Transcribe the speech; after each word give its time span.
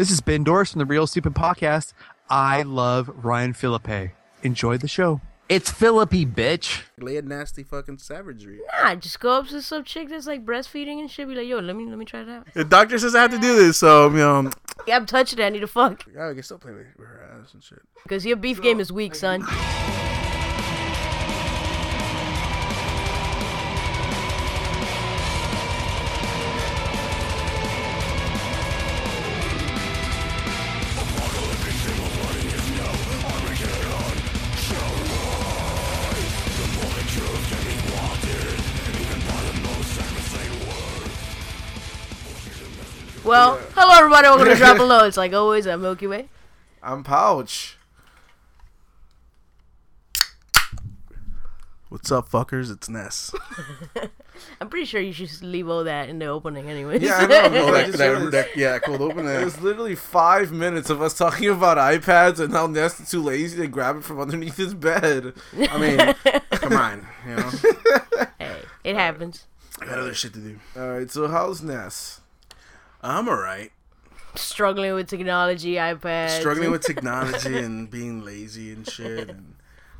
This 0.00 0.10
is 0.10 0.22
Ben 0.22 0.44
Doris 0.44 0.72
from 0.72 0.78
the 0.78 0.86
Real 0.86 1.06
Stupid 1.06 1.34
Podcast. 1.34 1.92
I 2.30 2.62
love 2.62 3.10
Ryan 3.22 3.52
Philippe. 3.52 4.12
Enjoy 4.42 4.78
the 4.78 4.88
show. 4.88 5.20
It's 5.50 5.70
Philippi, 5.70 6.24
bitch. 6.24 6.84
Lay 6.98 7.18
a 7.18 7.22
nasty 7.22 7.62
fucking 7.62 7.98
savagery. 7.98 8.60
Nah, 8.82 8.94
just 8.94 9.20
go 9.20 9.32
up 9.32 9.48
to 9.48 9.60
some 9.60 9.84
chick 9.84 10.08
that's 10.08 10.26
like 10.26 10.46
breastfeeding 10.46 11.00
and 11.00 11.10
shit. 11.10 11.28
Be 11.28 11.34
like, 11.34 11.46
yo, 11.46 11.58
let 11.58 11.76
me 11.76 11.84
let 11.84 11.98
me 11.98 12.06
try 12.06 12.22
it 12.22 12.30
out. 12.30 12.46
The 12.54 12.64
doctor 12.64 12.98
says 12.98 13.14
I 13.14 13.20
have 13.20 13.30
to 13.32 13.38
do 13.38 13.54
this, 13.54 13.76
so 13.76 14.08
you 14.08 14.16
know, 14.16 14.50
Yeah, 14.86 14.96
I'm 14.96 15.04
touching 15.04 15.38
it. 15.38 15.44
I 15.44 15.50
need 15.50 15.60
to 15.60 15.66
fuck. 15.66 16.06
I 16.18 16.32
can 16.32 16.42
still 16.44 16.56
play 16.56 16.72
with 16.72 17.06
her 17.06 17.38
ass 17.38 17.52
and 17.52 17.62
shit. 17.62 17.82
Because 18.02 18.24
your 18.24 18.38
beef 18.38 18.62
game 18.62 18.80
is 18.80 18.90
weak, 18.90 19.14
son. 19.14 19.44
Everybody. 44.12 44.28
Welcome 44.28 44.52
to 44.52 44.58
Drop 44.58 44.76
Below. 44.76 45.04
It's 45.04 45.16
like 45.16 45.32
always 45.32 45.68
at 45.68 45.78
Milky 45.78 46.08
Way. 46.08 46.28
I'm 46.82 47.04
Pouch. 47.04 47.76
What's 51.90 52.10
up, 52.10 52.28
fuckers? 52.28 52.72
It's 52.72 52.88
Ness. 52.88 53.32
I'm 54.60 54.68
pretty 54.68 54.86
sure 54.86 55.00
you 55.00 55.12
should 55.12 55.28
just 55.28 55.44
leave 55.44 55.68
all 55.68 55.84
that 55.84 56.08
in 56.08 56.18
the 56.18 56.26
opening, 56.26 56.68
anyways. 56.68 57.02
Yeah, 57.02 57.18
I 57.18 57.26
know. 57.26 57.50
Well, 57.52 57.68
I 57.68 57.82
that, 57.82 57.86
just 57.86 57.98
that, 57.98 58.30
that- 58.32 58.56
yeah, 58.56 58.80
cold 58.80 59.00
open 59.00 59.28
It 59.28 59.44
was 59.44 59.60
literally 59.60 59.94
five 59.94 60.50
minutes 60.50 60.90
of 60.90 61.00
us 61.00 61.16
talking 61.16 61.48
about 61.48 61.76
iPads 61.78 62.40
and 62.40 62.52
how 62.52 62.66
Ness 62.66 62.98
is 62.98 63.10
too 63.10 63.22
lazy 63.22 63.58
to 63.58 63.68
grab 63.68 63.98
it 63.98 64.04
from 64.04 64.18
underneath 64.18 64.56
his 64.56 64.74
bed. 64.74 65.34
I 65.56 65.78
mean, 65.78 65.98
come 66.50 66.72
on, 66.72 67.06
you 67.28 67.36
know, 67.36 67.50
hey, 68.40 68.56
it 68.82 68.96
happens. 68.96 69.46
I 69.80 69.86
got 69.86 69.98
other 69.98 70.14
shit 70.14 70.32
to 70.34 70.40
do. 70.40 70.58
All 70.76 70.88
right, 70.88 71.08
so 71.08 71.28
how's 71.28 71.62
Ness? 71.62 72.20
I'm 73.02 73.28
alright. 73.28 73.70
Struggling 74.36 74.94
with 74.94 75.08
technology, 75.08 75.74
iPads. 75.74 76.40
Struggling 76.40 76.70
with 76.70 76.82
technology 76.86 77.58
and 77.58 77.90
being 77.90 78.24
lazy 78.24 78.72
and 78.72 78.88
shit, 78.88 79.28
and 79.30 79.54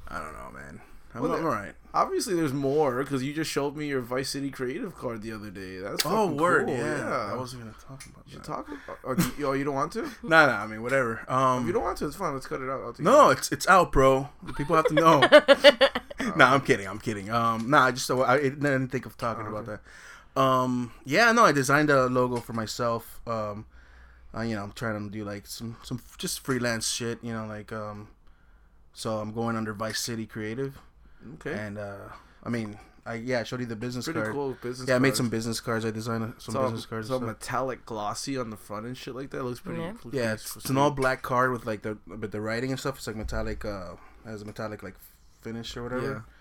I 0.08 0.18
don't 0.18 0.32
know, 0.32 0.50
man. 0.52 0.80
I'm, 1.14 1.22
Well, 1.22 1.32
I'm 1.34 1.44
alright. 1.44 1.74
Obviously, 1.92 2.34
there's 2.36 2.52
more 2.52 3.02
because 3.02 3.20
you 3.24 3.32
just 3.34 3.50
showed 3.50 3.76
me 3.76 3.88
your 3.88 4.00
Vice 4.00 4.28
City 4.30 4.48
Creative 4.50 4.94
card 4.96 5.22
the 5.22 5.32
other 5.32 5.50
day. 5.50 5.78
That's 5.78 6.06
Oh, 6.06 6.26
word, 6.28 6.66
cool, 6.66 6.76
yeah. 6.76 7.30
I 7.32 7.36
wasn't 7.36 7.62
gonna 7.62 7.74
talk 7.84 8.06
about 8.06 8.24
You 8.28 8.36
that. 8.38 8.44
talk 8.44 8.68
about? 8.68 8.98
Oh, 9.04 9.32
you, 9.36 9.46
oh, 9.48 9.52
you 9.54 9.64
don't 9.64 9.74
want 9.74 9.90
to? 9.94 10.04
If 10.04 10.22
Nah, 10.22 10.46
nah. 10.46 10.62
I 10.62 10.66
mean, 10.68 10.82
whatever. 10.82 11.24
Um, 11.28 11.66
you 11.66 11.72
don't 11.72 11.82
want 11.82 11.98
to, 11.98 12.06
it's 12.06 12.14
fine. 12.14 12.32
Let's 12.32 12.46
cut 12.46 12.60
it 12.60 12.70
out. 12.70 12.80
I'll 12.82 12.92
take 12.92 13.04
No, 13.04 13.30
it. 13.30 13.38
it's 13.38 13.50
it's 13.50 13.66
out, 13.66 13.90
bro. 13.90 14.28
The 14.44 14.52
people 14.52 14.76
have 14.76 14.86
to 14.86 14.94
know. 14.94 15.18
nah, 16.36 16.54
I'm 16.54 16.60
kidding. 16.60 16.86
I'm 16.86 17.00
kidding. 17.00 17.28
Um, 17.28 17.68
nah, 17.68 17.86
I 17.86 17.90
just 17.90 18.08
I, 18.08 18.34
I 18.34 18.38
didn't 18.42 18.88
think 18.90 19.04
of 19.06 19.16
talking 19.16 19.48
about 19.48 19.66
that. 19.66 19.80
Um, 20.40 20.92
yeah, 21.04 21.32
no, 21.32 21.44
I 21.44 21.50
designed 21.50 21.90
a 21.90 22.06
logo 22.06 22.36
for 22.36 22.52
myself. 22.52 23.20
Um, 23.26 23.66
uh, 24.36 24.42
you 24.42 24.54
know, 24.54 24.62
I'm 24.62 24.72
trying 24.72 25.02
to 25.04 25.10
do 25.10 25.24
like 25.24 25.46
some 25.46 25.76
some 25.82 26.00
just 26.18 26.40
freelance 26.40 26.88
shit. 26.88 27.18
You 27.22 27.32
know, 27.32 27.46
like 27.46 27.72
um, 27.72 28.08
so 28.92 29.18
I'm 29.18 29.32
going 29.32 29.56
under 29.56 29.72
Vice 29.72 30.00
City 30.00 30.26
Creative, 30.26 30.78
okay. 31.34 31.52
and 31.52 31.78
uh, 31.78 32.08
I 32.44 32.48
mean, 32.48 32.78
I 33.06 33.14
yeah, 33.14 33.40
I 33.40 33.42
showed 33.44 33.60
you 33.60 33.66
the 33.66 33.76
business 33.76 34.04
card. 34.04 34.14
Pretty 34.14 34.26
card. 34.26 34.34
cool 34.34 34.56
business. 34.62 34.88
Yeah, 34.88 34.96
I 34.96 34.98
made 34.98 35.08
cards. 35.08 35.16
some 35.18 35.28
business 35.30 35.60
cards. 35.60 35.84
I 35.84 35.90
designed 35.90 36.22
some 36.38 36.52
It's 36.52 36.54
all, 36.54 36.62
business 36.64 36.86
cards. 36.86 37.06
it's 37.06 37.10
all 37.12 37.18
and 37.18 37.28
stuff. 37.28 37.40
metallic 37.40 37.86
glossy 37.86 38.38
on 38.38 38.50
the 38.50 38.56
front 38.56 38.86
and 38.86 38.96
shit 38.96 39.14
like 39.14 39.30
that. 39.30 39.40
It 39.40 39.44
looks 39.44 39.60
pretty. 39.60 39.80
Yeah. 39.80 39.92
looks 40.04 40.16
Yeah, 40.16 40.32
it's, 40.34 40.56
it's 40.56 40.70
an 40.70 40.76
all 40.78 40.90
black 40.90 41.22
card 41.22 41.50
with 41.52 41.66
like 41.66 41.82
the 41.82 41.98
with 42.06 42.30
the 42.32 42.40
writing 42.40 42.70
and 42.70 42.78
stuff. 42.78 42.96
It's 42.98 43.06
like 43.06 43.16
metallic, 43.16 43.64
uh, 43.64 43.94
has 44.24 44.42
a 44.42 44.44
metallic 44.44 44.82
like 44.82 44.96
finish 45.40 45.76
or 45.76 45.82
whatever. 45.84 46.24
Yeah. 46.26 46.34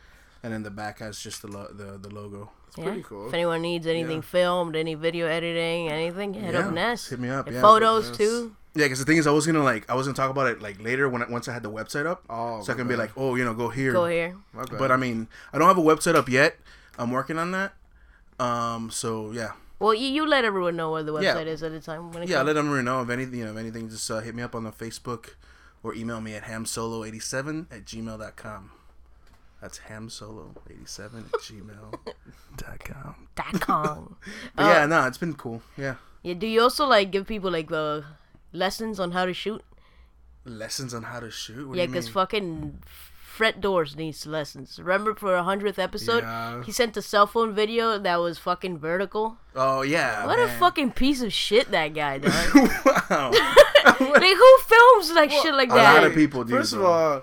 And 0.43 0.53
then 0.53 0.63
the 0.63 0.71
back 0.71 0.99
has 0.99 1.19
just 1.19 1.41
the 1.41 1.47
lo- 1.49 1.71
the 1.73 1.97
the 1.97 2.09
logo. 2.13 2.51
It's 2.67 2.77
Yeah. 2.77 2.83
pretty 2.85 3.03
cool. 3.03 3.27
If 3.27 3.33
anyone 3.33 3.61
needs 3.61 3.85
anything 3.87 4.17
Yeah. 4.17 4.21
filmed, 4.35 4.75
any 4.75 4.95
video 4.95 5.27
editing, 5.27 5.89
anything, 5.89 6.33
hit 6.33 6.53
Yeah, 6.53 6.67
up 6.67 6.73
Ness. 6.73 7.07
Hit 7.09 7.19
me 7.19 7.29
up. 7.29 7.49
Yeah. 7.51 7.61
Photos 7.61 8.09
Ness. 8.09 8.17
too. 8.17 8.55
Yeah, 8.75 8.85
because 8.85 8.99
the 8.99 9.05
thing 9.05 9.17
is, 9.17 9.25
I 9.27 9.31
was 9.31 9.45
gonna 9.47 9.63
like 9.63 9.89
I 9.89 9.95
was 9.95 10.05
gonna 10.07 10.15
talk 10.15 10.29
about 10.29 10.47
it 10.47 10.61
like 10.61 10.81
later 10.81 11.09
when 11.09 11.23
I, 11.23 11.27
once 11.29 11.47
I 11.47 11.53
had 11.53 11.63
the 11.63 11.71
website 11.71 12.05
up, 12.05 12.23
Oh, 12.29 12.61
so 12.61 12.71
I 12.71 12.75
my 12.75 12.79
can 12.79 12.87
be 12.87 12.95
like, 12.95 13.11
oh, 13.17 13.35
you 13.35 13.43
know, 13.43 13.53
go 13.53 13.69
here. 13.69 13.91
Go 13.91 14.05
here. 14.05 14.35
My 14.53 14.63
bad. 14.63 14.77
But 14.77 14.91
I 14.91 14.95
mean, 14.97 15.27
I 15.51 15.57
don't 15.57 15.67
have 15.67 15.77
a 15.77 15.81
website 15.81 16.15
up 16.15 16.29
yet. 16.29 16.57
I'm 16.97 17.11
working 17.11 17.37
on 17.39 17.51
that. 17.51 17.73
Um. 18.39 18.89
So 18.91 19.31
yeah, 19.31 19.53
Well, 19.79 19.93
you, 19.93 20.07
you 20.07 20.25
let 20.27 20.45
everyone 20.45 20.75
know 20.77 20.91
where 20.91 21.03
the 21.03 21.13
Yeah. 21.19 21.35
website 21.35 21.47
is 21.47 21.63
at 21.63 21.71
the 21.71 21.79
time. 21.81 22.11
When 22.11 22.23
it 22.23 22.29
yeah. 22.29 22.37
comes. 22.37 22.47
Let 22.47 22.57
everyone 22.57 22.85
know 22.85 23.01
if 23.01 23.09
anything. 23.09 23.39
You 23.39 23.45
know, 23.45 23.51
if 23.51 23.57
anything, 23.57 23.89
just 23.89 24.09
uh, 24.11 24.19
hit 24.19 24.35
me 24.35 24.43
up 24.43 24.53
on 24.55 24.63
the 24.63 24.71
Facebook 24.71 25.31
or 25.83 25.93
email 25.95 26.21
me 26.21 26.35
at 26.35 26.43
hamsolo87 26.43 27.65
at 27.71 27.85
gmail.com. 27.85 28.71
That's 29.61 29.79
hamsolo87 29.79 31.25
at 31.25 31.31
gmail.com. 31.41 33.15
Dot 33.35 33.61
com. 33.61 34.15
But 34.55 34.63
Uh, 34.63 34.67
yeah, 34.69 34.85
no, 34.85 35.05
it's 35.07 35.17
been 35.17 35.33
cool. 35.33 35.61
Yeah. 35.77 35.95
Yeah. 36.23 36.33
Do 36.35 36.47
you 36.47 36.61
also 36.61 36.85
like 36.85 37.11
give 37.11 37.27
people 37.27 37.51
like 37.51 37.69
the 37.69 38.05
lessons 38.53 38.99
on 38.99 39.11
how 39.11 39.25
to 39.25 39.33
shoot? 39.33 39.61
Lessons 40.45 40.93
on 40.93 41.03
how 41.03 41.19
to 41.19 41.29
shoot. 41.29 41.67
What 41.67 41.77
yeah, 41.77 41.85
because 41.85 42.07
fucking 42.09 42.79
Fred 42.85 43.61
Durst 43.61 43.97
needs 43.97 44.25
lessons. 44.25 44.79
Remember 44.79 45.13
for 45.15 45.35
a 45.35 45.43
hundredth 45.43 45.77
episode, 45.79 46.23
Yeah. 46.23 46.63
he 46.63 46.71
sent 46.71 46.97
a 46.97 47.01
cell 47.01 47.27
phone 47.27 47.53
video 47.53 47.97
that 47.97 48.15
was 48.17 48.37
fucking 48.37 48.79
vertical. 48.79 49.37
oh 49.55 49.81
yeah. 49.81 50.25
What 50.25 50.39
a 50.39 50.47
fucking 50.47 50.91
piece 50.91 51.21
of 51.21 51.31
shit 51.33 51.69
that 51.71 51.93
guy 51.93 52.17
does. 52.23 52.53
wow. 52.53 53.31
like 53.99 54.35
who 54.37 54.57
films 54.67 55.11
like 55.11 55.31
shit 55.31 55.53
like 55.53 55.69
a 55.71 55.75
that? 55.75 55.91
A 55.97 56.01
lot 56.01 56.03
of 56.07 56.15
people 56.15 56.43
do. 56.45 56.53
First 56.55 56.73
of 56.73 56.79
though. 56.79 56.87
all, 56.87 57.21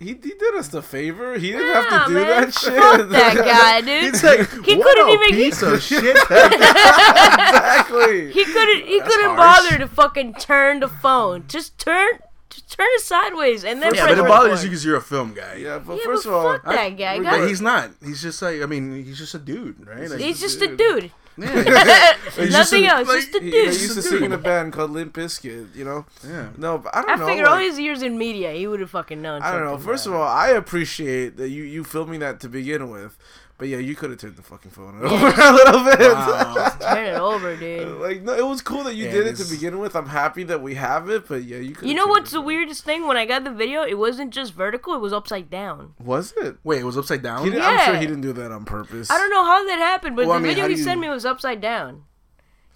he, 0.00 0.06
he 0.06 0.14
did 0.14 0.54
us 0.56 0.68
the 0.68 0.82
favor. 0.82 1.38
He 1.38 1.52
didn't 1.52 1.68
Nah, 1.72 1.82
have 1.82 2.02
to 2.06 2.08
do 2.08 2.14
man, 2.14 2.26
that 2.26 2.54
shit. 2.54 2.74
Fuck 2.74 3.08
that 3.10 3.36
guy, 3.36 3.80
dude. 3.82 4.14
It's 4.14 4.24
like 4.24 4.50
He 4.64 4.76
what 4.76 4.86
couldn't 4.86 5.08
a 5.08 5.12
even- 5.12 5.34
he- 5.38 5.44
piece 5.44 5.62
of 5.62 5.80
shit. 5.88 6.16
exactly. 6.16 8.32
He 8.32 8.44
couldn't. 8.44 8.86
He 8.86 9.00
couldn't 9.00 9.36
harsh. 9.36 9.62
bother 9.70 9.78
to 9.78 9.88
fucking 9.88 10.34
turn 10.34 10.80
the 10.80 10.88
phone. 10.88 11.44
Just 11.48 11.78
turn. 11.78 12.10
Just 12.48 12.76
turn 12.76 12.86
it 12.94 13.02
sideways 13.02 13.62
and 13.62 13.80
then 13.80 13.94
yeah, 13.94 14.06
press 14.06 14.16
but 14.18 14.24
it 14.24 14.28
bothers 14.28 14.64
you 14.64 14.70
because 14.70 14.84
you're 14.84 14.96
a 14.96 15.00
film 15.00 15.34
guy. 15.34 15.54
yeah, 15.54 15.78
but 15.78 15.98
Yeah, 15.98 16.04
first 16.04 16.24
but 16.24 16.30
of 16.30 16.34
all, 16.46 16.52
fuck 16.54 16.64
that 16.64 16.96
guy. 16.98 17.12
I- 17.12 17.18
Guy- 17.20 17.38
But 17.38 17.48
he's 17.48 17.60
not. 17.60 17.90
He's 18.04 18.20
just 18.20 18.42
like 18.42 18.60
I 18.60 18.66
mean, 18.66 19.04
he's 19.04 19.18
just 19.18 19.34
a 19.34 19.38
dude, 19.38 19.86
right? 19.86 20.10
Like, 20.10 20.18
He's 20.18 20.40
just 20.40 20.58
dude. 20.58 20.72
a 20.72 20.76
dude. 20.76 21.10
Yeah, 21.40 22.16
Nothing 22.50 22.84
a- 22.84 22.88
else. 22.88 23.08
like, 23.08 23.16
just 23.22 23.34
a 23.34 23.40
he, 23.40 23.50
dude. 23.50 23.74
he 23.74 23.80
used 23.82 23.94
to 23.94 24.02
sing 24.02 24.24
in 24.24 24.32
a 24.32 24.38
band 24.38 24.72
called 24.72 24.90
Limp 24.90 25.14
Bizkit, 25.14 25.74
you 25.74 25.84
know. 25.84 26.06
yeah. 26.26 26.48
No, 26.56 26.78
but 26.78 26.94
I 26.94 27.02
don't 27.02 27.10
I 27.10 27.14
know. 27.16 27.26
figured 27.26 27.46
all 27.46 27.58
his 27.58 27.78
years 27.78 28.02
in 28.02 28.16
media, 28.18 28.52
he 28.52 28.66
would 28.66 28.80
have 28.80 28.90
fucking 28.90 29.20
known. 29.20 29.42
I 29.42 29.52
don't 29.52 29.64
know. 29.64 29.70
something 29.72 29.86
First 29.86 30.06
of 30.06 30.14
all, 30.14 30.22
I 30.26 30.48
appreciate 30.48 31.36
that 31.36 31.48
you 31.48 31.62
you 31.62 31.84
filming 31.84 32.20
that 32.20 32.40
to 32.40 32.48
begin 32.48 32.90
with, 32.90 33.16
but 33.60 33.68
yeah, 33.68 33.76
you 33.78 33.94
could 33.94 34.10
have 34.10 34.18
turned 34.18 34.34
the 34.36 34.42
fucking 34.42 34.72
phone 34.72 35.00
over 35.04 35.04
a 35.28 35.52
little 35.52 35.84
bit. 35.84 36.00
Wow. 36.12 36.76
turn 36.80 37.06
it 37.06 37.14
over, 37.18 37.54
dude. 37.56 38.00
like 38.00 38.22
no, 38.22 38.32
it 38.34 38.44
was 38.44 38.60
cool 38.62 38.82
that 38.84 38.94
you 38.96 39.04
Yeah, 39.04 39.12
did 39.12 39.26
it 39.28 39.36
this- 39.36 39.48
to 39.48 39.54
begin 39.54 39.78
with. 39.78 39.94
I'm 39.94 40.06
happy 40.08 40.42
that 40.44 40.60
we 40.60 40.74
have 40.74 41.08
it, 41.08 41.28
but 41.28 41.44
yeah, 41.44 41.58
you. 41.58 41.74
Could 41.76 41.88
You 41.88 41.94
know 41.94 42.06
what's 42.08 42.32
the 42.32 42.40
weirdest 42.40 42.82
thing? 42.84 43.06
When 43.06 43.16
I 43.16 43.24
got 43.26 43.44
the 43.44 43.52
video, 43.52 43.84
it 43.84 43.98
wasn't 43.98 44.32
just 44.32 44.52
vertical; 44.54 44.94
it 44.94 45.00
was 45.00 45.12
upside 45.12 45.48
down. 45.50 45.94
Was 46.02 46.32
it? 46.38 46.56
Wait, 46.64 46.80
it 46.80 46.84
was 46.84 46.98
upside 46.98 47.22
down. 47.22 47.44
He 47.44 47.50
didn't, 47.50 47.64
I'm 47.64 47.78
sure 47.86 47.94
he 47.96 48.06
didn't 48.06 48.22
do 48.22 48.32
that 48.32 48.50
on 48.50 48.64
purpose. 48.64 49.10
I 49.10 49.18
don't 49.18 49.30
know 49.30 49.44
how 49.44 49.64
that 49.66 49.78
happened, 49.78 50.16
but 50.16 50.26
Well, 50.26 50.36
I 50.36 50.38
the 50.40 50.48
mean, 50.48 50.54
video 50.56 50.68
he 50.68 50.76
you- 50.76 50.82
sent 50.82 51.00
me 51.00 51.08
was 51.08 51.24
upside 51.24 51.60
down. 51.60 52.04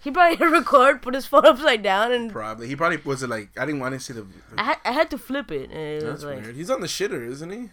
He 0.03 0.11
probably 0.11 0.37
hit 0.37 0.45
record, 0.51 1.01
put 1.01 1.15
his 1.15 1.25
phone 1.25 1.47
upside 1.47 1.81
down, 1.81 2.11
and 2.11 2.31
Probably. 2.31 2.67
He 2.67 2.75
probably 2.75 2.97
was 3.03 3.23
it 3.23 3.29
like 3.29 3.49
I 3.59 3.65
didn't 3.65 3.79
want 3.81 3.95
to 3.95 3.99
see 3.99 4.13
the. 4.13 4.27
I 4.55 4.63
had, 4.63 4.77
I 4.85 4.91
had 4.91 5.09
to 5.09 5.17
flip 5.17 5.51
it. 5.51 5.71
And 5.71 5.79
it 5.79 6.01
That's 6.03 6.23
was 6.23 6.23
like, 6.25 6.43
weird. 6.43 6.55
He's 6.55 6.69
on 6.69 6.81
the 6.81 6.87
shitter, 6.87 7.27
isn't 7.27 7.49
he? 7.49 7.69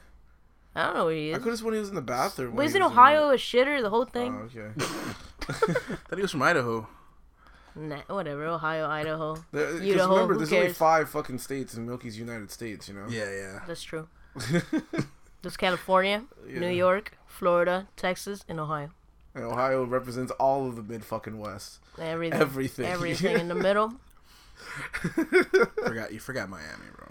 I 0.74 0.84
don't 0.84 0.94
know 0.96 1.04
where 1.06 1.14
he 1.14 1.28
is. 1.30 1.34
I 1.34 1.38
is. 1.38 1.42
could 1.44 1.50
have 1.50 1.58
sworn 1.58 1.74
he 1.74 1.80
was 1.80 1.88
in 1.90 1.94
the 1.94 2.00
bathroom. 2.02 2.48
when 2.48 2.56
But 2.56 2.62
he 2.62 2.68
isn't 2.68 2.82
was 2.82 2.92
in 2.92 2.98
Ohio 2.98 3.28
a 3.30 3.34
shitter? 3.36 3.82
The 3.82 3.90
whole 3.90 4.04
thing? 4.06 4.34
Oh, 4.34 4.58
okay. 4.58 4.70
Thought 6.08 6.16
he 6.16 6.22
was 6.22 6.30
from 6.30 6.42
Idaho. 6.42 6.86
Nah, 7.74 8.00
whatever. 8.08 8.44
Ohio, 8.46 8.86
Idaho. 8.88 9.36
There- 9.52 9.72
'cause 9.72 9.80
Idaho, 9.82 10.12
remember, 10.14 10.34
who 10.34 10.38
there's 10.40 10.52
only 10.52 10.72
five 10.72 11.08
fucking 11.10 11.38
states 11.38 11.74
in 11.74 11.86
Milky's 11.86 12.18
United 12.18 12.50
States. 12.50 12.88
You 12.88 12.94
know. 12.94 13.06
Yeah, 13.08 13.30
yeah. 13.30 13.60
That's 13.66 13.82
true. 13.82 14.08
There's 15.42 15.56
California, 15.56 16.24
New 16.46 16.68
York, 16.68 17.16
Florida, 17.26 17.88
Texas, 17.96 18.44
and 18.48 18.60
Ohio. 18.60 18.90
And 19.34 19.44
Ohio 19.44 19.84
represents 19.84 20.30
all 20.32 20.68
of 20.68 20.76
the 20.76 20.82
mid 20.82 21.04
fucking 21.04 21.38
West. 21.38 21.80
Everything. 21.98 22.40
Everything. 22.40 22.84
Everything 22.86 23.38
in 23.40 23.48
the 23.48 23.54
middle. 23.54 23.94
Forgot 25.84 26.12
you 26.12 26.20
forgot 26.20 26.48
Miami, 26.48 26.84
bro. 26.96 27.08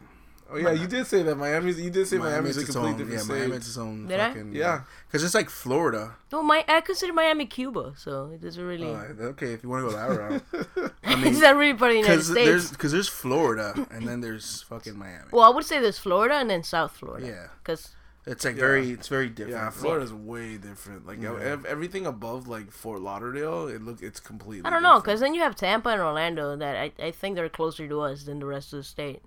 Oh 0.54 0.58
yeah, 0.58 0.72
you 0.72 0.88
did 0.88 1.08
say 1.08 1.24
that 1.24 1.36
Miami's. 1.36 1.80
You 1.80 1.90
did 1.90 2.08
say 2.08 2.18
Miami's, 2.18 2.58
a 2.58 2.62
its 2.62 2.72
complete 2.72 2.92
own. 2.92 2.98
different 2.98 3.14
Yeah, 3.20 3.24
state. 3.24 3.34
Miami's 3.48 3.68
its 3.68 3.78
own. 3.78 4.08
Did 4.08 4.20
I? 4.20 4.36
Yeah. 4.52 4.82
Because 5.08 5.24
it's 5.24 5.34
like 5.34 5.50
Florida. 5.50 6.16
No, 6.32 6.44
my 6.44 6.66
I 6.68 6.82
consider 6.82 7.14
Miami 7.14 7.46
Cuba, 7.46 7.94
so 7.98 8.32
it 8.34 8.42
doesn't 8.42 8.64
really. 8.64 8.90
Uh, 8.94 9.30
okay, 9.32 9.54
if 9.54 9.64
you 9.64 9.70
want 9.70 9.86
to 9.86 9.92
go 9.92 9.96
that 9.96 10.20
route. 10.20 10.44
it's 11.04 11.40
not 11.42 11.56
really 11.56 11.74
part 11.78 11.92
of 11.92 11.96
the 11.96 12.02
United 12.02 12.24
States. 12.24 12.70
because 12.72 12.92
there's 12.92 13.08
Florida 13.10 13.88
and 13.92 14.08
then 14.08 14.22
there's 14.22 14.62
fucking 14.64 14.98
Miami. 14.98 15.30
Well, 15.32 15.44
I 15.44 15.50
would 15.50 15.66
say 15.66 15.80
there's 15.80 16.00
Florida 16.00 16.36
and 16.36 16.50
then 16.50 16.64
South 16.64 16.92
Florida. 16.92 17.26
Yeah. 17.28 17.48
Because 17.64 17.92
It's 18.26 18.46
like 18.46 18.56
Yeah. 18.56 18.62
very, 18.62 18.92
it's 18.92 19.08
very 19.08 19.30
different. 19.30 19.58
Yeah, 19.58 19.70
Florida's 19.72 20.14
way 20.14 20.58
different. 20.58 21.08
Like 21.08 21.22
Yeah. 21.22 21.58
everything 21.68 22.06
above 22.06 22.48
like 22.48 22.72
Fort 22.72 23.02
Lauderdale, 23.02 23.68
it 23.68 23.82
look 23.82 24.02
it's 24.04 24.20
completely. 24.20 24.66
I 24.66 24.70
don't 24.70 24.84
know, 24.84 24.90
different. 25.00 25.06
because 25.06 25.20
then 25.22 25.34
you 25.34 25.42
have 25.42 25.56
Tampa 25.56 25.90
and 25.90 26.02
Orlando 26.02 26.56
that 26.58 26.76
I, 26.76 26.92
I 27.08 27.12
think 27.12 27.36
they're 27.36 27.50
closer 27.50 27.88
to 27.88 28.02
us 28.02 28.24
than 28.26 28.40
the 28.40 28.46
rest 28.46 28.74
of 28.74 28.78
the 28.78 28.84
state. 28.84 29.22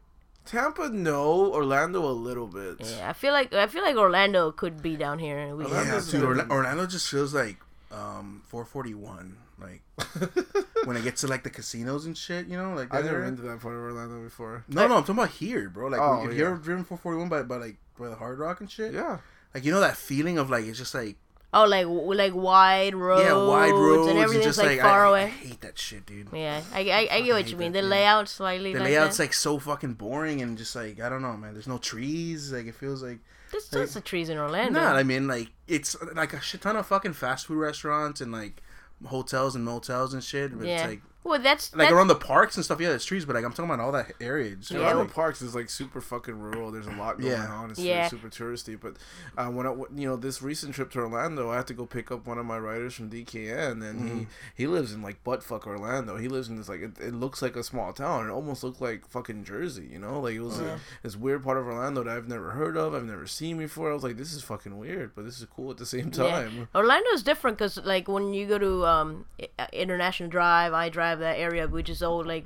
Tampa, 0.45 0.89
no. 0.91 1.53
Orlando, 1.53 2.05
a 2.05 2.13
little 2.13 2.47
bit. 2.47 2.77
Yeah, 2.81 3.09
I 3.09 3.13
feel 3.15 3.33
like 3.33 3.53
I 3.55 3.67
feel 3.67 3.83
like 3.83 3.97
Orlando 3.97 4.53
could 4.53 4.83
be 4.83 4.97
down 4.97 5.19
here. 5.19 5.55
We 5.57 5.65
Yeah, 5.67 6.01
dude, 6.11 6.23
Orla- 6.25 6.47
Orlando 6.51 6.87
just 6.87 7.09
feels 7.09 7.33
like 7.35 7.57
um 7.91 8.43
441. 8.49 9.37
Like 9.59 9.83
when 10.85 10.97
I 10.97 11.01
get 11.01 11.17
to 11.19 11.29
like 11.29 11.45
the 11.45 11.51
casinos 11.51 12.07
and 12.07 12.17
shit, 12.19 12.47
you 12.47 12.57
know, 12.59 12.75
like 12.75 12.93
I've 12.93 13.05
never 13.05 13.19
area. 13.19 13.31
been 13.31 13.37
to 13.37 13.43
that 13.43 13.61
part 13.61 13.75
of 13.75 13.81
Orlando 13.83 14.23
before. 14.23 14.65
No, 14.69 14.87
no, 14.89 14.97
I'm 14.97 15.03
talking 15.03 15.15
about 15.15 15.31
here, 15.31 15.71
bro. 15.71 15.87
Like, 15.89 16.01
Oh, 16.01 16.25
if 16.27 16.33
yeah. 16.33 16.39
you 16.39 16.47
ever 16.47 16.57
driven 16.57 16.85
441 16.85 17.29
by, 17.29 17.43
by 17.43 17.57
like 17.65 17.77
by 17.99 18.09
the 18.09 18.17
Hard 18.17 18.39
Rock 18.39 18.61
and 18.61 18.71
shit, 18.71 18.93
Yeah, 18.93 19.19
like 19.55 19.65
you 19.65 19.71
know 19.73 19.81
that 19.81 19.97
feeling 19.97 20.39
of 20.39 20.51
like 20.51 20.65
it's 20.65 20.77
just 20.79 20.95
like 20.95 21.17
oh, 21.55 21.65
like 21.65 21.85
w- 21.85 22.13
like 22.15 22.35
wide 22.35 22.95
roads, 22.95 23.25
yeah, 23.25 23.33
wide 23.35 23.71
roads 23.73 24.09
and 24.11 24.19
everything's 24.19 24.45
just 24.45 24.59
like, 24.59 24.69
like 24.69 24.81
far 24.81 25.07
I, 25.07 25.23
I 25.23 25.27
hate 25.27 25.61
that 25.63 25.79
shit, 25.79 26.05
dude. 26.05 26.29
Yeah, 26.33 26.61
I, 26.73 26.81
I, 26.81 27.09
I 27.17 27.21
get 27.23 27.33
what 27.35 27.51
you 27.51 27.57
mean. 27.57 27.73
that, 27.73 27.79
The 27.79 27.83
dude. 27.83 27.91
layout 27.91 28.29
slightly 28.29 28.73
The 28.73 28.81
like 28.81 28.89
layout's 28.89 29.17
that. 29.17 29.23
like 29.25 29.33
so 29.33 29.59
fucking 29.59 29.95
boring 29.95 30.43
and 30.43 30.59
just 30.59 30.75
like 30.77 31.01
I 31.01 31.09
don't 31.09 31.23
know, 31.23 31.37
man. 31.37 31.53
There's 31.55 31.69
no 31.69 31.79
trees. 31.79 32.53
Like 32.53 32.67
it 32.67 32.75
feels 32.75 33.03
like 33.03 33.21
There's 33.53 33.69
tons 33.69 33.97
of 33.97 34.05
trees 34.05 34.29
in 34.29 34.37
Orlando. 34.39 34.81
Nah, 34.81 34.93
I 34.95 35.03
mean 35.03 35.27
like 35.29 35.49
it's 35.67 35.97
like 36.15 36.33
a 36.35 36.41
shit 36.41 36.61
ton 36.61 36.77
of 36.77 36.87
fucking 36.87 37.15
fast 37.15 37.47
food 37.47 37.59
restaurants 37.59 38.21
and 38.21 38.33
like 38.33 38.63
hotels 39.07 39.55
and 39.55 39.65
motels 39.65 40.13
and 40.15 40.23
shit. 40.23 40.57
But 40.59 40.67
yeah. 40.67 40.75
it's 40.81 40.89
like 40.89 41.03
well, 41.25 41.41
that's 41.41 41.73
like 41.75 41.87
that's, 41.89 41.93
around 41.93 42.09
the 42.09 42.15
parks 42.15 42.57
and 42.57 42.65
stuff. 42.65 42.81
Yeah, 42.81 42.91
there's 42.91 43.05
trees, 43.05 43.25
but 43.25 43.35
like 43.35 43.45
I'm 43.45 43.51
talking 43.53 43.65
about 43.65 43.81
all 43.81 43.93
that 43.93 44.13
area. 44.21 44.53
It's 44.53 44.71
Yeah, 44.71 44.81
Yeah. 44.81 44.89
Orlando 44.91 45.13
Parks 45.13 45.41
is 45.43 45.55
like 45.55 45.71
super 45.71 46.01
fucking 46.01 46.39
rural. 46.39 46.71
There's 46.71 46.87
a 46.87 46.93
lot 46.93 47.19
going 47.19 47.33
Yeah. 47.33 47.47
on. 47.47 47.71
It's 47.71 47.81
Yeah. 47.81 48.09
super 48.09 48.29
touristy. 48.29 48.79
But 48.81 48.97
uh, 49.37 49.51
when 49.51 49.67
I, 49.67 49.71
you 49.73 50.07
know, 50.09 50.17
this 50.17 50.43
recent 50.43 50.75
trip 50.75 50.91
to 50.93 51.01
Orlando, 51.01 51.51
I 51.51 51.57
had 51.57 51.67
to 51.69 51.75
go 51.75 51.87
pick 51.87 52.11
up 52.13 52.27
one 52.27 52.39
of 52.39 52.47
my 52.47 52.59
riders 52.59 52.95
from 52.95 53.09
DKN, 53.11 53.83
and 53.83 54.01
Mm-hmm. 54.01 54.19
he 54.19 54.27
he 54.55 54.67
lives 54.67 54.93
in 54.93 55.03
like 55.03 55.25
buttfuck 55.25 55.67
Orlando. 55.67 56.17
He 56.17 56.29
lives 56.29 56.49
in 56.49 56.57
this 56.57 56.69
like 56.69 56.81
it, 56.83 56.99
it 57.01 57.15
looks 57.15 57.41
like 57.43 57.57
a 57.57 57.65
small 57.65 57.93
town. 57.93 58.29
It 58.29 58.31
almost 58.33 58.63
looked 58.63 58.81
like 58.81 59.09
fucking 59.09 59.45
Jersey. 59.45 59.89
You 59.91 59.99
know, 59.99 60.21
like 60.21 60.35
it 60.35 60.41
was 60.41 60.61
Yeah. 60.61 60.75
a, 60.75 60.79
this 61.03 61.17
weird 61.17 61.43
part 61.43 61.57
of 61.59 61.67
Orlando 61.67 62.05
that 62.05 62.15
I've 62.17 62.29
never 62.29 62.51
heard 62.51 62.77
of. 62.77 62.95
I've 62.95 63.05
never 63.05 63.27
seen 63.27 63.57
before. 63.59 63.91
I 63.91 63.95
was 63.95 64.03
like, 64.03 64.17
this 64.17 64.33
is 64.35 64.43
fucking 64.43 64.77
weird, 64.79 65.15
but 65.15 65.25
this 65.25 65.39
is 65.41 65.47
cool 65.47 65.71
at 65.71 65.79
the 65.79 65.87
same 65.87 66.11
time. 66.11 66.69
Yeah. 66.75 67.01
is 67.15 67.23
different 67.23 67.57
because 67.59 67.77
like 67.85 68.09
when 68.09 68.35
you 68.35 68.47
go 68.47 68.59
to 68.59 68.85
um 68.87 69.25
International 69.73 70.29
Drive, 70.29 70.73
I 70.73 70.89
drive 70.89 71.14
that 71.21 71.39
area, 71.39 71.67
which 71.69 71.89
is 71.89 72.03
all 72.03 72.25
like, 72.25 72.45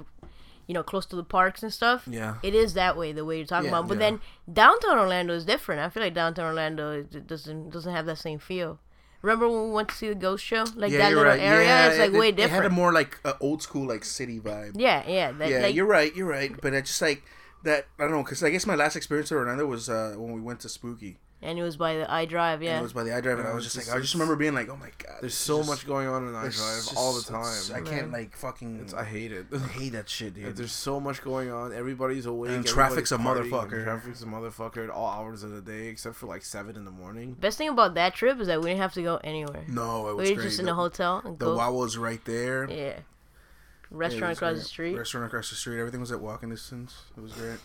you 0.67 0.75
know, 0.75 0.83
close 0.83 1.07
to 1.07 1.17
the 1.17 1.25
parks 1.25 1.63
and 1.63 1.73
stuff. 1.73 2.05
Yeah. 2.07 2.37
It 2.43 2.55
is 2.55 2.75
that 2.75 2.97
way, 2.97 3.13
the 3.13 3.25
way 3.25 3.39
you're 3.39 3.47
talking 3.47 3.71
Yeah, 3.71 3.79
about. 3.79 3.89
But 3.89 3.95
yeah. 3.99 4.11
then 4.11 4.21
downtown 4.53 4.99
Orlando 4.99 5.35
is 5.35 5.45
different. 5.45 5.81
I 5.81 5.89
feel 5.89 6.03
like 6.03 6.15
downtown 6.15 6.47
Orlando 6.47 7.03
doesn't 7.03 7.71
doesn't 7.71 7.93
have 7.95 8.07
that 8.07 8.19
same 8.19 8.39
feel. 8.39 8.79
Remember 9.21 9.49
when 9.49 9.65
we 9.65 9.71
went 9.73 9.89
to 9.89 9.95
see 9.97 10.09
the 10.11 10.15
ghost 10.15 10.45
show? 10.45 10.65
Like 10.77 10.93
that 10.93 11.11
you're 11.11 11.19
little 11.19 11.33
area, 11.33 11.67
Yeah, 11.67 11.89
it's 11.89 11.99
like 11.99 12.13
it, 12.13 12.19
way 12.19 12.31
different. 12.31 12.53
It 12.53 12.63
had 12.63 12.67
a 12.67 12.75
more 12.75 12.93
like 12.93 13.19
uh, 13.25 13.33
old 13.41 13.63
school 13.63 13.87
like 13.89 14.05
city 14.05 14.39
vibe. 14.39 14.73
yeah, 14.77 15.03
yeah, 15.09 15.33
that, 15.33 15.49
yeah, 15.51 15.59
like, 15.61 15.75
you're 15.75 15.87
right. 15.87 16.15
You're 16.15 16.29
right. 16.29 16.53
But 16.61 16.73
it's 16.75 16.91
just 16.91 17.03
like 17.03 17.23
that. 17.65 17.87
I 17.99 18.03
don't 18.05 18.13
know 18.13 18.23
because 18.23 18.45
I 18.45 18.51
guess 18.51 18.65
my 18.67 18.77
last 18.77 18.95
experience 18.95 19.31
in 19.33 19.37
Orlando 19.39 19.67
was 19.67 19.89
uh, 19.89 20.15
when 20.17 20.33
we 20.33 20.41
went 20.41 20.61
to 20.61 20.69
Spooky. 20.69 21.19
And 21.41 21.59
it 21.59 21.63
was 21.63 21.77
by 21.77 21.95
the 21.97 22.05
iDrive, 22.07 22.29
Drive. 22.29 22.55
And 22.61 22.65
Yeah, 22.65 22.79
it 22.81 22.83
was 22.83 22.93
by 22.93 23.05
the 23.05 23.11
iDrive, 23.11 23.39
and 23.39 23.47
I 23.49 23.55
was 23.55 23.65
just 23.65 23.77
just- 23.77 23.89
like, 23.89 23.97
I 23.97 24.01
just 24.01 24.15
remember 24.15 24.35
being 24.37 24.55
like, 24.55 24.69
oh 24.69 24.77
my 24.77 24.91
god, 24.99 25.19
There's 25.21 25.35
so 25.35 25.59
just- 25.59 25.69
much 25.71 25.87
going 25.87 26.09
on 26.09 26.27
in 26.27 26.35
iDrive 26.35 26.97
all 26.97 27.13
the 27.15 27.23
time. 27.23 27.63
I 27.75 27.81
can't 27.89 28.11
like 28.13 28.37
fucking. 28.37 28.81
It's, 28.83 28.93
I 28.95 29.05
hate 29.05 29.33
it. 29.33 29.47
I 29.55 29.59
hate 29.59 29.93
that 29.93 30.09
shit, 30.09 30.35
dude. 30.35 30.57
There's 30.57 30.73
so 30.73 30.99
much 30.99 31.23
going 31.23 31.51
on. 31.51 31.73
Everybody's 31.73 32.27
awake. 32.27 32.49
And 32.51 32.67
everybody's 32.67 32.73
traffic's 32.75 33.13
a 33.13 33.19
partying, 33.19 33.51
motherfucker. 33.51 33.85
Traffic's 33.85 34.23
a 34.23 34.27
motherfucker 34.27 34.85
at 34.85 34.91
all 34.91 35.09
hours 35.09 35.43
of 35.43 35.51
the 35.53 35.61
day, 35.61 35.89
except 35.89 36.17
for 36.17 36.27
like 36.27 36.43
seven 36.43 36.77
in 36.77 36.85
the 36.85 36.91
morning. 36.91 37.33
best 37.39 37.59
thing 37.59 37.69
about 37.69 37.95
that 37.95 38.15
trip 38.15 38.41
is 38.41 38.47
that 38.49 38.61
we 38.61 38.67
didn't 38.67 38.81
have 38.81 38.95
to 38.95 39.03
go 39.03 39.21
anywhere. 39.23 39.65
no, 39.69 40.09
it 40.09 40.17
We 40.17 40.31
were 40.31 40.35
great. 40.37 40.45
just 40.49 40.59
in 40.59 40.67
the, 40.67 40.73
a 40.73 40.75
hotel 40.75 41.23
and 41.25 41.39
the 41.39 41.45
go. 41.47 41.57
Wow 41.57 41.73
was 41.73 41.97
right 41.97 42.25
there. 42.25 42.69
Yeah. 42.71 42.95
Yeah, 43.91 43.97
Restaurant 43.97 44.31
was 44.31 44.39
across 44.39 44.51
great. 44.53 44.59
the 44.59 44.65
street. 44.69 44.97
Restaurant 44.99 45.27
across 45.27 45.49
the 45.51 45.57
street. 45.57 45.79
Everything 45.81 46.01
was 46.01 46.13
at 46.13 46.21
walking 46.21 46.51
distance. 46.51 46.95
It 47.17 47.23
was 47.23 47.33
great. 47.33 47.59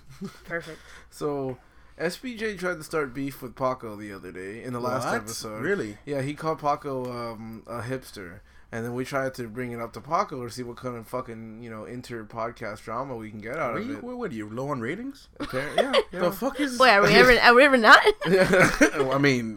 Perfect. 0.46 0.80
So, 1.10 1.58
SBJ 2.00 2.58
tried 2.58 2.76
to 2.78 2.84
start 2.84 3.14
beef 3.14 3.42
with 3.42 3.56
Paco 3.56 3.96
the 3.96 4.12
other 4.12 4.32
day 4.32 4.64
in 4.64 4.74
the 4.74 4.80
last 4.80 5.06
What? 5.06 5.16
episode. 5.16 5.62
Really? 5.62 5.98
Yeah, 6.06 6.22
he 6.22 6.34
called 6.34 6.60
Paco 6.60 7.06
um, 7.12 7.64
a 7.68 7.82
hipster. 7.82 8.40
And 8.74 8.84
then 8.84 8.96
we 8.96 9.06
tried 9.06 9.36
to 9.36 9.48
bring 9.48 9.72
it 9.72 9.80
up 9.80 9.94
to 9.94 10.02
Paco 10.02 10.44
to 10.44 10.50
see 10.52 10.64
what 10.64 10.78
kind 10.78 10.98
of 10.98 11.08
fucking, 11.08 11.62
you 11.62 11.70
know, 11.70 11.86
inter 11.86 12.24
podcast 12.24 12.82
drama 12.84 13.16
we 13.16 13.30
can 13.30 13.40
get 13.40 13.56
out 13.56 13.74
Are 13.74 13.78
of 13.78 13.86
you, 13.88 13.98
it. 13.98 14.04
what, 14.04 14.18
what 14.18 14.32
are 14.32 14.34
you 14.34 14.50
low 14.50 14.70
on 14.70 14.82
ratings? 14.82 15.28
Apparently, 15.40 15.84
yeah, 15.84 15.94
yeah. 16.12 16.20
The 16.22 16.32
fuck 16.32 16.60
is? 16.60 16.80
Wait, 16.80 16.90
are 16.90 17.04
we 17.04 17.14
ever? 17.14 17.38
Are 17.40 17.54
we 17.54 17.64
ever 17.66 17.78
not? 17.78 18.02
I 18.26 19.18
mean, 19.20 19.54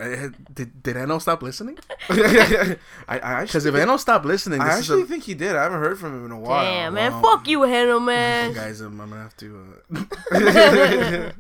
did 0.53 0.83
did 0.83 0.99
Eno 0.99 1.19
stop 1.19 1.43
listening? 1.43 1.79
I, 2.11 2.77
I 3.09 3.41
Because 3.41 3.65
actually, 3.65 3.69
if 3.71 3.75
Eno 3.77 3.97
stopped 3.97 4.27
listening, 4.27 4.61
I 4.61 4.69
actually 4.77 5.01
is 5.03 5.09
think 5.09 5.25
he 5.25 5.33
did. 5.33 5.57
I 5.57 5.63
haven't 5.63 5.81
heard 5.81 5.99
from 5.99 6.13
him 6.15 6.27
in 6.27 6.33
a 6.33 6.39
while. 6.39 6.63
Damn, 6.63 6.93
man. 6.93 7.13
wow. 7.15 7.23
Fuck 7.23 7.49
you, 7.49 7.63
Hannah, 7.63 7.97
a 7.97 8.01
man. 8.01 8.53
guys. 8.53 8.83
I'm, 8.83 9.01
I'm 9.01 9.09
gonna 9.09 9.23
have 9.23 9.37
to. 9.39 9.67
Uh, 10.31 11.33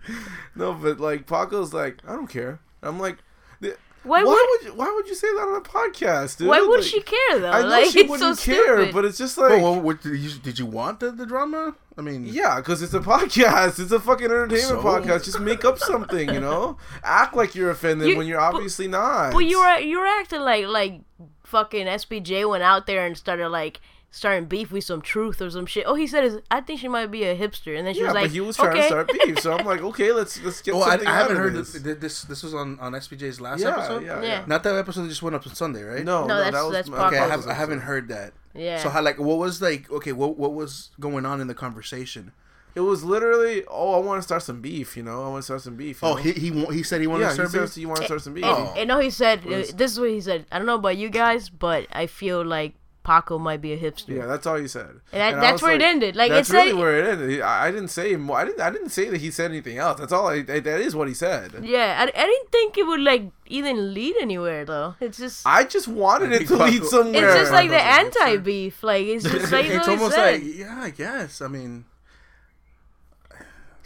no, 0.54 0.72
but 0.74 0.98
like 0.98 1.26
Paco's 1.26 1.74
like, 1.74 1.98
I 2.06 2.14
don't 2.14 2.28
care. 2.28 2.58
I'm 2.82 2.98
like, 2.98 3.18
th- 3.60 3.76
Why 4.06 4.22
why, 4.22 4.24
would? 4.24 4.66
would 4.66 4.72
you, 4.72 4.78
why 4.78 4.92
would 4.94 5.08
you 5.08 5.14
say 5.14 5.26
that 5.34 5.40
on 5.40 5.56
a 5.56 5.60
podcast, 5.60 6.38
dude? 6.38 6.48
Why 6.48 6.60
would 6.60 6.80
Like, 6.80 6.88
she 6.88 7.00
care 7.02 7.38
though? 7.40 7.50
I 7.50 7.62
know 7.62 7.68
like 7.68 7.90
she 7.90 8.00
it's 8.00 8.10
wouldn't 8.10 8.38
so 8.38 8.44
care, 8.52 8.76
stupid. 8.76 8.94
but 8.94 9.04
it's 9.04 9.18
just 9.18 9.36
like, 9.38 9.50
well, 9.50 9.62
well, 9.72 9.80
what, 9.80 10.02
did, 10.02 10.16
you, 10.16 10.30
did 10.38 10.58
you 10.58 10.66
want 10.66 11.00
the, 11.00 11.10
the 11.10 11.26
drama? 11.26 11.74
I 11.98 12.02
mean, 12.02 12.26
yeah, 12.26 12.56
because 12.56 12.82
it's 12.82 12.94
a 12.94 13.00
podcast. 13.00 13.78
It's 13.80 13.90
a 13.92 13.98
fucking 14.00 14.26
entertainment 14.26 14.62
So? 14.68 14.82
podcast. 14.82 15.24
Just 15.24 15.40
make 15.40 15.64
up 15.64 15.78
something, 15.78 16.32
you 16.32 16.40
know? 16.40 16.76
Act 17.02 17.34
like 17.34 17.54
you're 17.54 17.70
offended 17.70 18.08
You- 18.08 18.16
when 18.18 18.26
you're 18.26 18.38
but- 18.40 18.54
obviously 18.54 18.86
not. 18.88 19.32
But 19.32 19.40
you 19.40 19.58
were 19.58 19.78
you 19.78 19.98
were 19.98 20.06
acting 20.06 20.40
like 20.40 20.66
like 20.66 21.00
fucking 21.44 21.86
SPJ 21.86 22.48
went 22.48 22.62
out 22.62 22.86
there 22.86 23.06
and 23.06 23.16
started 23.16 23.48
like 23.48 23.80
starting 24.10 24.46
beef 24.46 24.72
with 24.72 24.82
some 24.84 25.02
truth 25.02 25.42
or 25.42 25.50
some 25.50 25.66
shit. 25.66 25.84
Oh, 25.86 25.94
he 25.94 26.06
said 26.06 26.24
is 26.24 26.38
I 26.50 26.60
think 26.62 26.80
she 26.80 26.88
might 26.88 27.10
be 27.10 27.24
a 27.24 27.36
hipster, 27.36 27.76
and 27.76 27.86
then 27.86 27.94
she 27.94 28.00
yeah, 28.00 28.06
was 28.06 28.14
like, 28.14 28.24
but 28.24 28.30
he 28.30 28.40
was 28.40 28.56
trying 28.56 28.70
okay. 28.70 28.80
to 28.82 28.86
start 28.86 29.10
beef, 29.12 29.38
so 29.40 29.52
I'm 29.56 29.66
like, 29.66 29.80
okay, 29.82 30.12
let's 30.12 30.42
let's 30.42 30.62
get 30.62 30.74
Well, 30.74 30.84
I, 30.84 30.90
something 30.90 31.08
I 31.08 31.10
out 31.12 31.16
haven't 31.22 31.36
of 31.36 31.42
heard 31.42 31.54
this. 31.54 31.72
this. 31.72 31.96
This. 31.98 32.22
This 32.22 32.42
was 32.42 32.54
on 32.54 32.78
on 32.80 32.92
SPJ's 32.92 33.40
last 33.40 33.60
Yeah, 33.60 33.70
episode. 33.76 34.04
yeah, 34.04 34.22
Yeah. 34.22 34.28
yeah. 34.28 34.44
Not 34.46 34.62
that 34.62 34.74
episode 34.76 35.02
that 35.02 35.08
just 35.08 35.22
went 35.22 35.36
up 35.36 35.46
on 35.46 35.54
Sunday, 35.54 35.82
right? 35.82 36.04
No, 36.04 36.22
No, 36.22 36.28
no, 36.28 36.36
that's- 36.36 36.54
that 36.54 36.62
was 36.64 36.72
that's 36.72 36.88
my- 36.88 37.06
Okay, 37.08 37.18
I, 37.18 37.28
have, 37.28 37.46
I 37.46 37.54
haven't 37.54 37.80
heard 37.80 38.08
that. 38.08 38.32
Yeah. 38.54 38.78
So 38.82 38.88
how 38.88 39.02
like 39.02 39.18
what 39.18 39.36
was 39.38 39.60
like 39.60 39.90
okay 39.90 40.12
what 40.12 40.38
what 40.38 40.54
was 40.54 40.90
going 40.98 41.26
on 41.26 41.40
in 41.40 41.46
the 41.46 41.54
conversation? 41.54 42.32
It 42.74 42.80
was 42.80 43.02
literally, 43.02 43.64
oh, 43.68 43.94
I 43.94 43.98
want 44.04 44.18
to 44.18 44.22
start 44.22 44.42
some 44.42 44.60
beef, 44.60 44.98
you 44.98 45.02
know? 45.02 45.24
I 45.24 45.28
want 45.30 45.38
to 45.38 45.44
start 45.44 45.62
some 45.62 45.76
beef. 45.76 46.04
Oh, 46.04 46.10
know? 46.10 46.16
he 46.16 46.32
he 46.32 46.64
he 46.66 46.82
said 46.82 47.00
he 47.00 47.06
wanted 47.06 47.22
yeah, 47.24 47.28
to 47.28 47.42
he 47.42 47.48
start 47.48 47.50
says 47.50 47.74
beef? 47.74 47.80
you 47.82 47.88
want 47.88 48.00
to 48.00 48.04
start 48.06 48.20
some 48.20 48.34
beef. 48.34 48.44
And, 48.44 48.54
Oh. 48.68 48.74
and 48.76 48.88
no, 48.88 48.98
he 48.98 49.08
said 49.10 49.44
Was- 49.46 49.72
this 49.72 49.92
is 49.92 49.98
what 50.00 50.10
he 50.10 50.20
said. 50.20 50.44
I 50.52 50.58
don't 50.58 50.66
know 50.66 50.74
about 50.74 50.96
you 50.98 51.08
guys, 51.08 51.48
but 51.48 51.86
I 51.92 52.06
feel 52.06 52.44
like 52.44 52.74
Paco 53.06 53.38
might 53.38 53.60
be 53.62 53.72
a 53.72 53.78
hipster. 53.78 54.16
Yeah, 54.16 54.26
that's 54.26 54.46
all 54.48 54.56
he 54.56 54.66
said. 54.66 54.88
And 55.12 55.20
that- 55.20 55.34
I 55.34 55.40
that's 55.40 55.52
was 55.54 55.62
where 55.62 55.74
it 55.76 55.82
ended. 55.82 56.16
Like, 56.16 56.32
that's 56.32 56.48
it 56.48 56.52
said- 56.52 56.58
really 56.58 56.74
where 56.74 56.98
it 56.98 57.06
ended. 57.06 57.40
I, 57.40 57.66
I 57.66 57.70
didn't 57.70 57.88
say 57.88 58.16
more. 58.16 58.36
I 58.38 58.44
didn't. 58.44 58.60
I 58.60 58.70
didn't 58.70 58.88
say 58.90 59.08
that 59.10 59.20
he 59.20 59.30
said 59.30 59.50
anything 59.52 59.78
else. 59.78 60.00
That's 60.00 60.12
all. 60.12 60.26
I, 60.28 60.38
I- 60.48 60.60
that 60.60 60.80
is 60.80 60.96
what 60.96 61.06
he 61.06 61.14
said. 61.14 61.52
Yeah, 61.62 61.96
I, 62.00 62.02
I 62.02 62.26
didn't 62.26 62.50
think 62.50 62.76
it 62.76 62.86
would 62.86 63.00
like 63.00 63.30
even 63.46 63.94
lead 63.94 64.16
anywhere 64.20 64.64
though. 64.64 64.96
It's 65.00 65.18
just 65.18 65.46
I 65.46 65.62
just 65.64 65.86
wanted 65.88 66.32
it 66.32 66.38
think 66.38 66.48
to 66.50 66.56
lead 66.56 66.72
Paco- 66.82 66.86
somewhere. 66.86 67.28
it's 67.28 67.36
just 67.40 67.52
like 67.52 67.70
the 67.70 67.76
Paco's 67.76 68.06
a 68.16 68.18
hipster. 68.18 68.26
anti 68.26 68.36
beef. 68.38 68.82
Like 68.82 69.06
it's 69.06 69.24
just 69.24 69.52
like 69.52 69.66
it's 69.76 69.86
almost 69.88 70.14
said. 70.16 70.42
like 70.42 70.56
yeah, 70.56 70.80
I 70.82 70.90
guess. 70.90 71.40
I 71.40 71.46
mean, 71.48 71.84
I 71.88 71.95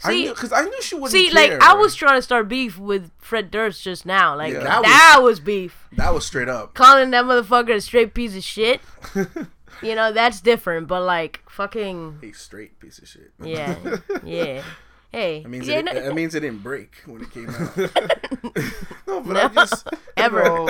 See- 0.09 0.27
because 0.29 0.51
I 0.51 0.63
knew 0.63 0.81
she 0.81 0.95
wouldn't. 0.95 1.11
See, 1.11 1.29
care. 1.31 1.51
like 1.59 1.61
I 1.61 1.73
was 1.75 1.93
trying 1.95 2.17
to 2.17 2.21
start 2.21 2.47
beef 2.47 2.77
with 2.77 3.11
Fred 3.19 3.51
Durst 3.51 3.83
just 3.83 4.05
now. 4.05 4.35
Like 4.35 4.53
Yeah. 4.53 4.59
that, 4.63 4.81
That 4.83 5.19
was, 5.21 5.39
beef. 5.39 5.87
that 5.93 6.13
was 6.13 6.25
straight 6.25 6.49
up. 6.49 6.73
Calling 6.73 7.11
that 7.11 7.25
motherfucker 7.25 7.75
a 7.75 7.81
straight 7.81 8.13
piece 8.13 8.35
of 8.35 8.43
shit. 8.43 8.81
you 9.83 9.95
know 9.95 10.11
that's 10.11 10.41
different. 10.41 10.87
But 10.87 11.03
like 11.03 11.41
fucking 11.49 12.19
A 12.23 12.31
straight 12.31 12.79
piece 12.79 12.99
of 12.99 13.07
shit. 13.07 13.31
yeah, 13.41 13.75
yeah. 14.23 14.63
Hey, 15.13 15.41
That 15.43 15.49
means 15.49 15.67
yeah, 15.67 15.79
it, 15.79 15.83
no- 15.85 15.93
that 15.93 16.15
means 16.15 16.35
it 16.35 16.39
didn't 16.39 16.63
break 16.63 16.95
when 17.05 17.21
it 17.21 17.31
came 17.31 17.49
out. 17.49 17.75
no, 19.07 19.19
but 19.21 19.35
I 19.35 19.47
just 19.49 19.87
Ever. 20.15 20.60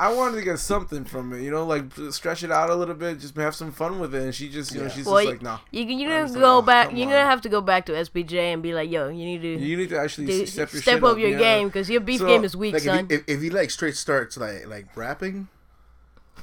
I 0.00 0.10
wanted 0.14 0.36
to 0.36 0.42
get 0.42 0.58
something 0.58 1.04
from 1.04 1.34
it. 1.34 1.42
You 1.42 1.50
know, 1.50 1.66
like 1.66 1.84
stretch 2.10 2.42
it 2.42 2.50
out 2.50 2.70
a 2.70 2.74
little 2.74 2.94
bit, 2.94 3.20
just 3.20 3.36
have 3.36 3.54
some 3.54 3.70
fun 3.70 4.00
with 4.00 4.14
it. 4.14 4.22
And 4.22 4.34
she 4.34 4.48
just, 4.48 4.74
you 4.74 4.80
know, 4.80 4.88
she's 4.88 5.04
well, 5.04 5.16
just 5.18 5.28
like, 5.28 5.42
nah. 5.42 5.58
you 5.70 5.84
you 5.84 6.06
I 6.06 6.08
gonna 6.08 6.22
was 6.22 6.32
like, 6.32 6.40
go 6.40 6.56
oh, 6.56 6.62
back. 6.62 6.92
You're 6.92 7.06
on. 7.06 7.12
gonna 7.12 7.26
have 7.26 7.42
to 7.42 7.50
go 7.50 7.60
back 7.60 7.84
to 7.86 7.92
SBJ 7.92 8.32
and 8.32 8.62
be 8.62 8.72
like, 8.72 8.90
yo, 8.90 9.08
you 9.10 9.26
need 9.26 9.42
to 9.42 9.58
You 9.58 9.76
need 9.76 9.90
to 9.90 9.98
actually 10.00 10.28
do, 10.28 10.46
step 10.46 10.72
your 10.72 10.80
step 10.80 10.94
shit 10.94 11.04
up 11.04 11.18
your 11.18 11.28
yeah. 11.32 11.38
game 11.38 11.68
because 11.68 11.90
your 11.90 12.00
beef 12.00 12.20
So, 12.20 12.26
game 12.26 12.44
is 12.44 12.56
weak, 12.56 12.72
like 12.72 12.82
if 12.82 12.86
son. 12.86 13.06
he, 13.10 13.14
if, 13.14 13.24
if 13.28 13.42
he 13.42 13.50
like 13.50 13.70
straight 13.70 13.94
starts 13.94 14.38
like 14.38 14.66
like 14.66 14.96
rapping 14.96 15.48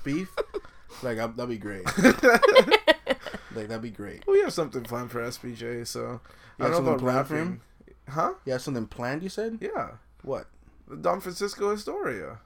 beef, 0.03 0.29
like 1.01 1.17
I, 1.17 1.25
that'd 1.25 1.49
be 1.49 1.57
great. 1.57 1.85
like 3.55 3.69
that'd 3.69 3.81
be 3.81 3.89
great. 3.89 4.21
We 4.27 4.39
have 4.41 4.53
something 4.53 4.83
planned 4.83 5.09
for 5.09 5.21
SPJ, 5.23 5.87
so 5.87 5.99
You 5.99 6.19
I 6.59 6.63
have 6.65 6.73
don't 6.73 6.85
know 6.85 6.91
about 6.91 7.01
rapping. 7.01 7.61
Huh? 8.07 8.33
You 8.45 8.53
have 8.53 8.61
something 8.61 8.85
planned? 8.85 9.23
You 9.23 9.29
said 9.29 9.57
Yeah, 9.61 9.93
what? 10.21 10.45
the 10.87 10.95
Don 10.95 11.19
Francisco 11.21 11.71
Historia. 11.71 12.37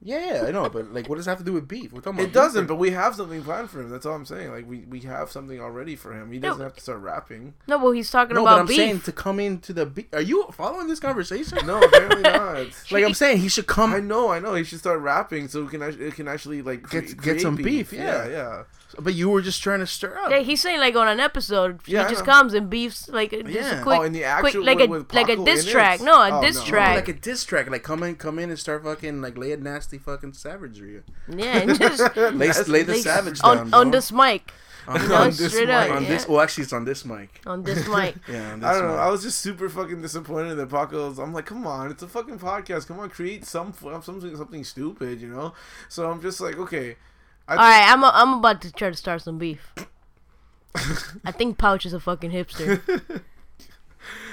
Yeah, 0.00 0.44
I 0.46 0.52
know, 0.52 0.68
but 0.68 0.92
like, 0.92 1.08
what 1.08 1.16
does 1.16 1.24
that 1.24 1.32
have 1.32 1.38
to 1.38 1.44
do 1.44 1.52
with 1.54 1.66
beef? 1.66 1.92
We're 1.92 2.00
talking 2.00 2.20
about 2.20 2.28
It 2.28 2.32
doesn't, 2.32 2.62
beef. 2.62 2.68
but 2.68 2.76
we 2.76 2.90
have 2.92 3.16
something 3.16 3.42
planned 3.42 3.68
for 3.68 3.80
him. 3.80 3.88
That's 3.90 4.06
all 4.06 4.14
I'm 4.14 4.24
saying. 4.26 4.52
Like 4.52 4.68
we, 4.68 4.80
we 4.88 5.00
have 5.00 5.28
something 5.30 5.60
already 5.60 5.96
for 5.96 6.12
him. 6.12 6.30
He 6.30 6.38
doesn't 6.38 6.58
No. 6.58 6.64
have 6.64 6.74
to 6.76 6.80
start 6.80 7.00
rapping. 7.00 7.54
No, 7.66 7.78
well, 7.78 7.90
he's 7.90 8.08
talking 8.10 8.36
no, 8.36 8.44
but 8.44 8.50
about 8.50 8.60
I'm 8.60 8.66
beef. 8.66 8.76
saying 8.76 9.00
to 9.02 9.12
come 9.12 9.40
into 9.40 9.72
the 9.72 9.86
beef. 9.86 10.06
Are 10.12 10.20
you 10.20 10.46
following 10.52 10.86
this 10.86 11.00
conversation? 11.00 11.58
No, 11.66 11.80
apparently 11.82 12.22
not. 12.22 12.66
Like 12.92 13.04
I'm 13.04 13.14
saying, 13.14 13.38
he 13.38 13.48
should 13.48 13.66
come. 13.66 13.92
I 13.92 13.98
know, 14.00 14.28
I 14.30 14.38
know. 14.38 14.54
He 14.54 14.62
should 14.64 14.78
start 14.78 15.00
rapping 15.00 15.48
so 15.48 15.62
we 15.64 15.68
can 15.68 15.82
actually, 15.82 16.04
it 16.06 16.14
can 16.14 16.28
actually 16.28 16.62
like 16.62 16.82
cre- 16.84 17.00
Get- 17.00 17.06
get 17.08 17.18
create 17.18 17.40
some 17.40 17.56
beef, 17.56 17.92
Yeah, 17.92 18.28
yeah. 18.28 18.62
Yeah. 18.94 19.00
But 19.02 19.14
you 19.14 19.28
were 19.28 19.42
just 19.42 19.62
trying 19.62 19.80
to 19.80 19.86
stir 19.86 20.18
up. 20.18 20.30
Yeah, 20.30 20.38
he's 20.40 20.62
saying 20.62 20.80
like 20.80 20.96
on 20.96 21.08
an 21.08 21.20
episode, 21.20 21.80
Yeah, 21.86 22.04
he 22.08 22.14
just 22.14 22.24
comes 22.24 22.54
and 22.54 22.70
beefs 22.70 23.08
like 23.08 23.30
just 23.30 23.46
Yeah. 23.48 23.80
a 23.80 23.82
quick, 23.82 23.98
oh, 24.00 24.02
in 24.02 24.12
the 24.12 24.20
quick 24.20 24.28
actual 24.54 24.64
like 24.64 24.78
with, 24.78 24.88
a 24.88 24.90
with 24.92 25.14
like 25.14 25.28
a 25.28 25.36
diss 25.44 25.64
track. 25.70 26.00
No, 26.00 26.14
a 26.14 26.38
Oh, 26.38 26.42
diss 26.42 26.56
no. 26.56 26.64
track. 26.64 26.96
like 26.96 27.08
a 27.08 27.12
diss 27.12 27.44
track. 27.44 27.68
Like 27.70 27.82
come 27.82 28.02
in, 28.02 28.16
come 28.16 28.38
in 28.38 28.50
and 28.50 28.58
start 28.58 28.82
fucking 28.84 29.20
like 29.20 29.36
lay 29.36 29.52
a 29.52 29.56
nasty 29.56 29.98
fucking 29.98 30.32
savagery. 30.32 31.02
yeah, 31.28 31.58
and 31.58 31.78
just 31.78 32.16
Lay, 32.16 32.52
lay 32.68 32.82
the 32.82 32.92
like, 32.94 33.02
savage 33.02 33.40
down. 33.40 33.58
on 33.58 33.70
bro. 33.70 33.80
on 33.80 33.90
this 33.90 34.10
mic, 34.10 34.52
on, 34.86 35.02
you 35.02 35.08
know, 35.08 35.14
on 35.16 35.30
this 35.30 35.54
mic. 35.54 35.68
up, 35.68 35.90
on 35.90 36.02
yeah. 36.04 36.08
this. 36.08 36.28
Well, 36.28 36.40
actually, 36.40 36.64
it's 36.64 36.72
on 36.72 36.84
this 36.84 37.04
mic. 37.04 37.40
on 37.46 37.62
this 37.62 37.86
mic. 37.88 38.14
Yeah, 38.28 38.52
on 38.52 38.60
this 38.60 38.68
I 38.68 38.72
don't 38.72 38.88
know. 38.88 38.94
I 38.96 39.08
was 39.10 39.22
just 39.22 39.38
super 39.38 39.68
fucking 39.68 40.00
disappointed 40.00 40.54
that 40.54 40.70
Paco's. 40.70 41.18
I'm 41.18 41.32
like, 41.34 41.46
come 41.46 41.66
on, 41.66 41.90
it's 41.90 42.02
a 42.02 42.08
fucking 42.08 42.38
podcast. 42.38 42.86
Come 42.86 42.98
on, 43.00 43.10
create 43.10 43.44
some 43.44 43.74
something 44.02 44.34
something 44.36 44.64
stupid, 44.64 45.20
you 45.20 45.28
know. 45.28 45.52
So 45.90 46.10
I'm 46.10 46.22
just 46.22 46.40
like, 46.40 46.56
okay. 46.58 46.96
I 47.48 47.52
All 47.52 47.56
right, 47.56 47.90
I'm 47.90 48.02
a, 48.04 48.10
I'm 48.14 48.34
about 48.34 48.60
to 48.62 48.72
try 48.72 48.90
to 48.90 48.96
start 48.96 49.22
some 49.22 49.38
beef. 49.38 49.72
I 51.24 51.32
think 51.32 51.58
Pouch 51.58 51.86
is 51.86 51.92
a 51.92 52.00
fucking 52.00 52.30
hipster. 52.30 52.80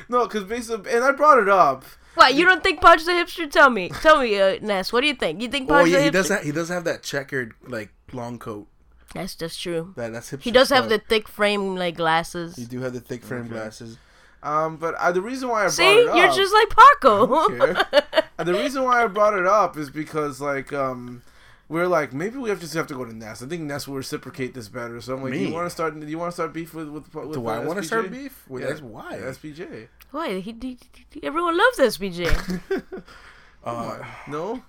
No, 0.08 0.26
because 0.28 0.44
basically, 0.44 0.92
and 0.92 1.04
I 1.04 1.12
brought 1.12 1.40
it 1.40 1.50
up. 1.50 1.84
What? 2.14 2.36
You 2.36 2.46
don't 2.46 2.62
think 2.64 2.80
Pouch 2.80 3.02
is 3.02 3.08
a 3.08 3.14
hipster? 3.14 3.50
Tell 3.50 3.70
me, 3.70 3.90
tell 3.90 4.20
me, 4.22 4.40
uh, 4.40 4.60
Ness. 4.62 4.94
What 4.94 5.02
do 5.02 5.08
you 5.08 5.16
think? 5.16 5.42
You 5.42 5.48
think 5.48 5.68
Pouch 5.68 5.82
Oh 5.82 5.86
yeah, 5.86 5.98
is 5.98 6.02
a 6.02 6.06
he 6.06 6.10
does. 6.12 6.30
Have, 6.30 6.44
he 6.44 6.52
does 6.52 6.70
have 6.70 6.84
that 6.84 7.02
checkered 7.04 7.54
like 7.68 7.90
long 8.14 8.38
coat. 8.38 8.68
That's 9.14 9.36
just 9.36 9.60
true. 9.62 9.94
That 9.96 10.14
that's 10.14 10.32
hipster. 10.32 10.42
He 10.42 10.52
does 10.52 10.70
have 10.70 10.90
the 10.90 11.00
thick 11.00 11.28
frame 11.28 11.76
like 11.76 11.98
glasses. 11.98 12.58
You 12.60 12.68
do 12.68 12.82
have 12.82 12.94
the 12.94 13.00
thick 13.00 13.24
frame 13.24 13.42
Okay. 13.46 13.50
glasses. 13.50 13.98
Um, 14.44 14.78
but 14.78 14.94
I, 15.00 15.12
the 15.12 15.22
reason 15.24 15.50
why 15.50 15.62
I 15.62 15.64
brought 15.64 15.74
See, 15.74 15.84
it 15.84 16.08
up, 16.08 16.18
you're 16.18 16.36
just 16.36 16.54
like 16.54 16.70
Paco. 16.70 17.46
Okay. 17.46 18.22
And 18.38 18.48
the 18.48 18.54
reason 18.54 18.84
why 18.84 19.04
I 19.04 19.08
brought 19.08 19.34
it 19.36 19.48
up 19.48 19.76
is 19.76 19.90
because 19.90 20.40
like 20.40 20.72
um 20.72 21.24
we're 21.68 21.88
like 21.88 22.14
maybe 22.14 22.38
we 22.38 22.50
have 22.50 22.60
just 22.60 22.74
have 22.76 22.88
to 22.88 22.94
go 22.94 23.06
to 23.06 23.14
Ness. 23.16 23.42
I 23.42 23.48
think 23.48 23.64
Ness 23.64 23.88
will 23.88 23.96
reciprocate 23.96 24.54
this 24.54 24.68
better. 24.70 25.00
So 25.02 25.16
I'm 25.16 25.24
like, 25.24 25.34
do 25.34 25.40
Me? 25.40 25.48
you 25.48 25.54
want 25.54 25.66
to 25.66 25.70
start? 25.70 26.00
Do 26.00 26.06
you 26.08 26.18
want 26.20 26.30
to 26.32 26.34
start 26.36 26.54
beef 26.54 26.74
with 26.74 26.90
with? 26.90 27.14
with 27.14 27.34
Do 27.34 27.48
I 27.48 27.60
want 27.60 27.78
to 27.80 27.84
start 27.84 28.12
beef? 28.12 28.44
Well, 28.48 28.62
Yeah. 28.62 28.68
that's 28.70 28.82
why. 28.82 29.18
SPJ. 29.18 29.88
Why? 30.12 30.40
He, 30.40 30.56
he, 30.62 30.78
he- 31.12 31.24
everyone 31.24 31.58
loves 31.58 31.80
SBJ. 31.80 32.62
Uh, 33.66 33.98
No, 34.28 34.62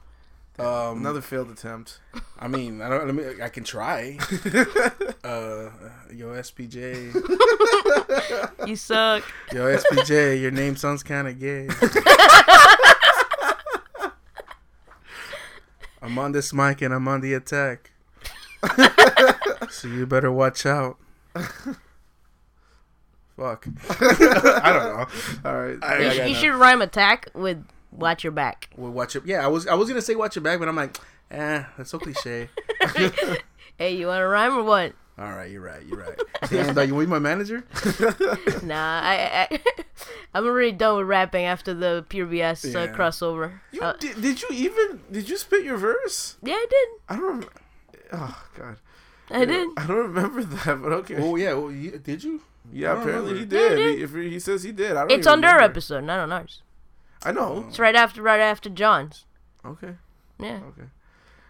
um, 0.58 1.00
another 1.00 1.20
failed 1.20 1.50
attempt. 1.50 2.00
I 2.38 2.48
mean, 2.48 2.80
I 2.80 2.88
don't. 2.88 3.04
Let 3.04 3.14
me. 3.14 3.42
I 3.42 3.50
can 3.50 3.62
try. 3.62 4.16
uh, 5.22 5.68
yo, 6.10 6.32
SPJ. 6.40 7.12
you 8.66 8.74
suck. 8.76 9.22
Yo, 9.52 9.76
SPJ. 9.76 10.40
Your 10.40 10.50
name 10.50 10.74
sounds 10.76 11.02
kind 11.02 11.28
of 11.28 11.38
gay. 11.38 11.68
I'm 16.02 16.15
on 16.26 16.32
this 16.32 16.52
mic 16.52 16.82
and 16.82 16.92
I'm 16.92 17.08
on 17.08 17.22
the 17.22 17.32
attack. 17.32 17.92
so 19.70 19.88
you 19.88 20.06
better 20.06 20.30
watch 20.30 20.66
out. 20.66 20.98
Fuck. 23.36 23.66
I 24.00 24.72
don't 24.72 24.96
know. 24.96 25.06
All 25.50 25.56
right. 25.58 25.78
I, 25.82 25.98
You, 25.98 26.06
I 26.06 26.10
sh- 26.12 26.16
got 26.18 26.28
you 26.28 26.34
should 26.34 26.54
rhyme 26.54 26.82
attack 26.82 27.28
with 27.32 27.64
watch 27.92 28.24
your 28.24 28.32
back. 28.32 28.68
Well, 28.76 28.90
watch 28.90 29.14
it. 29.14 29.24
Yeah, 29.24 29.44
I 29.44 29.46
was. 29.46 29.66
I 29.66 29.74
was 29.74 29.88
gonna 29.88 30.02
say 30.02 30.14
watch 30.14 30.36
your 30.36 30.42
back, 30.42 30.58
but 30.58 30.68
I'm 30.68 30.76
like, 30.76 30.98
eh, 31.30 31.64
that's 31.78 31.90
so 31.90 31.98
cliche. 31.98 32.48
Hey, 33.78 33.94
you 33.94 34.06
want 34.06 34.20
to 34.20 34.26
rhyme 34.26 34.56
or 34.56 34.62
what? 34.62 34.94
All 35.18 35.32
right, 35.32 35.50
you're 35.50 35.62
right. 35.62 35.82
You're 35.86 35.98
right. 36.00 36.20
And 36.52 36.76
uh, 36.76 36.82
you 36.82 36.94
want 36.94 37.08
my 37.08 37.18
manager? 37.18 37.64
Nah, 38.62 39.00
I, 39.02 39.48
I 39.50 39.60
I'm 40.34 40.44
already 40.44 40.72
done 40.72 40.98
with 40.98 41.06
rapping 41.06 41.44
after 41.44 41.72
the 41.74 42.04
Pure 42.08 42.26
BS 42.26 42.64
uh, 42.74 42.78
Yeah. 42.80 42.86
crossover. 42.94 43.60
You, 43.72 43.80
Uh, 43.82 43.94
did, 43.94 44.20
did 44.20 44.42
you 44.42 44.48
even 44.52 45.00
did 45.10 45.28
you 45.28 45.36
spit 45.38 45.64
your 45.64 45.78
verse? 45.78 46.36
yeah, 46.42 46.54
I 46.54 46.66
did. 46.68 46.88
I 47.08 47.16
don't. 47.16 47.40
Rem- 47.40 47.50
oh 48.12 48.44
God. 48.58 48.76
I 49.30 49.44
did. 49.44 49.68
I 49.76 49.86
don't 49.86 49.96
remember 50.12 50.44
that, 50.44 50.82
but 50.82 50.92
okay. 50.92 51.16
Oh 51.18 51.36
yeah. 51.36 51.54
Well, 51.54 51.72
you, 51.72 51.98
did 51.98 52.22
you? 52.22 52.42
yeah, 52.72 52.92
I 52.92 52.94
don't 52.94 53.02
apparently 53.02 53.32
he 53.38 53.40
remember. 53.44 53.56
Yeah, 53.56 53.68
did. 53.70 53.76
did. 53.76 53.96
He, 53.98 54.02
if 54.04 54.14
he 54.14 54.30
he 54.30 54.38
says 54.40 54.62
he 54.62 54.72
did, 54.72 54.92
I 54.92 55.00
don't. 55.00 55.10
It's 55.12 55.26
even 55.26 55.32
on 55.32 55.40
their 55.40 55.54
remember. 55.54 55.70
episode, 55.72 56.04
not 56.04 56.18
on 56.20 56.30
ours. 56.32 56.62
I 57.24 57.32
know. 57.32 57.64
It's 57.68 57.78
right 57.78 57.96
after, 57.96 58.20
right 58.22 58.40
after 58.40 58.68
John's. 58.68 59.24
Okay. 59.64 59.94
Yeah. 60.38 60.60
Okay. 60.68 60.88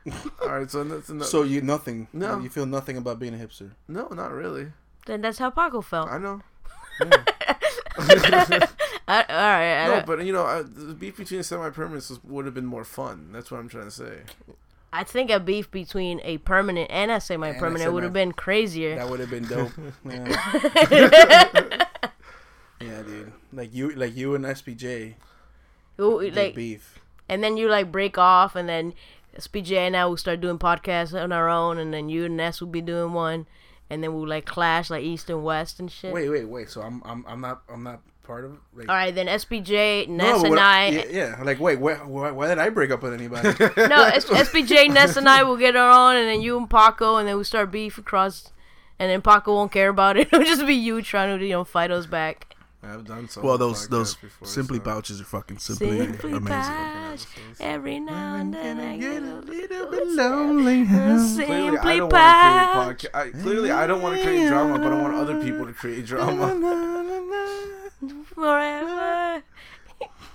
All 0.42 0.48
right. 0.48 0.70
So 0.70 0.84
that's 0.84 1.08
enough. 1.10 1.28
So 1.28 1.42
you 1.42 1.60
nothing? 1.60 2.08
No. 2.12 2.38
You 2.40 2.48
feel 2.48 2.66
nothing 2.66 2.96
about 2.96 3.18
being 3.18 3.34
a 3.34 3.38
hipster? 3.38 3.72
no, 3.88 4.08
not 4.08 4.32
really. 4.32 4.68
Then 5.06 5.20
that's 5.22 5.38
how 5.38 5.50
Paco 5.50 5.80
felt. 5.82 6.08
I 6.08 6.18
know. 6.18 6.42
I, 7.98 8.68
all 9.08 9.36
right. 9.36 9.84
I, 9.84 9.86
No, 9.88 9.94
don't- 9.96 10.06
but 10.06 10.24
you 10.24 10.32
know, 10.32 10.44
uh, 10.44 10.62
the 10.66 10.94
beef 10.94 11.16
between 11.16 11.42
semi-permanents 11.42 12.18
would 12.24 12.44
have 12.44 12.54
been 12.54 12.66
more 12.66 12.84
fun. 12.84 13.30
That's 13.32 13.50
what 13.50 13.58
I'm 13.58 13.68
trying 13.68 13.84
to 13.84 13.90
say. 13.90 14.20
I 14.92 15.04
think 15.04 15.30
a 15.30 15.38
beef 15.38 15.70
between 15.70 16.20
a 16.24 16.38
permanent 16.38 16.90
and 16.90 17.10
a 17.10 17.20
semi-permanent 17.20 17.92
would 17.92 18.02
have 18.02 18.12
been 18.12 18.32
crazier. 18.32 18.96
That 18.96 19.08
would 19.08 19.20
have 19.20 19.30
been 19.30 19.44
dope. 19.44 19.72
yeah. 20.04 21.84
yeah, 22.80 23.02
dude. 23.02 23.32
Like 23.52 23.74
you, 23.74 23.90
like 23.90 24.16
you 24.16 24.34
and 24.34 24.44
SPJ 24.44 25.14
Ooh, 26.00 26.20
did 26.20 26.34
like, 26.36 26.54
beef. 26.54 26.98
and 27.28 27.42
then 27.44 27.56
you 27.56 27.68
like 27.68 27.92
break 27.92 28.18
off, 28.18 28.56
and 28.56 28.68
then 28.68 28.94
SPJ 29.38 29.72
and 29.72 29.96
I 29.96 30.06
will 30.06 30.16
start 30.16 30.40
doing 30.40 30.58
podcasts 30.58 31.18
on 31.20 31.32
our 31.32 31.48
own, 31.48 31.78
and 31.78 31.92
then 31.92 32.08
you 32.08 32.24
and 32.24 32.36
Ness 32.36 32.60
will 32.60 32.68
be 32.68 32.80
doing 32.80 33.12
one, 33.12 33.46
and 33.90 34.02
then 34.02 34.14
we'll 34.14 34.28
like 34.28 34.46
clash 34.46 34.90
like 34.90 35.02
East 35.02 35.30
and 35.30 35.44
West 35.44 35.78
and 35.80 35.90
shit. 35.90 36.12
Wait, 36.12 36.28
wait, 36.28 36.44
wait. 36.44 36.70
So 36.70 36.82
I'm, 36.82 37.02
I'm, 37.04 37.24
I'm 37.28 37.40
not, 37.40 37.62
I'm 37.68 37.82
not 37.82 38.00
part 38.22 38.44
of 38.44 38.52
it. 38.54 38.58
Like, 38.74 38.88
All 38.88 38.94
right, 38.94 39.14
then 39.14 39.26
SPJ, 39.26 40.08
Ness, 40.08 40.42
but 40.42 40.50
and 40.52 40.60
I. 40.60 40.88
Yeah, 40.88 41.04
yeah. 41.10 41.42
Like, 41.42 41.60
wait, 41.60 41.78
why, 41.78 41.94
why, 41.94 42.30
why 42.30 42.48
did 42.48 42.58
I 42.58 42.68
break 42.70 42.90
up 42.90 43.02
with 43.02 43.14
anybody? 43.14 43.48
No, 43.76 44.04
S- 44.04 44.26
SPJ, 44.26 44.92
Ness, 44.92 45.16
and 45.16 45.28
I 45.28 45.42
will 45.44 45.56
get 45.56 45.76
our 45.76 45.90
own, 45.90 46.16
and 46.20 46.28
then 46.28 46.42
you 46.42 46.56
and 46.58 46.68
Paco, 46.68 47.16
and 47.16 47.28
then 47.28 47.36
we 47.38 47.44
start 47.44 47.70
beef 47.70 47.96
across, 47.98 48.52
and 48.98 49.10
then 49.10 49.22
Paco 49.22 49.54
won't 49.54 49.72
care 49.72 49.88
about 49.88 50.16
it. 50.16 50.28
It'll 50.32 50.44
just 50.44 50.66
be 50.66 50.74
you 50.74 51.00
trying 51.02 51.38
to, 51.38 51.44
you 51.44 51.52
know, 51.52 51.64
fight 51.64 51.90
us 51.90 52.06
back. 52.06 52.55
I've 52.86 53.04
done 53.04 53.28
so. 53.28 53.42
well, 53.42 53.58
those, 53.58 53.88
those 53.88 54.16
simply 54.44 54.78
pouches 54.80 55.20
are 55.20 55.24
fucking 55.24 55.58
simply, 55.58 55.98
Simply 55.98 56.32
amazing. 56.32 56.46
Pouch. 56.50 57.26
Every 57.60 58.00
now 58.00 58.36
and 58.36 58.54
then 58.54 58.78
I 58.80 58.96
get 58.96 59.22
a 59.22 59.36
little 59.40 59.90
bit 59.90 60.06
lonely. 60.08 60.86
Simply 60.86 61.44
Clearly, 61.46 61.78
I 61.80 61.96
don't 61.96 62.10
want 62.10 62.16
to 62.16 62.62
create 62.62 63.02
podcast. 63.02 63.06
I, 63.14 63.30
clearly, 63.30 63.70
I 63.70 63.86
don't 63.86 64.02
want 64.02 64.16
to 64.16 64.22
create 64.22 64.48
drama, 64.48 64.78
but 64.78 64.92
I 64.92 65.02
want 65.02 65.14
other 65.14 65.42
people 65.42 65.66
to 65.66 65.72
create 65.72 66.06
drama. 66.06 66.48
Forever. 68.34 69.42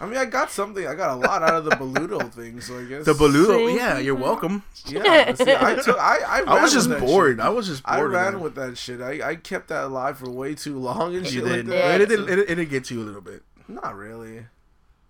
I 0.01 0.05
mean, 0.07 0.17
I 0.17 0.25
got 0.25 0.49
something. 0.51 0.87
I 0.87 0.95
got 0.95 1.11
a 1.11 1.15
lot 1.15 1.43
out 1.43 1.53
of 1.53 1.63
the 1.65 1.71
Boludo 1.71 2.31
thing, 2.33 2.59
so 2.59 2.79
I 2.79 2.83
guess 2.85 3.05
The 3.05 3.13
Boludo, 3.13 3.45
Simply 3.47 3.75
yeah, 3.75 3.99
you're 3.99 4.15
welcome. 4.15 4.63
Yeah, 4.87 5.33
see, 5.35 5.53
I 5.53 5.75
took. 5.85 5.97
I 5.99 6.17
I, 6.17 6.43
I 6.47 6.61
was 6.63 6.73
just 6.73 6.89
with 6.89 6.99
that 6.99 7.05
bored. 7.05 7.37
shit. 7.37 7.45
I 7.45 7.49
was 7.49 7.67
just 7.67 7.83
bored. 7.83 7.97
I 7.99 8.01
ran 8.01 8.33
that. 8.33 8.39
with 8.39 8.55
that 8.55 8.77
shit. 8.77 8.99
I, 8.99 9.29
I 9.29 9.35
kept 9.35 9.67
that 9.67 9.83
alive 9.83 10.17
for 10.17 10.29
way 10.29 10.55
too 10.55 10.79
long 10.79 11.15
and 11.15 11.25
You 11.25 11.31
shit 11.31 11.43
did. 11.45 11.67
like 11.67 11.77
Yeah. 11.77 11.87
that. 11.97 12.01
It, 12.01 12.09
did, 12.09 12.29
it, 12.29 12.39
it, 12.49 12.55
did 12.55 12.69
get 12.69 12.85
to 12.85 12.95
you 12.95 13.01
a 13.03 13.05
little 13.05 13.21
bit. 13.21 13.43
Not 13.67 13.95
really. 13.95 14.47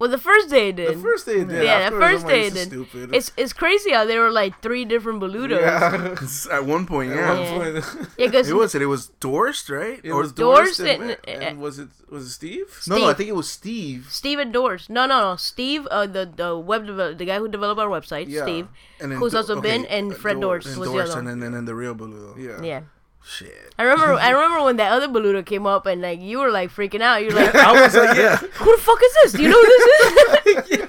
Well, 0.01 0.10
the 0.10 0.17
first 0.17 0.50
day 0.50 0.70
it 0.70 0.77
did. 0.77 0.98
The 0.98 1.01
first 1.10 1.27
day 1.29 1.41
it 1.41 1.48
did. 1.48 1.63
Yeah, 1.63 1.91
the 1.91 2.00
first 2.01 2.25
like, 2.25 2.34
day 2.34 2.50
this 2.50 2.53
it 2.53 2.58
is 2.58 2.67
did. 2.74 2.88
Stupid. 2.89 3.13
It's 3.13 3.29
it's 3.38 3.53
crazy 3.53 3.91
how 3.93 4.03
there 4.10 4.22
were 4.25 4.31
like 4.34 4.60
three 4.65 4.84
different 4.84 5.22
Boludos. 5.22 5.62
yeah. 5.62 6.17
At 6.58 6.65
one 6.65 6.88
point, 6.89 7.12
At 7.12 7.17
yeah. 7.17 7.29
one 7.29 7.41
Yeah. 7.46 7.81
point, 7.81 8.10
Yeah, 8.17 8.25
because 8.25 8.50
It 8.53 8.55
was 8.58 8.74
it. 8.74 8.81
It 8.81 8.88
was 8.89 9.03
Durst, 9.22 9.70
right? 9.70 10.00
it 10.03 10.10
Or- 10.10 10.22
was 10.25 10.31
Doors 10.34 10.77
Durst 10.77 10.79
and, 10.89 11.17
and- 11.29 11.43
and 11.43 11.53
was 11.62 11.77
it 11.77 11.89
was 12.10 12.25
it 12.25 12.31
Steve? 12.31 12.67
no, 12.89 12.98
no. 12.98 13.05
I 13.05 13.13
think 13.13 13.29
it 13.29 13.36
was 13.38 13.50
Steve. 13.50 14.08
Steve 14.10 14.39
endorsed. 14.39 14.89
No, 14.89 15.05
no, 15.05 15.17
no. 15.22 15.36
Steve, 15.38 15.86
uh, 15.93 16.08
the 16.08 16.25
the 16.25 16.58
web 16.58 16.88
develop, 16.89 17.20
the 17.22 17.25
guy 17.29 17.38
who 17.38 17.48
developed 17.48 17.79
our 17.79 17.88
website, 17.98 18.25
Yeah. 18.27 18.41
Steve, 18.41 18.67
And 19.00 19.12
then 19.12 19.20
who's 19.20 19.34
Do- 19.34 19.38
also 19.38 19.53
okay, 19.62 19.70
been, 19.70 19.86
and 19.86 20.12
uh, 20.12 20.15
Fred 20.17 20.41
Durst. 20.41 20.65
Durst 20.65 20.67
and 20.74 20.81
was 20.81 20.89
the 20.89 20.98
other 21.05 21.17
and 21.22 21.27
one. 21.29 21.39
then 21.39 21.46
and 21.48 21.53
then 21.55 21.65
the 21.70 21.75
real 21.75 21.93
Boludo. 21.93 22.34
Yeah. 22.41 22.58
Yeah. 22.72 22.81
Shit. 23.24 23.74
I 23.78 23.84
remember. 23.84 24.13
I 24.16 24.30
remember 24.32 24.63
when 24.63 24.78
that 24.78 24.92
other 24.92 25.08
Boludo 25.08 25.46
came 25.46 25.66
up, 25.68 25.86
and 25.86 26.01
like 26.01 26.20
you 26.20 26.40
were 26.40 26.50
like 26.51 26.72
freaking 26.72 27.01
out. 27.01 27.22
You're 27.22 27.32
like, 27.32 27.54
I 27.70 27.82
was 27.82 27.96
like, 27.96 28.18
yeah. 28.18 28.38
"Who 28.38 28.75
the 28.75 28.82
fuck 28.82 29.00
is 29.04 29.13
this? 29.24 29.32
Do 29.34 29.44
you 29.44 29.50
know 29.50 29.62
who 29.62 29.68
this 29.68 29.86
is?" 29.86 30.88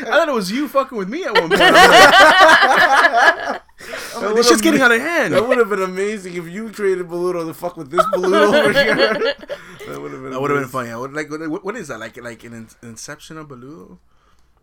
I 0.02 0.04
thought 0.04 0.28
it 0.28 0.34
was 0.34 0.50
you 0.50 0.66
fucking 0.68 0.98
with 0.98 1.08
me 1.08 1.24
at 1.24 1.32
one 1.32 1.48
point. 1.48 1.60
I 1.62 3.60
was 3.80 4.14
like, 4.14 4.24
oh, 4.30 4.34
this 4.34 4.48
shit's 4.48 4.60
getting 4.60 4.80
out 4.80 4.92
of 4.92 5.00
hand. 5.00 5.32
That 5.34 5.46
would 5.46 5.58
have 5.58 5.68
been 5.68 5.82
amazing 5.82 6.34
if 6.34 6.46
you 6.48 6.70
created 6.70 7.06
Boludo 7.06 7.46
to 7.46 7.54
fuck 7.54 7.76
with 7.76 7.90
this 7.90 8.04
Boludo 8.06 8.52
over 8.64 8.72
here. 8.72 8.96
that 8.96 10.00
would 10.00 10.12
have 10.12 10.22
been. 10.22 10.30
That 10.32 10.40
would 10.40 10.50
have 10.50 10.60
been 10.60 10.68
funny. 10.68 10.90
I 10.90 10.96
would 10.96 11.12
like. 11.12 11.30
What, 11.30 11.64
what 11.64 11.76
is 11.76 11.88
that? 11.88 11.98
Like 12.00 12.16
like 12.22 12.42
an 12.44 12.52
in- 12.52 12.88
Inception 12.88 13.38
of 13.38 13.48
Boludo? 13.48 13.98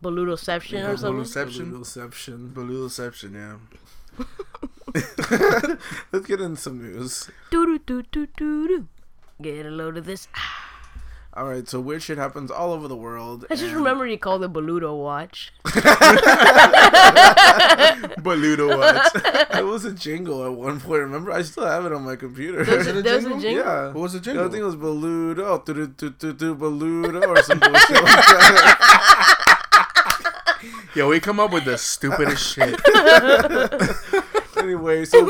Boludoception 0.04 0.88
or 0.88 0.98
something. 0.98 1.24
Boludoception. 1.24 2.54
Boludoception. 2.54 2.54
Boludoception. 2.54 3.34
Yeah. 3.34 3.56
Let's 6.12 6.26
get 6.28 6.42
into 6.42 6.58
some 6.60 6.80
news. 6.82 7.30
Doo 7.52 7.66
doo 7.66 7.80
doo 7.80 8.04
doo 8.12 8.28
doo 8.38 8.68
doo. 8.68 8.88
Get 9.42 9.66
a 9.66 9.70
load 9.70 9.98
of 9.98 10.06
this. 10.06 10.28
All 11.34 11.46
right, 11.48 11.68
so 11.70 11.80
weird 11.80 12.02
shit 12.02 12.18
happens 12.18 12.50
all 12.50 12.74
over 12.74 12.88
the 12.88 12.96
world. 12.96 13.46
I 13.52 13.54
just 13.54 13.66
and- 13.66 13.76
remember 13.76 14.08
you 14.08 14.18
called 14.18 14.44
it 14.44 14.52
Boludo 14.52 14.98
watch. 14.98 15.54
Boludo 18.26 18.76
watch. 18.76 19.12
It 19.56 19.64
was 19.64 19.86
a 19.86 19.92
jingle 19.94 20.44
at 20.46 20.54
one 20.54 20.80
point. 20.80 21.02
Remember, 21.02 21.32
I 21.32 21.44
still 21.44 21.68
have 21.68 21.86
it 21.86 21.94
on 21.94 22.02
my 22.04 22.16
computer. 22.16 22.64
There 22.66 22.78
was, 22.80 22.88
it 22.88 22.98
a 22.98 23.02
there 23.04 23.16
was 23.18 23.26
a 23.26 23.30
jingle? 23.40 23.42
jingle. 23.42 23.66
yeah. 23.66 23.86
What 23.88 24.02
was 24.02 24.14
the 24.14 24.20
I 24.20 24.22
think 24.50 24.56
it 24.56 24.64
was 24.64 24.76
Boludo, 24.76 25.64
do 25.66 25.74
do 25.76 25.88
do 25.88 26.10
do 26.10 26.34
do 26.34 26.56
Boludo, 26.56 27.28
or 27.28 27.44
some 27.44 27.60
bullshit 27.60 27.92
like 28.04 28.26
that. 28.26 29.54
Yo, 30.96 31.08
we 31.10 31.20
come 31.20 31.40
up 31.40 31.52
with 31.52 31.66
the 31.66 31.78
stupidest 31.78 32.42
shit. 32.44 32.80
Anyway, 34.68 35.06
so. 35.06 35.26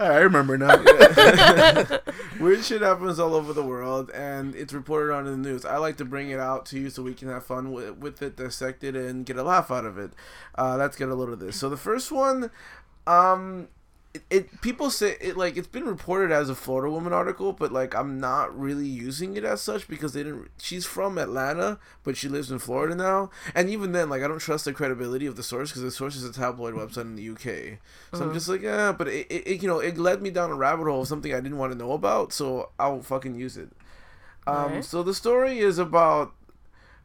I 0.00 0.18
remember 0.18 0.58
now. 0.58 0.76
weird 2.40 2.64
shit 2.64 2.82
happens 2.82 3.18
all 3.18 3.34
over 3.34 3.52
the 3.52 3.62
world, 3.62 4.10
and 4.10 4.54
it's 4.54 4.72
reported 4.72 5.12
on 5.14 5.26
in 5.26 5.42
the 5.42 5.48
news. 5.48 5.64
I 5.64 5.78
like 5.78 5.96
to 5.98 6.04
bring 6.04 6.30
it 6.30 6.38
out 6.38 6.66
to 6.66 6.78
you 6.78 6.90
so 6.90 7.02
we 7.02 7.14
can 7.14 7.28
have 7.28 7.44
fun 7.44 7.72
with, 7.72 7.96
with 7.98 8.20
it, 8.22 8.36
dissect 8.36 8.84
it, 8.84 8.94
and 8.96 9.24
get 9.24 9.36
a 9.36 9.42
laugh 9.42 9.70
out 9.70 9.84
of 9.84 9.98
it. 9.98 10.12
Uh, 10.58 10.76
let's 10.76 10.96
get 10.96 11.08
a 11.08 11.14
load 11.14 11.30
of 11.30 11.40
this. 11.40 11.56
So 11.56 11.68
the 11.68 11.76
first 11.76 12.12
one, 12.12 12.50
um, 13.06 13.68
it, 14.14 14.22
it 14.30 14.60
people 14.60 14.90
say 14.90 15.16
it 15.20 15.36
like 15.36 15.56
it's 15.56 15.66
been 15.66 15.84
reported 15.84 16.32
as 16.32 16.48
a 16.48 16.54
Florida 16.54 16.90
woman 16.90 17.12
article, 17.12 17.52
but 17.52 17.72
like 17.72 17.94
I'm 17.94 18.20
not 18.20 18.56
really 18.56 18.86
using 18.86 19.36
it 19.36 19.44
as 19.44 19.60
such 19.60 19.88
because 19.88 20.12
they 20.12 20.22
didn't. 20.22 20.50
She's 20.58 20.86
from 20.86 21.18
Atlanta, 21.18 21.78
but 22.04 22.16
she 22.16 22.28
lives 22.28 22.50
in 22.50 22.60
Florida 22.60 22.94
now, 22.94 23.30
and 23.54 23.68
even 23.68 23.90
then, 23.90 24.08
like 24.08 24.22
I 24.22 24.28
don't 24.28 24.38
trust 24.38 24.66
the 24.66 24.72
credibility 24.72 25.26
of 25.26 25.34
the 25.34 25.42
source 25.42 25.70
because 25.70 25.82
the 25.82 25.90
source 25.90 26.14
is 26.14 26.24
a 26.24 26.32
tabloid 26.32 26.74
website 26.74 27.02
in 27.02 27.16
the 27.16 27.28
UK. 27.28 27.78
So 28.12 28.24
I'm 28.24 28.32
just 28.32 28.48
like, 28.48 28.62
yeah, 28.62 28.92
but 28.92 29.08
it, 29.08 29.26
it, 29.28 29.46
it, 29.48 29.62
you 29.62 29.68
know, 29.68 29.80
it 29.80 29.98
led 29.98 30.22
me 30.22 30.30
down 30.30 30.50
a 30.50 30.54
rabbit 30.54 30.84
hole 30.84 31.02
of 31.02 31.08
something 31.08 31.34
I 31.34 31.40
didn't 31.40 31.58
want 31.58 31.72
to 31.72 31.78
know 31.78 31.92
about, 31.92 32.32
so 32.32 32.70
I'll 32.78 33.02
fucking 33.02 33.34
use 33.34 33.56
it. 33.56 33.70
Um, 34.46 34.56
Alright. 34.56 34.84
so 34.84 35.02
the 35.02 35.14
story 35.14 35.58
is 35.58 35.78
about 35.78 36.34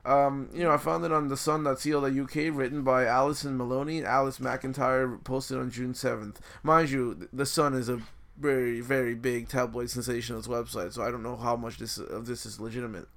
um, 0.10 0.50
you 0.54 0.64
know, 0.64 0.72
I 0.72 0.78
found 0.78 1.06
it 1.06 1.12
on 1.12 1.28
the 1.28 1.38
Sun.co.uk, 1.38 2.36
written 2.36 2.84
by 2.84 3.06
Alison 3.06 3.58
Maloney 3.58 4.00
and 4.00 4.08
Alice 4.08 4.40
McIntyre, 4.40 5.24
posted 5.24 5.58
on 5.58 5.70
June 5.70 5.94
7th. 5.94 6.38
Mind 6.64 6.90
you, 6.90 7.28
the 7.32 7.46
Sun 7.46 7.76
is 7.76 7.90
a 7.90 8.02
very, 8.38 8.82
very 8.82 9.14
big 9.14 9.50
tabloid 9.50 9.90
sensationalist 9.90 10.50
website, 10.50 10.94
so 10.94 11.04
I 11.04 11.12
don't 11.12 11.24
know 11.24 11.36
how 11.36 11.56
much 11.56 11.78
this 11.78 11.98
of 11.98 12.26
this 12.26 12.46
is 12.46 12.60
legitimate. 12.60 13.08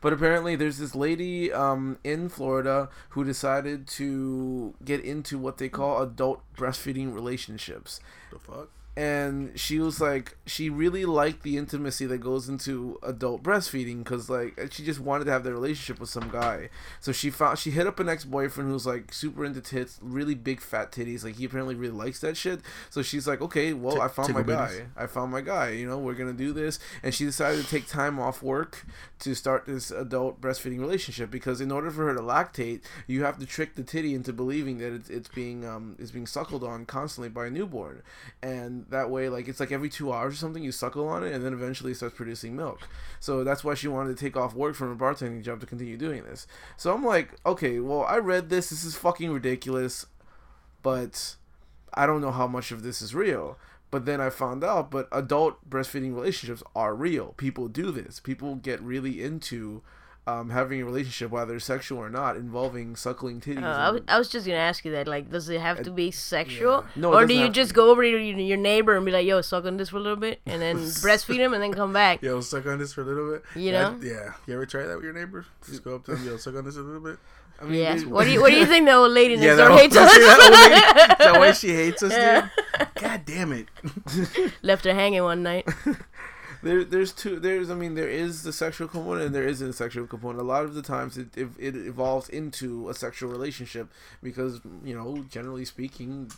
But 0.00 0.12
apparently, 0.12 0.54
there's 0.54 0.78
this 0.78 0.94
lady 0.94 1.52
um, 1.52 1.98
in 2.04 2.28
Florida 2.28 2.88
who 3.10 3.24
decided 3.24 3.88
to 3.88 4.74
get 4.84 5.00
into 5.00 5.36
what 5.38 5.58
they 5.58 5.68
call 5.68 6.00
adult 6.00 6.40
breastfeeding 6.56 7.12
relationships 7.12 8.00
the 8.30 8.38
fuck? 8.38 8.68
And 8.96 9.56
she 9.58 9.78
was 9.78 10.00
like 10.00 10.36
she 10.44 10.68
really 10.68 11.04
liked 11.04 11.44
the 11.44 11.56
intimacy 11.56 12.04
that 12.06 12.18
goes 12.18 12.48
into 12.48 12.98
adult 13.04 13.44
breastfeeding 13.44 13.98
because 13.98 14.28
like 14.28 14.58
she 14.72 14.84
just 14.84 14.98
wanted 14.98 15.24
to 15.24 15.30
have 15.30 15.44
that 15.44 15.52
relationship 15.52 16.00
with 16.00 16.08
some 16.08 16.28
guy. 16.30 16.68
So 16.98 17.12
she 17.12 17.30
found 17.30 17.58
she 17.58 17.70
hit 17.70 17.86
up 17.86 18.00
an 18.00 18.08
ex-boyfriend 18.08 18.68
who's 18.68 18.86
like 18.86 19.12
super 19.12 19.44
into 19.44 19.60
tits 19.60 20.00
really 20.02 20.34
big 20.34 20.60
fat 20.60 20.90
titties 20.90 21.22
like 21.22 21.36
he 21.36 21.44
apparently 21.44 21.76
really 21.76 21.94
likes 21.94 22.18
that 22.20 22.36
shit. 22.36 22.60
So 22.90 23.02
she's 23.02 23.28
like 23.28 23.40
okay 23.40 23.72
well 23.72 23.94
Tick- 23.94 24.02
i 24.02 24.08
found 24.08 24.34
my 24.34 24.42
guy. 24.42 24.86
i 24.96 25.06
found 25.06 25.30
my 25.30 25.42
guy 25.42 25.70
you 25.70 25.86
know 25.88 25.98
we're 25.98 26.14
gonna 26.14 26.32
do 26.32 26.52
this. 26.52 26.80
And 27.02 27.14
she 27.14 27.24
decided 27.24 27.62
to 27.64 27.70
take 27.70 27.86
time 27.86 28.18
off 28.18 28.42
work 28.42 28.84
to 29.20 29.34
start 29.34 29.66
this 29.66 29.92
adult 29.92 30.40
breastfeeding 30.40 30.80
relationship 30.80 31.30
because 31.30 31.60
in 31.60 31.70
order 31.70 31.90
for 31.92 32.06
her 32.06 32.14
to 32.14 32.20
lactate 32.20 32.80
you 33.06 33.22
have 33.22 33.38
to 33.38 33.46
trick 33.46 33.76
the 33.76 33.84
titty 33.84 34.12
into 34.14 34.32
believing 34.32 34.78
that 34.78 34.92
it's, 34.92 35.08
it's 35.08 35.28
being 35.28 35.64
um 35.64 35.94
is 36.00 36.10
being 36.10 36.26
suckled 36.26 36.64
on 36.64 36.84
constantly 36.84 37.28
by 37.28 37.46
a 37.46 37.50
newborn. 37.50 38.02
And 38.42 38.86
that 38.88 39.10
way 39.10 39.28
like 39.28 39.48
it's 39.48 39.60
like 39.60 39.72
every 39.72 39.88
two 39.88 40.12
hours 40.12 40.34
or 40.34 40.36
something 40.36 40.62
you 40.62 40.72
suckle 40.72 41.08
on 41.08 41.22
it 41.22 41.32
and 41.32 41.44
then 41.44 41.52
eventually 41.52 41.92
it 41.92 41.96
starts 41.96 42.16
producing 42.16 42.56
milk. 42.56 42.80
So 43.20 43.44
that's 43.44 43.62
why 43.62 43.74
she 43.74 43.88
wanted 43.88 44.16
to 44.16 44.24
take 44.24 44.36
off 44.36 44.54
work 44.54 44.74
from 44.74 44.88
her 44.88 45.12
bartending 45.12 45.42
job 45.42 45.60
to 45.60 45.66
continue 45.66 45.96
doing 45.96 46.24
this. 46.24 46.46
So 46.76 46.94
i'm 46.94 47.04
like 47.04 47.34
okay 47.44 47.80
well 47.80 48.04
i 48.04 48.16
read 48.16 48.48
this 48.48 48.70
this 48.70 48.84
is 48.84 48.96
fucking 48.96 49.30
ridiculous 49.30 50.06
but 50.82 51.36
i 51.94 52.06
don't 52.06 52.20
know 52.20 52.32
how 52.32 52.46
much 52.46 52.72
of 52.72 52.82
this 52.82 53.02
is 53.02 53.14
real. 53.14 53.58
But 53.90 54.04
then 54.04 54.20
i 54.20 54.30
found 54.30 54.64
out 54.64 54.90
but 54.90 55.08
adult 55.12 55.68
breastfeeding 55.68 56.14
relationships 56.14 56.62
are 56.74 56.94
real. 56.94 57.34
People 57.36 57.68
do 57.68 57.90
this. 57.90 58.20
People 58.20 58.54
get 58.54 58.80
really 58.82 59.22
into 59.22 59.82
um, 60.28 60.50
having 60.50 60.80
a 60.82 60.84
relationship 60.84 61.30
whether 61.30 61.58
sexual 61.58 61.98
or 61.98 62.10
not 62.10 62.36
involving 62.36 62.96
suckling 62.96 63.40
titties 63.40 63.62
Uh, 63.62 63.66
I, 63.66 63.90
was, 63.90 64.02
I 64.08 64.18
was 64.18 64.28
just 64.28 64.46
gonna 64.46 64.58
ask 64.58 64.84
you 64.84 64.92
that. 64.92 65.08
Like, 65.08 65.30
does 65.30 65.48
it 65.48 65.60
have 65.60 65.82
to 65.84 65.90
be 65.90 66.10
sexual, 66.10 66.84
No, 66.96 67.12
it 67.12 67.16
or 67.16 67.26
do 67.26 67.34
you 67.34 67.46
to 67.46 67.52
just 67.52 67.72
go 67.72 67.90
over 67.90 68.02
to 68.02 68.08
your, 68.08 68.20
your 68.20 68.56
neighbor 68.58 68.94
and 68.96 69.06
be 69.06 69.12
like, 69.12 69.26
"Yo, 69.26 69.40
suck 69.40 69.64
on 69.64 69.76
this 69.78 69.88
for 69.88 69.96
a 69.96 70.00
little 70.00 70.16
bit," 70.18 70.40
and 70.46 70.60
then 70.60 70.76
breastfeed 71.04 71.38
him, 71.38 71.54
and 71.54 71.62
then 71.62 71.72
come 71.72 71.92
back? 71.92 72.22
Yo, 72.22 72.40
suck 72.40 72.66
on 72.66 72.78
this 72.78 72.92
for 72.92 73.02
a 73.02 73.04
little 73.04 73.32
bit. 73.32 73.42
You 73.56 73.72
yeah, 73.72 73.82
know? 73.90 73.98
Yeah. 74.02 74.32
You 74.46 74.54
ever 74.54 74.66
try 74.66 74.84
that 74.84 74.96
with 74.96 75.04
your 75.04 75.14
neighbor? 75.14 75.46
Just 75.66 75.82
go 75.82 75.94
up 75.96 76.04
to 76.04 76.14
them, 76.14 76.26
yo, 76.26 76.36
suck 76.36 76.54
on 76.56 76.64
this 76.64 76.76
a 76.76 76.80
little 76.82 77.00
bit. 77.00 77.18
I 77.60 77.64
mean, 77.64 77.80
Yeah. 77.80 77.98
What 78.02 78.24
do 78.24 78.30
you 78.30 78.40
What 78.44 78.50
do 78.52 78.56
you 78.58 78.66
think 78.66 78.86
the 78.86 78.92
old 78.94 79.10
lady 79.12 79.34
next 79.34 79.46
Yeah, 79.46 79.56
door 79.56 79.68
that, 79.70 79.78
hates 79.80 79.96
us? 80.02 80.12
that 80.12 80.40
old 80.44 80.52
lady? 80.54 81.30
That 81.32 81.40
why 81.40 81.52
she 81.52 81.70
hates 81.74 82.02
us, 82.02 82.12
Yeah. 82.12 82.48
dude? 82.78 82.88
God 83.02 83.22
damn 83.24 83.52
it. 83.52 83.66
Left 84.62 84.84
her 84.84 84.94
hanging 84.94 85.22
one 85.22 85.42
night. 85.42 85.66
There 86.62 86.84
there's 86.84 87.12
two 87.12 87.38
there's 87.38 87.70
i 87.70 87.74
mean 87.74 87.94
there 87.94 88.08
is 88.08 88.42
the 88.42 88.52
sexual 88.52 88.88
component 88.88 89.26
and 89.26 89.34
there 89.34 89.46
isn't 89.46 89.70
a 89.70 89.72
sexual 89.72 90.06
component 90.06 90.40
a 90.40 90.44
lot 90.44 90.64
of 90.64 90.74
the 90.74 90.82
times 90.82 91.16
it, 91.16 91.28
it, 91.36 91.48
it 91.58 91.76
evolves 91.76 92.28
into 92.28 92.88
a 92.88 92.94
sexual 92.94 93.30
relationship 93.30 93.88
because 94.22 94.60
you 94.84 94.94
know 94.94 95.24
generally 95.30 95.64
speaking 95.64 96.30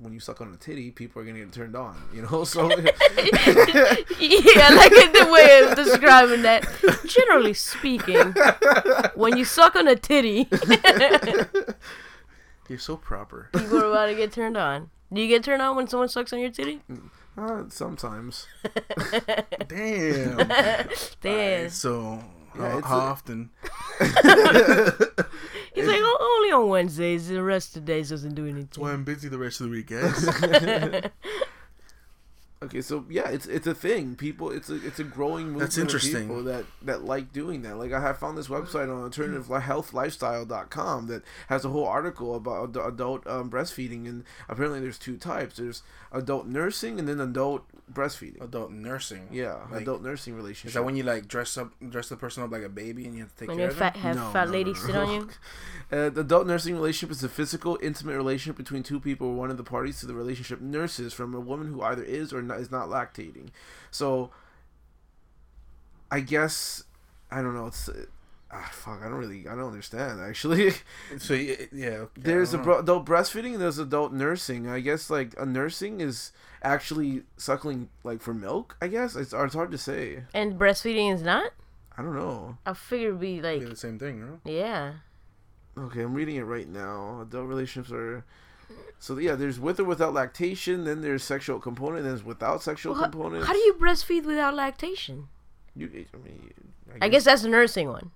when 0.00 0.12
you 0.12 0.20
suck 0.20 0.40
on 0.40 0.52
a 0.52 0.56
titty 0.56 0.90
people 0.90 1.20
are 1.20 1.24
gonna 1.24 1.38
get 1.38 1.52
turned 1.52 1.76
on 1.76 2.00
you 2.14 2.22
know 2.22 2.44
so 2.54 2.68
yeah, 4.20 4.68
I 4.68 4.74
like 4.74 4.92
it 4.92 5.12
the 5.12 5.30
way 5.32 5.60
of 5.60 5.76
describing 5.76 6.42
that. 6.42 6.66
Generally 7.06 7.54
speaking, 7.54 8.34
when 9.14 9.36
you 9.36 9.44
suck 9.44 9.76
on 9.76 9.86
a 9.88 9.96
titty, 9.96 10.48
You're 12.68 12.78
so 12.78 12.96
proper. 12.96 13.48
people 13.52 13.78
are 13.78 13.90
about 13.90 14.06
to 14.06 14.14
get 14.14 14.32
turned 14.32 14.56
on. 14.56 14.90
Do 15.12 15.20
you 15.20 15.28
get 15.28 15.44
turned 15.44 15.60
on 15.62 15.76
when 15.76 15.88
someone 15.88 16.08
sucks 16.08 16.32
on 16.32 16.38
your 16.38 16.50
titty? 16.50 16.80
Mm. 16.90 17.10
Uh, 17.40 17.64
sometimes 17.70 18.46
Damn. 19.68 20.36
Damn. 21.22 21.70
So, 21.70 22.22
Yeah, 22.56 22.68
how, 22.72 22.80
how 22.82 22.98
a- 22.98 23.10
often? 23.10 23.50
He's 25.72 25.86
like, 25.86 26.00
oh, 26.02 26.36
only 26.38 26.52
on 26.52 26.68
Wednesdays. 26.68 27.28
The 27.28 27.42
rest 27.42 27.76
of 27.76 27.86
the 27.86 27.92
days 27.92 28.10
doesn't 28.10 28.34
do 28.34 28.44
anything. 28.46 28.82
Well, 28.82 28.92
I'm 28.92 29.04
busy 29.04 29.28
the 29.28 29.38
rest 29.38 29.60
of 29.60 29.66
the 29.66 29.72
week, 29.72 29.86
guys. 29.88 31.10
Okay 32.62 32.82
so 32.82 33.06
yeah 33.08 33.26
it's 33.30 33.46
it's 33.46 33.66
a 33.66 33.74
thing 33.74 34.14
people 34.14 34.50
it's 34.50 34.68
a 34.68 34.74
it's 34.86 34.98
a 34.98 35.04
growing 35.04 35.46
movement 35.46 35.72
That's 35.72 35.94
of 35.94 36.02
people 36.12 36.44
that 36.44 36.66
that 36.82 37.04
like 37.04 37.32
doing 37.32 37.62
that 37.62 37.78
like 37.78 37.90
i 37.92 38.00
have 38.00 38.18
found 38.18 38.36
this 38.36 38.48
website 38.48 38.94
on 38.94 39.10
alternativehealthlifestyle.com 39.10 41.06
that 41.06 41.22
has 41.48 41.64
a 41.64 41.68
whole 41.70 41.86
article 41.86 42.34
about 42.34 42.76
adult 42.76 43.26
um, 43.26 43.50
breastfeeding 43.50 44.06
and 44.06 44.24
apparently 44.48 44.80
there's 44.80 44.98
two 44.98 45.16
types 45.16 45.56
there's 45.56 45.82
adult 46.12 46.46
nursing 46.46 46.98
and 46.98 47.08
then 47.08 47.18
adult 47.20 47.64
breastfeeding 47.92 48.40
Adult 48.42 48.70
nursing. 48.70 49.26
yeah 49.32 49.56
Like, 49.70 49.82
adult 49.82 50.00
nursing 50.02 50.36
relationship 50.36 50.68
Is 50.68 50.74
that 50.74 50.84
when 50.84 50.94
you 50.96 51.02
like 51.02 51.26
dress 51.26 51.58
up, 51.58 51.72
dress 51.88 52.08
the 52.08 52.16
person 52.16 52.44
up 52.44 52.52
like 52.52 52.62
a 52.62 52.68
baby, 52.68 53.04
and 53.04 53.16
you 53.16 53.22
have 53.22 53.32
to 53.32 53.38
take 53.40 53.48
When 53.48 53.58
care 53.58 53.66
of 53.68 53.76
fat, 53.76 53.94
them? 53.94 54.02
have 54.02 54.16
No, 54.16 54.30
fat 54.30 54.44
no, 54.46 54.52
ladies 54.52 54.80
no, 54.82 54.86
sit 54.86 54.94
no. 54.94 55.00
on 55.06 55.14
you. 55.14 55.28
Uh, 55.92 56.08
the 56.08 56.20
adult 56.20 56.46
nursing 56.46 56.76
relationship 56.76 57.10
is 57.10 57.24
a 57.24 57.28
physical, 57.28 57.76
intimate 57.82 58.14
relationship 58.16 58.56
between 58.56 58.84
two 58.84 59.00
people 59.00 59.26
where 59.30 59.36
one 59.38 59.50
of 59.50 59.56
the 59.56 59.64
parties 59.64 59.98
to 59.98 60.06
the 60.06 60.14
relationship 60.14 60.60
nurses 60.60 61.12
from 61.12 61.34
a 61.34 61.40
woman 61.40 61.66
who 61.72 61.82
either 61.82 62.04
is 62.04 62.32
or 62.32 62.40
not, 62.50 62.60
is 62.60 62.70
not 62.70 62.88
lactating. 62.88 63.48
So, 63.90 64.30
I 66.10 66.20
guess 66.20 66.84
I 67.30 67.42
don't 67.42 67.54
know. 67.54 67.66
It's 67.68 67.88
uh, 67.88 68.06
ah, 68.50 68.68
fuck. 68.72 69.00
I 69.00 69.04
don't 69.04 69.14
really. 69.14 69.46
I 69.48 69.54
don't 69.54 69.68
understand 69.68 70.20
actually. 70.20 70.72
So 71.18 71.34
yeah, 71.34 72.06
okay, 72.06 72.20
there's 72.20 72.54
I 72.54 72.60
a 72.60 72.62
bro- 72.62 72.78
adult 72.80 73.04
breastfeeding 73.06 73.52
and 73.54 73.60
there's 73.60 73.78
adult 73.78 74.12
nursing. 74.12 74.68
I 74.68 74.80
guess 74.80 75.10
like 75.10 75.34
a 75.38 75.46
nursing 75.46 76.00
is 76.00 76.32
actually 76.62 77.22
suckling 77.36 77.88
like 78.04 78.20
for 78.20 78.34
milk. 78.34 78.76
I 78.80 78.88
guess 78.88 79.16
it's, 79.16 79.32
it's 79.32 79.54
hard 79.54 79.70
to 79.70 79.78
say. 79.78 80.24
And 80.34 80.58
breastfeeding 80.58 81.12
is 81.14 81.22
not? 81.22 81.52
I 81.96 82.02
don't 82.02 82.14
know. 82.14 82.56
I 82.64 82.72
figured 82.74 83.08
it'd 83.08 83.20
be 83.20 83.42
like, 83.42 83.60
Be 83.60 83.66
the 83.66 83.76
same 83.76 83.98
thing, 83.98 84.20
no? 84.20 84.40
yeah. 84.50 84.92
Okay, 85.78 86.02
I'm 86.02 86.14
reading 86.14 86.36
it 86.36 86.42
right 86.42 86.68
now. 86.68 87.20
Adult 87.22 87.46
relationships 87.48 87.92
are. 87.92 88.24
So 88.98 89.16
yeah, 89.18 89.34
there's 89.34 89.58
with 89.58 89.80
or 89.80 89.84
without 89.84 90.12
lactation. 90.12 90.84
Then 90.84 91.00
there's 91.00 91.22
sexual 91.24 91.58
component. 91.58 92.02
Then 92.04 92.12
there's 92.12 92.24
without 92.24 92.62
sexual 92.62 92.92
Well, 92.94 93.04
component. 93.04 93.44
how 93.46 93.52
do 93.52 93.58
you 93.58 93.74
breastfeed 93.80 94.24
without 94.24 94.54
lactation? 94.54 95.28
You, 95.74 95.88
I 96.12 96.16
mean, 96.18 96.52
I 97.00 97.08
guess 97.08 97.24
that's 97.24 97.42
the 97.42 97.48
nursing 97.48 97.88
one. 97.88 98.10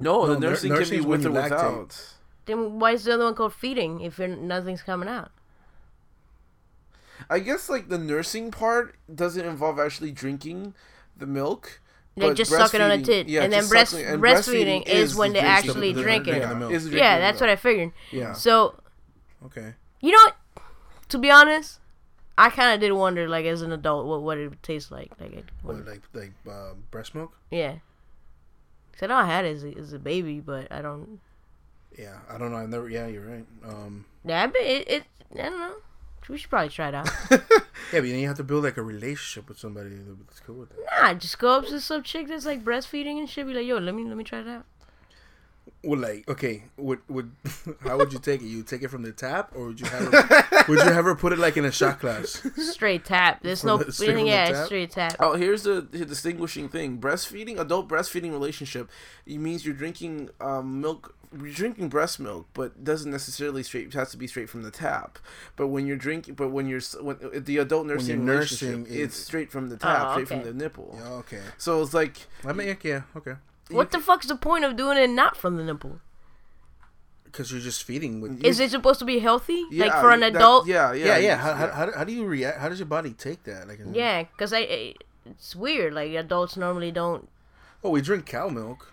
no. 0.00 0.26
No, 0.26 0.34
the 0.34 0.40
nur- 0.40 0.50
nursing 0.50 0.70
nursing 0.70 0.86
can 0.90 0.98
is 0.98 1.04
be 1.04 1.10
with 1.10 1.26
or 1.26 1.30
lactate. 1.30 1.44
without. 1.44 2.14
Then 2.46 2.78
why 2.78 2.90
is 2.92 3.04
the 3.04 3.14
other 3.14 3.24
one 3.24 3.34
called 3.34 3.54
feeding 3.54 4.00
if 4.02 4.18
you're, 4.18 4.28
nothing's 4.28 4.82
coming 4.82 5.08
out? 5.08 5.30
I 7.30 7.38
guess 7.38 7.68
like 7.70 7.88
the 7.88 7.96
nursing 7.98 8.50
part 8.50 8.96
doesn't 9.12 9.44
involve 9.44 9.78
actually 9.78 10.10
drinking 10.10 10.74
the 11.16 11.26
milk. 11.26 11.80
Like 12.16 12.30
but 12.30 12.34
just 12.36 12.50
sucking 12.50 12.80
on 12.80 12.90
a 12.90 12.98
breastfeeding- 12.98 13.04
tit, 13.04 13.28
yeah, 13.28 13.42
and 13.42 13.52
then 13.52 13.66
breast 13.66 13.92
suckling- 13.92 14.06
and 14.12 14.22
breastfeeding 14.22 14.86
is 14.86 15.16
when 15.16 15.30
the 15.32 15.34
they 15.34 15.40
drinking 15.40 15.68
actually 15.70 15.92
the- 15.92 16.02
drink 16.02 16.24
the- 16.26 16.32
it. 16.36 16.38
Yeah, 16.40 16.48
the 16.50 16.54
milk. 16.56 16.72
Yeah, 16.92 17.18
that's 17.18 17.40
what. 17.40 17.48
I 17.50 17.56
figured. 17.56 17.92
Yeah. 18.12 18.34
So 18.34 18.78
Okay. 19.46 19.74
you 20.00 20.10
know 20.12 20.18
what? 20.24 20.36
To 21.10 21.18
be 21.18 21.30
honest, 21.30 21.80
I 22.38 22.50
kind 22.50 22.74
of 22.74 22.80
did 22.80 22.92
wonder, 22.92 23.28
like 23.28 23.44
as 23.46 23.62
an 23.62 23.72
adult, 23.72 24.06
what 24.06 24.22
what 24.22 24.38
it 24.38 24.48
would 24.48 24.62
taste 24.62 24.90
like. 24.90 25.12
Like, 25.20 25.32
it, 25.32 25.44
What, 25.62 25.84
like 25.86 26.02
like 26.14 26.32
uh, 26.50 26.74
breast 26.90 27.14
milk? 27.14 27.32
yeah. 27.50 27.76
'Cause 28.92 29.02
I 29.02 29.06
know 29.08 29.16
I 29.16 29.24
had 29.26 29.44
it 29.44 29.56
as 29.56 29.64
a, 29.64 29.76
as 29.76 29.92
a 29.92 29.98
baby, 29.98 30.38
but 30.40 30.70
I 30.70 30.80
don't. 30.80 31.20
Yeah, 31.98 32.18
I 32.30 32.38
don't 32.38 32.52
know. 32.52 32.58
I've 32.58 32.68
never. 32.68 32.88
Yeah, 32.88 33.06
you're 33.08 33.26
right. 33.26 33.44
Um, 33.64 34.04
Yeah, 34.24 34.42
I 34.44 34.46
bet 34.46 34.62
it, 34.62 34.88
it. 34.88 35.04
I 35.34 35.42
don't 35.50 35.58
know. 35.58 35.74
We 36.28 36.38
should 36.38 36.48
probably 36.48 36.70
try 36.70 36.88
it 36.88 36.94
out. 36.94 37.10
yeah, 37.30 37.38
but 37.92 38.02
then 38.02 38.18
you 38.18 38.28
have 38.28 38.36
to 38.38 38.44
build 38.44 38.64
like 38.64 38.76
a 38.78 38.82
relationship 38.82 39.48
with 39.48 39.58
somebody 39.58 39.90
that's 40.26 40.40
cool 40.40 40.54
with 40.56 40.70
it. 40.72 40.78
nah, 40.90 41.12
just 41.14 41.38
go 41.38 41.58
up 41.58 41.66
to 41.66 41.80
some 41.80 42.02
chick 42.02 42.28
that's 42.28 42.46
like 42.46 42.64
breastfeeding 42.64 43.18
and 43.18 43.28
shit. 43.28 43.46
Be 43.46 43.52
like, 43.52 43.66
yo, 43.66 43.76
let 43.78 43.94
me 43.94 44.04
let 44.04 44.16
me 44.16 44.24
try 44.24 44.40
it 44.40 44.48
out. 44.48 44.64
Well, 45.86 46.00
like, 46.00 46.28
okay, 46.28 46.64
would 46.76 47.00
would 47.08 47.30
how 47.82 47.96
would 47.98 48.12
you 48.12 48.18
take 48.18 48.40
it? 48.42 48.46
You 48.46 48.62
take 48.62 48.82
it 48.82 48.88
from 48.88 49.02
the 49.02 49.12
tap, 49.12 49.52
or 49.54 49.66
would 49.66 49.80
you 49.80 49.86
have 49.86 50.12
her, 50.12 50.64
would 50.68 50.78
you 50.80 50.92
have 50.92 51.04
her 51.04 51.14
put 51.14 51.32
it 51.32 51.38
like 51.38 51.56
in 51.56 51.64
a 51.64 51.72
shot 51.72 52.00
glass? 52.00 52.42
Straight 52.56 53.04
tap. 53.04 53.42
There's 53.42 53.60
From 53.60 53.68
no. 53.68 53.76
the- 53.78 53.92
straight 53.92 54.12
from 54.14 54.16
the 54.24 54.26
yeah, 54.26 54.50
tap? 54.52 54.66
straight 54.66 54.90
tap. 54.90 55.16
Oh, 55.20 55.34
here's 55.36 55.62
the, 55.64 55.80
the 55.82 56.04
distinguishing 56.04 56.68
thing: 56.68 56.98
breastfeeding, 56.98 57.58
adult 57.58 57.88
breastfeeding 57.88 58.30
relationship. 58.32 58.90
It 59.26 59.38
means 59.38 59.64
you're 59.64 59.74
drinking 59.74 60.30
um, 60.40 60.80
milk. 60.80 61.14
You're 61.36 61.50
drinking 61.50 61.88
breast 61.88 62.20
milk, 62.20 62.46
but 62.54 62.84
doesn't 62.84 63.10
necessarily 63.10 63.64
straight 63.64 63.88
it 63.88 63.94
has 63.94 64.12
to 64.12 64.16
be 64.16 64.28
straight 64.28 64.48
from 64.48 64.62
the 64.62 64.70
tap. 64.70 65.18
But 65.56 65.66
when 65.66 65.84
you're 65.84 65.96
drinking, 65.96 66.34
but 66.36 66.50
when 66.50 66.68
you're 66.68 66.80
when 67.00 67.16
uh, 67.16 67.40
the 67.42 67.58
adult 67.58 67.86
nursing 67.88 68.24
nursing, 68.24 68.68
relationship, 68.84 68.96
it- 68.96 69.02
it's 69.02 69.16
straight 69.16 69.50
from 69.50 69.68
the 69.68 69.76
tap, 69.76 70.06
Oh, 70.06 70.12
straight 70.12 70.28
from 70.28 70.44
the 70.44 70.52
nipple. 70.54 70.96
Yeah, 70.96 71.08
okay. 71.14 71.42
So 71.58 71.82
it's 71.82 71.92
like 71.92 72.18
I 72.46 72.52
mean, 72.52 72.76
yeah, 72.84 73.02
okay, 73.16 73.34
What 73.70 73.90
the 73.92 73.98
fuck's 74.00 74.26
the 74.26 74.36
point 74.36 74.64
of 74.64 74.76
doing 74.76 74.98
it 74.98 75.10
not 75.10 75.36
from 75.36 75.56
the 75.56 75.64
nipple? 75.64 76.00
because 77.24 77.50
you're 77.50 77.60
just 77.60 77.82
feeding 77.82 78.20
with. 78.20 78.44
Is 78.44 78.60
it 78.60 78.70
supposed 78.70 79.00
to 79.00 79.04
be 79.04 79.18
healthy? 79.18 79.64
like 79.72 79.90
for 80.00 80.12
an 80.12 80.20
that- 80.20 80.36
adult? 80.36 80.68
yeah, 80.68 80.92
yeah, 80.92 81.06
yeah, 81.06 81.18
yeah. 81.18 81.36
How, 81.36 81.54
how, 81.54 81.66
how, 81.72 81.92
how 81.92 82.04
do 82.04 82.12
you 82.12 82.24
react? 82.26 82.58
How 82.60 82.68
does 82.68 82.78
your 82.78 82.86
body 82.86 83.12
take 83.12 83.42
that? 83.42 83.66
Like, 83.66 83.80
Yeah, 83.92 84.22
because 84.22 84.52
I, 84.52 84.58
I- 84.60 84.94
it's 85.26 85.56
weird. 85.56 85.94
Like 85.94 86.12
adults 86.12 86.56
normally 86.56 86.92
don't. 86.92 87.28
Oh, 87.82 87.90
we 87.90 88.00
drink 88.02 88.24
cow 88.26 88.48
milk. 88.48 88.92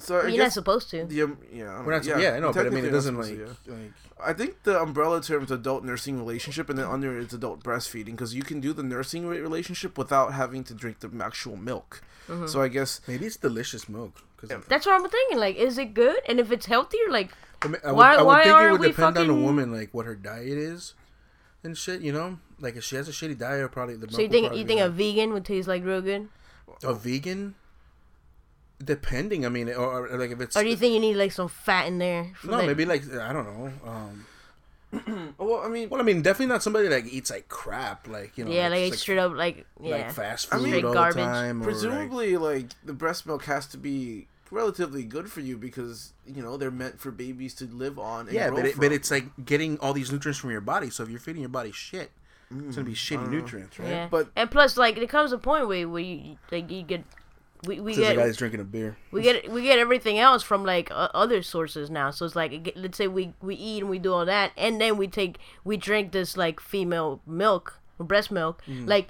So 0.00 0.16
I 0.18 0.22
You're 0.22 0.30
not 0.30 0.36
guess 0.44 0.54
supposed 0.54 0.90
to. 0.90 1.04
the 1.04 1.22
um, 1.22 1.38
yeah, 1.52 1.76
I 1.78 1.82
We're 1.82 1.92
not. 1.92 2.06
know. 2.06 2.16
Yeah, 2.18 2.32
I 2.32 2.40
know, 2.40 2.52
but 2.52 2.66
I 2.66 2.70
mean, 2.70 2.84
it 2.84 2.90
doesn't 2.90 3.16
like, 3.16 3.28
to, 3.28 3.56
yeah. 3.66 3.74
like. 3.74 3.92
I 4.22 4.32
think 4.32 4.62
the 4.64 4.80
umbrella 4.80 5.22
term 5.22 5.44
is 5.44 5.50
adult 5.50 5.84
nursing 5.84 6.18
relationship, 6.18 6.68
and 6.70 6.78
then 6.78 6.86
under 6.86 7.18
it's 7.18 7.32
adult 7.32 7.62
breastfeeding 7.62 8.12
because 8.12 8.34
you 8.34 8.42
can 8.42 8.60
do 8.60 8.72
the 8.72 8.82
nursing 8.82 9.26
relationship 9.26 9.96
without 9.98 10.32
having 10.32 10.64
to 10.64 10.74
drink 10.74 11.00
the 11.00 11.10
actual 11.22 11.56
milk. 11.56 12.02
Mm-hmm. 12.28 12.46
So 12.46 12.62
I 12.62 12.68
guess 12.68 13.00
Maybe 13.06 13.26
it's 13.26 13.36
delicious 13.36 13.88
milk. 13.88 14.22
Cause 14.36 14.50
That's 14.68 14.86
what 14.86 14.94
I'm 15.00 15.08
thinking. 15.10 15.38
Like, 15.38 15.56
is 15.56 15.76
it 15.76 15.92
good? 15.94 16.20
And 16.26 16.40
if 16.40 16.50
it's 16.50 16.66
healthier, 16.66 17.10
like, 17.10 17.32
I, 17.62 17.68
mean, 17.68 17.76
I 17.84 17.92
would, 17.92 17.96
Why- 17.98 18.14
I 18.14 18.16
would 18.18 18.26
why 18.26 18.44
think 18.44 18.58
it 18.58 18.70
would 18.72 18.80
we 18.80 18.86
depend 18.88 19.18
on 19.18 19.26
the 19.26 19.34
woman, 19.34 19.72
like 19.72 19.92
what 19.92 20.06
her 20.06 20.14
diet 20.14 20.46
is, 20.58 20.94
and 21.62 21.76
shit. 21.76 22.00
You 22.00 22.12
know, 22.12 22.38
like 22.58 22.76
if 22.76 22.84
she 22.84 22.96
has 22.96 23.08
a 23.08 23.12
shitty 23.12 23.38
diet, 23.38 23.70
probably 23.70 23.94
the 23.96 24.06
milk. 24.06 24.12
so 24.12 24.22
you 24.22 24.28
think 24.28 24.54
you 24.54 24.64
think 24.64 24.80
a 24.80 24.88
vegan 24.88 25.32
would 25.34 25.44
taste 25.44 25.68
like 25.68 25.84
real 25.84 26.00
good, 26.00 26.28
a 26.82 26.94
vegan? 26.94 27.54
Depending, 28.82 29.44
I 29.44 29.48
mean, 29.50 29.68
or, 29.68 30.08
or 30.08 30.18
like 30.18 30.30
if 30.30 30.40
it's 30.40 30.56
or 30.56 30.62
do 30.62 30.68
you 30.70 30.76
think 30.76 30.94
you 30.94 31.00
need 31.00 31.16
like 31.16 31.32
some 31.32 31.48
fat 31.48 31.86
in 31.86 31.98
there? 31.98 32.32
for 32.34 32.46
no, 32.48 32.56
that- 32.58 32.66
maybe 32.66 32.84
like 32.86 33.02
I 33.14 33.32
don't 33.32 33.44
know. 33.44 33.72
Um, 33.84 34.26
well, 35.38 35.60
I 35.64 35.68
mean, 35.68 35.88
well, 35.88 36.00
I 36.00 36.04
mean, 36.04 36.22
definitely 36.22 36.46
not 36.46 36.62
somebody 36.62 36.88
that 36.88 37.06
eats 37.06 37.30
like 37.30 37.48
crap, 37.48 38.08
like 38.08 38.36
you 38.36 38.44
know, 38.44 38.50
Yeah, 38.50 38.68
like, 38.68 38.90
just, 38.90 39.02
straight 39.02 39.18
up, 39.18 39.32
like 39.34 39.66
yeah. 39.80 39.96
like 39.96 40.10
fast 40.12 40.52
I 40.52 40.56
food 40.58 40.70
mean- 40.70 40.84
all 40.84 40.92
garbage. 40.94 41.16
the 41.16 41.22
time. 41.22 41.56
Or 41.62 41.64
like, 41.66 41.72
presumably, 41.72 42.36
like 42.36 42.66
the 42.84 42.92
breast 42.92 43.26
milk 43.26 43.44
has 43.44 43.66
to 43.68 43.76
be 43.78 44.26
relatively 44.50 45.04
good 45.04 45.30
for 45.30 45.40
you 45.40 45.56
because 45.56 46.12
you 46.26 46.42
know 46.42 46.56
they're 46.56 46.72
meant 46.72 46.98
for 46.98 47.10
babies 47.12 47.54
to 47.56 47.66
live 47.66 47.98
on. 47.98 48.26
And 48.26 48.32
yeah, 48.34 48.48
grow 48.48 48.56
but 48.56 48.66
it, 48.66 48.72
from. 48.72 48.80
but 48.80 48.92
it's 48.92 49.10
like 49.10 49.26
getting 49.44 49.78
all 49.78 49.92
these 49.92 50.10
nutrients 50.10 50.38
from 50.40 50.50
your 50.50 50.60
body. 50.62 50.90
So 50.90 51.02
if 51.04 51.10
you're 51.10 51.20
feeding 51.20 51.42
your 51.42 51.50
body 51.50 51.70
shit, 51.70 52.10
it's 52.50 52.74
gonna 52.76 52.86
be 52.88 52.94
shitty 52.94 53.28
nutrients, 53.30 53.78
right? 53.78 53.88
yeah. 53.90 54.08
but- 54.10 54.30
and 54.34 54.50
plus, 54.50 54.76
like, 54.76 54.96
there 54.96 55.06
comes 55.06 55.30
a 55.32 55.38
point 55.38 55.68
where 55.68 55.86
where 55.88 56.02
you 56.02 56.36
like 56.50 56.68
you 56.70 56.82
get. 56.82 57.04
We, 57.66 57.78
we 57.78 57.92
Says 57.92 58.08
the 58.08 58.14
get 58.14 58.16
guy's 58.24 58.36
drinking 58.38 58.60
a 58.60 58.64
beer. 58.64 58.96
we 59.12 59.20
get 59.22 59.50
we 59.50 59.62
get 59.62 59.78
everything 59.78 60.18
else 60.18 60.42
from 60.42 60.64
like 60.64 60.90
uh, 60.90 61.08
other 61.12 61.42
sources 61.42 61.90
now. 61.90 62.10
So 62.10 62.24
it's 62.24 62.34
like 62.34 62.52
it 62.52 62.62
get- 62.62 62.76
let's 62.76 62.96
say 62.96 63.06
we 63.06 63.34
we 63.42 63.54
eat 63.54 63.82
and 63.82 63.90
we 63.90 63.98
do 63.98 64.14
all 64.14 64.24
that, 64.24 64.52
and 64.56 64.80
then 64.80 64.96
we 64.96 65.06
take 65.08 65.36
we 65.62 65.76
drink 65.76 66.12
this 66.12 66.36
like 66.38 66.58
female 66.58 67.20
milk, 67.26 67.78
breast 67.98 68.30
milk. 68.30 68.62
Mm. 68.66 68.88
Like, 68.88 69.08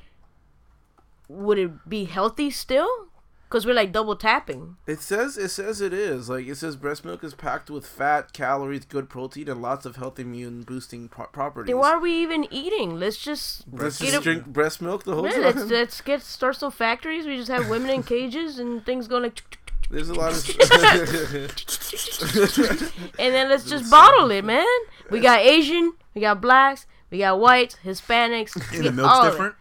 would 1.29 1.59
it 1.59 1.89
be 1.89 2.05
healthy 2.07 2.51
still? 2.51 3.07
Because 3.51 3.67
we're 3.67 3.75
like 3.75 3.91
double 3.91 4.15
tapping. 4.15 4.77
It 4.87 5.01
says 5.01 5.37
it 5.37 5.49
says 5.49 5.81
it 5.81 5.93
is 5.93 6.29
like 6.29 6.47
it 6.47 6.55
says 6.55 6.77
breast 6.77 7.05
milk 7.05 7.25
is 7.25 7.35
packed 7.35 7.69
with 7.69 7.85
fat, 7.85 8.33
calories, 8.33 8.85
good 8.85 9.09
protein, 9.11 9.49
and 9.49 9.61
lots 9.61 9.85
of 9.85 9.97
healthy 9.97 10.23
immune 10.23 10.63
boosting 10.63 11.09
pro- 11.09 11.27
properties. 11.27 11.67
Then 11.67 11.79
why 11.79 11.91
are 11.91 11.99
we 11.99 12.15
even 12.23 12.47
eating? 12.53 13.01
Let's 13.01 13.17
just 13.19 13.65
Let's 13.73 13.99
get 14.01 14.11
just 14.13 14.21
a- 14.21 14.23
drink 14.23 14.47
breast 14.47 14.81
milk 14.81 15.03
the 15.03 15.17
whole 15.17 15.25
Yeah, 15.27 15.33
time. 15.33 15.43
let's 15.43 15.65
let's 15.71 16.01
get 16.01 16.23
start 16.23 16.55
some 16.57 16.71
factories. 16.71 17.27
We 17.27 17.37
just 17.39 17.51
have 17.51 17.69
women 17.69 17.91
in 17.91 18.05
cages 18.05 18.61
and 18.61 18.87
things 18.87 19.09
going 19.09 19.25
like, 19.25 19.43
There's 19.91 20.11
a 20.11 20.15
lot 20.15 20.31
of. 20.31 20.49
and 23.19 23.35
then 23.35 23.49
let's 23.49 23.65
just 23.69 23.91
bottle 23.91 24.31
it, 24.31 24.45
man. 24.45 24.65
We 25.11 25.19
got 25.19 25.41
Asian, 25.41 25.95
we 26.15 26.21
got 26.21 26.41
blacks, 26.41 26.87
we 27.11 27.19
got 27.19 27.41
whites, 27.41 27.79
Hispanics. 27.85 28.55
we 28.71 28.77
And 28.79 28.87
the 28.87 28.93
milk's 28.93 29.13
all 29.13 29.23
of 29.23 29.27
it. 29.27 29.31
different. 29.33 29.55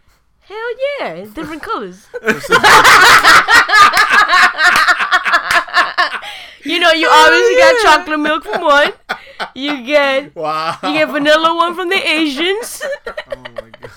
Hell 0.50 0.72
yeah, 0.98 1.12
it's 1.12 1.32
different 1.32 1.62
colors. 1.62 2.08
you 6.64 6.80
know, 6.80 6.90
you 6.90 7.08
obviously 7.08 7.54
got 7.54 7.82
chocolate 7.84 8.18
milk 8.18 8.42
from 8.42 8.62
one. 8.62 8.92
You 9.54 9.84
get 9.86 10.34
Wow. 10.34 10.76
you 10.82 10.92
get 10.92 11.08
vanilla 11.08 11.54
one 11.54 11.76
from 11.76 11.88
the 11.88 11.94
Asians. 11.94 12.82
oh 13.06 13.12
my 13.54 13.70
god. 13.80 13.90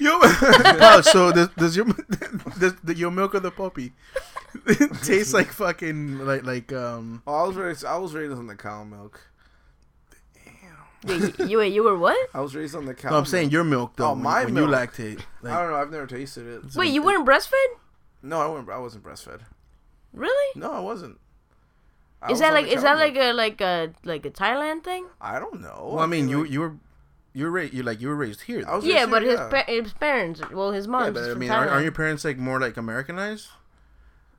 Yo, 0.00 0.12
oh, 0.22 1.02
so 1.02 1.30
does, 1.30 1.48
does 1.58 1.76
your 1.76 1.88
does 2.58 2.74
the, 2.82 2.94
your 2.96 3.10
milk 3.10 3.34
of 3.34 3.42
the 3.42 3.50
puppy 3.50 3.92
taste 5.02 5.34
like 5.34 5.48
fucking 5.48 6.20
like 6.20 6.44
like 6.44 6.72
um? 6.72 7.22
Oh, 7.26 7.44
I 7.44 7.46
was 7.46 7.56
raised. 7.56 7.84
I 7.84 7.98
was 7.98 8.14
raised 8.14 8.32
on 8.32 8.46
the 8.46 8.56
cow 8.56 8.82
milk. 8.82 9.20
Wait, 11.04 11.38
you, 11.38 11.46
you 11.46 11.58
wait, 11.58 11.72
you 11.72 11.82
were 11.82 11.98
what? 11.98 12.16
I 12.34 12.40
was 12.40 12.54
raised 12.54 12.74
on 12.74 12.86
the 12.86 12.94
cow. 12.94 13.10
No, 13.10 13.18
I'm 13.18 13.26
saying 13.26 13.46
milk. 13.46 13.52
your 13.52 13.64
milk 13.64 13.96
though. 13.96 14.06
Oh, 14.10 14.12
when, 14.14 14.22
my 14.22 14.44
when 14.44 14.54
milk. 14.54 14.70
you 14.70 14.74
lactate. 14.74 15.20
I 15.44 15.60
don't 15.60 15.70
know. 15.70 15.76
I've 15.76 15.90
never 15.90 16.06
tasted 16.06 16.46
it. 16.46 16.74
Wait, 16.74 16.92
you 16.92 17.02
weren't 17.02 17.26
breastfed? 17.26 17.52
No, 18.22 18.40
I 18.40 18.46
wasn't. 18.46 18.70
I 18.70 18.78
wasn't 18.78 19.04
breastfed. 19.04 19.40
Really? 20.12 20.60
No, 20.60 20.72
I 20.72 20.80
wasn't. 20.80 21.18
I 22.22 22.26
Is 22.28 22.30
was 22.32 22.40
that 22.40 22.52
like 22.54 22.66
is 22.68 22.82
that 22.82 22.96
milk. 22.96 23.14
like 23.14 23.22
a 23.22 23.32
like 23.32 23.60
a 23.60 23.92
like 24.04 24.24
a 24.26 24.30
Thailand 24.30 24.82
thing? 24.84 25.06
I 25.20 25.38
don't 25.38 25.60
know. 25.60 25.90
well, 25.92 25.98
I 26.00 26.06
mean, 26.06 26.28
you 26.30 26.42
like, 26.42 26.50
you 26.50 26.60
were 26.60 26.74
you 27.34 27.44
were 27.44 27.50
raised 27.50 27.74
you 27.74 27.82
like 27.82 28.00
you 28.00 28.08
were 28.08 28.16
raised 28.16 28.42
here. 28.42 28.64
I 28.66 28.76
was 28.76 28.84
Yeah, 28.86 29.00
raised 29.00 29.10
but 29.10 29.22
here, 29.22 29.30
his 29.32 29.40
yeah. 29.40 29.48
pa- 29.50 29.64
his 29.70 29.92
parents, 29.92 30.40
well, 30.52 30.70
his 30.72 30.86
Yeah, 30.86 31.10
but 31.10 31.30
I 31.30 31.34
mean, 31.34 31.50
aren't, 31.50 31.70
aren't 31.70 31.82
your 31.82 31.92
parents 31.92 32.24
like 32.24 32.38
more 32.38 32.58
like 32.60 32.76
Americanized? 32.78 33.48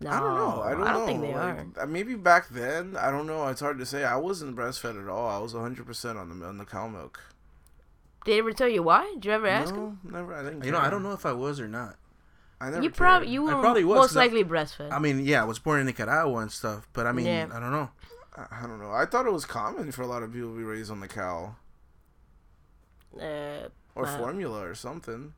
No, 0.01 0.09
I 0.09 0.19
don't 0.19 0.35
know. 0.35 0.61
I 0.61 0.71
don't, 0.71 0.81
know. 0.81 1.05
think 1.05 1.21
they 1.21 1.33
like, 1.33 1.37
are. 1.77 1.83
uh, 1.83 1.85
Maybe 1.85 2.15
back 2.15 2.49
then. 2.49 2.95
I 2.97 3.09
don't 3.11 3.27
know. 3.27 3.47
It's 3.47 3.61
hard 3.61 3.77
to 3.79 3.85
say. 3.85 4.03
I 4.03 4.15
wasn't 4.17 4.55
breastfed 4.55 5.01
at 5.01 5.09
all. 5.09 5.27
I 5.29 5.37
was 5.39 5.53
100 5.53 5.85
percent 5.85 6.17
on 6.17 6.39
the 6.39 6.45
on 6.45 6.57
the 6.57 6.65
cow 6.65 6.87
milk. 6.87 7.19
Did 8.25 8.33
they 8.33 8.39
ever 8.39 8.51
tell 8.53 8.67
you 8.67 8.83
why? 8.83 9.09
Did 9.15 9.25
you 9.25 9.31
ever 9.31 9.47
ask 9.47 9.73
no, 9.73 9.81
him? 9.87 9.99
never. 10.03 10.33
I 10.33 10.43
didn't. 10.43 10.63
You 10.65 10.71
know, 10.71 10.79
I 10.79 10.89
don't 10.89 11.03
know 11.03 11.11
if 11.13 11.25
I 11.25 11.31
was 11.33 11.59
or 11.59 11.67
not. 11.67 11.95
I 12.59 12.69
never. 12.69 12.81
You 12.83 12.89
probably 12.89 13.29
you 13.29 13.47
I 13.49 13.53
were 13.55 13.61
probably 13.61 13.83
was, 13.83 13.95
most 13.97 14.07
'cause 14.09 14.17
I- 14.17 14.21
likely 14.21 14.43
breastfed. 14.43 14.91
I 14.91 14.99
mean, 14.99 15.19
yeah, 15.25 15.41
I 15.41 15.45
was 15.45 15.59
born 15.59 15.79
in 15.79 15.85
Nicaragua 15.85 16.37
and 16.39 16.51
stuff, 16.51 16.87
but 16.93 17.05
I 17.07 17.11
mean, 17.11 17.25
Yeah. 17.27 17.47
I 17.53 17.59
don't 17.59 17.71
know. 17.71 17.89
I 18.35 18.45
I 18.51 18.61
don't 18.67 18.79
know. 18.79 18.91
I 18.91 19.05
thought 19.05 19.25
it 19.25 19.31
was 19.33 19.45
common 19.45 19.91
for 19.91 20.01
a 20.01 20.07
lot 20.07 20.23
of 20.23 20.33
people 20.33 20.49
to 20.51 20.57
be 20.57 20.63
raised 20.63 20.89
on 20.91 20.99
the 20.99 21.07
cow 21.07 21.55
uh, 23.21 23.69
or 23.95 24.03
Wow. 24.03 24.17
formula 24.17 24.59
or 24.67 24.75
something. 24.75 25.33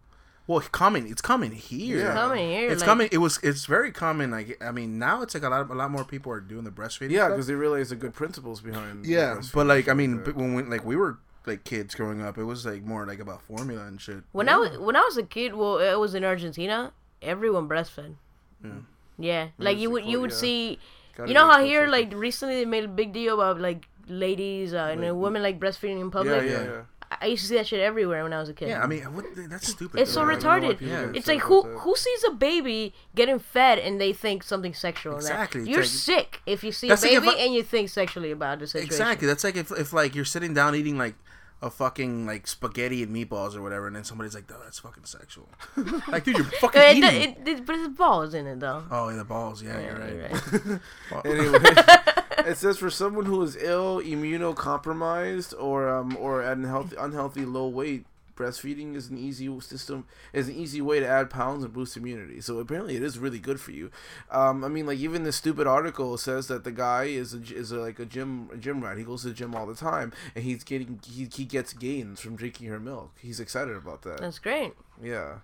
Well, 0.47 0.61
common. 0.71 1.07
It's 1.07 1.21
coming 1.21 1.51
here. 1.51 1.97
Yeah. 1.99 2.13
coming 2.13 2.49
here, 2.49 2.69
It's 2.71 2.81
like, 2.81 2.87
coming. 2.87 3.09
It 3.11 3.17
was. 3.17 3.37
It's 3.43 3.65
very 3.65 3.91
common. 3.91 4.31
Like 4.31 4.61
I 4.63 4.71
mean, 4.71 4.97
now 4.97 5.21
it's 5.21 5.33
like 5.33 5.43
a 5.43 5.49
lot. 5.49 5.61
Of, 5.61 5.71
A 5.71 5.75
lot 5.75 5.91
more 5.91 6.05
people 6.05 6.31
are 6.31 6.39
doing 6.39 6.63
the 6.63 6.71
breastfeeding. 6.71 7.11
Yeah, 7.11 7.25
stuff. 7.25 7.31
because 7.31 7.47
they 7.47 7.55
realize 7.55 7.89
the 7.89 7.97
good 7.97 8.13
principles 8.13 8.61
behind. 8.61 9.03
the 9.05 9.09
Yeah, 9.09 9.41
but 9.53 9.67
like 9.67 9.89
I 9.89 9.93
mean, 9.93 10.23
but 10.23 10.35
when 10.35 10.55
we, 10.55 10.63
like 10.63 10.85
we 10.85 10.95
were 10.95 11.19
like 11.45 11.63
kids 11.65 11.95
growing 11.95 12.21
up, 12.21 12.37
it 12.37 12.45
was 12.45 12.65
like 12.65 12.83
more 12.83 13.05
like 13.05 13.19
about 13.19 13.41
formula 13.41 13.85
and 13.85 13.99
shit. 13.99 14.23
When 14.31 14.47
I 14.47 14.55
was 14.57 14.77
when 14.77 14.95
I 14.95 15.01
was 15.01 15.17
a 15.17 15.23
kid, 15.23 15.53
well, 15.53 15.79
it 15.79 15.99
was 15.99 16.15
in 16.15 16.23
Argentina. 16.23 16.93
Everyone 17.21 17.67
breastfed. 17.67 18.15
Yeah. 18.63 18.71
Yeah, 19.19 19.47
like 19.57 19.77
you 19.77 19.89
would 19.89 20.05
you 20.05 20.21
would 20.21 20.31
yeah. 20.31 20.37
see. 20.37 20.79
Gotta 21.15 21.29
You 21.29 21.33
know 21.33 21.47
how 21.47 21.63
here, 21.63 21.87
like 21.87 22.13
recently, 22.13 22.55
they 22.55 22.65
made 22.65 22.83
a 22.83 22.87
big 22.87 23.11
deal 23.11 23.33
about 23.33 23.59
like 23.59 23.87
ladies 24.07 24.73
uh, 24.73 24.89
and 24.91 25.03
uh, 25.03 25.13
women 25.15 25.41
like 25.41 25.59
breastfeeding 25.59 25.99
in 25.99 26.05
Yeah, 26.05 26.09
public. 26.11 26.43
yeah, 26.43 26.51
Yeah. 26.51 26.63
yeah. 26.63 26.81
I- 27.09 27.27
used 27.27 27.43
to 27.43 27.49
see 27.49 27.55
that 27.55 27.67
shit 27.67 27.79
everywhere 27.79 28.23
when 28.23 28.33
I 28.33 28.39
was 28.39 28.49
a 28.49 28.53
kid. 28.53 28.69
Yeah, 28.69 28.83
I 28.83 28.87
mean, 28.87 29.01
what, 29.15 29.25
that's 29.35 29.67
stupid. 29.69 29.99
It's 30.01 30.11
so 30.11 30.19
though. 30.19 30.31
Know 30.31 30.33
why 30.33 30.59
retarded. 30.59 30.81
Yeah. 30.81 31.11
It's 31.13 31.27
like 31.27 31.41
who 31.41 31.63
who 31.63 31.95
sees 31.95 32.23
a 32.25 32.31
baby 32.31 32.93
getting 33.15 33.39
fed 33.39 33.79
and 33.79 33.99
they 33.99 34.13
think 34.13 34.43
something 34.43 34.73
sexual. 34.73 35.15
Exactly, 35.15 35.69
You're 35.69 35.79
like- 35.81 35.87
sick 35.89 36.41
if 36.45 36.63
you 36.63 36.71
see 36.71 36.87
a 36.87 36.89
That's 36.89 37.03
like 37.03 37.11
baby 37.13 37.29
I- 37.29 37.43
and 37.45 37.53
you 37.53 37.63
think 37.63 37.89
sexually 37.89 38.31
about 38.31 38.59
the 38.59 38.67
situation. 38.67 38.87
Exactly. 38.91 39.27
That's 39.27 39.43
like 39.43 39.55
if, 39.55 39.71
if 39.71 39.93
like 39.93 40.15
you're 40.15 40.25
sitting 40.25 40.53
down 40.53 40.75
eating 40.75 40.97
like 40.97 41.15
a 41.59 41.71
fucking 41.71 42.27
like 42.27 42.45
spaghetti 42.45 43.01
and 43.01 43.15
meatballs 43.15 43.55
or 43.55 43.63
whatever, 43.63 43.87
and 43.87 43.95
then 43.95 44.03
somebody's 44.03 44.35
like, 44.35 44.43
"Oh, 44.53 44.59
that's 44.63 44.77
fucking 44.77 45.05
sexual." 45.05 45.49
like, 46.07 46.23
dude, 46.23 46.37
you're 46.37 46.45
fucking 46.45 46.79
It, 46.81 46.97
eating. 46.97 47.21
it, 47.21 47.47
it, 47.47 47.65
but 47.65 47.73
there's 47.77 47.87
balls 47.87 48.35
in 48.35 48.45
it 48.45 48.59
though. 48.59 48.83
oh, 48.91 49.09
yeah, 49.09 49.15
the 49.15 49.23
balls. 49.23 49.63
Yeah, 49.63 49.79
you're 49.79 49.97
right. 49.97 50.13
You're 50.13 50.29
right. 50.69 51.25
Anyway, 51.25 51.59
it 52.39 52.57
says 52.57 52.77
for 52.77 52.89
someone 52.89 53.25
who 53.25 53.41
is 53.41 53.55
ill, 53.55 54.01
immunocompromised, 54.01 55.53
or 55.59 55.89
um, 55.89 56.17
or 56.17 56.43
at 56.43 56.57
unhealthy, 56.57 56.95
unhealthy 56.97 57.45
low 57.45 57.67
weight, 57.67 58.05
breastfeeding 58.35 58.95
is 58.95 59.09
an 59.09 59.17
easy 59.17 59.59
system, 59.59 60.05
is 60.31 60.47
an 60.47 60.55
easy 60.55 60.79
way 60.81 60.99
to 60.99 61.07
add 61.07 61.29
pounds 61.29 61.63
and 61.63 61.73
boost 61.73 61.97
immunity. 61.97 62.39
So 62.39 62.59
apparently, 62.59 62.95
it 62.95 63.03
is 63.03 63.17
really 63.17 63.39
good 63.39 63.59
for 63.59 63.71
you. 63.71 63.91
Um, 64.31 64.63
I 64.63 64.67
mean, 64.67 64.85
like 64.85 64.99
even 64.99 65.23
this 65.23 65.35
stupid 65.35 65.67
article 65.67 66.17
says 66.17 66.47
that 66.47 66.63
the 66.63 66.71
guy 66.71 67.05
is 67.05 67.33
a, 67.33 67.39
is 67.39 67.71
a, 67.71 67.77
like 67.77 67.99
a 67.99 68.05
gym 68.05 68.49
a 68.53 68.57
gym 68.57 68.83
rat. 68.83 68.97
He 68.97 69.03
goes 69.03 69.23
to 69.23 69.29
the 69.29 69.33
gym 69.33 69.55
all 69.55 69.65
the 69.65 69.75
time, 69.75 70.13
and 70.35 70.43
he's 70.43 70.63
getting 70.63 70.99
he, 71.05 71.27
he 71.33 71.45
gets 71.45 71.73
gains 71.73 72.21
from 72.21 72.35
drinking 72.35 72.67
her 72.67 72.79
milk. 72.79 73.11
He's 73.19 73.39
excited 73.39 73.75
about 73.75 74.03
that. 74.03 74.21
That's 74.21 74.39
great. 74.39 74.73
Yeah. 75.03 75.39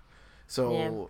So, 0.47 1.09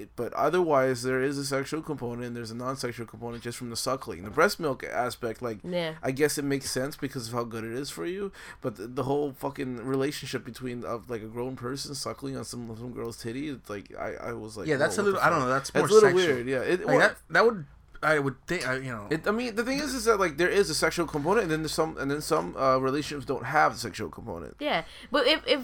it, 0.00 0.08
but 0.16 0.32
otherwise, 0.32 1.02
there 1.02 1.22
is 1.22 1.38
a 1.38 1.44
sexual 1.44 1.82
component 1.82 2.24
and 2.26 2.36
there's 2.36 2.50
a 2.50 2.56
non 2.56 2.76
sexual 2.76 3.06
component 3.06 3.42
just 3.42 3.58
from 3.58 3.70
the 3.70 3.76
suckling. 3.76 4.22
The 4.24 4.30
breast 4.30 4.58
milk 4.58 4.82
aspect, 4.84 5.40
like, 5.42 5.58
Yeah. 5.62 5.94
I 6.02 6.10
guess 6.10 6.38
it 6.38 6.44
makes 6.44 6.70
sense 6.70 6.96
because 6.96 7.28
of 7.28 7.34
how 7.34 7.44
good 7.44 7.64
it 7.64 7.72
is 7.72 7.90
for 7.90 8.06
you. 8.06 8.32
But 8.60 8.76
the, 8.76 8.86
the 8.86 9.04
whole 9.04 9.32
fucking 9.32 9.78
relationship 9.84 10.44
between 10.44 10.84
of 10.84 11.08
like 11.10 11.22
a 11.22 11.26
grown 11.26 11.56
person 11.56 11.94
suckling 11.94 12.36
on 12.36 12.44
some 12.44 12.74
some 12.76 12.92
girl's 12.92 13.16
titty, 13.22 13.48
it's 13.48 13.70
like 13.70 13.92
I, 13.98 14.14
I 14.30 14.32
was 14.32 14.56
like, 14.56 14.66
Yeah, 14.66 14.76
that's 14.76 14.98
a 14.98 15.02
little. 15.02 15.20
I 15.20 15.30
don't 15.30 15.40
know. 15.40 15.48
That's 15.48 15.72
more 15.74 15.82
That's 15.82 15.92
a 15.92 15.94
little 15.94 16.10
sexual. 16.10 16.34
weird. 16.36 16.46
Yeah. 16.48 16.60
It, 16.62 16.80
Like 16.80 16.86
well, 16.88 16.98
that. 17.00 17.16
That 17.30 17.44
would. 17.44 17.66
I 18.02 18.18
would 18.18 18.36
think. 18.46 18.66
I, 18.66 18.76
you 18.76 18.90
know. 18.92 19.08
it, 19.10 19.28
I 19.28 19.30
mean, 19.30 19.54
the 19.56 19.62
thing 19.62 19.78
is, 19.78 19.92
is 19.92 20.06
that 20.06 20.18
like 20.18 20.38
there 20.38 20.48
is 20.48 20.70
a 20.70 20.74
sexual 20.74 21.06
component, 21.06 21.42
and 21.42 21.50
then 21.52 21.60
there's 21.60 21.72
some, 21.74 21.98
and 21.98 22.10
then 22.10 22.22
some 22.22 22.56
uh, 22.56 22.78
relationships 22.78 23.26
don't 23.26 23.44
have 23.44 23.74
the 23.74 23.78
sexual 23.78 24.08
component. 24.08 24.56
Yeah, 24.58 24.84
but 25.10 25.26
if 25.26 25.46
if 25.46 25.60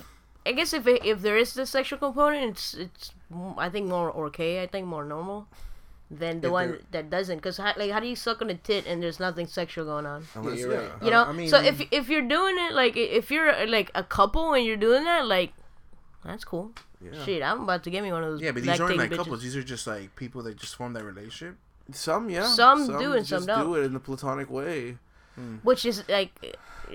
I 0.46 0.52
guess 0.52 0.72
if 0.72 0.86
it, 0.86 1.04
if 1.04 1.22
there 1.22 1.36
is 1.36 1.54
the 1.54 1.66
sexual 1.66 1.98
component, 1.98 2.50
it's 2.52 2.74
it's 2.74 3.12
m- 3.32 3.58
I 3.58 3.68
think 3.68 3.86
more 3.88 4.10
okay. 4.28 4.62
I 4.62 4.66
think 4.66 4.86
more 4.86 5.04
normal 5.04 5.46
than 6.10 6.40
the 6.40 6.46
If 6.48 6.52
one 6.52 6.68
there- 6.70 6.80
that 6.92 7.10
doesn't. 7.10 7.40
Cause 7.40 7.56
how, 7.58 7.72
like 7.76 7.90
how 7.90 8.00
do 8.00 8.06
you 8.06 8.14
suck 8.16 8.40
on 8.42 8.50
a 8.50 8.54
tit 8.54 8.86
and 8.86 9.02
there's 9.02 9.18
nothing 9.18 9.46
sexual 9.46 9.84
going 9.84 10.06
on? 10.06 10.24
Unless, 10.34 10.58
you're 10.60 10.72
yeah, 10.72 10.78
right. 10.78 11.02
You 11.02 11.08
Uh, 11.08 11.10
know. 11.10 11.24
I 11.24 11.32
mean, 11.32 11.48
so 11.48 11.60
if 11.60 11.80
if 11.90 12.08
you're 12.08 12.28
doing 12.28 12.56
it 12.58 12.72
like 12.74 12.96
if 12.96 13.30
you're 13.30 13.50
uh, 13.50 13.66
like 13.66 13.90
a 13.94 14.04
couple 14.04 14.52
and 14.54 14.64
you're 14.64 14.76
doing 14.88 15.04
that, 15.04 15.26
like 15.26 15.52
that's 16.24 16.44
cool. 16.44 16.72
Yeah. 17.00 17.24
Shit, 17.24 17.42
I'm 17.42 17.60
about 17.62 17.84
to 17.84 17.90
get 17.90 18.02
me 18.02 18.10
one 18.10 18.24
of 18.24 18.30
those. 18.30 18.40
yeah, 18.40 18.52
but 18.52 18.62
these 18.62 18.80
aren't 18.80 18.96
like 18.96 19.10
bitches. 19.10 19.16
couples. 19.18 19.42
These 19.42 19.56
are 19.56 19.62
just 19.62 19.86
like 19.86 20.16
people 20.16 20.42
that 20.44 20.56
just 20.56 20.76
form 20.76 20.92
that 20.94 21.04
relationship. 21.04 21.56
Some, 21.92 22.30
yeah, 22.30 22.46
Some 22.46 22.86
do 22.98 23.12
and 23.12 23.24
some 23.26 23.46
don't. 23.46 23.64
do 23.66 23.74
it 23.76 23.84
in 23.84 23.92
the 23.92 24.00
platonic 24.00 24.50
way. 24.50 24.98
which 25.62 25.84
is 25.84 26.02
like 26.08 26.32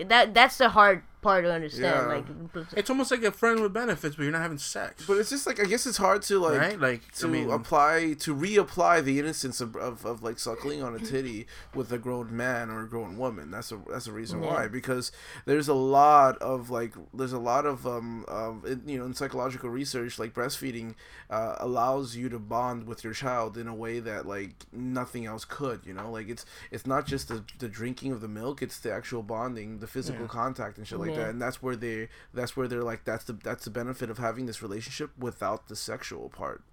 that. 0.08 0.34
That's 0.34 0.58
the 0.58 0.70
hard 0.70 1.04
part 1.22 1.44
to 1.46 1.52
understand. 1.52 1.84
Yeah. 1.84 2.56
Like, 2.56 2.68
It's 2.76 2.90
almost 2.90 3.12
like 3.12 3.24
a 3.24 3.32
friend 3.32 3.62
with 3.62 3.74
benefits, 3.74 4.16
but 4.16 4.24
you're 4.24 4.32
not 4.32 4.42
having 4.42 4.58
sex. 4.58 5.06
But 5.06 5.18
it's 5.18 5.30
just 5.30 5.46
like 5.48 5.60
I 5.60 5.66
guess 5.66 5.86
it's 5.86 5.98
hard 5.98 6.22
to 6.24 6.40
like 6.40 6.60
right? 6.60 6.80
Like 6.80 7.12
to 7.16 7.28
I 7.28 7.30
mean, 7.30 7.50
apply 7.50 8.16
to 8.20 8.36
reapply 8.36 9.04
the 9.04 9.20
innocence 9.20 9.62
of, 9.62 9.76
of, 9.76 10.06
of 10.06 10.24
like 10.24 10.40
suckling 10.40 10.82
on 10.82 10.96
a 10.96 11.00
titty 11.00 11.48
with 11.74 11.92
a 11.92 11.98
grown 11.98 12.36
man 12.36 12.70
or 12.70 12.82
a 12.84 12.90
grown 12.90 13.18
woman. 13.18 13.52
That's 13.52 13.72
a 13.72 13.80
that's 13.90 14.08
a 14.08 14.12
reason 14.12 14.42
why 14.42 14.68
because 14.68 15.12
there's 15.46 15.68
a 15.68 15.74
lot 15.74 16.38
of 16.40 16.70
like 16.70 16.94
there's 17.14 17.34
a 17.34 17.40
lot 17.40 17.66
of 17.66 17.86
um 17.88 18.26
of 18.28 18.66
it, 18.66 18.80
you 18.86 18.98
know 18.98 19.06
in 19.06 19.14
psychological 19.14 19.70
research 19.70 20.20
like 20.20 20.34
breastfeeding 20.34 20.96
uh, 21.30 21.56
allows 21.60 22.16
you 22.16 22.30
to 22.30 22.40
bond 22.40 22.86
with 22.86 23.04
your 23.04 23.14
child 23.14 23.58
in 23.58 23.68
a 23.68 23.74
way 23.76 24.00
that 24.00 24.26
like 24.26 24.66
nothing 24.72 25.26
else 25.26 25.46
could. 25.46 25.86
You 25.86 25.94
know, 25.94 26.12
like 26.12 26.30
it's 26.30 26.46
it's 26.72 26.86
not 26.86 27.06
just 27.06 27.28
the 27.30 27.44
the 27.60 27.70
drinking 27.70 28.12
of 28.12 28.22
the 28.22 28.28
milk; 28.28 28.62
it's 28.62 28.80
the 28.80 28.92
actual 28.92 29.24
bonding, 29.24 29.80
the 29.80 29.88
physical 29.88 30.28
contact 30.28 30.78
and 30.78 30.88
shit 30.88 31.00
like 31.00 31.11
Yeah. 31.12 31.18
that. 31.18 31.30
And 31.30 31.42
that's 31.42 31.62
where 31.62 31.76
they 31.76 32.10
that's 32.34 32.56
where 32.58 32.68
they're 32.68 32.84
like 32.84 33.04
that's 33.06 33.24
the 33.26 33.34
that's 33.34 33.64
the 33.66 33.72
benefit 33.72 34.10
of 34.10 34.18
having 34.18 34.46
this 34.46 34.62
relationship 34.62 35.12
without 35.18 35.68
the 35.68 35.76
sexual 35.76 36.30
part. 36.30 36.64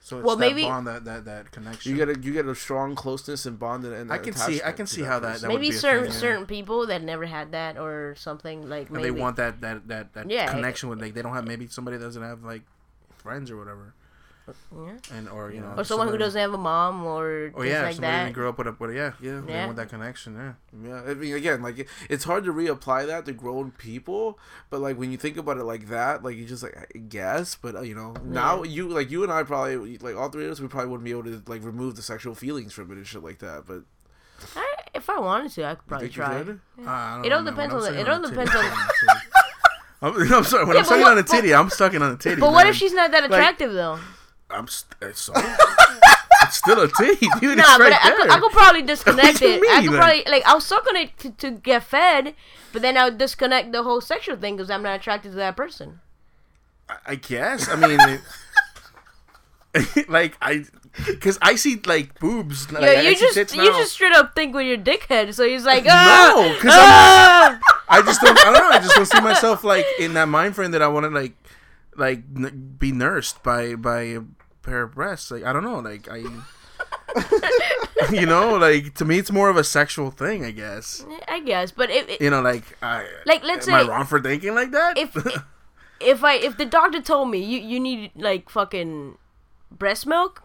so 0.00 0.18
it's 0.18 0.26
well, 0.26 0.34
that 0.36 0.46
maybe- 0.48 0.62
bond, 0.64 0.86
that 0.86 1.04
that 1.04 1.24
that 1.26 1.50
connection. 1.52 1.92
You 1.92 1.96
get 1.96 2.08
a 2.08 2.20
you 2.20 2.32
get 2.32 2.46
a 2.46 2.54
strong 2.54 2.94
closeness 2.96 3.46
and 3.46 3.56
bond 3.58 3.84
and, 3.84 3.94
and 3.94 4.12
I 4.12 4.18
can 4.18 4.34
see- 4.34 4.60
I 4.64 4.72
can 4.72 4.86
see 4.86 5.02
how 5.02 5.18
that- 5.20 5.34
person. 5.34 5.42
that 5.48 5.52
would 5.52 5.60
maybe 5.60 5.70
be 5.70 5.76
a 5.76 5.78
certain 5.78 6.06
yeah. 6.06 6.10
certain 6.26 6.46
people 6.46 6.86
that 6.88 7.02
never 7.02 7.26
had 7.26 7.52
that 7.52 7.78
or 7.78 8.14
something 8.16 8.68
like 8.68 8.88
and 8.88 8.96
maybe 8.96 9.10
they 9.10 9.20
want 9.24 9.36
that 9.36 9.60
that 9.60 9.86
that 9.88 10.12
that 10.14 10.28
Yeah. 10.30 10.50
connection 10.50 10.88
with 10.88 11.00
like 11.00 11.14
they 11.14 11.22
don't 11.22 11.34
have 11.34 11.44
eh, 11.44 11.52
eh. 11.52 11.52
maybe 11.52 11.66
somebody 11.68 11.96
that 11.98 12.04
doesn't 12.04 12.22
have 12.22 12.42
like 12.42 12.62
friends 13.18 13.48
or 13.52 13.56
whatever, 13.56 13.94
Yeah. 14.74 14.92
and 15.16 15.28
or 15.28 15.50
you 15.52 15.60
know 15.60 15.74
or 15.76 15.84
someone 15.84 16.08
who 16.08 16.16
doesn't 16.18 16.40
have 16.40 16.52
a 16.54 16.58
mom 16.58 17.04
or 17.04 17.52
Oh 17.54 17.60
things 17.60 17.72
yeah, 17.72 17.82
like 17.82 17.94
somebody 17.94 18.12
that. 18.12 18.34
didn't 18.34 18.46
up 18.48 18.58
with 18.58 18.66
a 18.68 18.76
with 18.78 18.90
a, 18.90 18.94
yeah 18.94 19.12
yeah 19.20 19.40
they 19.40 19.52
Yeah. 19.52 19.64
want 19.66 19.76
that 19.76 19.88
connection 19.88 20.34
yeah. 20.36 20.52
Yeah, 20.88 21.02
I 21.06 21.14
mean, 21.14 21.34
again, 21.34 21.62
like 21.62 21.78
it- 21.80 21.88
it's 22.08 22.24
hard 22.24 22.44
to 22.44 22.52
reapply 22.52 23.06
that 23.06 23.26
to 23.26 23.32
grown 23.32 23.72
people, 23.72 24.38
but 24.70 24.80
like 24.80 24.96
when 24.98 25.10
you 25.12 25.18
think 25.18 25.36
about 25.36 25.58
it 25.58 25.64
like 25.64 25.88
that, 25.88 26.22
like 26.22 26.36
you 26.36 26.46
just 26.46 26.62
like 26.62 26.76
I 26.76 26.98
guess, 26.98 27.54
but 27.56 27.76
uh, 27.76 27.80
you 27.82 27.94
know, 27.94 28.14
now 28.24 28.62
you 28.62 28.88
like 28.88 29.10
you 29.10 29.22
and 29.22 29.32
I 29.32 29.42
probably 29.42 29.98
like 29.98 30.16
all 30.16 30.28
three 30.30 30.46
of 30.46 30.52
us, 30.52 30.60
we 30.60 30.68
probably 30.68 30.88
wouldn't 30.90 31.04
be 31.04 31.10
able 31.10 31.24
to 31.24 31.42
like 31.46 31.62
remove 31.64 31.96
the 31.96 32.02
sexual 32.02 32.34
feelings 32.34 32.72
from 32.72 32.90
it 32.90 32.96
and 32.96 33.06
shit 33.06 33.22
like 33.22 33.38
that. 33.40 33.64
But 33.66 33.82
I, 34.56 34.74
if 34.94 35.08
I 35.10 35.20
wanted 35.20 35.52
to, 35.52 35.64
I 35.66 35.74
could 35.76 35.86
probably 35.86 36.06
you 36.08 36.12
try. 36.12 36.34
Uh, 36.40 37.22
It 37.24 37.32
all 37.32 37.44
depends 37.44 37.74
on 37.74 37.80
the- 37.82 38.00
it 38.00 38.08
all 38.08 38.20
depends 38.20 38.54
on- 38.54 38.64
I'm 40.02 40.14
sucking 40.14 40.28
on 40.28 40.28
a 40.28 40.32
titty. 40.32 40.32
I'm, 40.32 40.32
I'm 40.34 40.44
sorry. 40.44 40.64
When 40.64 40.74
Yeah, 40.74 40.80
I'm 40.80 40.82
but 40.82 40.88
sucking 40.88 41.02
what- 41.02 41.12
on 41.12 41.18
a 41.18 41.22
titty, 41.22 41.54
I'm 41.54 41.70
sucking 41.70 42.02
on 42.02 42.12
a 42.12 42.16
titty. 42.16 42.40
But 42.40 42.52
what 42.52 42.66
if 42.66 42.74
she's 42.76 42.92
not 42.92 43.10
that 43.12 43.24
attractive 43.24 43.72
though? 43.72 43.98
I'm 44.52 44.68
st- 44.68 45.16
so. 45.16 45.32
it's 46.42 46.56
still 46.56 46.80
a 46.80 46.88
titty, 46.88 47.26
dude. 47.40 47.58
Nah, 47.58 47.64
it's 47.64 47.78
but 47.78 47.80
right 47.90 47.92
I, 48.04 48.08
I, 48.08 48.16
could, 48.16 48.30
I 48.30 48.38
could 48.40 48.52
probably 48.52 48.82
disconnect 48.82 49.42
it. 49.42 49.58
I 49.58 49.60
mean, 49.60 49.82
could 49.84 49.92
then? 49.94 49.98
probably 50.00 50.24
like 50.30 50.42
I'll 50.46 50.60
suck 50.60 50.86
on 50.88 50.96
it 50.96 51.16
to, 51.18 51.30
to 51.30 51.50
get 51.52 51.82
fed, 51.84 52.34
but 52.72 52.82
then 52.82 52.96
I'll 52.96 53.10
disconnect 53.10 53.72
the 53.72 53.82
whole 53.82 54.00
sexual 54.00 54.36
thing 54.36 54.56
because 54.56 54.70
I'm 54.70 54.82
not 54.82 54.96
attracted 54.96 55.30
to 55.30 55.36
that 55.36 55.56
person. 55.56 56.00
I- 56.88 56.96
I 57.06 57.14
guess. 57.14 57.68
I 57.68 57.76
mean, 57.76 57.98
like 60.08 60.36
I, 60.42 60.64
because 61.06 61.38
I 61.40 61.54
see 61.54 61.80
like 61.86 62.18
boobs. 62.20 62.70
Like, 62.70 62.82
Yeah, 62.82 63.00
you 63.00 63.16
just 63.16 63.36
you 63.54 63.64
just 63.72 63.92
straight 63.94 64.12
up 64.12 64.34
think 64.34 64.54
with 64.54 64.66
your 64.66 64.76
dickhead. 64.76 65.32
So 65.34 65.46
he's 65.48 65.64
like, 65.64 65.84
ah, 65.88 66.32
No, 66.36 66.58
'cause 66.60 66.70
ah! 66.74 67.58
I 67.88 68.02
just 68.02 68.20
don't. 68.20 68.38
I 68.38 68.44
don't 68.52 68.54
know. 68.54 68.68
I 68.76 68.78
just 68.80 68.94
don't 68.94 69.06
see 69.06 69.20
myself 69.20 69.64
like 69.64 69.86
in 69.98 70.12
that 70.14 70.28
mind 70.28 70.54
frame 70.54 70.72
that 70.72 70.82
I 70.82 70.88
want 70.88 71.04
to 71.04 71.10
like, 71.10 71.32
like 71.96 72.22
n- 72.36 72.74
be 72.78 72.92
nursed 72.92 73.42
by 73.42 73.74
by 73.74 74.18
pair 74.62 74.82
of 74.82 74.94
breasts. 74.94 75.30
Like 75.30 75.44
I 75.44 75.52
don't 75.52 75.64
know. 75.64 75.78
Like 75.80 76.08
I, 76.10 76.24
you 78.10 78.26
know, 78.26 78.56
like 78.56 78.94
to 78.94 79.04
me, 79.04 79.18
it's 79.18 79.30
more 79.30 79.48
of 79.48 79.56
a 79.56 79.64
sexual 79.64 80.10
thing. 80.10 80.44
I 80.44 80.50
guess. 80.50 81.04
I 81.28 81.40
guess, 81.40 81.70
but 81.72 81.90
if 81.90 82.20
You 82.20 82.30
know, 82.30 82.40
like 82.42 82.64
I. 82.82 83.06
Like, 83.26 83.42
let's 83.44 83.68
am 83.68 83.74
I 83.74 83.82
say- 83.82 83.88
wrong 83.88 84.06
for 84.06 84.20
thinking 84.20 84.54
like 84.54 84.70
that? 84.72 84.98
if 84.98 85.16
if 86.00 86.24
I 86.24 86.34
if 86.34 86.56
the 86.56 86.64
doctor 86.66 87.00
told 87.00 87.30
me 87.30 87.38
you 87.44 87.58
you 87.60 87.78
need 87.80 88.10
like 88.16 88.48
fucking 88.50 89.16
breast 89.70 90.06
milk, 90.06 90.42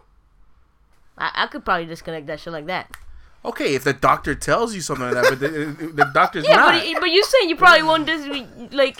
I, 1.16 1.30
I 1.34 1.46
could 1.46 1.64
probably 1.64 1.86
disconnect 1.86 2.26
that 2.26 2.40
shit 2.40 2.52
like 2.52 2.66
that. 2.66 2.96
okay, 3.44 3.74
if 3.74 3.84
the 3.84 3.92
doctor 3.92 4.34
tells 4.34 4.74
you 4.74 4.80
something 4.80 5.06
like 5.06 5.14
that, 5.14 5.26
but 5.30 5.40
the, 5.40 5.48
the 5.94 6.10
doctor's 6.14 6.46
Yeah, 6.46 6.56
not. 6.56 6.82
but 6.84 7.00
but 7.00 7.10
you 7.10 7.24
saying 7.24 7.48
you 7.48 7.56
probably 7.56 7.82
won't 7.82 8.06
dis- 8.06 8.72
like 8.72 8.98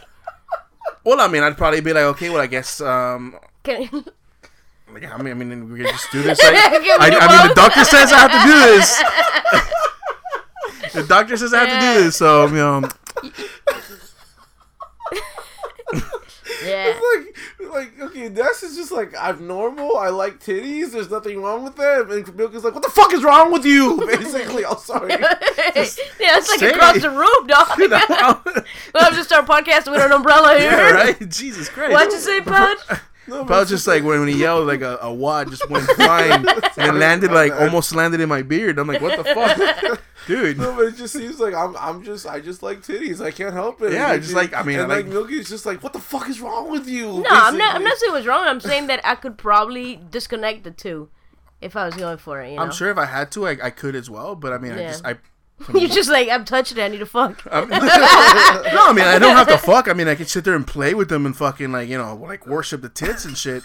well, 1.04 1.20
I 1.20 1.28
mean, 1.28 1.42
I'd 1.42 1.56
probably 1.56 1.80
be 1.80 1.92
like, 1.92 2.04
okay, 2.04 2.28
well, 2.30 2.40
I 2.40 2.46
guess. 2.46 2.80
um 2.80 3.36
can, 3.62 4.04
Like, 4.92 5.04
I 5.04 5.16
mean, 5.18 5.30
I 5.30 5.34
mean, 5.34 5.72
we 5.72 5.80
can 5.80 5.88
just 5.88 6.10
do 6.10 6.22
this. 6.24 6.42
Like, 6.42 6.54
I, 6.54 6.76
I 6.76 6.78
mean, 6.78 7.48
the 7.48 7.54
doctor 7.54 7.84
says 7.84 8.12
I 8.12 8.18
have 8.18 8.32
to 8.32 8.40
do 8.46 8.58
this. 8.58 9.02
the 10.94 11.02
doctor 11.04 11.36
says 11.36 11.52
I 11.54 11.64
have 11.64 11.80
to 11.80 11.86
do 11.86 12.04
this, 12.04 12.16
so 12.16 12.46
you 12.46 12.54
know, 12.54 12.88
yeah. 16.64 16.92
It's 16.94 17.00
like, 17.60 17.70
like 17.72 18.00
okay, 18.10 18.28
that's 18.28 18.60
just 18.60 18.90
like 18.92 19.14
I'm 19.18 19.46
normal. 19.46 19.96
I 19.96 20.08
like 20.08 20.40
titties. 20.40 20.92
There's 20.92 21.10
nothing 21.10 21.42
wrong 21.42 21.64
with 21.64 21.76
them. 21.76 22.10
And 22.10 22.36
Milk 22.36 22.54
is 22.54 22.64
like, 22.64 22.74
what 22.74 22.82
the 22.82 22.90
fuck 22.90 23.12
is 23.12 23.22
wrong 23.22 23.52
with 23.52 23.64
you? 23.64 23.96
Basically, 24.06 24.64
I'm 24.64 24.78
sorry. 24.78 25.10
yeah, 25.10 25.28
it's 25.76 26.50
like 26.50 26.74
across 26.74 26.96
it. 26.96 27.02
the 27.02 27.10
room, 27.10 27.46
dog. 27.46 27.68
you 27.78 27.88
know, 27.88 28.40
We'll 28.94 29.04
have 29.04 29.14
to 29.14 29.24
start 29.24 29.46
podcasting 29.46 29.92
with 29.92 30.02
an 30.02 30.12
umbrella 30.12 30.58
here. 30.58 30.70
yeah, 30.70 30.90
right? 30.90 31.28
Jesus 31.28 31.68
Christ! 31.68 31.92
What'd 31.92 32.12
you 32.12 32.18
say, 32.18 32.40
Pudge? 32.40 32.78
No, 33.28 33.44
But 33.44 33.54
I 33.54 33.60
was 33.60 33.68
just 33.68 33.86
like 33.86 34.02
when, 34.02 34.20
when 34.20 34.28
he 34.28 34.36
yelled, 34.40 34.66
like 34.66 34.80
a, 34.80 34.98
a 35.02 35.12
wad 35.12 35.50
just 35.50 35.68
went 35.68 35.84
flying 35.90 36.32
and 36.48 36.48
it 36.76 36.94
landed 36.94 37.30
like 37.30 37.52
almost 37.52 37.94
landed 37.94 38.20
in 38.20 38.28
my 38.28 38.42
beard. 38.42 38.78
I'm 38.78 38.88
like, 38.88 39.00
what 39.02 39.16
the 39.16 39.24
fuck, 39.24 40.00
dude? 40.26 40.58
No, 40.58 40.74
but 40.74 40.86
it 40.86 40.96
just 40.96 41.12
seems 41.14 41.38
like 41.38 41.54
I'm. 41.54 41.76
I'm 41.76 42.02
just. 42.02 42.26
I 42.26 42.40
just 42.40 42.62
like 42.62 42.80
titties. 42.80 43.20
I 43.24 43.30
can't 43.30 43.52
help 43.54 43.80
it. 43.82 43.92
Yeah, 43.92 44.12
And 44.12 44.22
just 44.22 44.32
it- 44.32 44.36
like- 44.36 44.54
I 44.54 44.62
mean, 44.62 44.78
and 44.80 44.90
I 44.90 44.96
like, 44.96 45.04
like- 45.06 45.12
Milky's 45.14 45.48
just 45.48 45.66
like, 45.66 45.82
what 45.82 45.92
the 45.92 45.98
fuck 46.00 46.28
is 46.28 46.40
wrong 46.40 46.70
with 46.70 46.88
you? 46.88 47.06
No, 47.06 47.26
I'm 47.30 47.56
not. 47.58 47.76
I'm 47.76 47.84
not 47.84 47.96
saying 47.98 48.12
what's 48.12 48.26
wrong. 48.26 48.46
I'm 48.46 48.60
saying 48.60 48.86
that 48.88 49.00
I 49.04 49.14
could 49.14 49.36
probably 49.38 50.00
disconnect 50.10 50.64
the 50.64 50.70
two 50.70 51.08
if 51.60 51.76
I 51.76 51.86
was 51.86 51.94
going 51.94 52.18
for 52.18 52.40
it. 52.40 52.50
You 52.50 52.56
know, 52.56 52.62
I'm 52.62 52.70
sure 52.72 52.90
if 52.90 52.98
I 52.98 53.06
had 53.06 53.30
to, 53.32 53.46
I, 53.46 53.56
I 53.64 53.70
could 53.70 53.94
as 53.94 54.08
well. 54.08 54.34
But 54.34 54.52
I 54.52 54.58
mean, 54.58 54.72
I 54.72 54.78
just 54.88 55.04
I. 55.04 55.16
You're 55.74 55.88
just 55.88 56.10
like 56.10 56.28
I'm 56.28 56.44
touching 56.44 56.78
it. 56.78 56.82
I 56.82 56.88
need 56.88 56.98
to 56.98 57.06
fuck. 57.06 57.44
No, 57.46 57.52
I 57.52 58.92
mean 58.94 59.04
I 59.04 59.18
don't 59.18 59.36
have 59.36 59.48
to 59.48 59.58
fuck. 59.58 59.88
I 59.88 59.92
mean 59.92 60.08
I 60.08 60.14
can 60.14 60.26
sit 60.26 60.44
there 60.44 60.54
and 60.54 60.66
play 60.66 60.94
with 60.94 61.08
them 61.08 61.26
and 61.26 61.36
fucking 61.36 61.72
like 61.72 61.88
you 61.88 61.98
know 61.98 62.14
like 62.14 62.46
worship 62.46 62.82
the 62.82 62.88
tits 62.88 63.24
and 63.24 63.36
shit. 63.36 63.62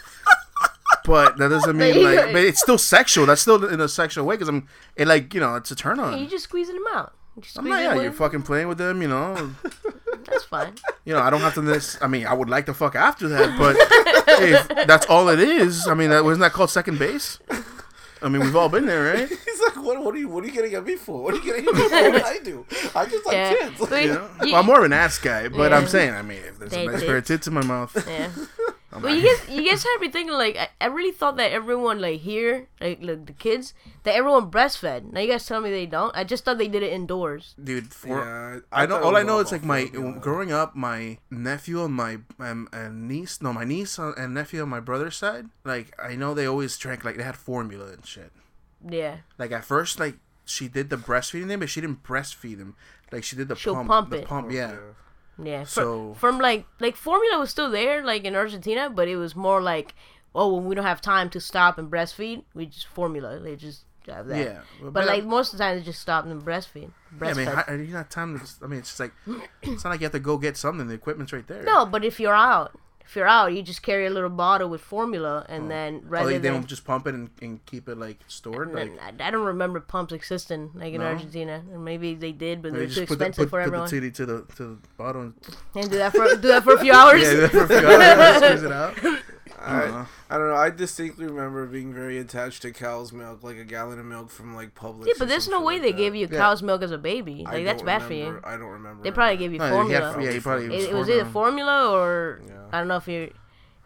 But 1.05 1.37
that 1.37 1.49
doesn't 1.49 1.77
mean 1.77 2.03
like. 2.03 2.31
But 2.31 2.43
it's 2.43 2.61
still 2.61 2.77
sexual. 2.77 3.25
That's 3.25 3.41
still 3.41 3.63
in 3.65 3.81
a 3.81 3.89
sexual 3.89 4.25
way 4.25 4.35
because 4.35 4.47
I'm. 4.47 4.67
It 4.95 5.07
like 5.07 5.33
you 5.33 5.39
know 5.39 5.55
it's 5.55 5.71
a 5.71 5.75
turn 5.75 5.99
on. 5.99 6.17
you 6.17 6.23
on. 6.23 6.29
just 6.29 6.45
squeezing 6.45 6.75
them 6.75 6.85
out. 6.93 7.13
I'm 7.57 7.67
not. 7.67 7.81
Yeah, 7.81 8.01
you're 8.01 8.11
fucking 8.11 8.43
playing 8.43 8.67
with 8.67 8.77
them. 8.77 9.01
You 9.01 9.07
know. 9.07 9.51
That's 10.25 10.43
fine. 10.45 10.75
You 11.05 11.13
know 11.13 11.19
I 11.19 11.29
don't 11.29 11.41
have 11.41 11.55
to. 11.55 11.61
This. 11.61 11.97
I 12.01 12.07
mean 12.07 12.25
I 12.25 12.33
would 12.33 12.49
like 12.49 12.65
to 12.67 12.73
fuck 12.73 12.95
after 12.95 13.27
that, 13.29 13.57
but 13.57 13.75
if 14.39 14.87
that's 14.87 15.05
all 15.07 15.27
it 15.29 15.39
is, 15.39 15.87
I 15.87 15.93
mean 15.93 16.11
that 16.11 16.23
wasn't 16.23 16.41
that 16.41 16.53
called 16.53 16.69
second 16.69 16.97
base. 16.97 17.39
I 18.23 18.29
mean 18.29 18.41
we've 18.41 18.55
all 18.55 18.69
been 18.69 18.85
there, 18.85 19.13
right? 19.13 19.27
He's 19.45 19.59
like, 19.67 19.75
what, 19.83 20.01
what 20.03 20.15
are 20.15 20.17
you 20.17 20.27
what 20.29 20.43
are 20.43 20.47
you 20.47 20.53
getting 20.53 20.73
at 20.75 20.85
me 20.85 20.95
for? 20.95 21.21
What 21.23 21.33
are 21.33 21.37
you 21.37 21.43
getting 21.43 21.67
at 21.67 21.73
me 21.73 21.81
for? 21.81 21.89
What 21.89 22.13
did 22.13 22.23
I 22.23 22.39
do? 22.39 22.65
I 22.95 23.05
just 23.05 23.25
like 23.25 23.35
Yeah. 23.35 23.53
kids. 23.53 23.75
But 23.79 24.01
You 24.03 24.13
know? 24.13 24.29
you- 24.43 24.51
well, 24.53 24.55
I'm 24.61 24.65
more 24.65 24.79
of 24.79 24.85
an 24.85 24.93
ass 24.93 25.19
guy, 25.19 25.47
but 25.49 25.71
Yeah. 25.71 25.77
I'm 25.77 25.87
saying, 25.87 26.13
I 26.13 26.21
mean, 26.21 26.39
if 26.47 26.57
there's 26.59 26.71
They 26.71 26.85
a 26.85 26.89
nice 26.91 26.99
did. 27.01 27.07
pair 27.07 27.17
of 27.17 27.25
tits 27.25 27.47
in 27.47 27.53
my 27.53 27.63
mouth, 27.63 27.95
Yeah. 28.07 28.29
I'm 28.93 29.01
Well, 29.01 29.15
you 29.15 29.23
guys, 29.25 29.49
you 29.49 29.67
guys 29.69 29.83
had 29.83 29.97
me 29.99 30.09
thinking 30.09 30.33
like 30.37 30.55
I, 30.55 30.69
I 30.79 30.85
really 30.87 31.11
thought 31.11 31.37
that 31.37 31.51
everyone 31.51 31.99
like 31.99 32.21
here, 32.21 32.67
like, 32.79 32.99
like 33.01 33.25
the 33.25 33.33
kids, 33.33 33.73
that 34.03 34.13
everyone 34.15 34.51
breastfed. 34.51 35.11
Now 35.11 35.19
you 35.21 35.27
guys 35.31 35.45
tell 35.45 35.61
me 35.61 35.71
they 35.71 35.87
don't. 35.87 36.15
I 36.15 36.23
just 36.23 36.45
thought 36.45 36.57
they 36.59 36.67
did 36.67 36.83
it 36.83 36.93
indoors. 36.93 37.55
dude. 37.61 37.91
For 37.93 38.07
Yeah, 38.23 38.59
I 38.71 38.85
know 38.85 39.01
all 39.01 39.15
I 39.17 39.23
know 39.23 39.39
is 39.39 39.51
like 39.51 39.63
my 39.63 39.85
formula. 39.87 40.19
growing 40.19 40.51
up, 40.51 40.75
my 40.75 41.17
nephew 41.31 41.83
and 41.83 41.93
my 41.93 42.19
um, 42.39 42.69
and 42.71 43.07
niece, 43.07 43.41
no, 43.41 43.51
my 43.51 43.63
niece 43.65 43.97
and 43.97 44.33
nephew 44.33 44.61
on 44.61 44.69
my 44.69 44.79
brother's 44.79 45.15
side. 45.17 45.47
Like 45.63 45.91
I 46.01 46.15
know 46.15 46.33
they 46.33 46.45
always 46.45 46.77
drank 46.77 47.03
like 47.03 47.17
they 47.17 47.23
had 47.23 47.35
formula 47.35 47.91
and 47.93 48.05
shit. 48.05 48.31
Yeah. 48.87 49.17
Like 49.39 49.51
at 49.51 49.65
first, 49.65 49.99
like 49.99 50.17
she 50.45 50.67
did 50.67 50.89
the 50.89 50.97
breastfeeding 50.97 51.47
thing, 51.47 51.59
but 51.59 51.69
she 51.69 51.81
didn't 51.81 52.03
breastfeed 52.03 52.57
him. 52.59 52.75
Like 53.11 53.23
she 53.23 53.35
did 53.35 53.47
the 53.47 53.55
She'll 53.55 53.75
pump, 53.75 53.87
pump 53.89 54.09
the 54.11 54.17
it. 54.19 54.25
pump, 54.25 54.51
yeah. 54.51 54.71
Yeah. 54.73 54.77
So- 55.37 55.63
So 55.65 56.13
from 56.15 56.39
like 56.39 56.65
like 56.79 56.95
formula 56.95 57.39
was 57.39 57.49
still 57.49 57.69
there 57.71 58.03
like 58.03 58.23
in 58.23 58.35
Argentina, 58.35 58.89
but 58.89 59.07
it 59.07 59.15
was 59.17 59.35
more 59.35 59.61
like 59.61 59.95
oh 60.35 60.53
when 60.55 60.65
we 60.65 60.75
don't 60.75 60.85
have 60.85 61.01
time 61.01 61.29
to 61.31 61.39
stop 61.39 61.77
and 61.77 61.91
breastfeed, 61.91 62.43
we 62.53 62.65
just 62.67 62.87
formula. 62.87 63.39
They 63.39 63.55
just 63.55 63.85
have 64.07 64.27
that. 64.27 64.37
Yeah, 64.37 64.59
But, 64.81 65.05
like 65.07 65.23
most 65.23 65.53
of 65.53 65.57
the 65.59 65.63
time, 65.63 65.77
they 65.77 65.83
just 65.83 66.01
stop 66.01 66.25
and 66.25 66.41
breastfeed. 66.43 66.91
Yeah, 67.21 67.27
I 67.29 67.33
mean, 67.33 67.47
how, 67.47 67.73
you 67.73 67.93
not 67.93 68.09
time 68.09 68.37
to. 68.39 68.45
I 68.63 68.67
mean, 68.67 68.79
it's 68.79 68.89
just 68.89 68.99
like 68.99 69.13
it's 69.61 69.83
not 69.83 69.91
like 69.91 70.01
you 70.01 70.05
have 70.05 70.11
to 70.13 70.19
go 70.19 70.37
get 70.37 70.57
something. 70.57 70.87
The 70.87 70.93
equipment's 70.95 71.31
right 71.31 71.47
there. 71.47 71.63
no, 71.63 71.85
but 71.85 72.03
if 72.03 72.19
you're 72.19 72.35
out, 72.35 72.77
if 73.05 73.15
you're 73.15 73.27
out, 73.27 73.53
you 73.53 73.61
just 73.61 73.81
carry 73.83 74.05
a 74.05 74.09
little 74.09 74.29
bottle 74.29 74.69
with 74.69 74.81
formula, 74.81 75.45
and 75.49 75.65
oh. 75.65 75.67
then 75.67 76.01
Oh, 76.03 76.07
rather 76.09 76.27
they, 76.27 76.33
they 76.33 76.39
than 76.39 76.53
don't 76.53 76.67
just 76.67 76.85
pump 76.85 77.07
it 77.07 77.13
and, 77.13 77.29
and 77.41 77.65
keep 77.65 77.87
it 77.89 77.97
like 77.97 78.19
stored. 78.27 78.73
Like 78.73 78.91
I, 79.01 79.27
I 79.27 79.31
don't 79.31 79.45
remember 79.45 79.79
pumps 79.79 80.13
existing 80.13 80.71
like 80.73 80.93
in 80.93 81.01
No? 81.01 81.07
Argentina, 81.07 81.63
and 81.71 81.83
maybe 81.83 82.15
they 82.15 82.31
did, 82.31 82.61
but 82.61 82.73
they 82.73 82.79
they're 82.79 82.87
too 82.87 83.05
put 83.05 83.19
the, 83.19 83.25
expensive 83.25 83.43
put, 83.45 83.49
for 83.49 83.59
put 83.61 83.67
everyone. 83.67 83.85
the 83.85 83.91
titty 83.91 84.11
to 84.11 84.25
the 84.25 84.41
to 84.55 84.63
the 84.63 84.77
bottle. 84.97 85.21
And, 85.21 85.33
and 85.75 85.91
do 85.91 85.97
that 85.97 86.11
for 86.11 86.23
do 86.35 86.47
that 86.47 86.63
for 86.63 86.73
a 86.73 86.79
few 86.79 86.93
hours. 86.99 87.21
yeah, 87.21 87.47
for 87.47 87.63
a 87.63 87.67
few 87.67 87.87
hours, 87.87 88.37
squeeze 88.37 88.63
it 88.63 88.71
out. 88.71 88.97
I, 89.65 90.05
I 90.29 90.37
don't 90.37 90.49
know. 90.49 90.55
I 90.55 90.69
distinctly 90.69 91.25
remember 91.25 91.65
being 91.65 91.93
very 91.93 92.17
attached 92.17 92.61
to 92.63 92.71
cow's 92.71 93.11
milk, 93.13 93.43
like 93.43 93.57
a 93.57 93.63
gallon 93.63 93.99
of 93.99 94.05
milk 94.05 94.29
from 94.29 94.55
like 94.55 94.75
Publix. 94.75 95.07
Yeah, 95.07 95.13
but 95.19 95.27
there's 95.29 95.47
no 95.47 95.61
way 95.61 95.75
like 95.75 95.81
they 95.83 95.91
that. 95.91 95.97
gave 95.97 96.15
you 96.15 96.27
Yeah. 96.31 96.37
cow's 96.37 96.61
milk 96.61 96.81
as 96.81 96.91
a 96.91 96.97
baby. 96.97 97.43
I 97.47 97.53
Like 97.55 97.65
that's 97.65 97.77
don't 97.81 97.85
bad 97.85 98.03
for 98.03 98.13
you. 98.13 98.39
I 98.43 98.57
don't 98.57 98.69
remember. 98.69 99.03
They 99.03 99.11
probably 99.11 99.37
gave 99.37 99.53
you 99.53 99.59
No, 99.59 99.69
formula. 99.69 100.13
had, 100.13 100.23
yeah, 100.23 100.31
he 100.31 100.39
probably 100.39 100.65
it, 100.75 100.89
it 100.89 100.93
was 100.93 101.09
either 101.09 101.25
formula 101.25 101.91
or 101.91 102.41
Yeah. 102.47 102.53
I 102.71 102.79
don't 102.79 102.87
know 102.87 102.97
if 102.97 103.07
you 103.07 103.33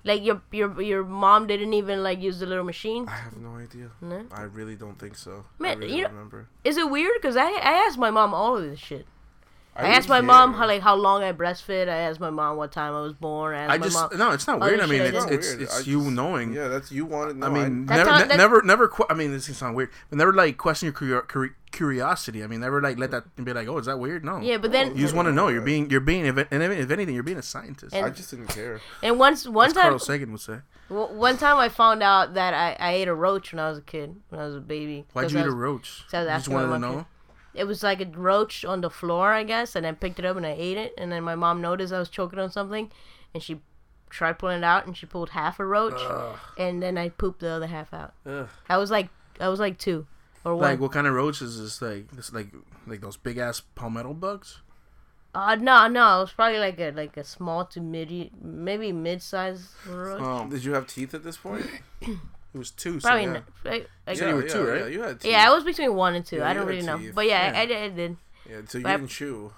like 0.04 0.24
your 0.24 0.42
your 0.52 0.82
your 0.82 1.04
mom 1.04 1.48
didn't 1.48 1.74
even 1.74 2.02
like 2.02 2.22
use 2.22 2.40
the 2.40 2.46
little 2.46 2.64
machine. 2.64 3.08
I 3.08 3.12
have 3.12 3.36
no 3.38 3.56
idea. 3.58 3.92
No? 4.02 4.26
I 4.32 4.44
really 4.44 4.76
don't 4.76 4.98
think 4.98 5.16
so. 5.18 5.46
Man, 5.60 5.78
I 5.78 5.80
really 5.80 5.96
you 5.98 6.04
don't 6.04 6.12
know- 6.14 6.18
remember. 6.20 6.48
Is 6.64 6.78
it 6.78 6.90
weird? 6.90 7.22
Cause 7.22 7.36
I 7.36 7.50
I 7.52 7.84
asked 7.86 7.98
my 7.98 8.10
mom 8.10 8.34
all 8.34 8.58
of 8.58 8.64
this 8.64 8.80
shit. 8.80 9.06
I, 9.78 9.82
really 9.84 9.94
asked 9.96 10.10
my 10.10 10.22
mom 10.22 10.54
how 10.54 10.66
like 10.68 10.82
how 10.82 10.96
long 10.96 11.22
I 11.24 11.32
breastfed. 11.34 11.88
I 11.88 11.98
asked 11.98 12.20
my 12.20 12.30
mom 12.32 12.58
what 12.58 12.72
time 12.72 12.94
I 12.96 13.02
was 13.02 13.14
born. 13.14 13.54
I 13.56 13.60
asked 13.60 13.72
I 13.74 13.78
my 13.78 13.86
just 13.86 13.96
mom. 13.96 14.18
no, 14.18 14.32
it's 14.32 14.48
not 14.48 14.60
weird. 14.60 14.80
I 14.80 14.86
mean, 14.88 15.00
shit 15.00 15.14
it's 15.14 15.26
it's 15.26 15.48
Weird. 15.50 15.62
it's 15.62 15.88
you 15.88 16.00
just- 16.02 16.12
knowing. 16.16 16.54
Yeah, 16.54 16.68
that's 16.68 16.92
you 16.92 17.06
wanted. 17.06 17.38
No, 17.38 17.48
I 17.48 17.50
mean, 17.50 17.86
That's 17.86 18.00
never, 18.00 18.10
how- 18.12 18.26
ne- 18.26 18.36
never, 18.38 18.62
never. 18.64 18.88
Qu- 18.88 19.06
I 19.10 19.14
mean, 19.14 19.32
this 19.32 19.46
can 19.46 19.54
sound 19.56 19.76
weird, 19.76 19.90
but 20.10 20.18
never 20.18 20.34
like 20.34 20.58
question 20.58 20.88
your 20.88 21.22
curi- 21.22 21.54
curiosity. 21.72 22.44
I 22.44 22.48
mean, 22.48 22.60
never 22.62 22.82
like 22.82 22.98
let 22.98 23.12
that 23.12 23.24
be 23.44 23.54
like, 23.54 23.68
oh, 23.68 23.78
is 23.78 23.86
that 23.86 24.00
weird? 24.00 24.26
No. 24.26 24.40
yeah, 24.40 24.58
but 24.58 24.72
then 24.72 24.96
You 24.96 25.02
just 25.04 25.14
want 25.16 25.28
to 25.28 25.32
know. 25.32 25.48
You're 25.50 25.62
being, 25.62 25.90
you're 25.92 26.00
being, 26.00 26.26
if, 26.26 26.38
and 26.52 26.64
if 26.64 26.90
anything, 26.92 27.14
you're 27.14 27.24
being 27.24 27.38
a 27.38 27.44
scientist. 27.44 27.94
And- 27.96 28.06
I 28.06 28.10
just 28.10 28.32
didn't 28.32 28.48
care. 28.48 28.82
and 29.04 29.20
once 29.20 29.48
one 29.48 29.68
As 29.68 29.74
time 29.74 29.84
Carl 29.84 30.00
Sagan 30.00 30.32
would 30.32 30.42
say. 30.42 30.58
one 30.90 31.38
time 31.38 31.58
I 31.58 31.70
found 31.70 32.02
out 32.02 32.34
that 32.34 32.54
I, 32.54 32.76
I 32.80 32.94
ate 32.94 33.08
a 33.08 33.14
roach 33.14 33.52
when 33.54 33.60
I 33.60 33.70
was 33.70 33.78
a 33.78 33.82
kid 33.82 34.16
when 34.30 34.42
I 34.42 34.46
was 34.46 34.56
a 34.56 34.60
baby. 34.62 35.06
Why'd 35.14 35.32
you 35.32 35.38
I 35.38 35.42
eat 35.42 35.48
a 35.48 35.52
roach? 35.52 36.04
so 36.08 36.18
I 36.18 36.22
was 36.22 36.26
You 36.28 36.30
just 36.30 36.40
asking 36.42 36.54
my 36.56 36.62
wanted 36.62 36.74
to 36.74 36.80
mom 36.80 36.96
know. 36.98 37.06
It 37.58 37.66
was 37.66 37.84
like 37.84 38.00
a 38.02 38.06
roach 38.06 38.64
on 38.64 38.82
the 38.82 38.90
floor, 38.90 39.34
I 39.34 39.44
guess, 39.44 39.76
and 39.76 39.86
I 39.86 39.92
picked 39.92 40.20
it 40.20 40.26
up 40.26 40.38
and 40.38 40.46
I 40.46 40.56
ate 40.58 40.78
it. 40.78 40.94
And 40.98 41.12
then 41.12 41.24
my 41.24 41.36
mom 41.36 41.62
noticed 41.62 41.92
I 41.92 42.00
was 42.00 42.10
choking 42.10 42.40
on 42.40 42.52
something, 42.52 42.92
and 43.34 43.42
she 43.42 43.62
tried 44.10 44.40
pulling 44.40 44.60
it 44.60 44.64
out, 44.64 44.86
and 44.86 44.96
she 44.96 45.06
pulled 45.06 45.30
half 45.32 45.60
a 45.60 45.66
roach, 45.66 46.00
and 46.58 46.82
then 46.82 46.98
I 46.98 47.10
pooped 47.10 47.40
the 47.40 47.50
other 47.50 47.68
half 47.68 47.94
out. 47.94 48.14
Ugh. 48.26 48.48
I 48.70 48.78
was 48.78 48.92
like, 48.92 49.10
I 49.40 49.50
was 49.50 49.60
like 49.60 49.78
two 49.78 50.08
or 50.46 50.56
one. 50.56 50.64
Like, 50.64 50.80
what 50.80 50.92
kind 50.92 51.08
of 51.08 51.14
roach 51.14 51.42
is 51.42 51.60
this? 51.60 51.82
Like, 51.82 52.12
this 52.12 52.32
like, 52.32 52.48
like 52.86 53.02
those 53.02 53.18
big 53.18 53.38
ass 53.38 53.62
palmetto 53.76 54.14
bugs. 54.14 54.62
Uh, 55.36 55.56
no, 55.56 55.88
no, 55.88 56.18
it 56.18 56.22
was 56.22 56.32
probably 56.32 56.58
like 56.58 56.80
a 56.80 56.92
like 56.92 57.16
a 57.18 57.24
small 57.24 57.66
to 57.66 57.80
mid, 57.80 58.32
maybe 58.42 58.92
mid 58.92 59.22
size 59.22 59.74
roach. 59.88 60.22
Oh, 60.22 60.48
Did 60.50 60.64
you 60.64 60.74
have 60.74 60.88
teeth 60.88 61.14
at 61.14 61.24
this 61.24 61.38
point? 61.38 61.66
it 62.58 62.60
was 62.60 62.72
two. 62.72 63.00
probably 63.00 63.26
so, 63.26 63.28
yeah. 63.28 63.34
not. 63.34 63.44
Like, 63.64 63.90
like, 64.06 64.18
you 64.20 64.26
were 64.36 64.42
yeah, 64.48 64.54
two, 64.54 64.64
right? 64.68 64.80
Yeah, 64.82 64.88
you 64.88 65.02
had 65.02 65.20
teeth. 65.20 65.32
yeah, 65.32 65.46
I 65.50 65.54
was 65.54 65.64
between 65.64 65.94
one 65.96 66.16
and 66.16 66.26
two. 66.26 66.38
Yeah, 66.38 66.50
I 66.50 66.54
don't 66.54 66.64
had 66.68 66.70
really 66.70 66.86
know, 66.86 67.12
but 67.14 67.26
yeah, 67.28 67.52
Yeah. 67.52 67.58
I, 67.60 67.62
I, 67.62 67.66
did- 67.66 67.78
I 67.78 67.90
did. 67.96 68.18
Yeah, 68.50 68.56
so 68.68 68.78
you 68.78 68.84
But 68.84 68.90
I- 68.92 68.98
didn't 68.98 69.10
chew. 69.10 69.52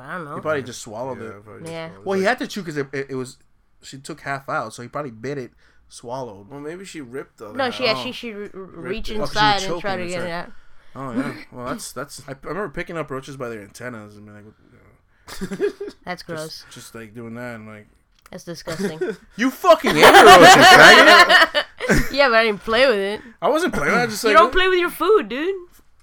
I 0.00 0.16
don't 0.16 0.24
know. 0.24 0.34
He 0.34 0.40
probably 0.40 0.62
just 0.64 0.80
swallowed 0.82 1.20
Yeah, 1.20 1.28
it. 1.28 1.68
Yeah. 1.70 1.88
swallowed 1.90 2.04
Well, 2.06 2.16
it. 2.18 2.20
he 2.20 2.24
had 2.26 2.38
to 2.40 2.46
chew 2.48 2.60
because 2.62 2.76
it, 2.76 2.88
it, 2.92 3.06
it 3.10 3.14
was. 3.14 3.38
She 3.82 3.98
took 3.98 4.20
half 4.22 4.48
out, 4.48 4.74
so 4.74 4.82
he 4.82 4.88
probably 4.88 5.12
bit 5.12 5.38
it, 5.38 5.52
swallowed. 5.88 6.48
Well, 6.50 6.58
maybe 6.60 6.84
she 6.84 7.00
ripped 7.00 7.38
the. 7.38 7.52
No, 7.52 7.64
half. 7.64 7.74
she 7.74 7.84
yeah, 7.84 7.94
Oh. 7.96 8.02
she 8.02 8.10
she 8.12 8.32
re- 8.32 8.50
reach 8.52 9.10
it. 9.10 9.16
Oh, 9.18 9.20
'cause 9.26 9.34
you 9.36 9.40
were 9.40 9.46
inside 9.54 9.70
and 9.72 9.80
try 9.80 9.96
to 9.96 10.06
get 10.08 10.22
it 10.22 10.30
out. 10.30 10.52
Oh 10.96 11.12
yeah. 11.12 11.34
Well, 11.52 11.66
that's 11.66 11.92
that's. 11.92 12.22
I, 12.26 12.32
I 12.32 12.36
remember 12.42 12.68
picking 12.70 12.96
up 12.98 13.10
roaches 13.10 13.36
by 13.36 13.48
their 13.48 13.62
antennas 13.62 14.16
and 14.16 14.26
being 14.26 14.44
like, 14.44 15.90
That's 16.04 16.22
gross. 16.24 16.62
just, 16.64 16.70
just 16.72 16.94
like 16.96 17.14
doing 17.14 17.34
that 17.34 17.54
and 17.56 17.68
like, 17.68 17.86
That's 18.32 18.42
disgusting. 18.44 18.98
you 19.36 19.50
fucking 19.52 19.90
ate 19.90 19.94
the 19.94 20.24
roaches, 20.24 20.66
faggot. 20.66 21.64
yeah, 22.12 22.28
but 22.28 22.38
I 22.38 22.44
didn't 22.44 22.62
play 22.62 22.86
with 22.86 22.98
it. 22.98 23.20
I 23.40 23.48
wasn't 23.48 23.74
playing. 23.74 23.94
I 23.94 24.06
just 24.06 24.24
like, 24.24 24.32
you 24.32 24.36
don't 24.36 24.52
play 24.52 24.68
with 24.68 24.78
your 24.78 24.90
food, 24.90 25.28
dude. 25.28 25.54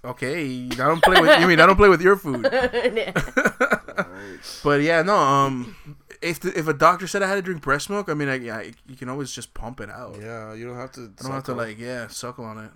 Okay, 0.06 0.66
I 0.72 0.76
don't 0.76 1.02
play 1.02 1.22
with. 1.22 1.40
You 1.40 1.48
mean 1.48 1.60
I 1.62 1.66
don't 1.66 1.78
play 1.78 1.90
with 1.90 2.02
your 2.02 2.18
food? 2.18 2.48
Yeah. 2.52 3.14
But 4.64 4.82
yeah, 4.82 5.02
no. 5.02 5.16
Um, 5.16 5.76
if 6.22 6.40
the, 6.40 6.58
if 6.58 6.68
a 6.68 6.74
doctor 6.74 7.08
said 7.08 7.22
I 7.24 7.28
had 7.28 7.36
to 7.36 7.42
drink 7.42 7.62
breast 7.62 7.90
milk, 7.90 8.10
I 8.10 8.14
mean, 8.14 8.28
I, 8.28 8.36
yeah, 8.36 8.62
you 8.88 8.96
can 8.96 9.10
always 9.10 9.32
just 9.32 9.54
pump 9.54 9.80
it 9.80 9.90
out. 9.90 10.18
Yeah, 10.20 10.54
you 10.54 10.68
don't 10.68 10.78
have 10.78 10.92
to. 10.94 11.12
I 11.20 11.24
don't 11.24 11.32
have 11.32 11.44
to 11.46 11.54
like, 11.54 11.80
yeah, 11.80 12.08
suckle 12.08 12.46
on 12.46 12.58
it. 12.58 12.72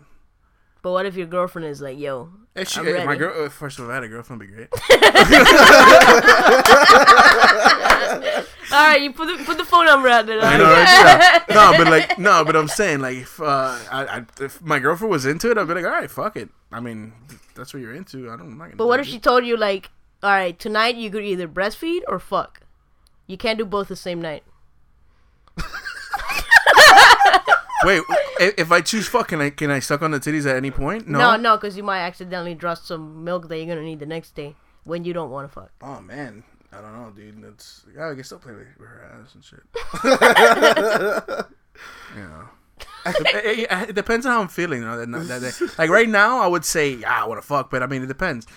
But 0.82 0.92
what 0.92 1.06
if 1.06 1.16
your 1.16 1.28
girlfriend 1.28 1.68
is 1.68 1.82
like, 1.82 1.98
"Yo, 1.98 2.30
If 2.56 2.70
she, 2.70 2.80
I'm 2.80 2.88
if 2.88 3.06
my 3.06 3.16
girl, 3.16 3.46
uh, 3.46 3.50
first 3.50 3.80
of 3.80 3.86
all, 3.86 3.90
if 3.90 3.92
I 3.92 3.96
had 3.96 4.04
a 4.04 4.08
girlfriend, 4.08 4.42
it'd 4.42 4.52
be 4.52 4.56
great. 4.56 4.70
all 8.72 8.88
right, 8.88 9.02
you 9.02 9.14
put 9.14 9.38
the 9.38 9.44
put 9.44 9.58
the 9.58 9.66
phone 9.66 9.86
number 9.86 10.08
out 10.10 10.26
there." 10.26 10.40
I 10.42 10.58
know, 10.58 10.64
right? 10.66 11.42
Yeah. 11.50 11.56
No, 11.56 11.74
but 11.78 11.88
like, 11.90 12.20
no, 12.20 12.46
but 12.46 12.56
I'm 12.56 12.68
saying, 12.68 13.00
like, 13.00 13.18
if, 13.18 13.42
uh, 13.42 13.78
I, 13.92 14.06
I, 14.20 14.26
if 14.42 14.62
my 14.62 14.80
girlfriend 14.80 15.12
was 15.12 15.26
into 15.26 15.52
it, 15.52 15.58
I'd 15.58 15.68
be 15.68 15.74
like, 15.74 15.86
all 15.86 15.92
right, 15.92 16.10
fuck 16.10 16.36
it. 16.38 16.50
I 16.72 16.80
mean, 16.80 17.14
th- 17.30 17.42
that's 17.56 17.74
what 17.74 17.82
you're 17.82 17.94
into. 17.94 18.32
I 18.32 18.38
don't. 18.38 18.52
I'm 18.52 18.58
not 18.58 18.78
But 18.78 18.88
what 18.88 19.00
if 19.00 19.06
judge 19.06 19.14
she 19.14 19.20
told 19.20 19.46
you 19.46 19.58
like, 19.58 19.90
"All 20.22 20.32
right, 20.32 20.58
tonight 20.58 20.96
you 20.96 21.10
could 21.10 21.24
either 21.24 21.48
breastfeed 21.48 22.02
or 22.08 22.20
fuck. 22.20 22.62
You 23.26 23.38
can't 23.38 23.58
do 23.58 23.66
both 23.66 23.88
the 23.88 23.96
same 23.96 24.22
night." 24.22 24.44
Wait, 27.84 28.02
if 28.40 28.72
I 28.72 28.82
choose 28.82 29.08
fuck, 29.08 29.28
can 29.30 29.42
I 29.42 29.50
can 29.52 29.70
I 29.70 29.80
suck 29.80 30.02
on 30.02 30.12
the 30.12 30.20
titties 30.20 30.48
at 30.50 30.56
any 30.56 30.72
point? 30.72 31.08
No. 31.08 31.20
No, 31.20 31.36
no, 31.38 31.58
because 31.58 31.78
you 31.78 31.84
might 31.84 32.00
accidentally 32.02 32.56
drop 32.56 32.78
some 32.80 33.24
milk 33.24 33.48
that 33.50 33.58
you're 33.58 33.68
gonna 33.68 33.84
need 33.86 34.00
the 34.00 34.06
next 34.06 34.34
day 34.36 34.56
when 34.84 35.04
you 35.04 35.14
don't 35.14 35.30
want 35.30 35.48
to 35.48 35.54
fuck. 35.54 35.72
Oh 35.82 36.02
man, 36.02 36.44
I 36.72 36.82
don't 36.82 36.94
know, 36.94 37.12
dude. 37.16 37.44
That's 37.44 37.86
yeah, 37.96 38.10
I 38.10 38.16
can 38.16 38.24
still 38.24 38.40
play 38.40 38.54
with, 38.54 38.68
her 38.80 39.22
ass 39.22 39.36
and 39.36 39.44
shit. 39.44 39.60
you 42.16 42.22
know. 42.24 42.50
it, 43.06 43.70
it- 43.72 43.90
it 43.90 43.96
depends 43.96 44.26
on 44.26 44.32
how 44.32 44.42
I'm 44.42 44.48
feeling. 44.48 44.82
You 44.82 44.88
know, 44.88 45.06
that, 45.06 45.42
that. 45.42 45.76
Like 45.78 45.90
right 45.90 46.10
now, 46.10 46.40
I 46.42 46.48
would 46.48 46.66
say, 46.66 46.92
yeah, 46.96 47.24
I 47.24 47.28
want 47.28 47.42
to 47.42 47.48
fuck, 47.48 47.70
but 47.70 47.84
I 47.84 47.88
mean, 47.88 48.04
it 48.04 48.08
depends. 48.08 48.48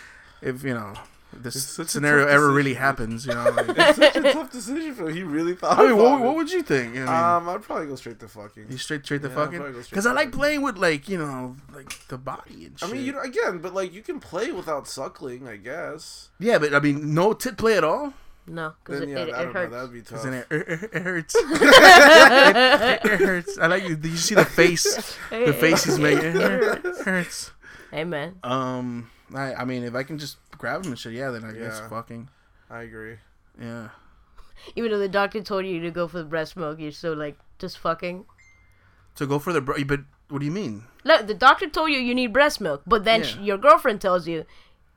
If 0.42 0.62
you 0.64 0.74
know, 0.74 0.94
this 1.32 1.78
scenario 1.86 2.26
ever 2.26 2.50
really 2.50 2.74
happens, 2.74 3.24
you 3.26 3.32
know. 3.34 3.44
Like, 3.56 3.68
It's 3.78 3.98
such 3.98 4.16
a 4.16 4.32
tough 4.32 4.50
decision 4.50 4.94
for 4.94 5.08
him. 5.08 5.14
He 5.16 5.22
really 5.22 5.54
thought. 5.54 5.78
I 5.78 5.86
mean, 5.88 5.96
what, 5.96 6.20
what 6.20 6.34
would 6.36 6.50
you 6.50 6.62
think? 6.62 6.96
I 6.96 6.98
mean, 7.00 7.08
Um, 7.08 7.48
I'd 7.48 7.62
probably 7.62 7.86
go 7.86 7.94
straight 7.96 8.18
to 8.20 8.28
fucking. 8.28 8.66
you 8.68 8.78
straight 8.78 9.04
straight 9.04 9.22
to 9.22 9.28
yeah, 9.28 9.34
I'd 9.34 9.36
fucking 9.36 9.58
probably 9.58 9.74
go 9.74 9.82
straight 9.82 9.90
because 9.90 10.06
I 10.06 10.12
like 10.12 10.32
playing 10.32 10.62
with 10.62 10.76
like 10.78 11.08
you 11.08 11.18
know 11.18 11.56
like 11.74 12.06
the 12.08 12.18
body 12.18 12.66
and 12.66 12.78
Shit. 12.78 12.88
I 12.88 12.92
mean, 12.92 13.04
you 13.04 13.12
know, 13.12 13.20
again, 13.20 13.58
but 13.58 13.72
like 13.74 13.92
you 13.92 14.02
can 14.02 14.18
play 14.20 14.50
without 14.52 14.86
suckling, 14.88 15.46
I 15.48 15.56
guess. 15.56 16.30
yeah, 16.38 16.58
but 16.58 16.74
I 16.74 16.80
mean, 16.80 17.14
no 17.14 17.32
tit 17.32 17.56
play 17.56 17.76
at 17.76 17.84
all. 17.84 18.12
No, 18.46 18.74
because 18.82 19.02
it, 19.02 19.08
yeah, 19.10 19.18
it, 19.18 19.28
it 19.28 19.32
don't 19.32 19.46
know. 19.46 19.52
hurts. 19.52 19.72
That'd 19.72 19.92
be 19.92 20.00
tough. 20.02 20.10
'Cause 20.10 20.24
then 20.24 20.34
it, 20.34 20.46
it, 20.50 20.90
it 20.94 21.02
hurts. 21.02 21.34
it, 21.38 23.04
it 23.04 23.20
hurts. 23.20 23.58
I 23.58 23.66
like 23.66 23.84
you. 23.88 23.96
Did 23.96 24.10
you 24.10 24.16
see 24.16 24.34
the 24.34 24.44
face? 24.44 25.16
The 25.30 25.52
face 25.52 25.84
he's 25.84 25.98
making. 25.98 26.24
It 26.24 26.34
hurt- 26.34 26.98
hurts. 27.04 27.52
Hey 27.92 28.04
man, 28.04 28.36
Um, 28.42 29.10
I, 29.34 29.54
I 29.54 29.64
mean, 29.64 29.84
if 29.84 29.94
I 29.94 30.02
can 30.04 30.18
just 30.18 30.36
grab 30.60 30.84
him 30.84 30.92
and 30.92 30.98
shit, 30.98 31.14
yeah, 31.14 31.30
then 31.30 31.42
I 31.44 31.52
guess 31.52 31.80
Yeah. 31.80 31.88
fucking, 31.88 32.28
I 32.70 32.82
agree. 32.82 33.16
yeah. 33.60 33.88
even 34.76 34.90
though 34.92 34.98
the 34.98 35.08
doctor 35.08 35.40
told 35.40 35.64
you 35.64 35.80
to 35.80 35.90
go 35.90 36.06
for 36.06 36.18
the 36.18 36.24
breast 36.34 36.54
milk, 36.56 36.78
you're 36.78 36.92
still 36.92 37.16
like 37.16 37.36
just 37.58 37.78
fucking. 37.78 38.26
So 39.14 39.26
go 39.26 39.38
for 39.38 39.52
the 39.54 39.60
bro. 39.62 39.82
But 39.84 40.00
what 40.28 40.38
do 40.40 40.44
you 40.44 40.52
mean? 40.52 40.84
Look, 41.02 41.26
the 41.26 41.34
doctor 41.34 41.66
told 41.68 41.90
you 41.90 41.98
you 41.98 42.14
need 42.14 42.32
breast 42.32 42.60
milk, 42.60 42.82
but 42.86 43.04
then 43.04 43.20
Yeah. 43.20 43.26
sh 43.26 43.36
your 43.38 43.58
girlfriend 43.58 44.00
tells 44.02 44.28
you 44.28 44.44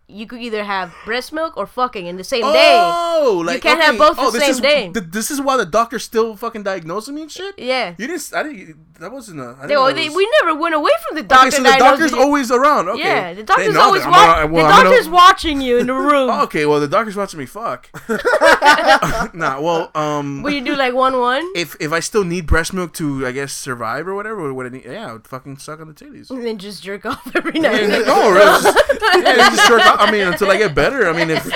you 0.07 0.27
could 0.27 0.41
either 0.41 0.63
have 0.65 0.93
breast 1.05 1.31
milk 1.31 1.55
or 1.55 1.65
fucking 1.65 2.05
in 2.05 2.17
the 2.17 2.23
same 2.23 2.41
day. 2.41 2.73
Oh, 2.77 3.41
like 3.45 3.55
you 3.55 3.61
can't 3.61 3.81
have 3.81 3.97
both 3.97 4.17
the 4.17 4.23
oh, 4.23 4.31
this 4.31 4.41
same 4.41 4.51
is, 4.51 4.59
day. 4.59 4.91
th- 4.91 5.05
this 5.09 5.31
is 5.31 5.39
why 5.39 5.55
the 5.57 5.65
doctor's 5.65 6.03
still 6.03 6.35
fucking 6.35 6.63
diagnosing 6.63 7.15
me 7.15 7.21
and 7.23 7.31
shit. 7.31 7.57
Yeah. 7.57 7.95
You 7.97 8.07
didn't. 8.07 8.31
I 8.35 8.43
didn't. 8.43 8.99
That 8.99 9.11
wasn't 9.11 9.39
a. 9.39 9.43
I 9.43 9.47
didn't 9.47 9.67
They, 9.69 9.73
know 9.75 9.87
oh, 9.87 9.93
they, 9.93 10.09
we 10.09 10.29
never 10.41 10.59
went 10.59 10.75
away 10.75 10.91
from 11.07 11.15
the 11.15 11.23
doctor. 11.23 11.47
Okay, 11.47 11.57
so 11.57 11.63
the 11.63 11.77
doctor's 11.77 12.11
you. 12.11 12.19
always 12.21 12.51
around. 12.51 12.89
Okay. 12.89 12.99
Yeah, 12.99 13.33
the 13.33 13.43
doctor's 13.43 13.75
always 13.75 14.05
watching. 14.05 14.51
well, 14.51 14.67
the 14.67 14.73
I'm 14.73 14.77
gonna- 14.83 14.89
doctor's 14.89 15.09
watching 15.09 15.61
you 15.61 15.77
in 15.77 15.87
the 15.87 15.93
room. 16.09 16.29
Oh, 16.29 16.43
okay, 16.43 16.65
well 16.65 16.79
the 16.79 16.87
doctor's 16.87 17.15
watching 17.15 17.39
me 17.39 17.45
fuck. 17.45 17.89
nah, 19.33 19.59
well, 19.61 19.89
um, 19.95 20.43
Will 20.43 20.51
you 20.51 20.61
do 20.61 20.75
like 20.75 20.93
one 20.93 21.17
one? 21.17 21.49
if 21.55 21.75
if 21.79 21.91
I 21.93 22.01
still 22.01 22.23
need 22.23 22.45
breast 22.45 22.73
milk 22.73 22.93
to, 22.95 23.25
I 23.25 23.31
guess, 23.31 23.53
survive 23.53 24.07
or 24.07 24.15
whatever, 24.15 24.41
or 24.41 24.53
what 24.53 24.65
I 24.65 24.69
need, 24.69 24.85
yeah, 24.85 25.09
I 25.09 25.13
would 25.13 25.27
fucking 25.27 25.57
suck 25.57 25.79
on 25.79 25.87
the 25.87 25.93
titties. 25.93 26.29
And 26.29 26.45
then 26.45 26.57
just 26.57 26.83
jerk 26.83 27.05
off 27.05 27.31
every 27.35 27.59
night. 27.59 27.87
no, 27.87 28.33
just, 28.61 28.77
yeah, 29.15 29.49
just 29.49 29.67
jerk 29.67 29.81
off. 29.85 29.92
I 29.99 30.11
mean, 30.11 30.27
until 30.27 30.51
I 30.51 30.57
get 30.57 30.75
better. 30.75 31.07
I 31.07 31.13
mean, 31.13 31.29
if. 31.29 31.45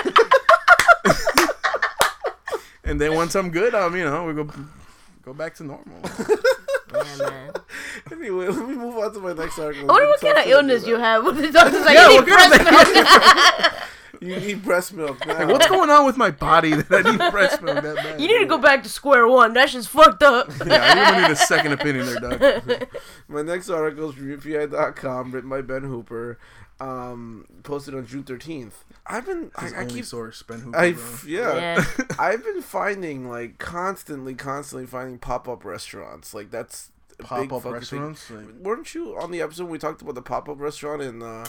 and 2.83 2.99
then 2.99 3.15
once 3.15 3.35
I'm 3.35 3.49
good, 3.49 3.73
um, 3.75 3.95
you 3.95 4.03
know, 4.03 4.25
we 4.25 4.33
go 4.33 4.49
go 5.23 5.33
back 5.33 5.55
to 5.55 5.63
normal. 5.63 5.99
yeah, 6.93 7.15
man. 7.19 7.51
Anyway, 8.11 8.47
let 8.47 8.67
me 8.67 8.75
move 8.75 8.97
on 8.97 9.13
to 9.13 9.19
my 9.19 9.33
next 9.33 9.59
article. 9.59 9.89
I 9.89 9.93
wonder 9.93 10.07
what 10.07 10.21
kind 10.21 10.37
of 10.37 10.47
illness 10.47 10.87
you 10.87 10.97
have. 10.97 11.23
What 11.23 11.35
the 11.35 11.51
doctor's 11.51 11.85
like, 11.85 11.95
Yeah, 11.95 12.09
you 12.09 12.15
what 12.15 12.25
need 12.27 12.35
kind 12.35 12.53
of 12.53 12.67
breast 12.67 12.93
milk. 12.93 13.73
You 14.21 14.39
need 14.39 14.63
breast 14.63 14.93
milk 14.93 15.25
now. 15.25 15.39
Like, 15.39 15.47
what's 15.49 15.67
going 15.67 15.89
on 15.89 16.05
with 16.05 16.17
my 16.17 16.31
body 16.31 16.73
that 16.73 17.05
I 17.05 17.11
need 17.11 17.31
breast 17.31 17.61
milk 17.61 17.81
that 17.83 17.95
bad? 17.95 18.21
You 18.21 18.27
need 18.27 18.39
to 18.39 18.45
go 18.45 18.57
back 18.57 18.83
to 18.83 18.89
square 18.89 19.27
one. 19.27 19.53
That 19.53 19.69
shit's 19.69 19.87
fucked 19.87 20.23
up. 20.23 20.49
Yeah, 20.65 20.79
I 20.81 21.09
really 21.11 21.21
need 21.23 21.31
a 21.31 21.35
second 21.35 21.73
opinion 21.73 22.05
there, 22.07 22.19
Doc. 22.37 22.89
My 23.27 23.41
next 23.41 23.69
article 23.69 24.09
is 24.09 24.15
from 24.15 24.37
UPI.com, 24.37 25.31
written 25.31 25.49
by 25.49 25.61
Ben 25.61 25.83
Hooper, 25.83 26.39
um, 26.79 27.45
posted 27.63 27.95
on 27.95 28.05
June 28.05 28.23
13th. 28.23 28.73
I've 29.05 29.25
been, 29.25 29.51
His 29.59 29.73
I, 29.73 29.81
I 29.81 29.85
keep, 29.85 30.05
source, 30.05 30.43
Ben 30.43 30.59
Hooper. 30.59 30.77
I, 30.77 30.91
bro. 30.93 31.03
yeah, 31.25 31.55
Yeah. 31.55 31.85
I've 32.19 32.43
been 32.43 32.61
finding, 32.61 33.29
like, 33.29 33.57
constantly, 33.57 34.35
constantly 34.35 34.85
finding 34.85 35.17
pop 35.17 35.47
up 35.47 35.63
restaurants. 35.65 36.33
Like, 36.33 36.51
that's 36.51 36.91
Pop-up 37.19 37.65
restaurants. 37.65 38.29
Like, 38.29 38.45
Weren't 38.59 38.93
you 38.93 39.17
on 39.19 39.31
the 39.31 39.41
episode 39.41 39.63
when 39.63 39.71
we 39.71 39.79
talked 39.79 40.01
about 40.03 40.13
the 40.15 40.21
pop 40.21 40.47
up 40.49 40.59
restaurant 40.59 41.01
in, 41.01 41.23
uh, 41.23 41.47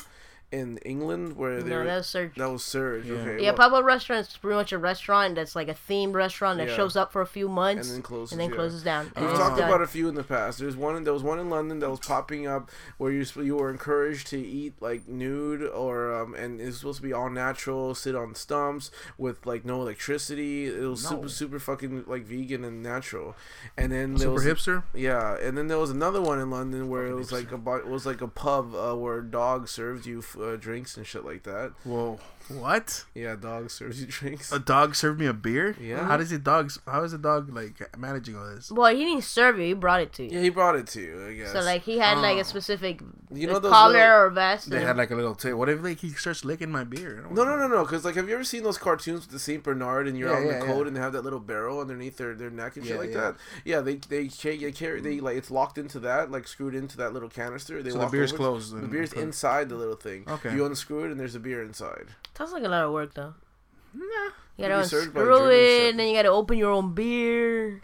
in 0.51 0.79
England 0.79 1.37
where 1.37 1.63
they 1.63 1.69
No, 1.71 1.77
were, 1.79 1.85
that 1.85 1.97
was 1.99 2.07
Surge. 2.07 2.35
that 2.37 2.51
was 2.51 2.65
Surge, 2.65 3.05
Yeah. 3.07 3.15
okay. 3.17 3.37
Yeah, 3.45 3.51
well, 3.51 3.69
pop 3.69 3.73
up 3.73 3.85
restaurant 3.85 4.27
is 4.29 4.37
pretty 4.37 4.57
much 4.57 4.73
a 4.73 4.79
restaurant 4.79 5.35
that's 5.35 5.55
like 5.55 5.69
a 5.69 5.75
themed 5.75 6.15
restaurant 6.15 6.59
that 6.59 6.69
Yeah. 6.69 6.77
shows 6.77 6.97
up 6.97 7.13
for 7.13 7.21
a 7.21 7.27
few 7.27 7.49
months 7.49 7.89
and 7.89 7.97
then 7.97 8.03
closes, 8.03 8.33
and 8.33 8.41
then 8.41 8.49
yeah. 8.51 8.57
closes 8.57 8.83
down. 8.83 9.13
And 9.15 9.27
We've 9.27 9.35
talked 9.37 9.59
done. 9.59 9.69
about 9.69 9.83
a 9.83 9.87
few 9.87 10.09
in 10.09 10.15
the 10.15 10.25
past. 10.25 10.59
There's 10.59 10.77
one. 10.77 11.05
There 11.05 11.13
was 11.13 11.23
one 11.23 11.39
in 11.39 11.51
London 11.51 11.81
that 11.81 11.91
was 11.91 12.01
popping 12.01 12.47
up 12.47 12.71
where 12.97 13.13
you 13.13 13.25
you 13.37 13.57
were 13.57 13.71
encouraged 13.71 14.29
to 14.29 14.39
eat 14.39 14.75
like 14.81 15.07
nude 15.07 15.63
or 15.63 16.15
um, 16.15 16.35
and 16.35 16.61
it's 16.61 16.79
supposed 16.79 16.97
to 16.97 17.03
be 17.03 17.13
all 17.13 17.29
natural, 17.29 17.95
sit 17.95 18.15
on 18.15 18.35
stumps 18.35 18.91
with 19.19 19.45
like 19.45 19.65
no 19.67 19.83
electricity. 19.83 20.67
It 20.67 20.81
was 20.89 21.03
No. 21.05 21.11
super 21.11 21.29
super 21.29 21.59
fucking 21.59 22.05
like 22.07 22.25
vegan 22.25 22.65
and 22.65 22.83
natural. 22.83 23.37
And 23.77 23.93
then 23.93 24.13
there 24.15 24.21
super 24.21 24.33
was 24.33 24.45
hipster. 24.45 24.83
yeah, 24.95 25.37
and 25.37 25.59
then 25.59 25.69
there 25.69 25.79
was 25.79 25.91
another 25.91 26.23
one 26.23 26.41
in 26.41 26.51
London 26.51 26.89
where 26.89 27.07
it 27.07 27.15
was 27.15 27.31
like 27.33 27.53
a 27.53 27.77
it 27.77 27.87
was 27.87 28.07
like 28.07 28.21
a 28.23 28.29
pub 28.29 28.75
uh, 28.75 28.95
where 28.95 29.21
dogs 29.21 29.71
served 29.73 30.07
you 30.07 30.21
f- 30.21 30.37
uh, 30.41 30.57
drinks 30.57 30.97
and 30.97 31.07
shit 31.07 31.25
like 31.25 31.43
that. 31.45 31.73
Whoa, 31.85 32.19
what? 32.49 33.05
Yeah, 33.15 33.33
a 33.33 33.37
dog 33.37 33.71
serves 33.71 34.01
you 34.01 34.07
drinks. 34.07 34.51
A 34.53 34.59
dog 34.59 34.95
served 34.95 35.21
me 35.21 35.27
a 35.27 35.33
beer. 35.33 35.77
Yeah. 35.81 36.05
How 36.07 36.17
does 36.17 36.33
a 36.33 36.39
dog? 36.39 36.73
How 36.87 37.03
is 37.05 37.13
a 37.13 37.19
dog 37.19 37.55
like 37.55 37.97
managing 37.99 38.37
all 38.37 38.47
this? 38.55 38.71
Well, 38.71 38.95
he 38.95 39.05
didn't 39.05 39.25
serve 39.25 39.59
you. 39.59 39.67
He 39.67 39.73
brought 39.75 40.01
it 40.01 40.13
to 40.15 40.25
you. 40.25 40.31
Yeah, 40.33 40.41
he 40.41 40.49
brought 40.51 40.77
it 40.77 40.87
to 40.89 41.01
you. 41.01 41.27
I 41.29 41.35
guess. 41.35 41.53
So 41.53 41.61
like 41.61 41.83
he 41.83 41.99
had 41.99 42.19
like 42.19 42.37
Oh. 42.37 42.41
a 42.41 42.45
specific 42.45 43.01
you 43.31 43.47
know 43.47 43.59
those 43.59 43.73
collar 43.73 43.93
little- 43.93 44.17
or 44.17 44.31
vest. 44.31 44.71
They 44.71 44.79
and- 44.79 44.87
had 44.87 44.97
like 44.97 45.11
a 45.11 45.15
little 45.17 45.35
tape. 45.35 45.55
What 45.55 45.69
if 45.69 45.83
like 45.83 45.99
he 45.99 46.11
starts 46.11 46.45
licking 46.45 46.71
my 46.71 46.85
beer? 46.85 47.25
No, 47.31 47.45
no, 47.45 47.57
no, 47.57 47.69
no. 47.69 47.83
Because 47.85 48.05
like, 48.05 48.15
have 48.15 48.29
you 48.29 48.35
ever 48.35 48.45
seen 48.45 48.63
those 48.63 48.79
cartoons 48.79 49.21
with 49.23 49.31
the 49.31 49.39
Saint 49.39 49.63
Bernard 49.63 50.09
and 50.09 50.17
you're 50.19 50.31
Yeah, 50.31 50.37
out 50.37 50.43
in 50.43 50.49
yeah, 50.49 50.59
the 50.61 50.67
cold 50.67 50.81
yeah. 50.83 50.87
and 50.89 50.97
they 50.97 51.01
have 51.01 51.13
that 51.13 51.25
little 51.25 51.41
barrel 51.41 51.81
underneath 51.81 52.17
their, 52.17 52.35
their 52.35 52.51
neck 52.51 52.77
and 52.77 52.87
shit 52.87 52.99
like 52.99 53.11
yeah. 53.11 53.21
that? 53.21 53.37
Yeah, 53.65 53.81
they 53.81 53.97
they 53.97 54.29
carry, 54.29 54.59
they 54.59 54.73
carry 54.73 55.01
they 55.01 55.21
like 55.21 55.37
it's 55.37 55.51
locked 55.51 55.79
into 55.79 55.99
that 56.01 56.31
like 56.31 56.49
screwed 56.49 56.75
into 56.75 56.97
that 56.99 57.13
little 57.13 57.29
canister. 57.29 57.83
They 57.83 57.91
So 57.91 57.99
the 57.99 58.07
beer's 58.07 58.33
over- 58.33 58.39
closed. 58.39 58.73
The 58.73 58.79
and- 58.79 58.91
beer's 58.91 59.13
okay. 59.13 59.23
inside 59.23 59.69
the 59.69 59.77
little 59.77 59.97
thing. 59.97 60.25
Okay. 60.29 60.55
You 60.55 60.65
unscrew 60.65 61.05
it 61.05 61.11
and 61.11 61.21
there's 61.21 61.35
a 61.35 61.41
beer 61.41 61.63
inside. 61.63 62.07
Sounds 62.39 62.53
like 62.53 62.63
a 62.65 62.69
lot 62.69 62.85
of 62.85 62.93
work 62.93 63.13
though. 63.15 63.35
Nah. 63.93 64.05
You 64.57 64.65
gotta 64.65 64.75
Maybe 64.75 64.83
unscrew 64.83 65.51
it, 65.51 65.91
and 65.91 65.99
then 66.01 66.09
you 66.09 66.15
gotta 66.17 66.29
open 66.31 66.57
your 66.57 66.71
own 66.71 66.95
beer. 66.95 67.81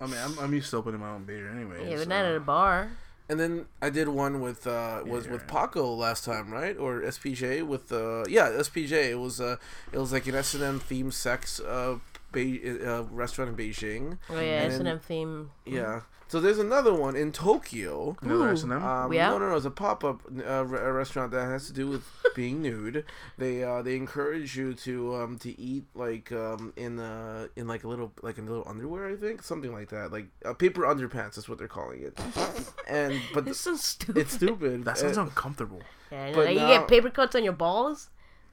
I 0.00 0.06
mean, 0.06 0.16
I'm, 0.22 0.38
I'm 0.38 0.52
used 0.52 0.70
to 0.70 0.76
opening 0.76 1.00
my 1.00 1.10
own 1.10 1.24
beer 1.24 1.48
anyway. 1.50 1.88
Yeah, 1.88 1.96
so- 1.96 2.02
but 2.02 2.08
not 2.08 2.24
at 2.24 2.36
a 2.36 2.40
bar. 2.40 2.90
And 3.26 3.40
then 3.40 3.64
I 3.80 3.88
did 3.88 4.08
one 4.08 4.42
with 4.42 4.66
uh 4.66 5.00
was 5.06 5.24
Yeah, 5.24 5.32
with 5.32 5.40
right. 5.42 5.48
Paco 5.50 5.94
last 5.94 6.24
time, 6.26 6.52
right? 6.52 6.76
Or 6.76 7.00
SPJ 7.00 7.66
with 7.66 7.90
uh 7.90 8.24
yeah 8.28 8.50
SPJ. 8.50 9.10
It 9.12 9.18
was 9.18 9.40
uh 9.40 9.56
it 9.92 9.98
was 9.98 10.12
like 10.12 10.26
an 10.26 10.34
S 10.34 10.52
and 10.52 10.62
M 10.62 10.78
themed 10.80 11.14
sex 11.14 11.58
uh, 11.58 11.96
Be- 12.34 12.60
uh 12.84 13.02
restaurant 13.04 13.50
in 13.50 13.56
Beijing. 13.56 14.18
Oh 14.30 14.34
yeah, 14.40 14.62
And 14.62 14.72
S 14.72 14.78
and 14.78 14.86
then- 14.86 14.94
M 14.94 15.00
theme. 15.00 15.50
Yeah. 15.64 16.00
So 16.26 16.40
there's 16.40 16.58
another 16.58 16.92
one 16.94 17.14
in 17.16 17.32
Tokyo. 17.32 18.16
Another 18.22 18.48
S&M? 18.48 18.72
Um, 18.82 19.12
Yeah? 19.12 19.28
No, 19.28 19.38
no, 19.38 19.50
no. 19.50 19.56
It's 19.56 19.66
a 19.66 19.70
pop-up 19.70 20.22
uh, 20.44 20.64
re- 20.64 20.80
restaurant 20.90 21.30
that 21.32 21.44
has 21.44 21.66
to 21.66 21.72
do 21.72 21.86
with 21.86 22.02
being 22.34 22.62
nude. 22.62 23.04
They 23.38 23.62
uh, 23.62 23.82
they 23.82 23.94
encourage 23.94 24.56
you 24.56 24.72
to 24.74 25.14
um, 25.16 25.38
to 25.40 25.50
eat 25.60 25.84
like 25.94 26.32
um, 26.32 26.72
in 26.76 26.98
uh, 26.98 27.48
in 27.56 27.68
like 27.68 27.84
a 27.84 27.88
little 27.88 28.10
like 28.22 28.38
in 28.38 28.46
little 28.46 28.64
underwear. 28.66 29.06
I 29.10 29.16
think 29.16 29.42
something 29.42 29.70
like 29.72 29.90
that. 29.90 30.10
Like 30.12 30.26
uh, 30.44 30.54
paper 30.54 30.82
underpants 30.82 31.36
is 31.38 31.46
what 31.48 31.58
they're 31.58 31.68
calling 31.68 32.02
it. 32.02 32.18
And 32.88 33.20
but 33.34 33.46
It's 33.46 33.60
so 33.60 33.76
stupid. 33.76 34.16
it's 34.22 34.32
stupid. 34.34 34.84
that 34.86 34.98
sounds 34.98 35.18
Uh, 35.18 35.22
uncomfortable. 35.22 35.82
Yeah, 36.10 36.32
but 36.34 36.46
like, 36.46 36.54
you 36.54 36.66
get 36.66 36.88
paper 36.88 37.10
cuts 37.10 37.36
on 37.36 37.44
your 37.44 37.52
balls. 37.52 38.08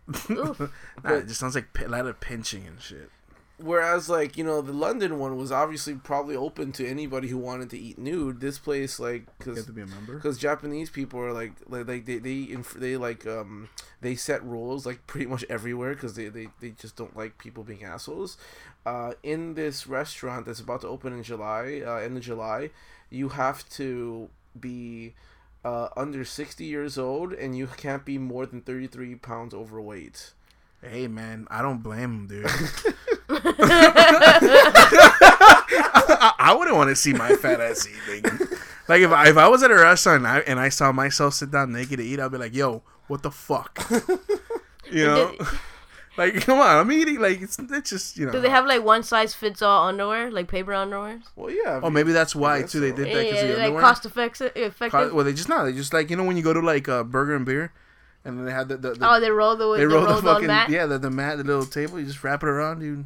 Oof. 0.29 0.59
Nah, 1.03 1.13
it 1.13 1.27
just 1.27 1.39
sounds 1.39 1.55
like 1.55 1.67
a 1.83 1.87
lot 1.87 2.05
of 2.05 2.19
pinching 2.19 2.67
and 2.67 2.81
shit. 2.81 3.09
Whereas, 3.63 4.09
like 4.09 4.37
you 4.37 4.43
know, 4.43 4.61
the 4.61 4.73
London 4.73 5.19
one 5.19 5.37
was 5.37 5.51
obviously 5.51 5.95
probably 5.95 6.35
open 6.35 6.71
to 6.73 6.87
anybody 6.87 7.27
who 7.27 7.37
wanted 7.37 7.69
to 7.71 7.77
eat 7.77 7.97
nude. 7.97 8.39
This 8.39 8.57
place, 8.59 8.99
like, 8.99 9.25
because 9.37 9.65
to 9.65 9.71
be 9.71 9.81
a 9.81 9.87
member. 9.87 10.15
because 10.15 10.37
Japanese 10.37 10.89
people 10.89 11.19
are 11.19 11.33
like 11.33 11.53
like, 11.67 11.87
like 11.87 12.05
they 12.05 12.17
they 12.17 12.47
inf- 12.49 12.73
they 12.73 12.97
like 12.97 13.25
um 13.27 13.69
they 14.01 14.15
set 14.15 14.43
rules 14.43 14.85
like 14.85 15.05
pretty 15.07 15.27
much 15.27 15.45
everywhere 15.49 15.93
because 15.93 16.15
they, 16.15 16.27
they 16.29 16.47
they 16.59 16.71
just 16.71 16.95
don't 16.95 17.15
like 17.15 17.37
people 17.37 17.63
being 17.63 17.83
assholes. 17.83 18.37
Uh, 18.85 19.13
in 19.21 19.53
this 19.53 19.85
restaurant 19.85 20.45
that's 20.45 20.59
about 20.59 20.81
to 20.81 20.87
open 20.87 21.13
in 21.13 21.21
July, 21.23 21.81
uh, 21.85 21.97
end 21.97 22.17
of 22.17 22.23
July, 22.23 22.71
you 23.09 23.29
have 23.29 23.67
to 23.69 24.29
be 24.59 25.13
uh, 25.63 25.89
under 25.95 26.25
sixty 26.25 26.65
years 26.65 26.97
old 26.97 27.31
and 27.33 27.55
you 27.55 27.67
can't 27.67 28.03
be 28.05 28.17
more 28.17 28.45
than 28.47 28.61
thirty 28.61 28.87
three 28.87 29.13
pounds 29.15 29.53
overweight. 29.53 30.33
Hey 30.83 31.07
man, 31.07 31.47
I 31.49 31.61
don't 31.61 31.83
blame 31.83 32.27
him, 32.27 32.27
dude. 32.27 32.45
I, 34.93 36.33
I 36.39 36.55
wouldn't 36.57 36.75
want 36.75 36.89
to 36.89 36.95
see 36.95 37.13
my 37.13 37.35
fat 37.35 37.61
ass 37.61 37.87
eating. 38.07 38.23
Like 38.87 39.01
if 39.01 39.11
I, 39.11 39.29
if 39.29 39.37
I 39.37 39.47
was 39.47 39.63
at 39.63 39.71
a 39.71 39.75
restaurant 39.75 40.17
and 40.25 40.27
I, 40.27 40.39
and 40.39 40.59
I 40.59 40.69
saw 40.69 40.91
myself 40.91 41.35
sit 41.35 41.51
down 41.51 41.71
naked 41.71 41.97
to 41.99 42.03
eat, 42.03 42.19
I'd 42.19 42.31
be 42.31 42.37
like, 42.37 42.55
"Yo, 42.55 42.83
what 43.07 43.23
the 43.23 43.31
fuck?" 43.31 43.79
You 44.91 45.05
know, 45.05 45.33
like 46.17 46.41
come 46.41 46.59
on, 46.59 46.67
I'm 46.79 46.91
eating. 46.91 47.21
Like 47.21 47.39
it's 47.41 47.57
it's 47.57 47.89
just 47.91 48.17
you 48.17 48.25
know. 48.25 48.33
Do 48.33 48.41
they 48.41 48.49
have 48.49 48.65
like 48.65 48.83
one 48.83 49.03
size 49.03 49.33
fits 49.33 49.61
all 49.61 49.87
underwear, 49.87 50.29
like 50.29 50.49
paper 50.49 50.73
underwear? 50.73 51.21
Well, 51.37 51.49
yeah. 51.49 51.79
Oh, 51.81 51.89
maybe 51.89 52.11
that's 52.11 52.35
why 52.35 52.59
guess 52.61 52.73
too. 52.73 52.81
They 52.81 52.91
did 52.91 53.05
that 53.05 53.23
because 53.23 53.23
Yeah, 53.23 53.31
because 53.31 53.41
the 53.43 53.53
like 53.53 53.63
underwear. 53.67 53.81
cost 53.81 54.05
effective. 54.05 54.51
effective. 54.53 54.91
Co- 54.91 55.13
well, 55.15 55.23
they 55.23 55.31
just 55.31 55.47
not. 55.47 55.63
They 55.63 55.71
just 55.71 55.93
like 55.93 56.09
you 56.09 56.17
know 56.17 56.25
when 56.25 56.35
you 56.35 56.43
go 56.43 56.51
to 56.51 56.59
like 56.59 56.89
uh, 56.89 57.03
Burger 57.05 57.35
and 57.37 57.45
Beer, 57.45 57.71
and 58.25 58.37
then 58.37 58.45
they 58.45 58.51
had 58.51 58.67
the, 58.67 58.77
the, 58.77 58.93
the 58.93 59.09
oh, 59.09 59.19
they 59.19 59.31
roll 59.31 59.55
the 59.55 59.75
they 59.77 59.85
roll 59.85 60.01
the 60.05 60.07
rolled 60.11 60.23
fucking 60.23 60.47
mat. 60.47 60.69
yeah 60.69 60.85
the, 60.85 60.97
the 60.99 61.09
mat 61.09 61.37
the 61.37 61.43
little 61.43 61.65
table. 61.65 61.99
You 61.99 62.05
just 62.05 62.23
wrap 62.23 62.43
it 62.43 62.49
around 62.49 62.81
you. 62.81 63.05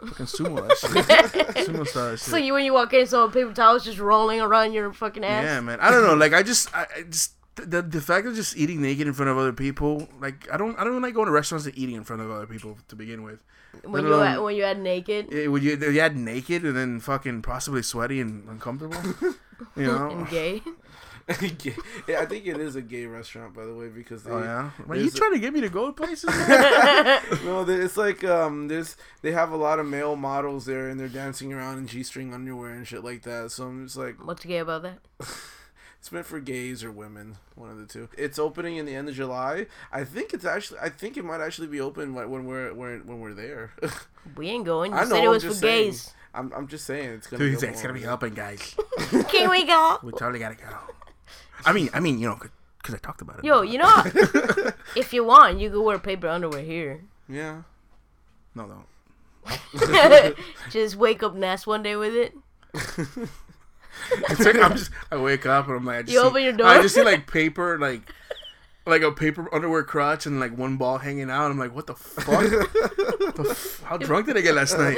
Fucking 0.00 0.26
sumo 0.26 0.68
that 0.68 0.78
shit. 0.78 1.66
sumo 1.66 1.86
style 1.86 2.10
shit. 2.12 2.20
So 2.20 2.36
you 2.36 2.52
when 2.52 2.64
you 2.64 2.72
walk 2.72 2.92
in, 2.94 3.06
so 3.06 3.28
paper 3.28 3.52
towels 3.52 3.84
just 3.84 3.98
rolling 3.98 4.40
around 4.40 4.72
your 4.72 4.92
fucking 4.92 5.24
ass. 5.24 5.42
Yeah, 5.44 5.60
man. 5.60 5.80
I 5.80 5.90
don't 5.90 6.04
know. 6.04 6.14
Like, 6.14 6.32
I 6.32 6.44
just, 6.44 6.72
I, 6.74 6.86
I 6.96 7.02
just 7.02 7.32
the 7.56 7.82
the 7.82 8.00
fact 8.00 8.24
of 8.28 8.36
just 8.36 8.56
eating 8.56 8.80
naked 8.80 9.08
in 9.08 9.12
front 9.12 9.28
of 9.28 9.36
other 9.38 9.52
people. 9.52 10.08
Like, 10.20 10.48
I 10.52 10.56
don't, 10.56 10.78
I 10.78 10.84
don't 10.84 11.02
like 11.02 11.14
going 11.14 11.26
to 11.26 11.32
restaurants 11.32 11.66
and 11.66 11.76
eating 11.76 11.96
in 11.96 12.04
front 12.04 12.22
of 12.22 12.30
other 12.30 12.46
people 12.46 12.78
to 12.86 12.94
begin 12.94 13.24
with. 13.24 13.40
When 13.82 14.04
you 14.04 14.14
alone- 14.14 14.44
when 14.44 14.54
you 14.54 14.62
had 14.62 14.78
naked 14.78 15.32
Eh, 15.32 15.46
Would 15.48 15.62
you, 15.64 15.76
you 15.76 16.00
had 16.00 16.16
naked 16.16 16.62
and 16.64 16.76
then 16.76 17.00
fucking 17.00 17.42
possibly 17.42 17.82
sweaty 17.82 18.20
and 18.20 18.48
uncomfortable. 18.48 19.02
You 19.74 19.88
know. 19.88 20.10
and 20.10 20.28
gay. 20.28 20.62
Gay- 21.58 21.74
yeah, 22.08 22.20
I 22.20 22.26
think 22.26 22.46
it 22.46 22.58
is 22.58 22.74
a 22.76 22.80
gay 22.82 23.04
restaurant, 23.06 23.54
by 23.54 23.64
the 23.66 23.74
way, 23.74 23.88
because 23.88 24.22
they, 24.24 24.30
Oh 24.30 24.38
yeah. 24.42 24.70
Are 24.88 24.94
you 24.96 25.02
there's 25.02 25.14
a- 25.14 25.18
trying 25.18 25.32
to 25.34 25.38
get 25.38 25.52
me 25.52 25.60
to 25.60 25.68
go 25.68 25.92
places? 25.92 26.24
no, 27.44 27.64
it's 27.68 27.96
like 27.96 28.24
um, 28.24 28.68
there's 28.68 28.96
they 29.22 29.32
have 29.32 29.50
a 29.52 29.56
lot 29.56 29.78
of 29.78 29.86
male 29.86 30.16
models 30.16 30.64
there, 30.66 30.88
and 30.88 30.98
they're 30.98 31.08
dancing 31.08 31.52
around 31.52 31.78
in 31.78 31.86
g-string 31.86 32.32
underwear 32.32 32.70
and 32.70 32.86
shit 32.86 33.04
like 33.04 33.22
that. 33.22 33.50
So 33.52 33.64
I'm 33.66 33.84
just 33.86 33.96
like, 33.96 34.24
What's 34.26 34.44
gay 34.44 34.58
about 34.58 34.82
that? 34.82 34.98
it's 36.00 36.10
meant 36.12 36.24
for 36.26 36.40
gays 36.40 36.82
or 36.82 36.90
women, 36.90 37.36
one 37.56 37.70
of 37.70 37.76
the 37.78 37.86
two. 37.86 38.08
It's 38.16 38.38
opening 38.38 38.76
in 38.76 38.86
the 38.86 38.94
end 38.94 39.08
of 39.08 39.14
July. 39.14 39.66
I 39.92 40.04
think 40.04 40.32
it's 40.32 40.44
actually, 40.44 40.80
I 40.80 40.88
think 40.88 41.16
it 41.16 41.24
might 41.24 41.40
actually 41.42 41.68
be 41.68 41.80
open 41.80 42.14
when 42.14 42.30
when 42.30 42.46
we're 42.46 42.72
when, 42.72 43.06
when 43.06 43.20
we're 43.20 43.34
there. 43.34 43.72
We 44.36 44.48
ain't 44.48 44.64
going. 44.64 44.92
You 44.92 44.98
I 44.98 45.04
know. 45.04 45.10
said 45.10 45.18
it 45.18 45.26
I'm 45.26 45.30
was 45.30 45.42
for 45.42 45.48
just 45.50 45.60
saying. 45.60 45.90
gays. 45.90 46.14
I'm 46.34 46.52
I'm 46.54 46.68
just 46.68 46.84
saying 46.86 47.10
it's 47.10 47.26
gonna. 47.26 47.38
Dude, 47.42 47.48
be 47.48 47.54
he's 47.54 47.62
like, 47.62 47.72
it's 47.72 47.82
gonna 47.82 47.94
be 47.94 48.04
while 48.04 48.14
open, 48.14 48.34
guys. 48.34 48.74
Can 49.28 49.50
we 49.50 49.64
go? 49.64 49.98
We 50.02 50.12
totally 50.12 50.38
gotta 50.38 50.54
go. 50.54 50.64
I 51.64 51.72
mean, 51.72 51.90
I 51.92 52.00
mean, 52.00 52.18
you 52.18 52.28
know, 52.28 52.38
because 52.78 52.94
I 52.94 52.98
talked 52.98 53.20
about 53.20 53.38
it. 53.38 53.44
Yo, 53.44 53.62
you 53.62 53.78
know, 53.78 54.02
if 54.96 55.12
you 55.12 55.24
want, 55.24 55.60
you 55.60 55.70
could 55.70 55.82
wear 55.82 55.98
paper 55.98 56.28
underwear 56.28 56.62
here. 56.62 57.02
Yeah. 57.28 57.62
no, 58.54 58.66
no. 58.66 58.84
Just 60.70 60.96
wake 60.96 61.22
up 61.22 61.34
Ness 61.34 61.66
one 61.66 61.82
day 61.82 61.96
with 61.96 62.14
it. 62.14 62.34
It's 64.30 64.40
like 64.44 64.56
I'm 64.56 64.76
just. 64.76 64.90
I 65.10 65.16
wake 65.16 65.44
up 65.46 65.66
and 65.66 65.76
I'm 65.76 65.84
like, 65.84 65.96
I 65.96 66.02
just 66.02 66.12
You 66.12 66.20
see, 66.20 66.26
open 66.26 66.42
your 66.42 66.52
door? 66.52 66.66
I 66.66 66.80
just 66.80 66.94
see 66.94 67.02
like 67.02 67.26
paper, 67.26 67.78
like. 67.78 68.02
Like 68.88 69.02
a 69.02 69.12
paper 69.12 69.52
underwear 69.54 69.82
crotch 69.84 70.24
and 70.24 70.40
like 70.40 70.56
one 70.56 70.78
ball 70.78 70.96
hanging 70.96 71.30
out. 71.30 71.50
I'm 71.50 71.58
like, 71.58 71.74
what 71.74 71.86
the 71.86 71.94
fuck? 71.94 72.26
What 72.26 72.50
the 73.36 73.46
f- 73.50 73.82
How 73.84 73.98
drunk 73.98 74.26
did 74.26 74.38
I 74.38 74.40
get 74.40 74.54
last 74.54 74.78
night? 74.78 74.96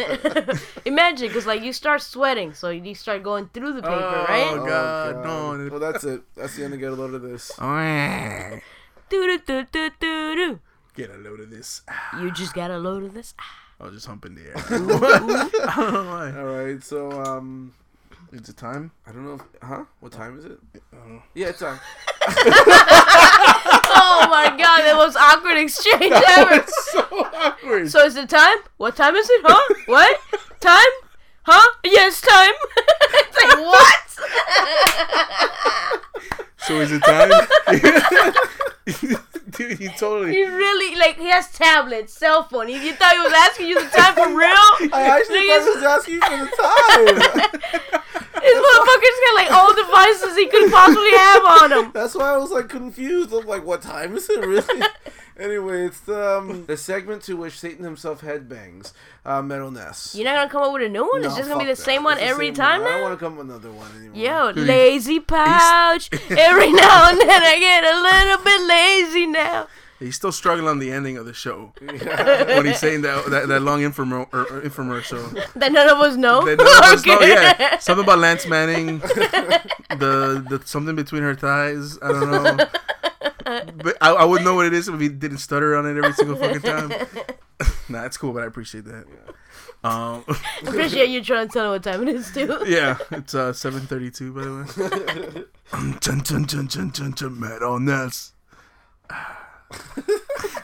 Imagine, 0.84 1.26
because 1.26 1.44
like 1.44 1.62
you 1.62 1.72
start 1.72 2.00
sweating, 2.00 2.54
so 2.54 2.70
you 2.70 2.94
start 2.94 3.24
going 3.24 3.48
through 3.52 3.72
the 3.74 3.82
paper, 3.82 4.24
right? 4.28 4.46
Oh, 4.52 4.58
right? 4.58 4.68
God, 4.68 5.24
no. 5.24 5.68
Well, 5.70 5.80
that's 5.80 6.04
it. 6.04 6.22
That's 6.36 6.54
the 6.56 6.62
end 6.64 6.74
of 6.74 6.78
get 6.80 6.92
a 6.92 6.94
load 6.94 7.14
of 7.14 7.22
this. 7.22 7.50
Oh, 7.58 8.60
Do 9.08 9.26
do 9.26 9.38
do 9.44 9.66
do 9.72 9.90
do 9.98 10.34
do. 10.36 10.60
Get 10.94 11.10
a 11.10 11.18
load 11.18 11.40
of 11.40 11.50
this. 11.50 11.82
You 12.20 12.30
just 12.30 12.54
got 12.54 12.70
a 12.70 12.78
load 12.78 13.02
of 13.02 13.12
this. 13.12 13.34
I 13.80 13.84
was 13.84 13.94
just 13.94 14.06
humping 14.06 14.36
the 14.36 14.42
air. 14.42 14.54
I 14.56 15.74
don't 15.76 15.92
know 15.94 16.04
why. 16.04 16.32
All 16.38 16.44
right. 16.44 16.80
So 16.82 17.10
um, 17.10 17.72
Is 18.30 18.48
it 18.48 18.56
time? 18.56 18.92
I 19.06 19.10
don't 19.12 19.24
know. 19.24 19.34
If, 19.34 19.42
huh? 19.62 19.84
What 19.98 20.12
time 20.12 20.38
is 20.38 20.44
it? 20.44 20.58
I 20.92 20.96
don't 20.96 21.14
know. 21.16 21.22
Yeah, 21.34 21.48
it's 21.48 21.58
time. 21.58 21.80
Oh 23.92 24.26
my 24.30 24.48
god, 24.56 24.82
that 24.82 24.96
was 24.96 25.16
awkward 25.16 25.56
exchange 25.58 26.12
ever. 26.12 26.64
so 26.68 27.00
awkward. 27.34 27.90
So 27.90 28.04
is 28.04 28.16
it 28.16 28.28
time? 28.28 28.58
What 28.76 28.96
time 28.96 29.16
is 29.16 29.28
it? 29.28 29.40
Huh? 29.44 29.74
What? 29.86 30.20
Time? 30.60 30.92
Huh? 31.42 31.74
Yes, 31.84 32.20
time. 32.20 32.52
it's 33.12 33.36
like 33.42 33.58
what? 33.58 33.96
So 36.58 36.80
is 36.80 36.92
it 36.92 37.02
time? 37.02 37.30
Dude, 39.56 39.80
you 39.80 39.90
totally. 39.90 40.32
He 40.32 40.44
really 40.44 40.96
like 40.96 41.16
he 41.16 41.28
has 41.30 41.50
tablets, 41.50 42.12
cell 42.12 42.44
phone. 42.44 42.68
You, 42.68 42.78
you 42.78 42.92
thought 42.92 43.12
he 43.12 43.20
was 43.20 43.32
asking 43.32 43.68
you 43.68 43.80
the 43.80 43.88
time 43.88 44.14
for 44.14 44.28
real? 44.28 44.92
I 44.92 45.02
actually 45.02 45.48
thought 45.48 45.62
he 45.62 45.70
was 45.74 45.82
asking 45.82 46.20
for 46.20 46.36
the 46.36 46.50
time. 47.42 48.02
This 48.40 48.56
motherfucker's 48.56 49.20
got 49.20 49.34
like 49.34 49.50
all 49.50 49.74
devices 49.74 50.34
he 50.34 50.46
could 50.46 50.72
possibly 50.72 51.10
have 51.10 51.44
on 51.44 51.72
him. 51.72 51.90
That's 51.92 52.14
why 52.14 52.32
I 52.32 52.38
was 52.38 52.50
like 52.50 52.70
confused. 52.70 53.34
I'm 53.34 53.46
like, 53.46 53.64
what 53.66 53.82
time 53.82 54.16
is 54.16 54.30
it 54.30 54.40
really? 54.40 54.82
Anyway, 55.40 55.86
it's 55.86 56.00
the, 56.00 56.38
um, 56.38 56.64
the 56.68 56.76
segment 56.76 57.22
to 57.24 57.36
which 57.36 57.58
Satan 57.58 57.84
himself 57.84 58.20
headbangs. 58.22 58.92
Uh, 59.24 59.42
Metal 59.42 59.70
Ness. 59.70 60.14
You're 60.14 60.24
not 60.24 60.36
gonna 60.36 60.50
come 60.50 60.62
up 60.62 60.72
with 60.72 60.82
a 60.82 60.88
new 60.88 61.02
one? 61.02 61.20
No, 61.20 61.26
it's 61.28 61.36
just 61.36 61.48
gonna 61.48 61.60
be 61.60 61.66
the 61.66 61.76
that. 61.76 61.82
same 61.82 62.04
one 62.04 62.16
It's 62.16 62.26
every 62.30 62.46
same 62.48 62.54
time 62.54 62.80
one. 62.82 62.90
I 62.90 62.94
don't 62.94 63.02
want 63.02 63.18
to 63.18 63.24
come 63.24 63.32
up 63.34 63.38
with 63.40 63.50
another 63.50 63.70
one 63.70 63.90
anymore. 63.98 64.16
Yo, 64.16 64.52
Dude, 64.52 64.66
lazy 64.66 65.20
pouch. 65.20 66.08
Every 66.30 66.72
now 66.72 67.10
and 67.10 67.20
then 67.20 67.42
I 67.42 67.58
get 67.58 67.84
a 67.84 68.00
little 68.00 68.44
bit 68.44 68.60
lazy 68.66 69.26
now. 69.26 69.66
He's 69.98 70.16
still 70.16 70.32
struggling 70.32 70.66
on 70.66 70.78
the 70.78 70.90
ending 70.90 71.18
of 71.18 71.26
the 71.26 71.34
show 71.34 71.74
when 71.78 72.64
he's 72.64 72.78
saying 72.78 73.02
that 73.02 73.26
that, 73.26 73.48
that 73.48 73.60
long 73.60 73.80
infomer- 73.82 74.26
or, 74.32 74.40
or 74.44 74.62
infomercial. 74.62 75.34
That 75.52 75.72
none 75.72 75.90
of 75.90 75.98
us 75.98 76.16
know. 76.16 76.42
That 76.46 76.56
none 76.56 76.66
of 76.66 76.98
us 76.98 77.04
know- 77.06 77.20
yeah, 77.20 77.78
something 77.78 78.04
about 78.04 78.18
Lance 78.20 78.46
Manning, 78.46 79.00
the 79.00 80.42
the 80.48 80.62
something 80.64 80.96
between 80.96 81.22
her 81.22 81.34
thighs. 81.34 81.98
I 82.00 82.08
don't 82.12 82.30
know, 82.30 82.64
but 83.82 83.96
I, 84.00 84.12
I 84.12 84.24
wouldn't 84.24 84.44
know 84.44 84.54
what 84.54 84.66
it 84.66 84.72
is 84.74 84.88
if 84.88 85.00
he 85.00 85.08
didn't 85.08 85.38
stutter 85.38 85.76
on 85.76 85.86
it 85.86 85.96
every 85.96 86.12
single 86.12 86.36
fucking 86.36 86.62
time. 86.62 86.90
nah, 87.88 88.04
it's 88.04 88.16
cool, 88.16 88.32
but 88.32 88.42
I 88.42 88.46
appreciate 88.46 88.84
that. 88.84 89.06
Um, 89.82 90.24
Appreciate 90.62 91.08
you 91.08 91.22
trying 91.24 91.48
to 91.48 91.52
tell 91.52 91.64
me 91.64 91.70
what 91.70 91.82
time 91.82 92.06
it 92.06 92.14
is 92.14 92.30
too. 92.32 92.62
yeah, 92.66 92.98
it's 93.12 93.34
uh 93.34 93.52
seven 93.54 93.80
thirty 93.80 94.10
two 94.10 94.32
by 94.34 94.42
the 94.42 95.34
way. 95.34 95.44
Um, 95.72 95.98
chun, 96.00 96.20
chun, 96.22 96.46
chun, 96.46 96.66
chun, 96.66 96.90
chun, 96.90 97.14
chun, 97.14 97.38
Metal 97.38 97.78
Ness. 97.78 98.32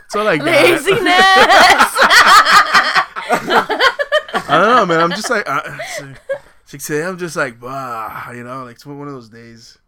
So 0.09 0.25
like 0.25 0.43
that. 0.43 0.65
Laziness. 0.65 1.07
I 4.49 4.61
don't 4.61 4.77
know, 4.77 4.87
man. 4.87 5.01
I'm 5.01 5.11
just 5.11 5.31
like, 5.31 5.49
uh, 5.49 5.79
she 6.67 6.79
said, 6.79 7.07
I'm 7.07 7.19
just 7.19 7.37
like, 7.37 7.61
bah, 7.61 8.31
you 8.33 8.43
know, 8.43 8.65
like 8.65 8.75
it's 8.77 8.87
one 8.87 9.07
of 9.07 9.15
those 9.15 9.29
days. 9.29 9.79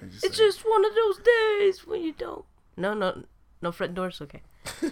I 0.00 0.06
just, 0.06 0.24
it's 0.24 0.38
like- 0.38 0.46
just 0.46 0.60
one 0.60 0.84
of 0.84 0.94
those 0.94 1.18
days 1.18 1.86
when 1.86 2.02
you 2.02 2.12
don't. 2.12 2.44
No, 2.76 2.94
no, 2.94 3.24
no 3.60 3.72
front 3.72 3.94
doors. 3.94 4.20
Okay. 4.20 4.42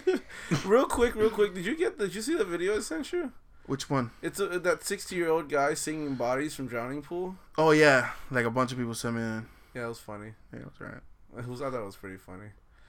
real 0.64 0.86
quick, 0.86 1.14
real 1.14 1.30
quick. 1.30 1.54
Did 1.54 1.64
you 1.66 1.76
get? 1.76 1.98
Did 1.98 2.14
you 2.14 2.22
see 2.22 2.36
the 2.36 2.44
video 2.44 2.76
I 2.76 2.80
sent 2.80 3.12
you? 3.12 3.32
which 3.68 3.90
one? 3.90 4.10
It's 4.22 4.40
a, 4.40 4.58
that 4.58 4.82
sixty-year-old 4.82 5.48
guy 5.48 5.74
singing 5.74 6.14
"Bodies" 6.14 6.54
from 6.54 6.66
Drowning 6.66 7.02
Pool. 7.02 7.36
Oh 7.56 7.70
yeah, 7.70 8.10
like 8.30 8.46
a 8.46 8.50
bunch 8.50 8.72
of 8.72 8.78
people 8.78 8.94
sent 8.94 9.16
me 9.16 9.22
in. 9.22 9.46
Yeah, 9.74 9.84
it 9.84 9.88
was 9.88 10.00
funny. 10.00 10.32
Yeah, 10.52 10.60
that's 10.64 10.80
right. 10.80 11.00
It 11.36 11.46
was, 11.46 11.60
I 11.60 11.70
thought 11.70 11.82
it 11.82 11.86
was 11.86 11.96
pretty 11.96 12.16
funny. 12.16 12.46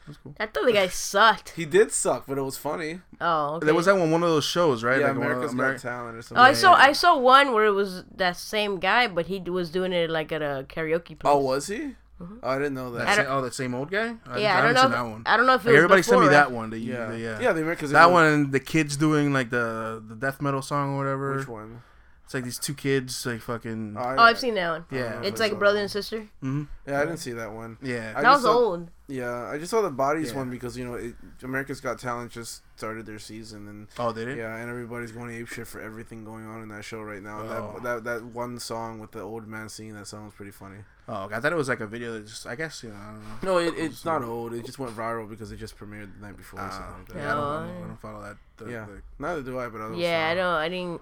That's 0.08 0.18
cool. 0.18 0.34
I 0.40 0.46
thought 0.48 0.66
the 0.66 0.72
guy 0.72 0.88
sucked. 1.12 1.50
He 1.52 1.66
did 1.66 1.92
suck, 1.92 2.26
but 2.26 2.38
it 2.38 2.42
was 2.42 2.58
funny. 2.58 3.02
Oh, 3.20 3.56
okay. 3.56 3.66
There 3.66 3.76
was 3.76 3.86
that 3.86 3.98
one, 3.98 4.10
one 4.10 4.24
of 4.24 4.30
those 4.30 4.46
shows, 4.46 4.84
right? 4.84 5.02
Yeah, 5.02 5.08
like 5.10 5.18
one 5.18 5.32
of 5.32 5.52
America's 5.52 5.52
the 5.52 5.58
Got 5.58 5.76
Ameri- 5.76 5.82
Talent 5.82 6.16
or 6.16 6.18
oh, 6.18 6.22
something. 6.22 6.38
Oh, 6.38 6.42
something. 6.42 6.50
I 6.50 6.54
saw. 6.54 6.78
yeah. 6.78 6.90
I 6.90 6.92
saw 6.94 7.18
one 7.18 7.54
where 7.54 7.66
it 7.66 7.72
was 7.72 8.06
that 8.16 8.38
same 8.38 8.80
guy, 8.80 9.08
but 9.08 9.28
he 9.28 9.40
was 9.40 9.70
doing 9.70 9.92
it 9.94 10.10
like 10.10 10.32
at 10.32 10.42
a 10.42 10.66
karaoke 10.68 11.20
place. 11.20 11.26
Oh, 11.26 11.40
was 11.40 11.68
he? 11.68 11.96
Oh, 12.22 12.38
I 12.44 12.58
didn't 12.58 12.74
know 12.74 12.92
That 12.92 13.06
that. 13.16 13.26
sa- 13.28 13.38
oh, 13.38 13.42
that 13.42 13.54
same 13.54 13.74
old 13.74 13.90
guy. 13.90 14.16
I, 14.28 14.40
yeah, 14.40 14.54
I, 14.54 14.62
haven't 14.62 14.74
don't 14.74 14.74
know. 14.74 14.82
seen 14.82 14.86
If, 14.86 14.92
that 14.92 15.04
one. 15.10 15.24
I 15.26 15.38
don't 15.38 15.46
know 15.46 15.54
if 15.54 15.62
it 15.62 15.66
Like, 15.66 15.72
was 15.74 15.78
everybody 15.78 16.02
sent 16.04 16.20
me 16.20 16.26
before. 16.28 16.32
that 16.34 16.52
one. 16.52 16.70
The, 16.70 16.78
Yeah, 16.80 17.06
the, 17.08 17.20
yeah, 17.20 17.40
yeah. 17.42 17.54
the 17.54 17.62
America's 17.62 17.92
That 17.92 18.12
one, 18.12 18.52
the 18.52 18.60
kids 18.60 18.98
doing 18.98 19.32
like 19.34 19.50
the 19.52 20.04
the 20.06 20.16
death 20.16 20.42
metal 20.42 20.62
song 20.62 20.96
or 20.96 20.98
whatever. 20.98 21.38
Which 21.38 21.48
one? 21.48 21.82
It's 22.26 22.34
like 22.36 22.44
these 22.44 22.60
two 22.60 22.76
kids, 22.76 23.26
like 23.26 23.42
fucking. 23.42 23.98
I, 23.98 24.14
Oh, 24.16 24.20
I've 24.22 24.38
seen 24.38 24.54
that 24.54 24.70
one. 24.70 24.86
yeah, 24.92 25.20
It's 25.24 25.40
like 25.40 25.52
saw 25.54 25.58
brother 25.58 25.80
and 25.80 25.90
sister. 25.90 26.28
hmm 26.42 26.66
Yeah, 26.86 26.98
I 27.02 27.06
didn't 27.06 27.18
see 27.18 27.32
that 27.32 27.52
one. 27.54 27.78
yeah. 27.82 28.14
I 28.16 28.22
that 28.22 28.28
just 28.30 28.44
was 28.44 28.44
saw- 28.44 28.60
old. 28.60 28.92
Yeah, 29.08 29.50
I 29.50 29.58
just 29.58 29.72
saw 29.72 29.82
the 29.82 29.90
bodies 29.90 30.30
Yeah. 30.30 30.38
one 30.38 30.52
because 30.52 30.78
you 30.78 30.86
know 30.86 30.94
it, 30.94 31.16
America's 31.42 31.82
Got 31.82 31.98
Talent 31.98 32.32
just 32.32 32.62
started 32.78 33.08
their 33.08 33.18
season 33.18 33.68
and 33.68 33.88
oh, 33.98 34.14
did 34.14 34.28
it? 34.28 34.38
yeah, 34.38 34.56
and 34.58 34.70
everybody's 34.70 35.12
going 35.12 35.32
ape 35.32 35.48
shit 35.48 35.66
for 35.66 35.82
everything 35.82 36.24
going 36.24 36.46
on 36.46 36.62
in 36.62 36.70
that 36.70 36.86
show 36.86 37.02
right 37.02 37.24
now. 37.24 37.40
And 37.40 37.50
Oh. 37.50 37.80
That, 37.82 38.04
that 38.04 38.04
that 38.04 38.24
one 38.26 38.60
song 38.60 39.00
with 39.00 39.10
the 39.14 39.22
old 39.22 39.48
man 39.48 39.68
singing 39.68 39.96
that 39.96 40.06
song 40.06 40.26
was 40.26 40.36
pretty 40.36 40.52
funny. 40.52 40.78
Oh, 41.12 41.28
I 41.34 41.40
thought 41.40 41.52
it 41.52 41.56
was 41.56 41.68
like 41.70 41.80
a 41.80 41.88
video 41.88 42.14
that 42.14 42.28
just. 42.28 42.46
I 42.46 42.54
guess 42.56 42.84
you 42.84 42.90
know. 42.90 42.96
I 42.96 43.06
don't 43.14 43.44
know. 43.44 43.54
No, 43.54 43.58
it, 43.58 43.74
it's 43.78 44.06
not 44.06 44.22
old. 44.24 44.54
It 44.54 44.64
just 44.64 44.78
went 44.78 44.96
viral 44.96 45.28
because 45.28 45.52
it 45.52 45.58
just 45.58 45.76
premiered 45.76 46.10
the 46.20 46.26
night 46.28 46.38
before. 46.38 46.60
or 46.60 46.64
Uh, 46.66 46.70
something 46.72 46.96
like 47.00 47.08
that. 47.08 47.16
yeah, 47.18 47.32
I, 47.32 47.36
don't, 47.36 47.44
I, 47.44 47.68
don't, 47.68 47.84
I 47.84 47.88
don't 47.88 48.02
follow 48.02 48.22
that. 48.22 48.38
The, 48.58 48.72
Yeah. 48.72 48.86
the- 48.86 49.02
Neither 49.18 49.42
do 49.42 49.60
I, 49.60 49.68
but 49.70 49.82
I 49.82 49.88
don't. 49.88 49.98
Yeah, 49.98 50.28
I 50.32 50.36
don't. 50.36 50.54
I 50.54 50.70
didn't. 50.70 51.02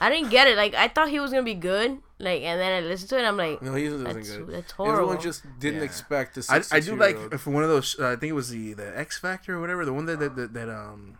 I 0.00 0.10
didn't 0.10 0.28
get 0.30 0.48
it. 0.48 0.56
Like 0.58 0.74
I 0.74 0.88
thought 0.88 1.08
he 1.08 1.20
was 1.20 1.30
gonna 1.30 1.42
be 1.44 1.54
good. 1.54 1.96
Like 2.18 2.42
and 2.42 2.60
then 2.60 2.72
I 2.84 2.86
listened 2.86 3.08
to 3.10 3.16
it. 3.16 3.18
and 3.20 3.28
I'm 3.28 3.36
like, 3.38 3.62
No, 3.62 3.74
he 3.74 3.88
wasn't 3.88 4.12
that's 4.12 4.30
good. 4.30 4.48
that's 4.48 4.72
horrible. 4.72 5.00
Everyone 5.00 5.22
just 5.22 5.42
didn't 5.58 5.78
Yeah. 5.78 5.84
expect 5.86 6.34
this. 6.34 6.50
I, 6.50 6.62
I 6.72 6.80
do 6.80 6.94
like 6.96 7.16
for 7.38 7.50
one 7.50 7.62
of 7.62 7.70
those. 7.70 7.98
Uh, 7.98 8.08
I 8.08 8.16
think 8.16 8.30
it 8.30 8.34
was 8.34 8.50
the 8.50 8.74
the 8.74 8.98
X 8.98 9.18
Factor 9.18 9.56
or 9.56 9.60
whatever. 9.60 9.84
The 9.86 9.92
one 9.94 10.04
that 10.06 10.18
that, 10.18 10.36
that, 10.36 10.52
that 10.52 10.68
um 10.68 11.16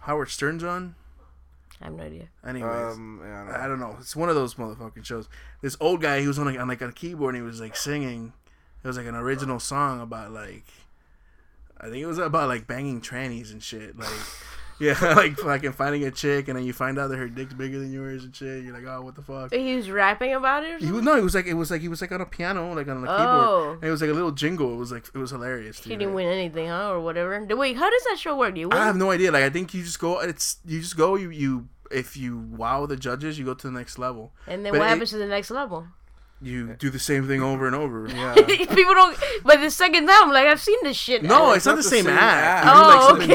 Howard 0.00 0.28
Stern's 0.28 0.62
on. 0.64 0.96
I 1.84 1.88
have 1.88 1.96
no 1.96 2.02
idea. 2.02 2.28
Anyways, 2.46 2.94
Um, 2.96 3.20
yeah, 3.22 3.42
I 3.42 3.44
don't 3.44 3.48
know. 3.48 3.54
I 3.64 3.66
don't 3.68 3.80
know. 3.80 3.96
It's 4.00 4.16
one 4.16 4.28
of 4.30 4.34
those 4.34 4.54
motherfucking 4.54 5.04
shows. 5.04 5.28
This 5.60 5.76
old 5.80 6.00
guy, 6.00 6.20
he 6.20 6.26
was 6.26 6.38
on 6.38 6.46
like 6.46 6.58
on 6.58 6.66
like 6.66 6.80
a 6.80 6.90
keyboard 6.90 7.34
and 7.34 7.44
he 7.44 7.46
was 7.46 7.60
like 7.60 7.76
singing. 7.76 8.32
It 8.82 8.86
was 8.88 8.96
like 8.96 9.06
an 9.06 9.14
original 9.14 9.60
song 9.60 10.00
about 10.00 10.32
like, 10.32 10.64
I 11.80 11.84
think 11.84 11.96
it 11.98 12.06
was 12.06 12.18
about 12.18 12.48
like 12.48 12.66
banging 12.66 13.00
trannies 13.00 13.52
and 13.52 13.62
shit. 13.62 13.98
Like, 13.98 14.08
yeah, 14.80 14.98
like 15.14 15.36
fucking 15.38 15.72
finding 15.72 16.04
a 16.04 16.10
chick 16.10 16.48
and 16.48 16.56
then 16.58 16.64
you 16.64 16.72
find 16.72 16.98
out 16.98 17.08
that 17.08 17.16
her 17.16 17.28
dick's 17.28 17.54
bigger 17.54 17.78
than 17.78 17.92
yours 17.92 18.24
and 18.24 18.34
shit. 18.34 18.64
You're 18.64 18.74
like, 18.74 18.84
oh, 18.86 19.02
what 19.02 19.14
the 19.14 19.22
fuck? 19.22 19.52
He 19.54 19.74
was 19.76 19.90
rapping 19.90 20.34
about 20.34 20.64
it. 20.64 20.74
Or 20.74 20.78
He 20.84 20.90
was 20.92 21.02
no, 21.02 21.16
he 21.16 21.22
was 21.22 21.34
like 21.34 21.46
it 21.46 21.54
was 21.54 21.70
like 21.70 21.80
he 21.80 21.88
was 21.88 22.00
like 22.00 22.12
on 22.12 22.20
a 22.20 22.26
piano, 22.26 22.72
like 22.74 22.88
on 22.88 23.02
the 23.02 23.08
Oh. 23.10 23.16
keyboard. 23.16 23.78
And 23.80 23.88
it 23.88 23.90
was 23.90 24.00
like 24.00 24.10
a 24.10 24.14
little 24.14 24.32
jingle. 24.32 24.72
It 24.74 24.78
was 24.78 24.92
like 24.92 25.06
it 25.14 25.18
was 25.18 25.30
hilarious. 25.30 25.78
He 25.82 25.96
didn't 25.96 26.14
win 26.14 26.28
anything, 26.28 26.68
huh, 26.68 26.90
or 26.92 27.00
whatever. 27.00 27.38
Wait, 27.56 27.76
how 27.76 27.90
does 27.90 28.02
that 28.04 28.18
show 28.18 28.36
work? 28.36 28.54
Do 28.54 28.60
you 28.60 28.68
win? 28.68 28.78
I 28.78 28.84
have 28.86 28.96
no 28.96 29.10
idea. 29.10 29.30
Like 29.32 29.44
I 29.44 29.50
think 29.50 29.74
you 29.74 29.82
just 29.82 29.98
go. 29.98 30.20
It's 30.20 30.58
you 30.66 30.80
just 30.80 30.96
go. 30.96 31.14
You 31.16 31.30
you 31.30 31.68
if 31.90 32.16
you 32.16 32.38
wow 32.38 32.86
the 32.86 32.96
judges, 32.96 33.38
you 33.38 33.44
go 33.44 33.54
to 33.54 33.66
the 33.66 33.72
next 33.72 33.98
level. 33.98 34.32
and 34.46 34.64
then 34.64 34.72
but 34.72 34.78
what 34.80 34.86
it- 34.86 34.90
happens 34.90 35.10
to 35.10 35.18
the 35.18 35.26
next 35.26 35.50
level? 35.50 35.86
You 36.42 36.74
do 36.74 36.90
the 36.90 36.98
same 36.98 37.26
thing 37.26 37.40
over 37.42 37.64
and 37.66 37.74
over. 37.74 38.06
Yeah. 38.06 38.34
People 38.34 38.92
don't. 38.92 39.16
But 39.44 39.60
the 39.62 39.70
second 39.70 40.06
time, 40.06 40.28
like 40.30 40.46
I've 40.46 40.60
seen 40.60 40.76
this 40.82 40.96
shit. 40.96 41.22
No, 41.22 41.50
Uh, 41.50 41.54
it's 41.54 41.64
not 41.64 41.76
the 41.76 41.82
same 41.82 42.06
act. 42.06 42.66
act. 42.66 42.66
You 42.66 42.72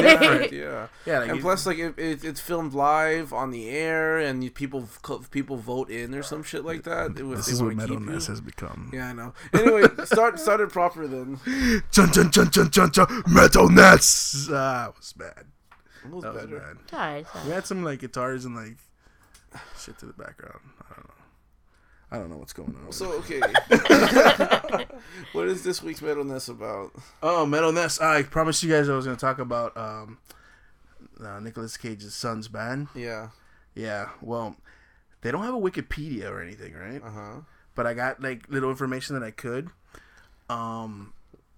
like, 0.06 0.22
Oh, 0.22 0.44
okay. 0.44 0.56
yeah. 0.60 0.86
Yeah, 1.06 1.18
like 1.20 1.28
and 1.30 1.36
you- 1.38 1.42
plus, 1.42 1.66
like 1.66 1.78
it, 1.78 1.98
it, 1.98 2.22
it's 2.24 2.38
filmed 2.40 2.72
live 2.72 3.32
on 3.32 3.50
the 3.50 3.68
air, 3.70 4.18
and 4.18 4.44
you, 4.44 4.50
people 4.52 4.86
people 5.32 5.56
vote 5.56 5.90
in 5.90 6.14
or 6.14 6.22
some 6.22 6.44
shit 6.44 6.64
like 6.64 6.84
that. 6.84 7.12
It 7.18 7.24
this 7.30 7.46
they 7.46 7.52
is 7.52 7.62
what 7.62 7.74
wanna 7.74 7.88
metalness 7.88 8.28
has 8.28 8.40
become. 8.40 8.90
Yeah, 8.92 9.08
I 9.08 9.12
know. 9.14 9.32
Anyway, 9.54 9.84
start 10.04 10.38
started 10.38 10.70
proper 10.70 11.08
then. 11.08 11.40
Chun 11.90 12.12
chun 12.12 12.30
chun 12.30 12.50
chun 12.50 12.70
chun 12.70 12.90
chun 12.92 13.06
metalness. 13.26 14.48
Ah, 14.52 14.88
it 14.90 14.96
was 14.96 15.12
bad. 15.14 15.46
It 16.04 16.10
was 16.10 16.22
That 16.24 16.34
was 16.34 16.42
bad. 16.44 16.52
It's 16.84 16.92
alright, 16.92 17.20
it's 17.20 17.30
alright. 17.34 17.46
We 17.46 17.52
had 17.52 17.66
some 17.66 17.84
like 17.84 18.00
guitars 18.00 18.44
and 18.44 18.54
like 18.56 18.76
shit 19.78 19.98
to 19.98 20.06
the 20.06 20.12
background. 20.12 20.60
I 20.80 20.94
don't 20.94 21.08
know. 21.08 21.14
I 22.12 22.18
don't 22.18 22.30
know 22.30 22.36
what's 22.38 22.52
going 22.52 22.76
on. 22.84 22.92
So 22.92 23.12
okay, 23.12 23.40
what 25.32 25.46
is 25.48 25.62
this 25.62 25.82
week's 25.82 26.00
metalness 26.00 26.48
about? 26.48 26.92
Oh, 27.22 27.46
Metal 27.46 27.72
Ness. 27.72 28.00
I 28.00 28.22
promised 28.24 28.62
you 28.62 28.70
guys 28.70 28.88
I 28.88 28.96
was 28.96 29.04
going 29.04 29.16
to 29.16 29.20
talk 29.20 29.38
about 29.38 29.76
um, 29.76 30.18
uh, 31.24 31.38
Nicolas 31.40 31.76
Cage's 31.76 32.14
son's 32.14 32.48
band. 32.48 32.88
Yeah. 32.94 33.28
Yeah, 33.76 34.08
well, 34.20 34.56
they 35.20 35.30
don't 35.30 35.44
have 35.44 35.54
a 35.54 35.60
Wikipedia 35.60 36.28
or 36.28 36.42
anything, 36.42 36.74
right? 36.74 37.00
Uh 37.02 37.10
huh. 37.10 37.40
But 37.76 37.86
I 37.86 37.94
got 37.94 38.20
like 38.20 38.48
little 38.48 38.70
information 38.70 39.14
that 39.18 39.24
I 39.24 39.30
could. 39.30 39.68
Um, 40.48 41.12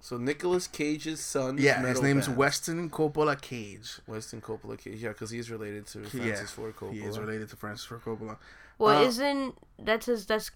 So 0.04 0.18
Nicolas 0.18 0.66
Cage's 0.66 1.20
son. 1.20 1.58
Yeah, 1.58 1.80
his 1.86 2.02
name's 2.02 2.26
band. 2.26 2.36
Weston 2.36 2.90
Coppola 2.90 3.40
Cage. 3.40 3.98
Weston 4.08 4.40
Coppola 4.40 4.76
Cage. 4.76 5.00
Yeah, 5.00 5.10
because 5.10 5.30
he's 5.30 5.48
related 5.48 5.86
to 5.86 6.00
Francis 6.00 6.40
yeah, 6.40 6.44
Ford 6.46 6.74
Coppola. 6.76 6.92
he 6.92 7.00
is 7.02 7.18
related 7.20 7.48
to 7.50 7.56
Francis 7.56 7.86
Ford 7.86 8.02
Coppola. 8.04 8.36
Well, 8.78 8.98
Uh, 9.04 9.06
isn't 9.06 9.54
that's 9.78 10.06
his 10.06 10.26
that's 10.26 10.50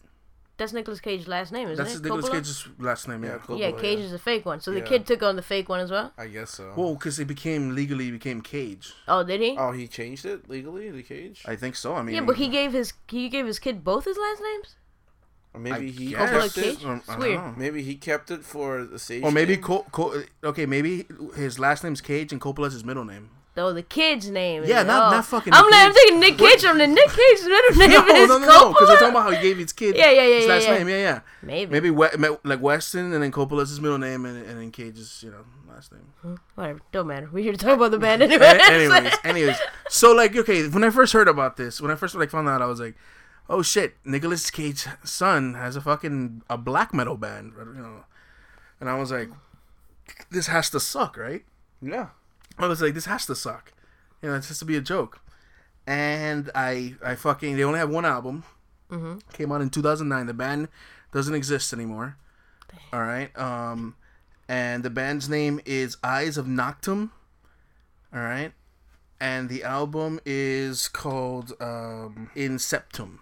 that's 0.57 0.73
Nicolas 0.73 1.01
Cage's 1.01 1.29
last 1.29 1.53
name, 1.53 1.69
isn't 1.69 1.85
That's 1.85 1.97
it? 1.99 2.03
Nicolas 2.03 2.25
Coppola? 2.29 2.33
Cage's 2.33 2.69
last 2.81 3.07
name. 3.07 3.23
Yeah, 3.23 3.33
Yeah. 3.35 3.39
Coppola. 3.39 3.59
Yeah, 3.61 3.71
Cage 3.73 3.99
yeah. 4.01 4.05
is 4.07 4.13
a 4.13 4.19
fake 4.19 4.45
one. 4.47 4.59
So 4.61 4.73
the 4.73 4.79
Yeah. 4.79 4.87
kid 4.87 5.07
took 5.07 5.23
on 5.23 5.37
the 5.37 5.43
fake 5.43 5.69
one 5.69 5.79
as 5.79 5.93
well. 5.93 6.13
I 6.19 6.27
guess 6.27 6.51
so. 6.51 6.73
Well, 6.77 6.95
because 6.95 7.19
he 7.19 7.25
became 7.25 7.75
legally 7.77 8.11
became 8.11 8.41
Cage. 8.41 8.95
Oh, 9.07 9.23
did 9.23 9.41
he? 9.43 9.55
oh, 9.57 9.71
he 9.73 9.87
changed 9.87 10.25
it 10.25 10.49
legally, 10.51 10.91
the 10.91 11.05
Cage. 11.05 11.43
I 11.47 11.55
think 11.55 11.77
so. 11.77 11.95
I 11.95 12.03
mean, 12.03 12.17
yeah, 12.17 12.23
but 12.23 12.37
he 12.37 12.49
gave 12.49 12.73
his 12.73 12.95
he 13.07 13.29
gave 13.29 13.47
his 13.47 13.61
kid 13.61 13.85
both 13.85 14.07
his 14.07 14.17
last 14.19 14.43
names. 14.43 14.75
Or 15.57 15.61
maybe 15.61 15.87
I 15.89 15.91
he 15.91 16.07
guess. 16.11 16.31
Kept 16.31 16.59
it. 16.59 16.63
Cage? 16.77 16.85
Um, 16.85 16.91
I 16.91 16.95
It's 16.97 17.07
don't 17.07 17.19
weird. 17.19 17.35
know. 17.41 17.55
Maybe 17.57 17.83
he 17.83 17.95
kept 17.97 18.31
it 18.31 18.45
for 18.45 18.85
the 18.85 18.99
stage. 18.99 19.23
Or 19.25 19.33
maybe 19.33 19.55
name? 19.55 19.63
Co- 19.63 19.87
Co- 19.91 20.23
okay, 20.45 20.67
maybe 20.67 21.07
his 21.35 21.59
last 21.59 21.83
name's 21.83 22.01
Cage 22.01 22.31
and 22.33 22.41
Coppola's 22.41 22.75
his 22.75 22.85
middle 22.85 23.05
name. 23.05 23.31
Oh, 23.59 23.73
the 23.73 23.83
kid's 23.83 24.29
name. 24.29 24.65
Yeah, 24.67 24.81
is- 24.83 24.87
not- 24.87 25.09
oh. 25.11 25.17
not 25.17 25.25
fucking 25.25 25.55
I'm 25.55 25.65
Nick 25.65 25.73
like, 25.73 25.81
I'm 25.87 25.93
Cage. 25.93 25.97
thinking 26.03 26.21
Nick 26.21 26.37
Cage 26.39 26.61
from 26.63 26.77
the 26.79 26.87
Nick 26.87 27.09
Cage's 27.09 27.45
middle 27.47 27.77
name 27.79 27.91
no, 27.91 28.07
is 28.23 28.29
no, 28.29 28.39
no, 28.39 28.47
no, 28.47 28.69
because 28.69 28.89
we're 28.91 28.95
talking 28.97 29.09
about 29.09 29.23
how 29.23 29.31
he 29.31 29.41
gave 29.41 29.57
his 29.57 29.73
kid 29.73 29.97
Yeah, 29.97 30.11
yeah, 30.11 30.23
yeah, 30.27 30.35
his 30.37 30.45
yeah, 30.47 30.53
last 30.53 30.65
yeah. 30.67 30.75
name. 30.79 30.89
Yeah, 30.91 30.97
yeah. 30.97 31.21
Maybe. 31.43 31.73
Maybe 31.73 31.91
we- 31.91 32.37
like 32.45 32.61
Weston 32.61 33.15
and 33.15 33.23
then 33.23 33.33
Coppola's 33.33 33.71
his 33.71 33.81
middle 33.81 33.97
name 33.99 34.27
and, 34.27 34.45
and 34.47 34.61
then 34.61 34.71
Cage's 34.71 35.23
you 35.23 35.31
know 35.31 35.45
last 35.73 35.91
name. 35.91 36.39
Whatever. 36.55 36.81
Don't 36.93 37.07
matter. 37.07 37.31
We're 37.33 37.45
here 37.45 37.53
to 37.53 37.59
talk 37.59 37.77
about 37.77 37.93
the 37.93 37.99
band 37.99 38.21
anyway. 38.25 38.59
Anyways, 38.63 39.15
anyways, 39.25 39.57
so 39.89 40.13
like 40.13 40.37
okay, 40.37 40.69
when 40.69 40.85
I 40.85 40.91
first 40.91 41.15
heard 41.15 41.27
about 41.29 41.57
this, 41.57 41.81
when 41.81 41.91
I 41.91 41.95
first 41.95 42.15
like 42.15 42.29
found 42.29 42.51
out, 42.51 42.61
I 42.61 42.67
was 42.67 42.79
like, 42.81 42.95
oh 43.49 43.63
shit, 43.63 43.95
Nicolas 44.05 44.51
Cage's 44.51 44.89
son 45.05 45.55
has 45.55 45.77
a 45.77 45.81
fucking 45.81 46.43
a 46.51 46.57
black 46.59 46.93
metal 46.95 47.17
band, 47.17 47.53
you 47.57 47.65
know, 47.83 48.05
and 48.81 48.89
I 48.89 48.99
was 48.99 49.11
like, 49.11 49.29
this 50.31 50.47
has 50.49 50.71
to 50.71 50.81
suck, 50.81 51.17
right? 51.17 51.45
Yeah. 51.81 52.09
I 52.59 52.67
was 52.67 52.81
like, 52.81 52.95
this 52.95 53.07
has 53.07 53.27
to 53.27 53.35
suck. 53.35 53.73
You 54.23 54.31
know, 54.31 54.35
it 54.37 54.45
has 54.47 54.59
to 54.59 54.65
be 54.65 54.77
a 54.77 54.81
joke. 54.81 55.21
And 55.87 56.51
I, 56.55 56.95
I 57.05 57.15
fucking, 57.15 57.57
they 57.57 57.65
only 57.65 57.79
have 57.79 57.91
one 57.91 58.05
album. 58.05 58.45
Mhm. 58.91 59.21
Came 59.33 59.53
out 59.53 59.61
in 59.61 59.71
2009. 59.71 60.27
The 60.27 60.35
band 60.35 60.69
doesn't 61.13 61.35
exist 61.35 61.73
anymore. 61.73 62.17
All 62.93 63.01
right. 63.01 63.37
Um, 63.39 63.95
and 64.49 64.83
the 64.85 64.91
band's 64.91 65.29
name 65.29 65.61
is 65.65 65.97
Eyes 66.03 66.37
of 66.39 66.47
Noctum. 66.47 67.11
All 68.13 68.21
right. 68.21 68.53
And 69.21 69.49
the 69.49 69.63
album 69.65 70.21
is 70.25 70.89
called 70.89 71.53
um, 71.61 72.31
Inceptum. 72.37 73.19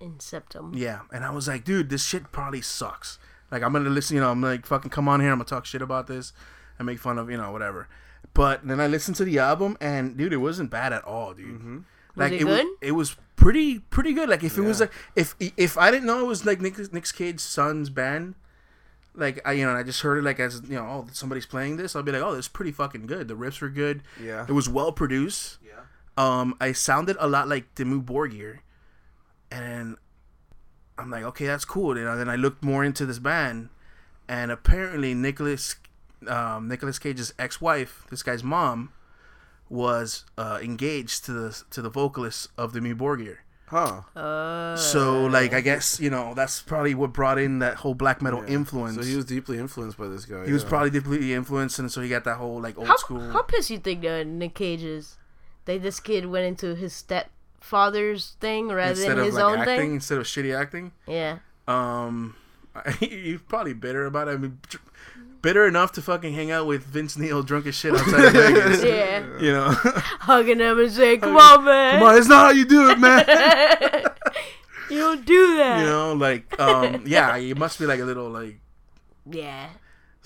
Inceptum. 0.00 0.76
Yeah, 0.76 1.00
and 1.12 1.24
I 1.24 1.30
was 1.30 1.48
like, 1.48 1.64
dude, 1.64 1.90
this 1.90 2.04
shit 2.04 2.32
probably 2.32 2.60
sucks. 2.60 3.18
Like, 3.50 3.62
I'm 3.62 3.72
gonna 3.72 3.90
listen, 3.90 4.16
you 4.16 4.22
know, 4.22 4.30
I'm 4.30 4.42
like, 4.42 4.66
fucking 4.66 4.90
come 4.90 5.08
on 5.08 5.20
here, 5.20 5.30
I'm 5.30 5.38
gonna 5.38 5.44
talk 5.44 5.66
shit 5.66 5.82
about 5.82 6.06
this 6.06 6.32
and 6.78 6.86
make 6.86 6.98
fun 6.98 7.18
of, 7.18 7.30
you 7.30 7.36
know, 7.36 7.50
whatever. 7.52 7.88
But 8.34 8.66
then 8.66 8.80
I 8.80 8.86
listened 8.86 9.16
to 9.16 9.24
the 9.24 9.38
album, 9.38 9.76
and 9.80 10.16
dude, 10.16 10.32
it 10.32 10.38
wasn't 10.38 10.70
bad 10.70 10.92
at 10.92 11.04
all, 11.04 11.32
dude. 11.32 11.84
Like, 12.16 12.32
it 12.32 12.44
was, 12.44 12.60
good? 12.60 12.66
it 12.80 12.92
was 12.92 13.16
pretty, 13.36 13.78
pretty 13.78 14.12
good. 14.12 14.28
Like, 14.28 14.42
if 14.42 14.58
it 14.58 14.62
was 14.62 14.80
like, 14.80 14.92
if 15.14 15.34
if 15.38 15.78
I 15.78 15.90
didn't 15.90 16.06
know 16.06 16.20
it 16.20 16.26
was 16.26 16.44
like 16.44 16.60
Nick 16.60 16.92
Nick 16.92 17.06
Cage's 17.12 17.42
son's 17.42 17.90
band, 17.90 18.34
like 19.14 19.40
I, 19.46 19.52
you 19.52 19.64
know, 19.64 19.74
I 19.74 19.82
just 19.82 20.02
heard 20.02 20.18
it 20.18 20.24
like 20.24 20.40
as 20.40 20.62
you 20.68 20.76
know, 20.76 20.84
oh, 20.84 21.06
somebody's 21.12 21.46
playing 21.46 21.76
this, 21.76 21.96
I'll 21.96 22.02
be 22.02 22.12
like, 22.12 22.22
oh, 22.22 22.34
this 22.34 22.46
is 22.46 22.48
pretty 22.48 22.72
fucking 22.72 23.06
good. 23.06 23.28
The 23.28 23.34
riffs 23.34 23.60
were 23.60 23.68
good. 23.68 24.02
Yeah. 24.22 24.44
It 24.48 24.52
was 24.52 24.68
well 24.68 24.92
produced. 24.92 25.58
Yeah. 25.64 25.72
Um, 26.16 26.56
I 26.60 26.72
sounded 26.72 27.16
a 27.20 27.28
lot 27.28 27.48
like 27.48 27.74
Dimmu 27.74 28.04
Borgir, 28.04 28.58
and 29.50 29.96
I'm 30.98 31.10
like, 31.10 31.24
okay, 31.24 31.46
that's 31.46 31.64
cool. 31.64 31.96
You 31.96 32.04
know, 32.04 32.16
then 32.16 32.28
I 32.28 32.36
looked 32.36 32.64
more 32.64 32.84
into 32.84 33.04
this 33.06 33.18
band, 33.18 33.68
and 34.28 34.50
apparently 34.50 35.14
Nicolas, 35.14 35.76
um, 36.28 36.68
Nicolas 36.68 36.98
Cage's 36.98 37.32
ex-wife, 37.38 38.04
this 38.10 38.22
guy's 38.22 38.42
mom, 38.42 38.92
was 39.68 40.24
uh, 40.38 40.58
engaged 40.62 41.24
to 41.26 41.32
the 41.32 41.62
to 41.70 41.82
the 41.82 41.90
vocalist 41.90 42.48
of 42.56 42.72
Dimmu 42.72 42.94
Borgir. 42.96 43.38
Huh. 43.68 44.02
Uh, 44.14 44.76
So, 44.76 45.26
like, 45.26 45.52
I 45.52 45.60
guess 45.60 45.98
you 45.98 46.08
know 46.08 46.34
that's 46.34 46.62
probably 46.62 46.94
what 46.94 47.12
brought 47.12 47.36
in 47.38 47.58
that 47.58 47.74
whole 47.78 47.94
black 47.94 48.22
metal 48.22 48.42
Yeah. 48.46 48.54
influence. 48.54 48.94
So 48.96 49.02
he 49.02 49.16
was 49.16 49.24
deeply 49.24 49.58
influenced 49.58 49.98
by 49.98 50.06
this 50.06 50.24
guy. 50.24 50.46
He 50.46 50.52
was 50.52 50.62
probably 50.64 50.90
deeply 50.90 51.34
influenced, 51.34 51.78
and 51.80 51.90
so 51.90 52.00
he 52.00 52.08
got 52.08 52.22
that 52.24 52.36
whole 52.36 52.60
like 52.60 52.78
old 52.78 52.86
how, 52.86 52.96
school. 52.96 53.20
how 53.32 53.42
pissed 53.42 53.70
you 53.70 53.78
think 53.78 54.04
uh, 54.04 54.22
Nick 54.24 54.54
Cage 54.54 54.82
is? 54.84 55.16
That 55.64 55.82
this 55.82 55.98
kid 55.98 56.26
went 56.26 56.46
into 56.46 56.76
his 56.76 56.92
stepfather's 57.60 58.36
thing 58.40 58.68
rather 58.68 58.90
instead 58.90 59.16
than 59.16 59.24
his 59.24 59.34
like 59.34 59.44
own 59.44 59.58
acting, 59.60 59.76
thing. 59.78 59.94
instead 59.94 60.18
of 60.18 60.24
shitty 60.24 60.56
acting. 60.58 60.92
Yeah. 61.06 61.38
Um, 61.66 62.36
he's 63.00 63.40
probably 63.42 63.72
bitter 63.72 64.06
about 64.06 64.28
it. 64.28 64.32
I 64.32 64.36
mean, 64.36 64.58
bitter 65.42 65.66
enough 65.66 65.92
to 65.92 66.02
fucking 66.02 66.34
hang 66.34 66.50
out 66.50 66.66
with 66.66 66.84
Vince 66.84 67.16
Neil 67.16 67.42
drunk 67.42 67.66
as 67.66 67.74
shit 67.74 67.94
outside 67.94 68.24
of 68.26 68.32
Vegas. 68.34 68.84
Yeah. 68.84 69.24
You 69.40 69.52
know, 69.52 69.68
Hugging 70.20 70.60
him 70.60 70.78
and 70.78 70.92
saying, 70.92 71.20
"Come 71.20 71.36
on, 71.36 71.64
man. 71.64 71.98
come 72.00 72.08
on, 72.08 72.16
it's 72.18 72.28
not 72.28 72.46
how 72.46 72.50
you 72.52 72.64
do 72.66 72.90
it, 72.90 72.98
man. 72.98 73.24
You 74.90 74.98
don't 74.98 75.24
do 75.26 75.56
that." 75.56 75.80
you 75.80 75.86
know, 75.86 76.12
like, 76.12 76.58
um, 76.60 77.02
yeah, 77.06 77.36
it 77.36 77.56
must 77.56 77.78
be 77.78 77.86
like 77.86 78.00
a 78.00 78.04
little 78.04 78.28
like 78.28 78.58
Yeah. 79.28 79.68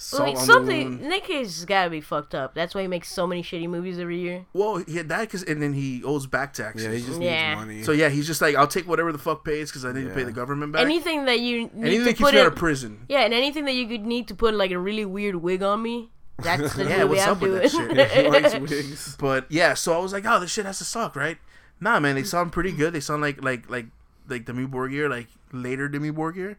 Salt 0.02 0.22
Like 0.28 0.36
on 0.38 0.44
something. 0.46 0.88
wound. 0.98 1.02
Nick 1.02 1.24
Cage 1.24 1.44
has 1.46 1.64
gotta 1.66 1.90
be 1.90 2.00
fucked 2.00 2.34
up. 2.34 2.54
That's 2.54 2.74
why 2.74 2.80
he 2.82 2.88
makes 2.88 3.12
so 3.12 3.26
many 3.26 3.42
shitty 3.42 3.68
movies 3.68 3.98
every 3.98 4.18
year. 4.18 4.46
Well, 4.54 4.78
he 4.78 4.96
had 4.96 5.08
that, 5.10 5.28
cause, 5.28 5.42
and 5.42 5.60
then 5.62 5.74
he 5.74 6.02
owes 6.04 6.26
back 6.26 6.54
taxes. 6.54 6.84
Yeah, 6.84 6.92
he 6.92 7.04
just 7.04 7.20
Yeah. 7.20 7.48
needs 7.50 7.60
money. 7.60 7.82
so 7.82 7.92
yeah, 7.92 8.08
he's 8.08 8.26
just 8.26 8.40
like, 8.40 8.56
I'll 8.56 8.66
take 8.66 8.88
whatever 8.88 9.12
the 9.12 9.18
fuck 9.18 9.44
pays 9.44 9.70
because 9.70 9.84
I 9.84 9.92
need 9.92 10.04
to 10.04 10.14
pay 10.14 10.22
the 10.22 10.32
government 10.32 10.72
back. 10.72 10.82
Anything 10.82 11.26
that 11.26 11.40
you 11.40 11.64
need 11.64 11.70
Anything 11.74 11.98
to 11.98 12.04
that 12.04 12.10
keeps 12.12 12.20
put 12.22 12.34
me 12.34 12.40
out 12.40 12.46
of 12.46 12.56
prison. 12.56 13.00
yeah, 13.08 13.20
and 13.20 13.34
anything 13.34 13.66
that 13.66 13.74
you 13.74 13.86
could 13.86 14.06
need 14.06 14.26
to 14.28 14.34
put 14.34 14.54
like 14.54 14.70
a 14.70 14.78
really 14.78 15.04
weird 15.04 15.36
wig 15.36 15.62
on 15.62 15.82
me. 15.82 16.10
That's 16.38 16.72
the 16.74 16.84
Yeah, 16.88 17.04
movie 17.04 17.08
what's 17.10 17.22
I'm 17.26 17.32
up 17.32 17.40
with 17.42 17.50
doing. 17.72 17.94
that 17.94 18.10
shit? 18.10 18.10
he 18.24 18.30
likes 18.30 18.54
wigs. 18.70 19.16
But 19.18 19.46
yeah, 19.52 19.74
so 19.74 19.92
I 19.92 19.98
was 19.98 20.14
like, 20.14 20.24
oh, 20.26 20.40
this 20.40 20.50
shit 20.50 20.64
has 20.64 20.78
to 20.78 20.84
suck, 20.84 21.14
right? 21.14 21.36
Nah, 21.78 22.00
man, 22.00 22.14
they 22.14 22.22
sound 22.24 22.52
pretty 22.52 22.72
good. 22.72 22.94
They 22.94 23.00
sound 23.00 23.20
like 23.20 23.44
like 23.44 23.68
like 23.68 23.86
like 24.28 24.46
Dimmu 24.46 24.70
Borgir, 24.70 25.10
like 25.10 25.26
later 25.52 25.88
Dimmu 25.90 26.12
Borgir. 26.12 26.56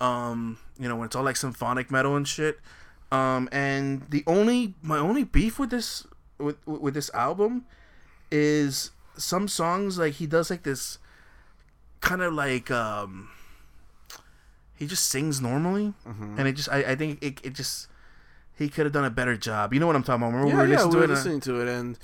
Um, 0.00 0.58
you 0.78 0.88
know, 0.88 0.96
when 0.96 1.06
it's 1.06 1.16
all 1.16 1.22
like 1.24 1.36
symphonic 1.36 1.90
metal 1.90 2.16
and 2.16 2.26
shit. 2.26 2.58
Um, 3.12 3.48
and 3.52 4.06
the 4.08 4.22
only 4.26 4.74
my 4.82 4.98
only 4.98 5.24
beef 5.24 5.58
with 5.58 5.70
this 5.70 6.06
with 6.38 6.56
with 6.66 6.94
this 6.94 7.10
album 7.12 7.64
is 8.30 8.92
some 9.16 9.48
songs 9.48 9.98
like 9.98 10.14
he 10.14 10.26
does 10.26 10.48
like 10.48 10.62
this 10.62 10.96
kind 12.00 12.22
of 12.22 12.32
like 12.32 12.70
um 12.70 13.28
he 14.76 14.86
just 14.86 15.06
sings 15.10 15.40
normally 15.40 15.92
and 16.06 16.48
it 16.48 16.52
just 16.52 16.68
I, 16.70 16.78
I 16.92 16.94
think 16.94 17.22
it, 17.22 17.38
it 17.44 17.52
just 17.52 17.88
he 18.56 18.68
could 18.68 18.86
have 18.86 18.92
done 18.92 19.04
a 19.04 19.10
better 19.10 19.36
job. 19.36 19.74
You 19.74 19.80
know 19.80 19.86
what 19.86 19.96
I'm 19.96 20.02
talking 20.02 20.22
about? 20.22 20.34
Remember 20.38 20.48
Yeah, 20.48 20.62
we 20.62 20.68
were 20.68 20.72
yeah, 20.74 20.84
listening 20.84 20.90
we 20.90 20.94
to 20.94 20.98
were 20.98 21.04
it. 21.04 21.10
and 21.10 21.12
I- 21.12 21.14
listening 21.14 21.40
to 21.40 21.60
it, 21.60 21.68
and 21.68 21.98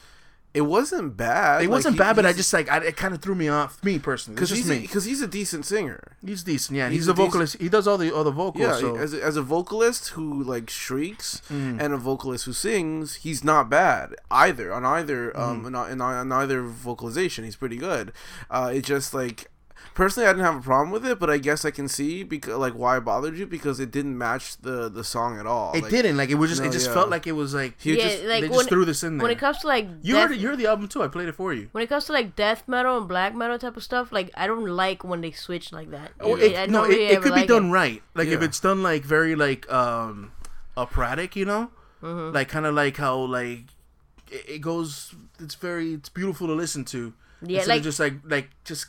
it 0.56 0.62
wasn't 0.62 1.16
bad. 1.16 1.60
it 1.60 1.64
Like, 1.64 1.70
wasn't 1.70 1.94
he- 1.94 1.98
bad, 1.98 2.16
but 2.16 2.24
I 2.26 2.32
just 2.32 2.52
like 2.52 2.68
I, 2.70 2.78
it 2.78 2.96
kind 2.96 3.14
of 3.14 3.20
threw 3.22 3.34
me 3.34 3.48
off. 3.48 3.82
Me 3.84 3.98
personally, 3.98 4.34
because 4.36 4.50
he's 4.50 4.68
because 4.68 5.04
he's 5.04 5.20
a 5.22 5.26
decent 5.28 5.64
singer. 5.66 6.16
he's 6.24 6.42
decent. 6.42 6.76
Yeah, 6.76 6.88
he's, 6.88 7.00
he's 7.00 7.08
a 7.08 7.12
decent- 7.12 7.26
vocalist. 7.32 7.56
He 7.60 7.68
does 7.68 7.86
all 7.86 7.98
the 7.98 8.10
all 8.14 8.24
the 8.24 8.30
vocals. 8.30 8.62
Yeah, 8.64 8.78
so. 8.78 8.96
as, 8.96 9.14
a, 9.14 9.22
as 9.22 9.36
a 9.36 9.42
vocalist 9.42 10.08
who 10.10 10.42
like 10.42 10.68
shrieks 10.70 11.42
Mm. 11.50 11.80
and 11.80 11.92
a 11.94 11.96
vocalist 11.96 12.44
who 12.46 12.52
sings, 12.52 13.16
he's 13.16 13.44
not 13.44 13.68
bad 13.70 14.14
either. 14.30 14.72
On 14.72 14.84
either 14.84 15.30
Mm. 15.32 15.38
um, 15.38 15.66
in, 15.66 15.74
in, 15.92 16.00
on 16.00 16.32
either 16.32 16.62
vocalization, 16.62 17.44
he's 17.44 17.56
pretty 17.56 17.76
good. 17.76 18.12
Uh, 18.50 18.70
it 18.74 18.82
just 18.84 19.12
like 19.14 19.50
personally, 19.96 20.28
I 20.28 20.32
didn't 20.32 20.44
have 20.44 20.56
a 20.56 20.60
problem 20.60 20.90
with 20.92 21.04
it, 21.04 21.18
but 21.18 21.28
I 21.28 21.38
guess 21.38 21.64
I 21.64 21.72
can 21.72 21.88
see 21.88 22.22
because 22.22 22.54
like 22.56 22.74
why 22.74 22.98
it 22.98 23.00
bothered 23.00 23.36
you 23.36 23.46
because 23.46 23.80
it 23.80 23.90
didn't 23.90 24.16
match 24.16 24.56
the 24.58 24.88
the 24.88 25.02
song 25.02 25.40
at 25.40 25.46
all. 25.46 25.72
it 25.72 25.82
Like, 25.82 25.90
didn't 25.90 26.16
like 26.16 26.30
it 26.30 26.36
was 26.36 26.50
just 26.50 26.62
No, 26.62 26.68
it 26.68 26.72
just 26.72 26.86
yeah. 26.86 26.94
felt 26.94 27.08
like 27.10 27.26
it 27.26 27.32
was 27.32 27.52
like 27.54 27.80
He 27.80 27.96
yeah, 27.96 28.04
just- 28.08 28.22
like 28.24 28.42
they 28.42 28.48
when, 28.48 28.58
just 28.60 28.68
threw 28.68 28.84
this 28.84 29.02
in 29.02 29.16
there. 29.18 29.24
when 29.24 29.32
it 29.32 29.38
comes 29.40 29.58
to 29.58 29.66
like 29.66 29.88
you 30.02 30.14
death, 30.14 30.28
heard 30.28 30.36
it, 30.36 30.40
you 30.40 30.48
heard 30.48 30.58
the 30.58 30.66
album 30.68 30.86
too. 30.86 31.02
I 31.02 31.08
played 31.08 31.28
it 31.28 31.34
for 31.34 31.52
you. 31.52 31.68
when 31.72 31.82
it 31.82 31.88
comes 31.88 32.04
to 32.06 32.12
like 32.12 32.36
death 32.36 32.62
metal 32.68 32.98
and 32.98 33.08
black 33.08 33.34
metal 33.34 33.58
type 33.58 33.76
of 33.76 33.82
stuff, 33.82 34.12
like 34.12 34.30
I 34.36 34.46
don't 34.46 34.66
like 34.66 35.02
when 35.02 35.20
they 35.22 35.32
switch 35.32 35.72
like 35.72 35.90
that. 35.90 36.12
Oh, 36.20 36.36
I- 36.36 36.40
it, 36.40 36.70
no, 36.70 36.82
don't 36.82 36.92
it, 36.92 37.00
it 37.00 37.10
ever 37.16 37.22
could 37.24 37.34
be 37.34 37.40
like 37.40 37.48
done 37.48 37.70
right. 37.72 38.02
Like 38.14 38.28
if 38.28 38.42
it's 38.42 38.60
done 38.60 38.82
like 38.84 39.02
very 39.02 39.34
like 39.34 39.66
um 39.72 40.32
operatic, 40.76 41.34
you 41.36 41.44
know, 41.44 41.70
Mm-hmm. 42.02 42.34
like 42.34 42.48
kind 42.48 42.66
of 42.66 42.74
like 42.74 42.98
how 42.98 43.16
like 43.16 43.64
it, 44.30 44.44
it 44.56 44.60
goes. 44.60 45.14
It's 45.40 45.54
very 45.54 45.94
it's 45.94 46.10
beautiful 46.10 46.46
to 46.46 46.52
listen 46.52 46.84
to. 46.92 47.14
Yeah, 47.42 47.58
Instead 47.58 47.68
like 47.72 47.78
of 47.78 47.84
just 47.84 48.00
like 48.00 48.14
like 48.24 48.50
just 48.64 48.86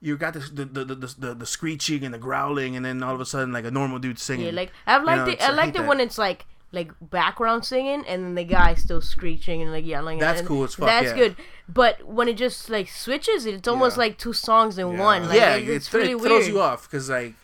you 0.00 0.16
got 0.16 0.34
this, 0.34 0.50
the, 0.50 0.64
the, 0.64 0.84
the 0.84 0.94
the 0.94 1.14
the 1.18 1.34
the 1.34 1.46
screeching 1.46 2.04
and 2.04 2.12
the 2.12 2.18
growling, 2.18 2.76
and 2.76 2.84
then 2.84 3.02
all 3.02 3.14
of 3.14 3.20
a 3.20 3.26
sudden 3.26 3.52
like 3.52 3.64
a 3.64 3.70
normal 3.70 3.98
dude 3.98 4.18
singing. 4.18 4.46
yeah, 4.46 4.52
like 4.52 4.72
I've 4.86 5.04
liked 5.04 5.18
know, 5.18 5.28
it. 5.28 5.32
it's- 5.34 5.48
I 5.48 5.52
I 5.52 5.56
liked 5.56 5.76
hate 5.76 5.84
it 5.84 5.88
when 5.88 6.00
it's 6.00 6.18
like 6.18 6.44
like 6.72 6.90
background 7.00 7.64
singing 7.64 8.04
and 8.06 8.24
then 8.24 8.34
the 8.34 8.44
guy 8.44 8.74
still 8.74 9.00
screeching 9.00 9.62
and 9.62 9.72
like 9.72 9.86
yelling. 9.86 10.18
That's 10.18 10.40
and 10.40 10.48
cool 10.48 10.64
as 10.64 10.74
fuck, 10.74 10.86
That's 10.88 11.06
yeah. 11.06 11.14
good. 11.16 11.36
But 11.68 12.06
when 12.06 12.28
it 12.28 12.36
just 12.36 12.68
like 12.68 12.88
switches, 12.88 13.46
it's 13.46 13.66
almost 13.68 13.96
Yeah. 13.96 14.00
like 14.00 14.18
two 14.18 14.32
songs 14.32 14.76
in 14.76 14.92
Yeah. 14.92 15.00
one. 15.00 15.28
Like, 15.28 15.38
yeah, 15.38 15.54
it- 15.56 15.68
it, 15.68 15.74
it's 15.76 15.88
th- 15.90 16.02
really 16.02 16.12
it 16.14 16.20
throws 16.20 16.42
weird. 16.42 16.52
you 16.54 16.60
off 16.60 16.90
because 16.90 17.08
like 17.08 17.34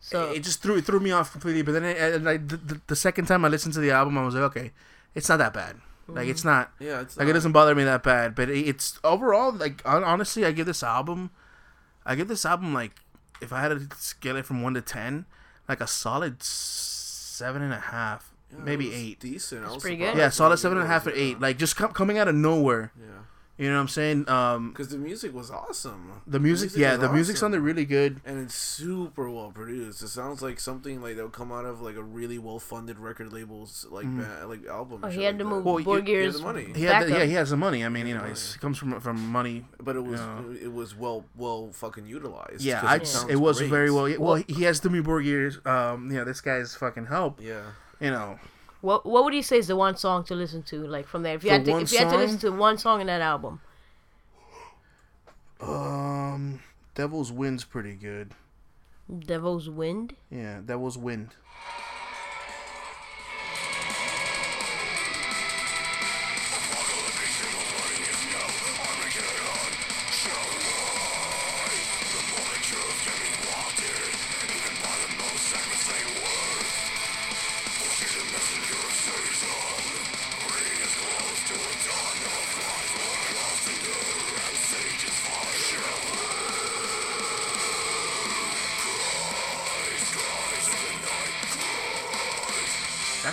So 0.00 0.30
it 0.30 0.40
just 0.44 0.62
threw 0.62 0.76
it 0.76 0.84
threw 0.86 1.00
me 1.00 1.10
off 1.10 1.32
completely. 1.32 1.62
But 1.62 1.72
then 1.72 1.84
it, 1.84 1.98
and 2.14 2.28
I, 2.28 2.36
the, 2.38 2.56
the, 2.56 2.80
the 2.86 2.96
second 2.96 3.26
time 3.26 3.44
I 3.44 3.48
listened 3.48 3.74
to 3.74 3.80
the 3.80 3.90
album, 3.90 4.16
I 4.16 4.24
was 4.24 4.34
like, 4.34 4.44
okay, 4.44 4.70
it's 5.14 5.28
not 5.28 5.38
that 5.38 5.52
bad. 5.52 5.76
Like 6.06 6.28
it's 6.28 6.40
mm-hmm. 6.40 6.48
not 6.48 6.72
yeah, 6.78 7.00
it's 7.02 7.18
like 7.18 7.28
it 7.28 7.34
doesn't 7.34 7.52
bother 7.52 7.74
me 7.74 7.84
that 7.84 8.02
bad. 8.02 8.34
But 8.34 8.48
it, 8.48 8.66
it's 8.66 8.98
overall 9.04 9.52
like 9.52 9.82
honestly, 9.84 10.46
I 10.46 10.52
give 10.52 10.64
this 10.64 10.82
album, 10.82 11.30
I 12.08 12.14
give 12.14 12.26
this 12.26 12.44
album 12.46 12.72
like 12.74 12.92
if 13.40 13.52
I 13.52 13.60
had 13.60 13.68
to 13.68 13.96
scale 13.98 14.36
it 14.36 14.46
from 14.46 14.62
one 14.62 14.74
to 14.74 14.80
ten, 14.80 15.26
like 15.68 15.80
a 15.80 15.86
solid 15.86 16.42
seven 16.42 17.62
and 17.62 17.72
a 17.72 17.78
half, 17.78 18.32
maybe 18.50 18.92
eight. 18.94 19.20
Decent. 19.20 19.64
I 19.64 19.68
was 19.72 19.82
pretty 19.82 19.96
surprised 19.98 20.14
good. 20.16 20.20
Yeah, 20.20 20.30
solid 20.30 20.56
seven 20.56 20.78
and 20.78 20.86
a 20.86 20.90
half 20.90 21.06
or 21.06 21.10
eight. 21.10 21.38
Like 21.38 21.58
just 21.58 21.76
com- 21.76 21.92
coming 21.92 22.18
out 22.18 22.26
of 22.26 22.34
nowhere. 22.34 22.92
Yeah. 22.98 23.06
You 23.58 23.68
know 23.68 23.74
what 23.74 23.80
I'm 23.80 23.88
saying? 23.88 24.28
Um, 24.28 24.70
Because 24.70 24.88
the 24.88 24.98
music 24.98 25.34
was 25.34 25.50
awesome. 25.50 26.12
the 26.28 26.38
music, 26.38 26.70
yeah, 26.76 26.92
was 26.92 27.00
the 27.00 27.12
music 27.12 27.34
awesome. 27.34 27.40
sounded 27.54 27.60
really 27.62 27.84
good. 27.84 28.20
and 28.24 28.38
it's 28.38 28.54
super 28.54 29.28
well 29.28 29.50
produced. 29.50 30.00
It 30.00 30.08
sounds 30.08 30.42
like 30.42 30.60
something 30.60 31.02
like 31.02 31.16
that 31.16 31.24
would 31.24 31.32
come 31.32 31.50
out 31.50 31.64
of 31.64 31.80
like 31.80 31.96
a 31.96 32.02
really 32.02 32.38
well 32.38 32.60
funded 32.60 32.98
record 33.00 33.32
labels 33.32 33.84
like 33.90 34.06
ba- 34.16 34.46
like 34.46 34.64
album. 34.66 35.00
Oh, 35.02 35.06
and 35.06 35.14
he 35.16 35.24
had 35.24 35.34
like 35.34 35.38
to 35.38 35.44
that. 35.44 35.50
move 35.50 35.64
Well, 35.64 35.80
you- 35.80 35.86
Borgir's 35.86 36.06
he 36.06 36.12
had 36.24 36.34
the 36.34 36.38
money. 36.42 36.62
He 36.72 36.82
had, 36.84 37.02
the, 37.02 37.06
backup. 37.06 37.18
yeah, 37.18 37.24
he 37.24 37.32
has 37.32 37.50
the 37.50 37.56
money. 37.56 37.84
I 37.84 37.88
mean, 37.88 38.06
you 38.06 38.14
know, 38.14 38.24
Yeah. 38.24 38.30
it's, 38.30 38.54
it 38.54 38.60
comes 38.60 38.78
from 38.78 39.00
from 39.00 39.18
money. 39.28 39.64
but 39.82 39.96
it 39.96 40.04
was 40.04 40.20
Yeah. 40.20 40.42
it 40.62 40.72
was 40.72 40.94
well 40.96 41.24
well 41.36 41.70
fucking 41.72 42.06
utilized. 42.06 42.62
Yeah, 42.62 42.80
'cause 42.80 42.90
I, 42.90 42.96
it, 42.96 43.06
sounds 43.08 43.30
it 43.32 43.36
was 43.40 43.58
great. 43.58 43.70
very 43.70 43.90
well. 43.90 44.08
Well, 44.20 44.36
he 44.46 44.62
has 44.64 44.80
Dimmu 44.80 45.02
Borgir's. 45.02 45.58
Um, 45.66 46.10
you 46.12 46.18
know, 46.18 46.24
this 46.24 46.40
guy's 46.40 46.76
fucking 46.76 47.06
help. 47.06 47.40
Yeah. 47.42 47.62
You 48.00 48.12
know, 48.12 48.38
What 48.80 49.04
What 49.04 49.24
would 49.24 49.34
you 49.34 49.42
say 49.42 49.58
is 49.58 49.66
the 49.66 49.76
one 49.76 49.96
song 49.96 50.24
to 50.24 50.34
listen 50.34 50.62
to? 50.64 50.86
Like 50.86 51.06
from 51.06 51.22
there, 51.22 51.34
if 51.34 51.42
you 51.44 51.50
The 51.50 51.56
had 51.56 51.64
to, 51.66 51.78
if 51.78 51.92
you 51.92 51.98
had 51.98 52.10
to 52.10 52.16
listen 52.16 52.38
to 52.40 52.50
one 52.50 52.78
song 52.78 53.00
in 53.00 53.06
that 53.08 53.20
album, 53.20 53.60
um, 55.60 56.60
Devil's 56.94 57.32
Wind's 57.32 57.64
pretty 57.64 57.94
good. 57.94 58.32
Devil's 59.18 59.68
Wind. 59.68 60.14
Yeah, 60.30 60.60
Devil's 60.64 60.98
Wind. 60.98 61.34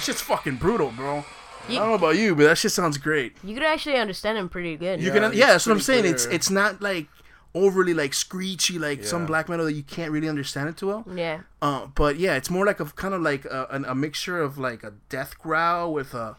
Shit's 0.05 0.21
fucking 0.21 0.55
brutal, 0.57 0.91
bro. 0.91 1.25
I 1.67 1.73
don't 1.73 1.87
know 1.89 1.93
about 1.95 2.15
you, 2.17 2.35
but 2.35 2.43
that 2.43 2.57
shit 2.59 2.71
sounds 2.71 2.97
great. 2.99 3.35
You 3.43 3.53
could 3.55 3.63
actually 3.63 3.95
understand 3.95 4.37
him 4.37 4.49
pretty 4.49 4.77
good. 4.77 5.01
You 5.01 5.07
Yeah, 5.11 5.19
can, 5.19 5.33
yeah, 5.33 5.47
that's 5.47 5.65
what 5.65 5.73
I'm 5.73 5.79
saying. 5.81 6.05
It's 6.05 6.25
clear. 6.25 6.35
it's 6.35 6.49
not 6.51 6.79
like 6.81 7.07
overly 7.55 7.93
like 7.93 8.13
screechy 8.13 8.77
like 8.77 9.03
some 9.03 9.25
black 9.25 9.47
metal 9.49 9.65
that 9.65 9.73
you 9.73 9.81
can't 9.83 10.11
really 10.11 10.29
understand 10.29 10.69
it 10.69 10.77
too 10.77 10.87
well. 10.87 11.05
Yeah. 11.15 11.39
Uh, 11.61 11.87
but 11.95 12.17
yeah, 12.17 12.35
it's 12.35 12.49
more 12.49 12.65
like 12.65 12.79
a 12.79 12.85
kind 12.85 13.13
of 13.13 13.21
like 13.21 13.45
a, 13.45 13.67
an- 13.71 13.85
a 13.85 13.95
mixture 13.95 14.39
of 14.41 14.57
like 14.57 14.83
a 14.83 14.93
death 15.09 15.39
growl 15.39 15.91
with 15.93 16.13
a 16.13 16.35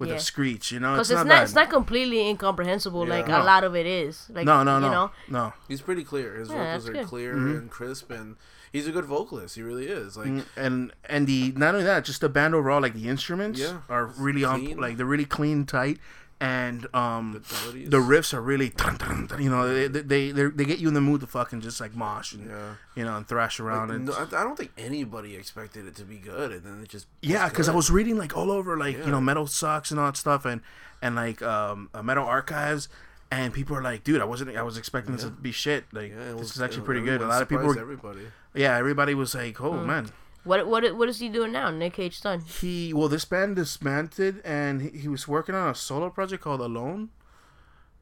with 0.00 0.08
Yeah. 0.08 0.16
a 0.16 0.20
screech. 0.20 0.72
You 0.72 0.80
know, 0.80 0.94
Because 0.94 1.10
it's, 1.12 1.20
it's, 1.20 1.28
not, 1.28 1.34
not, 1.34 1.42
it's 1.44 1.54
not 1.54 1.70
completely 1.70 2.26
incomprehensible 2.28 3.06
like 3.06 3.28
No. 3.28 3.42
a 3.42 3.44
lot 3.44 3.62
of 3.62 3.76
it 3.76 3.86
is. 3.86 4.26
Like 4.30 4.44
no, 4.44 4.64
no, 4.64 4.76
you 4.76 4.80
no, 4.80 4.90
know? 4.90 5.10
no. 5.28 5.52
He's 5.68 5.82
pretty 5.82 6.02
clear. 6.02 6.34
His 6.34 6.48
Yeah, 6.48 6.56
vocals 6.56 6.84
that's 6.86 6.88
are 6.88 6.92
good. 7.00 7.06
clear 7.08 7.34
Mm-hmm. 7.34 7.56
and 7.58 7.70
crisp, 7.70 8.10
and 8.10 8.34
he's 8.74 8.86
a 8.88 8.92
good 8.96 9.06
vocalist. 9.16 9.54
He 9.58 9.62
really 9.70 9.86
is. 9.86 10.16
Like, 10.18 10.28
Mm, 10.28 10.44
And 10.56 10.76
and 11.14 11.26
the 11.26 11.40
not 11.64 11.74
only 11.74 11.86
that, 11.86 12.04
just 12.04 12.20
the 12.20 12.28
band 12.28 12.52
overall, 12.58 12.82
like 12.86 12.94
the 13.00 13.08
instruments 13.14 13.58
Yeah. 13.60 13.78
are 13.88 14.06
really 14.26 14.44
on, 14.44 14.58
Clean. 14.64 14.76
like 14.84 14.94
they're 14.96 15.12
really 15.16 15.30
clean, 15.38 15.64
tight, 15.64 15.98
and 16.40 16.78
um 17.02 17.26
The 17.72 17.86
the 17.96 18.02
riffs 18.12 18.34
are 18.34 18.42
really, 18.52 18.68
dun, 18.70 18.96
dun, 19.02 19.26
dun, 19.28 19.40
you 19.40 19.48
know, 19.54 19.62
they 19.72 19.86
they 19.86 20.02
they, 20.12 20.22
they're- 20.36 20.50
get 20.72 20.78
you 20.82 20.88
in 20.88 20.94
the 21.00 21.00
mood 21.08 21.20
to 21.20 21.26
fucking 21.28 21.60
just 21.68 21.78
like 21.84 21.94
mosh 21.94 22.32
and 22.34 22.44
yeah. 22.50 22.74
you 22.98 23.04
know 23.06 23.16
and 23.18 23.24
thrash 23.32 23.60
around 23.60 23.88
Like, 23.88 23.96
and 23.98 24.04
no, 24.06 24.14
I 24.40 24.42
don't 24.46 24.58
think 24.60 24.72
anybody 24.76 25.30
expected 25.36 25.86
it 25.86 25.94
to 26.00 26.04
be 26.04 26.18
good, 26.32 26.48
and 26.56 26.62
then 26.66 26.76
it 26.82 26.88
just 26.96 27.06
Yeah, 27.34 27.48
because 27.48 27.68
I 27.72 27.74
was 27.74 27.88
reading 27.98 28.16
like 28.18 28.36
all 28.36 28.50
over 28.58 28.76
like 28.86 28.96
you 29.06 29.12
know 29.14 29.20
metal 29.30 29.46
sucks 29.46 29.90
and 29.92 30.00
all 30.00 30.06
that 30.10 30.16
stuff 30.16 30.44
and 30.44 30.60
and 31.00 31.14
like 31.24 31.40
um 31.42 31.78
uh, 31.94 32.02
metal 32.02 32.26
archives 32.26 32.88
and 33.30 33.52
people 33.54 33.74
are 33.76 33.82
like, 33.82 34.04
dude, 34.04 34.20
I 34.20 34.24
wasn't 34.32 34.56
I 34.56 34.62
was 34.70 34.76
expecting 34.76 35.14
this 35.14 35.24
to 35.24 35.30
be 35.30 35.52
shit. 35.52 35.84
Like 35.92 36.10
Yeah, 36.10 36.30
it 36.30 36.32
this 36.32 36.40
was 36.40 36.56
is 36.56 36.62
actually 36.62 36.84
pretty 36.90 37.00
good. 37.02 37.20
A 37.22 37.26
lot 37.26 37.42
of 37.42 37.48
people, 37.48 37.66
were, 37.66 37.78
everybody. 37.78 38.26
Yeah, 38.54 38.76
everybody 38.76 39.14
was 39.14 39.34
like, 39.34 39.60
oh 39.60 39.72
Hmm. 39.72 39.86
man, 39.86 40.10
What 40.44 40.66
what 40.66 40.94
what 40.96 41.08
is 41.08 41.18
he 41.20 41.28
doing 41.28 41.52
now? 41.52 41.70
Nick 41.70 41.94
Cage 41.94 42.20
son. 42.20 42.42
he 42.60 42.92
well 42.94 43.08
this 43.08 43.24
band 43.24 43.56
disbanded 43.56 44.40
and 44.44 44.82
he, 44.82 44.90
he 44.90 45.08
was 45.08 45.26
working 45.26 45.54
on 45.54 45.70
a 45.70 45.74
solo 45.74 46.10
project 46.10 46.42
called 46.44 46.60
Alone. 46.60 47.08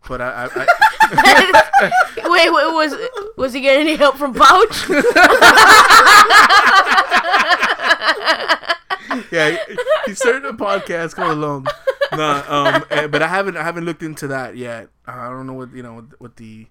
But 0.09 0.21
I, 0.21 0.49
I, 0.51 0.53
I 0.53 0.67
Wait, 2.17 2.51
wait, 2.53 2.67
was 2.75 2.95
was 3.37 3.53
he 3.53 3.61
getting 3.61 3.87
any 3.87 3.97
help 3.97 4.17
from 4.17 4.35
Pouch? 4.35 4.89
yeah, 9.31 9.57
he, 9.69 9.77
he 10.07 10.15
started 10.15 10.45
a 10.45 10.53
podcast 10.53 11.15
called 11.15 11.33
Alone. 11.33 11.65
No, 12.13 12.45
um, 12.49 12.85
eh, 12.91 13.07
but 13.07 13.23
I 13.23 13.29
haven't 13.29 13.57
I 13.57 13.63
haven't 13.63 13.85
looked 13.85 14.03
into 14.03 14.27
that 14.29 14.57
yet. 14.57 14.89
I 15.07 15.29
don't 15.29 15.47
know 15.47 15.53
what 15.55 15.73
you 15.73 15.83
know 15.83 15.95
what, 15.95 16.21
what 16.21 16.37
the 16.37 16.67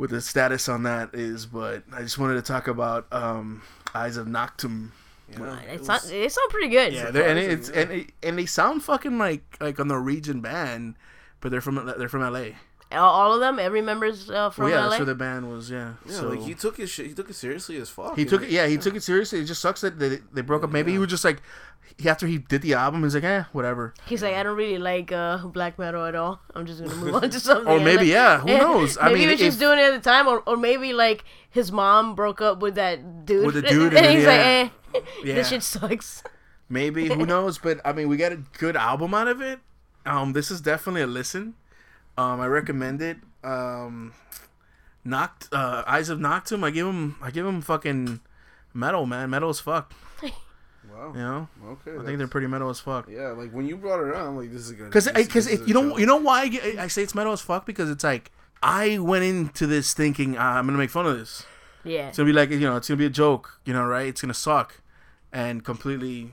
what 0.00 0.10
the 0.10 0.20
status 0.20 0.68
on 0.68 0.82
that 0.84 1.10
is, 1.14 1.46
but 1.46 1.82
I 1.92 2.00
just 2.02 2.18
wanted 2.18 2.34
to 2.34 2.42
talk 2.42 2.66
about 2.68 3.06
um, 3.12 3.62
Eyes 3.94 4.16
of 4.16 4.26
Noctum. 4.26 4.90
Yeah, 5.30 5.58
It's 5.68 5.82
it 5.84 5.88
not, 5.88 6.02
was- 6.02 6.10
it 6.10 6.32
sounds 6.32 6.50
pretty 6.50 6.68
good. 6.68 6.92
Yeah, 6.92 7.10
they're, 7.10 7.28
and 7.28 7.38
it's 7.38 7.66
Surprising, 7.68 7.90
and 7.92 8.00
it, 8.00 8.10
and 8.22 8.38
they 8.38 8.46
sound 8.46 8.82
fucking 8.82 9.18
like 9.18 9.42
like 9.60 9.78
a 9.78 9.84
Norwegian 9.84 10.40
band, 10.40 10.96
but 11.40 11.50
they're 11.52 11.60
from 11.60 11.76
they're 11.98 12.08
from 12.08 12.22
LA. 12.22 12.46
All, 12.92 13.08
all 13.08 13.32
of 13.34 13.38
them, 13.38 13.60
every 13.60 13.82
member's 13.82 14.28
uh, 14.28 14.50
from 14.50 14.64
Well, 14.64 14.72
yeah, 14.74 14.80
LA. 14.80 14.88
that's 14.88 14.98
where 14.98 15.06
the 15.06 15.14
band 15.14 15.48
was. 15.48 15.70
Yeah, 15.70 15.92
yeah, 16.06 16.12
so 16.16 16.28
like 16.30 16.40
he 16.40 16.54
took 16.54 16.76
his 16.78 16.90
shit. 16.90 17.06
He 17.06 17.14
took 17.14 17.30
it 17.30 17.34
seriously 17.34 17.76
as 17.76 17.88
fuck. 17.88 18.16
he 18.16 18.24
took 18.24 18.42
it. 18.42 18.50
Yeah, 18.50 18.66
he 18.66 18.76
took 18.78 18.96
it 18.96 19.04
seriously. 19.04 19.38
It 19.38 19.44
just 19.44 19.60
sucks 19.62 19.82
that 19.82 20.00
they, 20.00 20.18
they 20.32 20.40
broke 20.40 20.64
up. 20.64 20.70
Maybe 20.70 20.90
he 20.90 20.98
was 20.98 21.08
just 21.08 21.24
like 21.24 21.40
he, 22.00 22.08
after 22.08 22.26
he 22.26 22.38
did 22.38 22.62
the 22.62 22.74
album, 22.74 23.02
he's 23.02 23.14
like, 23.14 23.24
eh, 23.24 23.44
whatever. 23.52 23.94
He's 24.06 24.22
like, 24.22 24.34
I 24.34 24.42
don't 24.42 24.56
really 24.56 24.78
like 24.78 25.12
uh, 25.12 25.38
black 25.46 25.78
metal 25.78 26.04
at 26.06 26.14
all. 26.14 26.40
I'm 26.54 26.66
just 26.66 26.82
gonna 26.82 26.94
move 26.96 27.14
on 27.22 27.30
to 27.30 27.40
something. 27.40 27.68
Or 27.68 27.80
maybe 27.80 28.06
yeah, 28.06 28.40
who 28.44 28.48
knows? 28.48 28.98
I 28.98 29.06
maybe 29.08 29.20
mean, 29.20 29.28
he 29.28 29.32
was 29.34 29.40
if- 29.40 29.46
just 29.48 29.58
doing 29.60 29.78
it 29.78 29.82
at 29.82 30.02
the 30.02 30.10
time, 30.10 30.26
or, 30.28 30.40
or 30.46 30.56
maybe 30.56 30.92
like 30.92 31.24
his 31.50 31.70
mom 31.72 32.14
broke 32.14 32.40
up 32.40 32.60
with 32.60 32.74
that 32.76 33.24
dude. 33.26 33.46
With 33.46 33.54
the 33.54 33.62
dude, 33.74 33.94
and, 33.94 34.04
and 34.06 34.14
he's 34.14 34.24
yeah. 34.24 34.28
like, 34.28 35.02
eh, 35.02 35.06
Yeah. 35.24 35.34
this 35.34 35.48
shit 35.48 35.62
sucks. 35.62 36.22
Maybe 36.68 37.08
who 37.08 37.26
knows? 37.26 37.58
But 37.58 37.80
I 37.84 37.92
mean, 37.92 38.08
we 38.08 38.16
got 38.16 38.32
a 38.32 38.36
good 38.58 38.76
album 38.76 39.12
out 39.14 39.28
of 39.28 39.40
it. 39.40 39.58
Um, 40.06 40.32
this 40.32 40.50
is 40.50 40.60
definitely 40.60 41.02
a 41.02 41.06
listen. 41.06 41.54
Um, 42.16 42.40
I 42.40 42.46
recommend 42.46 43.02
it. 43.02 43.18
Um, 43.42 44.12
Noct, 45.04 45.48
uh, 45.52 45.82
Eyes 45.86 46.08
of 46.10 46.18
Noctum. 46.18 46.62
I 46.64 46.70
give 46.70 46.86
him. 46.86 47.16
I 47.20 47.30
give 47.30 47.44
him 47.46 47.60
fucking 47.60 48.20
metal, 48.72 49.04
man. 49.06 49.30
Metal 49.30 49.48
as 49.50 49.58
fuck. 49.60 49.92
Wow. 51.00 51.12
You 51.14 51.20
know. 51.20 51.48
Okay. 51.66 51.98
I 51.98 52.04
think 52.04 52.18
they're 52.18 52.28
pretty 52.28 52.46
metal 52.46 52.68
as 52.68 52.78
fuck. 52.78 53.08
Yeah, 53.08 53.28
like 53.28 53.52
when 53.52 53.66
you 53.66 53.76
brought 53.76 54.06
it 54.06 54.14
on, 54.14 54.36
like 54.36 54.52
this 54.52 54.62
is 54.66 54.72
gonna. 54.72 54.90
Because 54.90 55.06
because 55.10 55.46
this 55.46 55.54
is 55.54 55.60
a 55.62 55.66
you 55.66 55.72
know 55.74 55.90
show. 55.90 55.98
you 55.98 56.06
know 56.06 56.16
why 56.18 56.42
I, 56.42 56.48
get- 56.48 56.78
I 56.78 56.88
say 56.88 57.02
it's 57.02 57.14
metal 57.14 57.32
as 57.32 57.40
fuck 57.40 57.64
because 57.64 57.88
it's 57.88 58.04
like 58.04 58.30
I 58.62 58.98
went 58.98 59.24
into 59.24 59.66
this 59.66 59.94
thinking 59.94 60.36
ah, 60.36 60.58
I'm 60.58 60.66
gonna 60.66 60.76
make 60.78 60.90
fun 60.90 61.06
of 61.06 61.18
this. 61.18 61.46
Yeah. 61.84 62.08
It's 62.08 62.18
gonna 62.18 62.26
be 62.26 62.32
like 62.34 62.50
you 62.50 62.60
know 62.60 62.76
it's 62.76 62.88
gonna 62.88 62.98
be 62.98 63.06
a 63.06 63.10
joke. 63.10 63.60
You 63.64 63.72
know 63.72 63.84
right? 63.86 64.06
It's 64.08 64.20
gonna 64.20 64.34
suck, 64.34 64.80
and 65.32 65.64
completely 65.64 66.32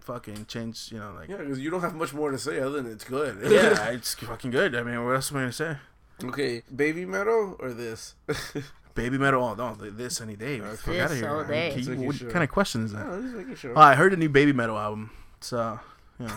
fucking 0.00 0.46
change. 0.46 0.92
You 0.92 1.00
know 1.00 1.12
like 1.16 1.28
Yeah, 1.28 1.38
because 1.38 1.58
you 1.58 1.70
don't 1.70 1.80
have 1.80 1.96
much 1.96 2.14
more 2.14 2.30
to 2.30 2.38
say 2.38 2.60
other 2.60 2.80
than 2.80 2.92
it's 2.92 3.04
good. 3.04 3.38
yeah, 3.50 3.88
it's 3.90 4.14
fucking 4.14 4.52
good. 4.52 4.76
I 4.76 4.84
mean, 4.84 5.04
what 5.04 5.16
else 5.16 5.32
am 5.32 5.38
I 5.38 5.40
gonna 5.40 5.52
say? 5.52 5.76
okay, 6.22 6.62
baby 6.74 7.04
metal 7.04 7.56
or 7.58 7.72
this? 7.72 8.14
Baby 8.94 9.18
metal, 9.18 9.42
oh 9.42 9.54
no, 9.54 9.74
th- 9.74 9.94
this 9.94 10.20
any 10.20 10.36
day. 10.36 10.60
Okay. 10.60 10.76
Fuck 10.76 10.94
out 10.96 11.00
of 11.04 11.10
This 11.10 11.20
here. 11.20 11.28
all 11.30 11.44
day. 11.44 11.74
You- 11.76 11.96
what 12.06 12.16
sure. 12.16 12.30
kind 12.30 12.44
of 12.44 12.50
question 12.50 12.84
is 12.84 12.92
that? 12.92 13.04
no, 13.06 13.54
sure. 13.56 13.72
Oh, 13.76 13.80
I 13.80 13.94
heard 13.94 14.12
a 14.12 14.16
new 14.16 14.28
baby 14.28 14.52
metal 14.52 14.78
album. 14.78 15.10
So, 15.40 15.80
you 16.20 16.26
know, 16.26 16.34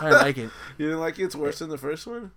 I 0.00 0.10
like 0.10 0.38
it. 0.38 0.50
You 0.78 0.86
didn't 0.86 1.00
like 1.00 1.18
it? 1.18 1.24
It's 1.24 1.36
worse 1.36 1.58
than 1.58 1.70
the 1.70 1.78
first 1.78 2.06
one. 2.06 2.30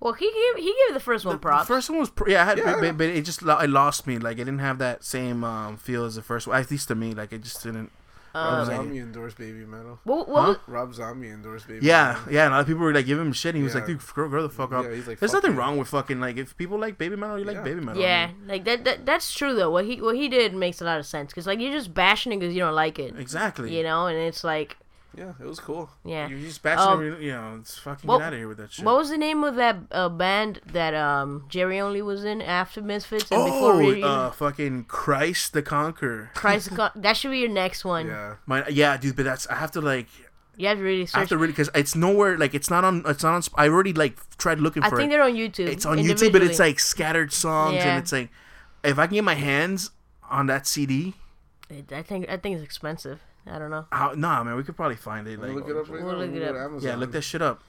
Well, 0.00 0.14
he 0.14 0.26
gave 0.30 0.64
he 0.64 0.74
gave 0.86 0.94
the 0.94 1.00
first 1.00 1.24
one 1.24 1.38
props. 1.38 1.68
The 1.68 1.74
first 1.74 1.90
one 1.90 2.00
was, 2.00 2.10
pr- 2.10 2.28
yeah, 2.30 2.42
I 2.42 2.44
had, 2.44 2.58
Yeah. 2.58 2.76
But, 2.80 2.98
but 2.98 3.06
it 3.08 3.24
just 3.24 3.42
lo- 3.42 3.58
it 3.58 3.70
lost 3.70 4.06
me. 4.06 4.18
Like 4.18 4.34
it 4.38 4.44
didn't 4.44 4.58
have 4.58 4.78
that 4.78 5.04
same 5.04 5.44
um, 5.44 5.76
feel 5.76 6.04
as 6.04 6.14
the 6.16 6.22
first 6.22 6.46
one. 6.46 6.58
At 6.60 6.70
least 6.70 6.88
to 6.88 6.94
me, 6.94 7.14
like 7.14 7.32
it 7.32 7.42
just 7.42 7.62
didn't. 7.62 7.90
Rob 8.34 8.44
Um, 8.46 8.68
like- 8.68 8.76
Zombie 8.76 8.98
endorsed 8.98 9.38
baby 9.38 9.64
metal. 9.66 9.98
what, 10.04 10.28
what, 10.28 10.40
Huh? 10.42 10.48
was- 10.48 10.58
Rob 10.66 10.94
Zombie 10.94 11.28
endorsed 11.28 11.68
baby. 11.68 11.84
Yeah, 11.86 12.14
metal. 12.18 12.32
yeah. 12.32 12.44
And 12.46 12.52
a 12.54 12.56
lot 12.56 12.60
of 12.62 12.66
people 12.66 12.82
were 12.82 12.94
like 12.94 13.06
giving 13.06 13.26
him 13.26 13.32
shit. 13.32 13.50
And 13.54 13.58
he 13.58 13.62
was 13.64 13.74
like, 13.74 13.86
"Dude, 13.86 13.98
grow, 13.98 14.28
grow 14.28 14.42
the 14.42 14.48
fuck 14.48 14.72
up." 14.72 14.84
Yeah, 14.84 14.94
he's 14.94 15.06
like, 15.06 15.18
There's 15.18 15.32
"Fuck 15.32 15.42
nothing 15.42 15.54
you." 15.54 15.60
wrong 15.60 15.76
with 15.78 15.88
fucking 15.88 16.20
like 16.20 16.36
if 16.36 16.56
people 16.56 16.78
like 16.78 16.96
baby 16.98 17.16
metal, 17.16 17.38
you 17.38 17.44
like 17.44 17.56
Yeah. 17.56 17.62
baby 17.62 17.80
metal. 17.80 18.02
I 18.02 18.06
yeah, 18.06 18.26
mean, 18.28 18.48
like 18.48 18.64
that, 18.64 18.84
that. 18.84 19.06
That's 19.06 19.32
true 19.32 19.54
though. 19.54 19.70
What 19.70 19.84
he 19.84 20.00
what 20.00 20.16
he 20.16 20.28
did 20.28 20.54
makes 20.54 20.80
a 20.80 20.84
lot 20.84 20.98
of 20.98 21.06
sense 21.06 21.32
because 21.32 21.46
like 21.46 21.60
you're 21.60 21.72
just 21.72 21.92
bashing 21.92 22.32
it 22.32 22.40
because 22.40 22.54
you 22.54 22.60
don't 22.60 22.74
like 22.74 22.98
it. 22.98 23.14
exactly. 23.18 23.76
You 23.76 23.82
know, 23.82 24.06
and 24.06 24.16
it's 24.18 24.42
like, 24.44 24.76
Yeah, 25.16 25.32
it 25.40 25.44
was 25.44 25.60
cool. 25.60 25.90
yeah. 26.04 26.26
You're 26.28 26.38
just 26.38 26.62
bashing 26.62 26.80
Um, 26.86 27.06
every, 27.06 27.26
you 27.26 27.32
know, 27.32 27.56
it's 27.60 27.76
fucking 27.78 28.08
what- 28.08 28.22
out 28.22 28.32
of 28.32 28.38
here 28.38 28.48
with 28.48 28.56
that 28.58 28.72
shit. 28.72 28.84
What 28.84 28.96
was 28.96 29.10
the 29.10 29.18
name 29.18 29.44
of 29.44 29.56
that 29.56 29.76
uh, 29.90 30.08
band 30.08 30.60
that 30.72 30.94
um 30.94 31.44
Jerry 31.48 31.78
Only 31.80 32.00
was 32.02 32.24
in 32.24 32.40
after 32.40 32.80
Misfits 32.80 33.30
and 33.30 33.40
oh, 33.40 33.44
before 33.44 33.76
Re- 33.78 34.02
uh, 34.02 34.30
fucking 34.30 34.86
Kryst 34.86 35.50
the 35.52 35.62
Conqueror. 35.62 36.30
Christ? 36.34 36.70
the 36.70 36.76
Con- 36.80 36.90
that 36.96 37.16
should 37.16 37.30
be 37.30 37.38
your 37.38 37.50
next 37.50 37.84
one. 37.84 38.06
Yeah. 38.06 38.36
My, 38.46 38.66
yeah, 38.68 38.96
dude, 38.96 39.16
but 39.16 39.24
that's 39.24 39.46
I 39.48 39.56
have 39.56 39.70
to 39.72 39.80
like 39.82 40.06
You 40.56 40.68
have 40.68 40.78
to 40.78 40.82
really 40.84 41.06
I 41.14 41.18
have 41.20 41.28
to 41.28 41.36
really 41.36 41.52
because 41.52 41.68
it's 41.74 41.94
nowhere 41.94 42.38
like 42.38 42.54
it's 42.54 42.70
not 42.70 42.84
on 42.84 43.02
it's 43.06 43.22
not 43.22 43.34
on. 43.34 43.42
I 43.56 43.68
already 43.68 43.92
like 43.92 44.16
tried 44.38 44.60
looking 44.60 44.82
I 44.82 44.88
for 44.88 44.96
think 44.96 45.08
it. 45.08 45.10
they're 45.10 45.22
on 45.22 45.34
YouTube. 45.34 45.68
It's 45.68 45.84
on 45.84 45.98
YouTube, 45.98 46.32
but 46.32 46.42
it's 46.42 46.58
like 46.58 46.78
scattered 46.80 47.32
songs, 47.32 47.74
Yeah. 47.74 47.88
and 47.96 48.02
it's 48.02 48.12
like 48.12 48.30
if 48.84 48.98
I 48.98 49.06
can 49.06 49.14
get 49.14 49.24
my 49.24 49.34
hands 49.34 49.90
on 50.30 50.46
that 50.46 50.66
CD, 50.66 51.14
I 51.70 52.02
think 52.02 52.28
I 52.30 52.36
think 52.38 52.56
it's 52.56 52.64
expensive. 52.64 53.20
I 53.46 53.58
don't 53.58 53.70
know. 53.70 53.86
How, 53.90 54.12
nah, 54.14 54.44
man, 54.44 54.56
we 54.56 54.62
could 54.62 54.76
probably 54.76 54.96
find 54.96 55.26
it. 55.26 55.40
Like, 55.40 55.52
look 55.52 55.68
it 55.68 55.76
up 55.76 55.88
right 55.88 56.02
We'll 56.02 56.12
now. 56.12 56.18
look 56.18 56.30
it 56.34 56.42
up. 56.42 56.54
Amazon. 56.56 56.88
yeah, 56.88 56.96
look 56.96 57.12
that 57.12 57.22
shit 57.22 57.42
up. 57.42 57.60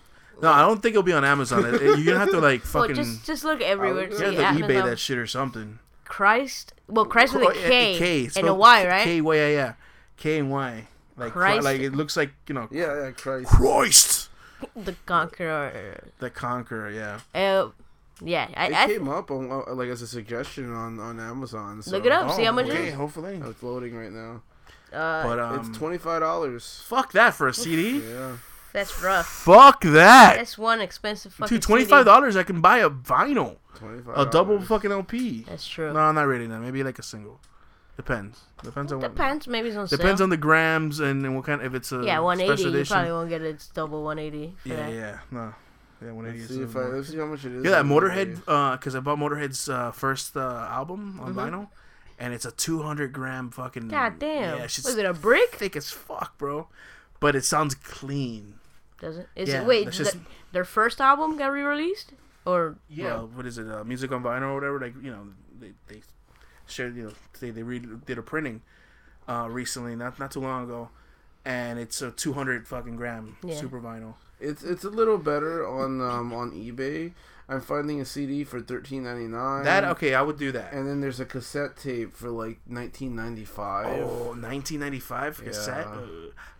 No, 0.41 0.51
I 0.51 0.61
don't 0.61 0.81
think 0.81 0.93
it'll 0.93 1.03
be 1.03 1.13
on 1.13 1.23
Amazon. 1.25 1.65
It- 1.65 1.75
it- 1.75 1.81
You're 1.99 2.05
gonna 2.05 2.19
have 2.19 2.31
to 2.31 2.39
like 2.39 2.61
Well, 2.73 2.83
fucking. 2.83 2.95
just 2.95 3.25
just 3.25 3.43
look 3.43 3.61
everywhere. 3.61 4.09
look 4.09 4.19
to 4.19 4.31
you 4.31 4.39
have 4.39 4.57
to 4.57 4.63
eBay 4.63 4.83
that 4.83 4.99
shit 4.99 5.17
or 5.17 5.27
something. 5.27 5.79
Christ. 6.05 6.73
Well, 6.87 7.05
Christ 7.05 7.33
with 7.33 7.43
Oh, 7.43 7.49
a 7.49 7.55
yeah, 7.55 7.67
K, 7.67 7.97
K 7.97 8.17
and 8.19 8.27
a 8.27 8.31
spelled 8.31 8.59
right? 8.59 9.03
K 9.03 9.21
Y, 9.21 9.35
yeah, 9.35 9.47
yeah. 9.47 9.73
K 10.17 10.39
and 10.39 10.51
Y. 10.51 10.87
Like, 11.15 11.29
Chri- 11.29 11.33
Christ. 11.33 11.63
like 11.63 11.81
it 11.81 11.93
looks 11.93 12.17
like 12.17 12.31
you 12.47 12.55
know, 12.55 12.67
Yeah, 12.71 13.03
yeah, 13.05 13.11
Christ. 13.11 13.47
Christ, 13.49 14.29
The 14.75 14.95
Conqueror. 15.05 16.03
the 16.19 16.29
Conqueror. 16.29 16.89
Yeah. 16.91 17.19
Uh, 17.33 17.69
yeah, 18.21 18.47
I, 18.55 18.67
It 18.67 18.73
I 18.73 18.87
came 18.87 19.07
up 19.09 19.29
on 19.31 19.51
uh, 19.51 19.73
like 19.73 19.89
as 19.89 20.01
a 20.01 20.07
suggestion 20.07 20.73
on 20.73 20.99
on 20.99 21.19
Amazon. 21.19 21.81
So 21.83 21.91
Look 21.91 22.05
it 22.05 22.11
up. 22.11 22.31
See 22.31 22.43
how 22.43 22.51
much 22.51 22.67
it 22.67 22.71
okay, 22.73 22.87
is? 22.89 22.93
hopefully. 22.95 23.39
It's 23.43 23.61
loading 23.63 23.95
right 23.95 24.11
now. 24.11 24.41
Uh, 24.93 25.23
But 25.27 25.39
um, 25.39 25.59
it's 25.59 25.77
twenty 25.77 25.97
five 25.97 26.21
dollars. 26.21 26.81
fuck 26.85 27.11
that 27.13 27.33
for 27.33 27.47
a 27.47 27.53
CD. 27.53 27.99
Yeah. 27.99 28.37
that's 28.73 29.01
rough. 29.03 29.27
Fuck 29.27 29.81
that. 29.83 30.35
That's 30.37 30.57
one 30.57 30.81
expensive 30.81 31.33
fucking. 31.33 31.55
Dude, 31.55 31.61
twenty 31.61 31.85
five 31.85 32.01
CD. 32.01 32.09
dollars, 32.11 32.35
I 32.35 32.43
can 32.43 32.61
buy 32.61 32.79
a 32.79 32.89
vinyl, 32.89 33.57
Twenty 33.75 34.01
five. 34.03 34.17
a 34.17 34.29
double 34.29 34.61
fucking 34.61 34.91
LP. 34.91 35.43
That's 35.47 35.67
true. 35.67 35.91
No, 35.93 36.11
not 36.11 36.27
really. 36.27 36.47
That 36.47 36.59
maybe 36.59 36.83
like 36.83 36.99
a 36.99 37.03
single. 37.03 37.39
Depends. 37.95 38.41
Depends 38.63 38.91
on 38.91 38.99
what. 39.01 39.13
Depends. 39.15 39.47
Maybe 39.47 39.67
it's 39.67 39.77
on 39.77 39.85
Depends 39.87 40.17
sale. 40.19 40.23
on 40.23 40.29
the 40.31 40.37
grams 40.37 40.99
and, 40.99 41.23
and 41.25 41.35
what 41.35 41.45
kind. 41.45 41.61
If 41.61 41.75
it's 41.75 41.91
a 41.91 42.01
yeah, 42.03 42.19
180. 42.19 42.47
special 42.57 42.71
You 42.71 42.77
edition. 42.79 42.93
probably 42.95 43.11
won't 43.11 43.29
get 43.29 43.41
it. 43.43 43.47
It's 43.49 43.67
double 43.67 44.03
180 44.03 44.55
yeah, 44.65 44.75
that. 44.75 44.91
yeah, 44.93 45.19
no, 45.29 45.53
yeah, 46.03 46.11
one 46.11 46.25
eighty 46.25 46.39
Let's 46.39 46.49
is. 46.49 46.55
see 46.57 46.61
a 46.63 46.65
if 46.65 46.75
I 46.75 46.79
let's 46.85 47.09
see 47.09 47.17
how 47.17 47.25
much 47.25 47.45
it 47.45 47.51
is. 47.51 47.63
Yeah, 47.63 47.71
that 47.71 47.85
Motorhead, 47.85 48.37
eBay. 48.37 48.79
because 48.79 48.95
I 48.95 48.99
bought 48.99 49.19
Motorhead's 49.19 49.69
uh, 49.69 49.91
first 49.91 50.35
uh, 50.35 50.67
album 50.71 51.19
on 51.21 51.35
Mhm. 51.35 51.37
vinyl, 51.37 51.67
and 52.23 52.33
it's 52.33 52.45
a 52.45 52.51
200 52.51 53.11
gram 53.11 53.49
fucking. 53.51 53.89
God 53.89 54.17
damn. 54.19 54.57
Yeah, 54.59 54.67
she's 54.67 54.85
Was 54.85 54.97
it 54.97 55.05
a 55.05 55.13
brick? 55.13 55.55
thick 55.55 55.75
as 55.75 55.91
fuck, 55.91 56.37
bro. 56.37 56.67
But 57.19 57.35
it 57.35 57.43
sounds 57.45 57.75
clean. 57.75 58.55
Does 58.99 59.17
it? 59.17 59.27
Is 59.35 59.49
Yeah, 59.49 59.61
it? 59.61 59.67
Wait, 59.67 59.85
that's 59.85 59.97
the- 59.97 60.19
their 60.53 60.63
first 60.65 61.01
album 61.01 61.37
got 61.37 61.47
re-released, 61.47 62.13
or 62.45 62.77
Yeah. 62.87 63.21
what 63.21 63.45
is 63.45 63.57
it? 63.57 63.67
Uh, 63.69 63.83
music 63.83 64.11
on 64.11 64.23
vinyl 64.23 64.51
or 64.51 64.53
whatever. 64.55 64.79
Like 64.79 64.95
you 65.01 65.11
know, 65.11 65.27
they 65.59 65.73
they 65.87 66.01
shared. 66.65 66.95
You 66.95 67.03
know, 67.07 67.13
they 67.39 67.49
they 67.51 67.63
re- 67.63 67.79
did 67.79 68.17
a 68.17 68.21
printing 68.21 68.61
uh, 69.27 69.47
recently, 69.49 69.95
not 69.95 70.19
not 70.19 70.31
too 70.31 70.39
long 70.41 70.63
ago, 70.65 70.89
and 71.45 71.79
it's 71.79 72.01
a 72.01 72.11
200 72.11 72.67
fucking 72.67 72.95
gram 72.95 73.35
Yeah. 73.43 73.55
super 73.59 73.79
vinyl. 73.81 74.15
It's 74.39 74.63
it's 74.63 74.83
a 74.83 74.89
little 74.89 75.17
better 75.17 75.67
on 75.67 76.01
um 76.01 76.33
on 76.33 76.51
eBay. 76.51 77.13
I'm 77.49 77.61
finding 77.61 77.99
a 77.99 78.05
CD 78.05 78.43
for 78.43 78.61
thirteen 78.61 79.03
ninety 79.03 79.27
nine. 79.27 79.63
That 79.63 79.83
okay, 79.83 80.13
I 80.15 80.21
would 80.21 80.37
do 80.37 80.51
that. 80.53 80.71
And 80.71 80.87
then 80.87 81.01
there's 81.01 81.19
a 81.19 81.25
cassette 81.25 81.75
tape 81.75 82.15
for 82.15 82.29
like 82.29 82.59
1995. 82.67 83.85
Oh, 84.03 84.07
1995 84.39 85.43
cassette. 85.43 85.85
Yeah. 85.85 85.91
Uh, 85.93 86.05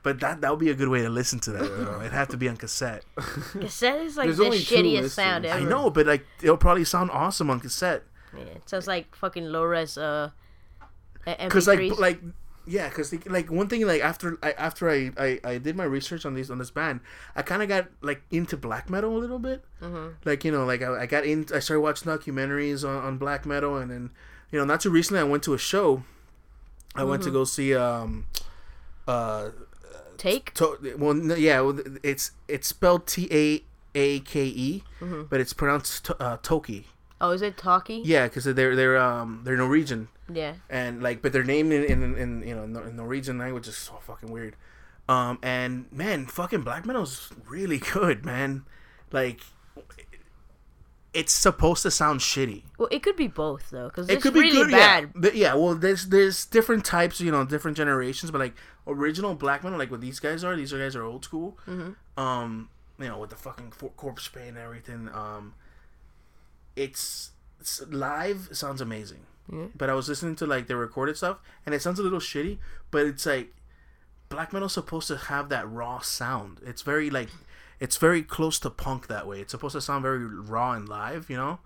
but 0.03 0.19
that 0.19 0.41
that 0.41 0.49
would 0.49 0.59
be 0.59 0.69
a 0.69 0.73
good 0.75 0.89
way 0.89 1.01
to 1.01 1.09
listen 1.09 1.39
to 1.41 1.51
that. 1.51 1.61
though. 1.63 2.01
It'd 2.01 2.11
have 2.11 2.27
to 2.29 2.37
be 2.37 2.49
on 2.49 2.57
cassette. 2.57 3.05
cassette 3.15 4.01
is 4.01 4.17
like 4.17 4.25
There's 4.25 4.37
the 4.37 4.75
shittiest 4.75 5.11
sound 5.11 5.45
ever. 5.45 5.59
I 5.59 5.63
know, 5.63 5.89
but 5.89 6.05
like 6.05 6.25
it'll 6.41 6.57
probably 6.57 6.83
sound 6.83 7.11
awesome 7.11 7.49
on 7.49 7.59
cassette. 7.61 8.03
Yeah, 8.35 8.43
it 8.43 8.69
sounds 8.69 8.87
like 8.87 9.15
fucking 9.15 9.45
low 9.45 9.63
res 9.63 9.97
uh. 9.97 10.31
Because 11.25 11.67
like 11.67 11.97
like 11.97 12.19
yeah, 12.65 12.89
because 12.89 13.13
like 13.27 13.51
one 13.51 13.67
thing 13.67 13.85
like 13.85 14.01
after 14.01 14.37
I 14.41 14.51
after 14.53 14.89
I, 14.89 15.11
I 15.17 15.39
I 15.43 15.57
did 15.57 15.75
my 15.75 15.83
research 15.83 16.25
on 16.25 16.33
these 16.33 16.49
on 16.51 16.57
this 16.59 16.71
band, 16.71 17.01
I 17.35 17.41
kind 17.41 17.61
of 17.61 17.67
got 17.69 17.87
like 18.01 18.21
into 18.31 18.55
black 18.57 18.89
metal 18.89 19.15
a 19.15 19.19
little 19.19 19.39
bit. 19.39 19.63
Mhm. 19.81 20.13
Like 20.25 20.43
you 20.45 20.51
know, 20.51 20.65
like 20.65 20.81
I, 20.81 21.01
I 21.01 21.05
got 21.05 21.25
in. 21.25 21.45
I 21.53 21.59
started 21.59 21.81
watching 21.81 22.11
documentaries 22.11 22.87
on, 22.87 23.03
on 23.03 23.17
black 23.17 23.45
metal, 23.45 23.77
and 23.77 23.91
then 23.91 24.11
you 24.51 24.59
know, 24.59 24.65
not 24.65 24.81
too 24.81 24.89
recently, 24.89 25.19
I 25.19 25.23
went 25.23 25.43
to 25.43 25.53
a 25.53 25.57
show. 25.57 26.03
I 26.95 27.03
went 27.03 27.23
to 27.23 27.29
Mm-hmm. 27.29 27.37
go 27.37 27.43
see 27.45 27.75
um 27.75 28.25
uh 29.07 29.49
take. 30.17 30.53
To- 30.55 30.77
well, 30.97 31.13
no, 31.13 31.35
yeah, 31.35 31.59
well, 31.61 31.79
it's 32.03 32.31
it's 32.47 32.67
spelled 32.67 33.07
T 33.07 33.27
A 33.31 33.63
A 33.97 34.19
K 34.21 34.45
E, 34.45 34.83
Mm-hmm. 35.01 35.23
but 35.29 35.39
it's 35.41 35.53
pronounced 35.53 36.05
to- 36.05 36.21
uh, 36.21 36.37
Toki. 36.41 36.87
Oh, 37.19 37.31
is 37.31 37.41
it 37.41 37.57
talkie? 37.57 38.01
Yeah, 38.03 38.27
because 38.27 38.43
they're 38.43 38.75
they're 38.75 38.97
um 38.97 39.41
they're 39.43 39.55
Norwegian, 39.57 40.09
Yeah. 40.31 40.53
and 40.69 41.01
like, 41.03 41.21
but 41.21 41.33
their 41.33 41.43
name 41.43 41.71
in 41.71 41.83
in, 41.83 42.15
in 42.17 42.47
you 42.47 42.55
know 42.55 42.65
Nor- 42.65 42.91
Norwegian 42.91 43.37
language 43.37 43.67
is 43.67 43.77
so 43.77 43.93
fucking 44.01 44.31
weird. 44.31 44.55
Um, 45.09 45.37
and 45.43 45.91
man, 45.91 46.25
fucking 46.27 46.61
black 46.61 46.85
metal's 46.85 47.29
really 47.49 47.77
good, 47.93 48.25
man. 48.25 48.63
Like, 49.11 49.41
it's 51.13 51.31
supposed 51.33 51.83
to 51.83 51.91
sound 51.91 52.21
shitty. 52.21 52.63
Well, 52.79 52.87
it 52.91 53.03
could 53.03 53.15
be 53.15 53.27
both 53.27 53.69
though, 53.69 53.87
because 53.89 54.09
It 54.09 54.21
could 54.21 54.33
be 54.33 54.39
really 54.39 54.51
good, 54.63 54.71
bad. 54.71 55.03
yeah. 55.03 55.09
But, 55.13 55.35
yeah, 55.35 55.53
well, 55.53 55.75
there's 55.75 56.07
there's 56.07 56.45
different 56.45 56.85
types, 56.85 57.19
you 57.21 57.31
know, 57.31 57.45
different 57.45 57.77
generations. 57.77 58.31
But 58.31 58.39
like 58.39 58.55
original 58.87 59.35
black 59.35 59.63
metal, 59.63 59.77
like 59.77 59.91
what 59.91 60.01
these 60.01 60.19
guys 60.19 60.43
are, 60.43 60.55
these 60.55 60.71
guys 60.73 60.95
are 60.95 61.03
old 61.03 61.23
school. 61.25 61.57
Mm-hmm. 61.67 62.19
Um, 62.23 62.69
you 62.97 63.07
know, 63.07 63.17
with 63.19 63.29
the 63.29 63.35
fucking 63.35 63.71
for- 63.71 63.89
corpse 63.91 64.27
paint 64.27 64.49
and 64.49 64.57
everything. 64.57 65.09
Um, 65.13 65.53
it's, 66.75 67.31
it's 67.59 67.81
live. 67.89 68.47
It 68.51 68.55
sounds 68.55 68.81
amazing. 68.81 69.19
Yeah. 69.51 69.65
But 69.75 69.89
I 69.89 69.93
was 69.93 70.07
listening 70.07 70.35
to 70.37 70.45
like 70.45 70.67
the 70.67 70.75
recorded 70.75 71.17
stuff, 71.17 71.37
and 71.65 71.73
it 71.75 71.81
sounds 71.81 71.99
a 71.99 72.03
little 72.03 72.19
shitty. 72.19 72.57
But 72.91 73.05
it's 73.07 73.25
like 73.25 73.53
black 74.29 74.53
metal's 74.53 74.73
supposed 74.73 75.07
to 75.09 75.17
have 75.17 75.49
that 75.49 75.69
raw 75.69 75.99
sound. 75.99 76.59
It's 76.65 76.81
very 76.81 77.09
like 77.09 77.29
it's 77.79 77.97
very 77.97 78.23
close 78.23 78.59
to 78.59 78.69
punk 78.69 79.07
that 79.07 79.27
way. 79.27 79.41
It's 79.41 79.51
supposed 79.51 79.73
to 79.73 79.81
sound 79.81 80.03
very 80.03 80.25
raw 80.25 80.71
and 80.73 80.87
live, 80.87 81.29
you 81.29 81.37
know. 81.37 81.59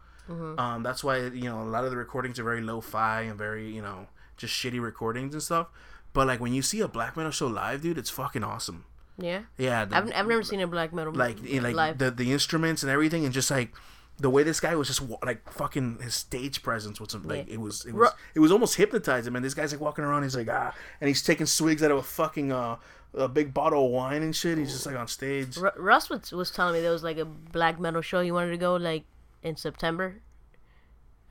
Um, 0.57 0.83
that's 0.83 1.03
why 1.05 1.19
you 1.27 1.45
know 1.45 1.61
a 1.61 1.69
lot 1.69 1.85
of 1.85 1.91
the 1.91 1.95
recordings 1.97 2.37
are 2.39 2.43
very 2.43 2.61
lo-fi 2.61 3.21
and 3.21 3.37
very 3.37 3.69
you 3.73 3.81
know 3.81 4.07
just 4.35 4.53
shitty 4.53 4.81
recordings 4.81 5.33
and 5.33 5.41
stuff. 5.41 5.67
But 6.13 6.27
like 6.27 6.39
when 6.41 6.53
you 6.53 6.61
see 6.61 6.81
a 6.81 6.87
black 6.87 7.15
metal 7.15 7.31
show 7.31 7.47
live, 7.47 7.81
dude, 7.81 7.97
it's 7.97 8.09
fucking 8.09 8.43
awesome. 8.43 8.83
Yeah. 9.17 9.43
Yeah, 9.57 9.85
the- 9.85 9.95
I've, 9.95 10.11
I've 10.13 10.27
never 10.27 10.43
seen 10.43 10.59
a 10.61 10.67
black 10.67 10.91
metal 10.93 11.13
like 11.13 11.41
in, 11.45 11.63
like 11.63 11.75
live. 11.75 11.97
the 11.99 12.11
the 12.11 12.33
instruments 12.33 12.83
and 12.83 12.91
everything, 12.91 13.23
and 13.23 13.33
just 13.33 13.49
like 13.49 13.71
the 14.19 14.29
way 14.29 14.41
this 14.43 14.59
guy 14.59 14.75
was 14.75 14.87
just 14.87 15.01
like 15.23 15.49
fucking 15.51 15.99
his 16.01 16.15
stage 16.15 16.63
presence 16.63 16.99
was 16.99 17.13
like 17.15 17.47
Yeah. 17.47 17.53
it 17.55 17.61
was 17.61 17.85
it 17.85 17.93
was 17.93 18.11
it 18.33 18.39
was 18.39 18.51
almost 18.51 18.75
hypnotizing. 18.75 19.31
Man, 19.33 19.43
this 19.43 19.53
guy's 19.53 19.71
like 19.71 19.81
walking 19.81 20.03
around, 20.03 20.23
he's 20.23 20.35
like 20.35 20.49
ah, 20.51 20.73
and 21.01 21.07
he's 21.07 21.21
taking 21.23 21.45
swigs 21.45 21.83
out 21.83 21.91
of 21.91 21.97
a 21.97 22.03
fucking 22.03 22.51
uh 22.51 22.77
a 23.13 23.27
big 23.27 23.53
bottle 23.53 23.85
of 23.85 23.91
wine 23.91 24.21
and 24.21 24.35
shit. 24.35 24.57
He's 24.57 24.71
just 24.73 24.85
like 24.85 24.95
on 24.95 25.07
stage. 25.07 25.55
Ru- 25.57 25.71
Russ 25.77 26.09
was, 26.09 26.31
was 26.31 26.51
telling 26.51 26.73
me 26.73 26.81
there 26.81 26.91
was 26.91 27.03
like 27.03 27.17
a 27.17 27.25
black 27.25 27.79
metal 27.79 28.01
show 28.01 28.21
he 28.21 28.31
wanted 28.31 28.51
to 28.51 28.57
go 28.57 28.75
like 28.75 29.05
in 29.43 29.55
September. 29.55 30.21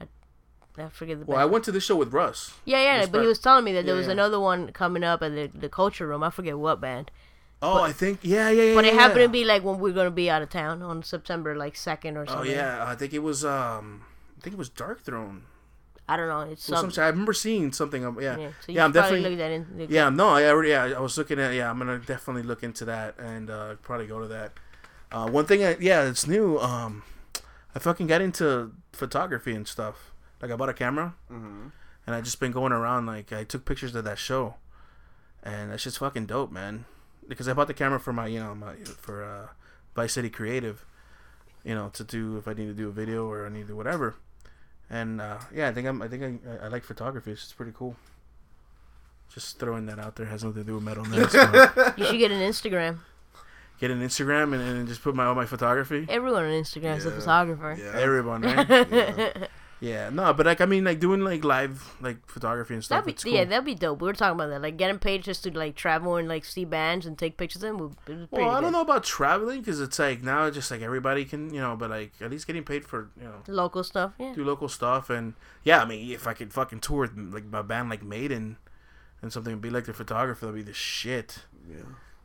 I, 0.01 0.07
I 0.79 0.89
forget 0.89 1.19
the. 1.21 1.27
Well, 1.27 1.37
band. 1.39 1.49
I 1.49 1.53
went 1.53 1.65
to 1.67 1.73
this 1.73 1.85
show 1.85 1.97
with 1.97 2.13
Russ. 2.13 2.53
Yeah, 2.65 2.83
yeah, 2.83 3.07
but 3.07 3.21
he 3.21 3.27
was 3.27 3.39
telling 3.39 3.65
me 3.65 3.73
that 3.73 3.85
there 3.85 3.95
Yeah, 3.95 3.99
was 3.99 4.07
yeah. 4.07 4.13
another 4.15 4.41
one 4.41 4.73
coming 4.73 5.05
up 5.05 5.23
at 5.23 5.33
the 5.35 5.51
the 5.55 5.69
Culture 5.69 6.07
Room. 6.07 6.23
I 6.23 6.31
forget 6.31 6.59
what 6.59 6.81
band, 6.81 7.11
Oh, 7.63 7.83
I 7.83 7.93
think 7.93 8.21
yeah, 8.23 8.51
yeah, 8.51 8.63
yeah. 8.65 8.75
but 8.75 8.85
it 8.85 8.95
yeah, 8.95 9.01
happened 9.01 9.21
yeah. 9.21 9.27
to 9.27 9.33
be 9.33 9.45
like 9.45 9.65
when 9.65 9.79
we 9.79 9.91
are 9.91 9.95
gonna 9.95 10.11
be 10.11 10.29
out 10.29 10.43
of 10.43 10.51
town 10.51 10.83
on 10.83 11.03
September 11.03 11.57
like 11.57 11.75
second 11.77 12.17
or 12.17 12.27
something. 12.27 12.51
Oh 12.51 12.55
yeah, 12.55 12.85
I 12.87 12.95
think 12.95 13.15
it 13.15 13.21
was 13.21 13.45
um, 13.45 14.05
I 14.39 14.43
think 14.43 14.55
it 14.55 14.59
was 14.59 14.69
Darkthrone. 14.71 15.43
I 16.09 16.17
don't 16.17 16.29
know. 16.29 16.41
It's 16.53 16.69
It 16.69 16.73
was 16.73 16.81
some. 16.81 16.91
some- 16.93 17.05
I 17.05 17.09
remember 17.09 17.33
seeing 17.33 17.73
something. 17.73 18.03
Yeah, 18.03 18.11
Yeah, 18.21 18.37
yeah, 18.39 18.49
so 18.65 18.73
you 18.73 18.81
I'm 18.81 18.93
should 18.93 18.95
probably 19.01 19.21
definitely. 19.23 19.31
look 19.31 19.39
that 19.39 19.51
in. 19.51 19.67
look 19.79 19.91
Yeah, 19.91 20.09
no, 20.11 20.29
I 20.29 20.45
already. 20.45 20.69
Yeah, 20.71 20.85
I 20.97 21.01
was 21.01 21.17
looking 21.19 21.41
at. 21.41 21.55
Yeah, 21.55 21.69
I'm 21.71 21.79
gonna 21.79 21.99
definitely 21.99 22.43
look 22.45 22.63
into 22.63 22.85
that 22.85 23.19
and 23.19 23.51
uh, 23.51 23.75
probably 23.83 24.07
go 24.07 24.21
to 24.21 24.29
that. 24.29 24.53
Uh, 25.11 25.29
one 25.29 25.47
thing, 25.47 25.65
I, 25.65 25.77
yeah, 25.81 26.03
it's 26.05 26.27
new. 26.27 26.59
Um, 26.59 27.03
I 27.75 27.79
fucking 27.79 28.07
got 28.07 28.21
into 28.21 28.73
photography 28.93 29.53
and 29.55 29.67
stuff. 29.67 30.13
Like 30.43 30.51
I 30.51 30.57
bought 30.57 30.69
a 30.69 30.75
camera, 30.75 31.15
Mhm. 31.33 31.73
and 32.07 32.15
I 32.15 32.21
just 32.21 32.39
been 32.39 32.53
going 32.53 32.73
around. 32.73 33.07
Like 33.07 33.33
I 33.33 33.43
took 33.45 33.65
pictures 33.65 33.95
of 33.95 34.05
that 34.05 34.19
show, 34.19 34.57
and 35.43 35.73
that's 35.73 35.83
just 35.85 35.99
fucking 35.99 36.27
dope, 36.27 36.53
man. 36.53 36.85
Because 37.29 37.49
I 37.49 37.53
bought 37.53 37.67
the 37.67 37.75
camera 37.75 37.99
for 38.01 38.13
my, 38.13 38.27
you 38.27 38.39
know, 38.41 38.55
my 38.55 38.75
for 38.99 39.25
uh, 39.25 39.49
Vice 39.95 40.13
City 40.13 40.31
Creative, 40.31 40.85
you 41.65 41.75
know, 41.75 41.89
to 41.95 42.05
do 42.05 42.37
if 42.37 42.47
I 42.47 42.53
need 42.53 42.67
to 42.67 42.75
do 42.75 42.89
a 42.89 42.93
video 42.93 43.27
or 43.27 43.47
I 43.47 43.49
need 43.49 43.63
to 43.63 43.69
do 43.69 43.77
whatever. 43.77 44.15
And 44.89 45.21
uh, 45.21 45.39
yeah, 45.53 45.69
I 45.69 45.73
think 45.73 45.89
I'm. 45.89 46.01
I 46.03 46.09
think 46.09 46.41
I, 46.47 46.67
I 46.67 46.69
like 46.69 46.85
photography. 46.85 47.33
It's 47.33 47.41
just 47.43 47.57
pretty 47.57 47.73
cool. 47.77 47.97
Just 49.35 49.59
throwing 49.59 49.87
that 49.87 49.99
out 49.99 50.15
there 50.15 50.27
has 50.27 50.45
nothing 50.45 50.63
to 50.63 50.67
do 50.67 50.75
with 50.77 50.85
metal. 50.85 51.05
Nerds, 51.05 51.33
but 51.75 51.99
You 51.99 52.05
should 52.07 52.19
get 52.19 52.31
an 52.31 52.41
Instagram. 52.41 52.99
get 53.81 53.91
an 53.91 54.01
Instagram 54.01 54.55
and, 54.55 54.63
and 54.63 54.87
just 54.89 55.03
put 55.03 55.17
my 55.17 55.25
all 55.25 55.35
my 55.35 55.45
photography. 55.47 56.07
Everyone 56.09 56.45
on 56.45 56.51
Instagram 56.53 56.97
is 56.99 57.07
a 57.07 57.11
photographer. 57.11 57.77
Yeah. 57.77 57.99
Everyone, 58.01 58.43
right? 58.43 58.69
Yeah. 58.93 59.47
Yeah, 59.81 60.09
no, 60.11 60.33
but 60.33 60.47
like 60.47 60.61
I 60.61 60.65
mean, 60.67 60.85
like 60.85 61.01
doing 61.01 61.21
like 61.21 61.45
live 61.45 61.95
like 62.01 62.27
photography 62.27 62.75
and 62.75 62.83
stuff. 62.85 63.05
That'd 63.05 63.17
be 63.17 63.23
cool. 63.23 63.33
yeah, 63.39 63.45
that'd 63.45 63.65
be 63.65 63.75
dope. 63.75 64.01
We 64.01 64.07
were 64.07 64.13
talking 64.15 64.35
about 64.35 64.49
that, 64.51 64.63
like 64.63 64.77
getting 64.77 64.99
paid 64.99 65.23
just 65.23 65.43
to 65.45 65.57
like 65.57 65.77
travel 65.77 66.17
and 66.17 66.29
like 66.29 66.45
see 66.45 66.65
bands 66.65 67.05
and 67.07 67.19
take 67.19 67.37
pictures 67.37 67.63
of 67.63 67.69
them. 67.69 67.79
would- 67.79 67.93
it 68.07 68.19
was 68.19 68.27
pretty 68.29 68.45
well, 68.45 68.51
I 68.51 68.55
good. 68.57 68.63
don't 68.63 68.73
know 68.73 68.81
about 68.81 69.05
traveling 69.05 69.61
because 69.61 69.81
it's 69.81 69.99
like 69.99 70.23
now 70.23 70.45
it's 70.47 70.55
just 70.57 70.71
like 70.71 70.81
everybody 70.81 71.25
can, 71.25 71.53
you 71.53 71.61
know, 71.61 71.77
but 71.77 71.91
like 71.91 72.13
at 72.21 72.31
least 72.31 72.47
getting 72.47 72.65
paid 72.65 72.85
for 72.85 73.11
you 73.21 73.25
know 73.25 73.43
Local 73.49 73.85
stuff, 73.85 74.13
yeah. 74.19 74.33
do 74.35 74.45
local 74.45 74.69
stuff 74.69 75.11
and 75.11 75.35
yeah, 75.65 75.83
I 75.83 75.85
mean 75.85 76.11
if 76.11 76.27
I 76.27 76.33
could 76.33 76.53
fucking 76.53 76.81
tour 76.81 77.01
with 77.03 77.17
like 77.35 77.45
my 77.47 77.63
band 77.63 77.91
like 77.91 78.03
Maiden 78.03 78.57
and 79.23 79.33
something 79.33 79.53
and 79.55 79.63
be 79.63 79.71
like 79.71 79.85
the 79.85 79.93
photographer, 79.93 80.47
that'd 80.47 80.55
be 80.55 80.63
the 80.63 80.73
shit. 80.75 81.41
Yeah. 81.69 81.83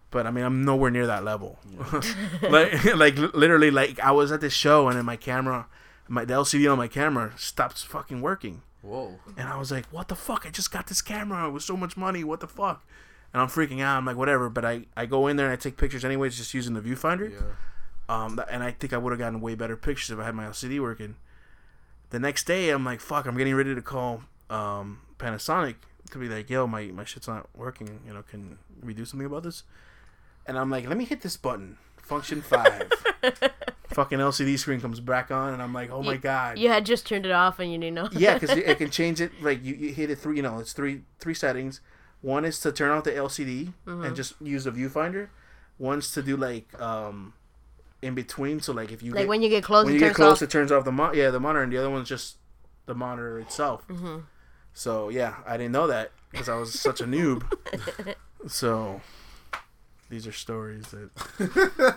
But 0.10 0.28
I 0.28 0.32
mean, 0.32 0.43
I'm 0.43 0.66
nowhere 0.66 0.91
near 0.91 1.08
that 1.08 1.24
level. 1.24 1.58
like, 2.49 2.84
like 2.95 3.18
literally, 3.34 3.72
like 3.72 3.97
I 3.99 4.12
was 4.12 4.32
at 4.32 4.41
this 4.41 4.52
show 4.54 4.89
and 4.89 4.97
then 4.97 5.06
my 5.06 5.16
camera, 5.16 5.68
my 6.08 6.26
the 6.26 6.34
LCD 6.34 6.72
on 6.72 6.78
my 6.78 6.88
camera 6.88 7.34
stopped 7.38 7.84
fucking 7.86 8.22
working, 8.22 8.62
Whoa. 8.82 9.20
and 9.38 9.47
I 9.47 9.58
was 9.58 9.72
like, 9.72 9.86
"What 9.88 10.08
the 10.08 10.16
fuck? 10.16 10.45
I 10.45 10.49
just 10.49 10.72
got 10.72 10.88
this 10.88 11.02
camera. 11.02 11.47
It 11.47 11.52
was 11.52 11.66
so 11.66 11.78
much 11.78 11.97
money. 11.97 12.24
What 12.24 12.39
the 12.39 12.47
fuck?" 12.47 12.84
and 13.34 13.41
I'm 13.41 13.47
freaking 13.47 13.82
out. 13.82 13.97
I'm 13.97 14.06
like, 14.06 14.18
whatever. 14.18 14.49
But 14.49 14.66
I, 14.66 14.82
I 14.95 15.06
go 15.06 15.28
in 15.28 15.38
there 15.38 15.45
and 15.47 15.54
I 15.54 15.56
take 15.56 15.78
pictures 15.78 16.04
anyways, 16.04 16.38
just 16.38 16.54
using 16.54 16.74
the 16.74 16.82
viewfinder. 16.82 17.32
Yeah. 17.32 17.39
Um, 18.10 18.41
and 18.49 18.62
I 18.64 18.72
think 18.72 18.93
I 18.93 18.97
would 18.97 19.12
have 19.12 19.20
gotten 19.20 19.39
way 19.39 19.56
better 19.56 19.78
pictures 19.78 20.12
if 20.12 20.20
I 20.20 20.26
had 20.26 20.36
my 20.36 20.45
LCD 20.45 20.82
working. 20.82 21.16
The 22.10 22.20
next 22.20 22.45
day, 22.45 22.70
I'm 22.70 22.84
like, 22.84 22.99
fuck, 22.99 23.26
I'm 23.26 23.38
getting 23.38 23.56
ready 23.56 23.74
to 23.74 23.82
call 23.82 24.24
um, 24.49 24.99
Panasonic 25.18 25.76
to 26.12 26.18
be 26.18 26.28
like, 26.28 26.49
yo, 26.49 26.68
my, 26.68 26.88
my 26.88 27.06
shit's 27.06 27.28
not 27.28 27.47
working. 27.56 28.02
You 28.06 28.14
know, 28.14 28.22
can 28.22 28.58
we 28.84 28.93
do 28.93 29.06
something 29.06 29.26
about 29.26 29.43
this? 29.43 29.64
And 30.45 30.60
I'm 30.60 30.70
like, 30.70 30.88
let 30.88 30.97
me 30.97 31.06
hit 31.06 31.22
this 31.22 31.38
button. 31.38 31.78
Function 31.97 32.41
five. 32.41 32.91
Fucking 33.93 34.19
LCD 34.19 34.57
screen 34.57 34.79
comes 34.81 34.99
back 34.99 35.31
on, 35.31 35.53
and 35.53 35.61
I'm 35.61 35.73
like, 35.73 35.89
oh 35.91 36.01
my 36.01 36.17
god. 36.17 36.57
You 36.57 36.69
had 36.69 36.85
just 36.85 37.05
turned 37.05 37.25
it 37.25 37.31
off 37.31 37.59
and 37.59 37.71
you 37.71 37.77
didn't 37.77 37.95
know. 37.95 38.09
Yeah, 38.13 38.35
because 38.35 38.51
it, 38.57 38.67
it 38.67 38.77
can 38.77 38.89
change 38.99 39.19
it. 39.21 39.31
Like 39.41 39.63
you, 39.63 39.75
you 39.75 39.93
hit 39.93 40.09
it 40.09 40.17
three. 40.17 40.37
You 40.37 40.41
know, 40.43 40.59
it's 40.59 40.73
three 40.73 41.01
three 41.19 41.33
settings. 41.33 41.81
One 42.21 42.45
is 42.45 42.59
to 42.61 42.71
turn 42.71 42.91
off 42.91 43.03
the 43.03 43.11
LCD 43.11 43.73
Mm-hmm. 43.87 44.03
and 44.03 44.15
just 44.15 44.33
use 44.41 44.63
the 44.65 44.71
viewfinder. 44.71 45.29
One's 45.79 46.11
to 46.13 46.21
do 46.21 46.37
like 46.37 46.79
um, 46.81 47.33
in 48.01 48.13
between. 48.15 48.59
So 48.61 48.71
like 48.73 48.91
if 48.91 49.01
you 49.01 49.11
like 49.11 49.21
get, 49.23 49.27
when 49.27 49.41
you 49.41 49.49
get 49.49 49.63
close, 49.63 49.85
when 49.85 49.93
it 49.93 49.95
you 49.95 49.99
get 49.99 50.07
turns 50.07 50.15
close, 50.17 50.37
off. 50.37 50.41
it 50.43 50.49
turns 50.51 50.71
off 50.71 50.85
the 50.85 50.91
mon- 50.91 51.15
yeah 51.15 51.29
the 51.31 51.39
monitor, 51.39 51.63
and 51.63 51.71
the 51.73 51.77
other 51.77 51.89
one's 51.89 52.07
just 52.07 52.37
the 52.85 52.93
monitor 52.95 53.39
itself. 53.39 53.87
Mm-hmm. 53.87 54.19
So 54.73 55.09
yeah, 55.09 55.35
I 55.45 55.57
didn't 55.57 55.71
know 55.73 55.87
that 55.87 56.11
because 56.31 56.47
I 56.47 56.55
was 56.55 56.79
such 56.79 57.01
a 57.01 57.05
noob. 57.05 57.43
so 58.47 59.01
these 60.12 60.28
are 60.28 60.32
stories 60.32 60.86
that 60.91 61.09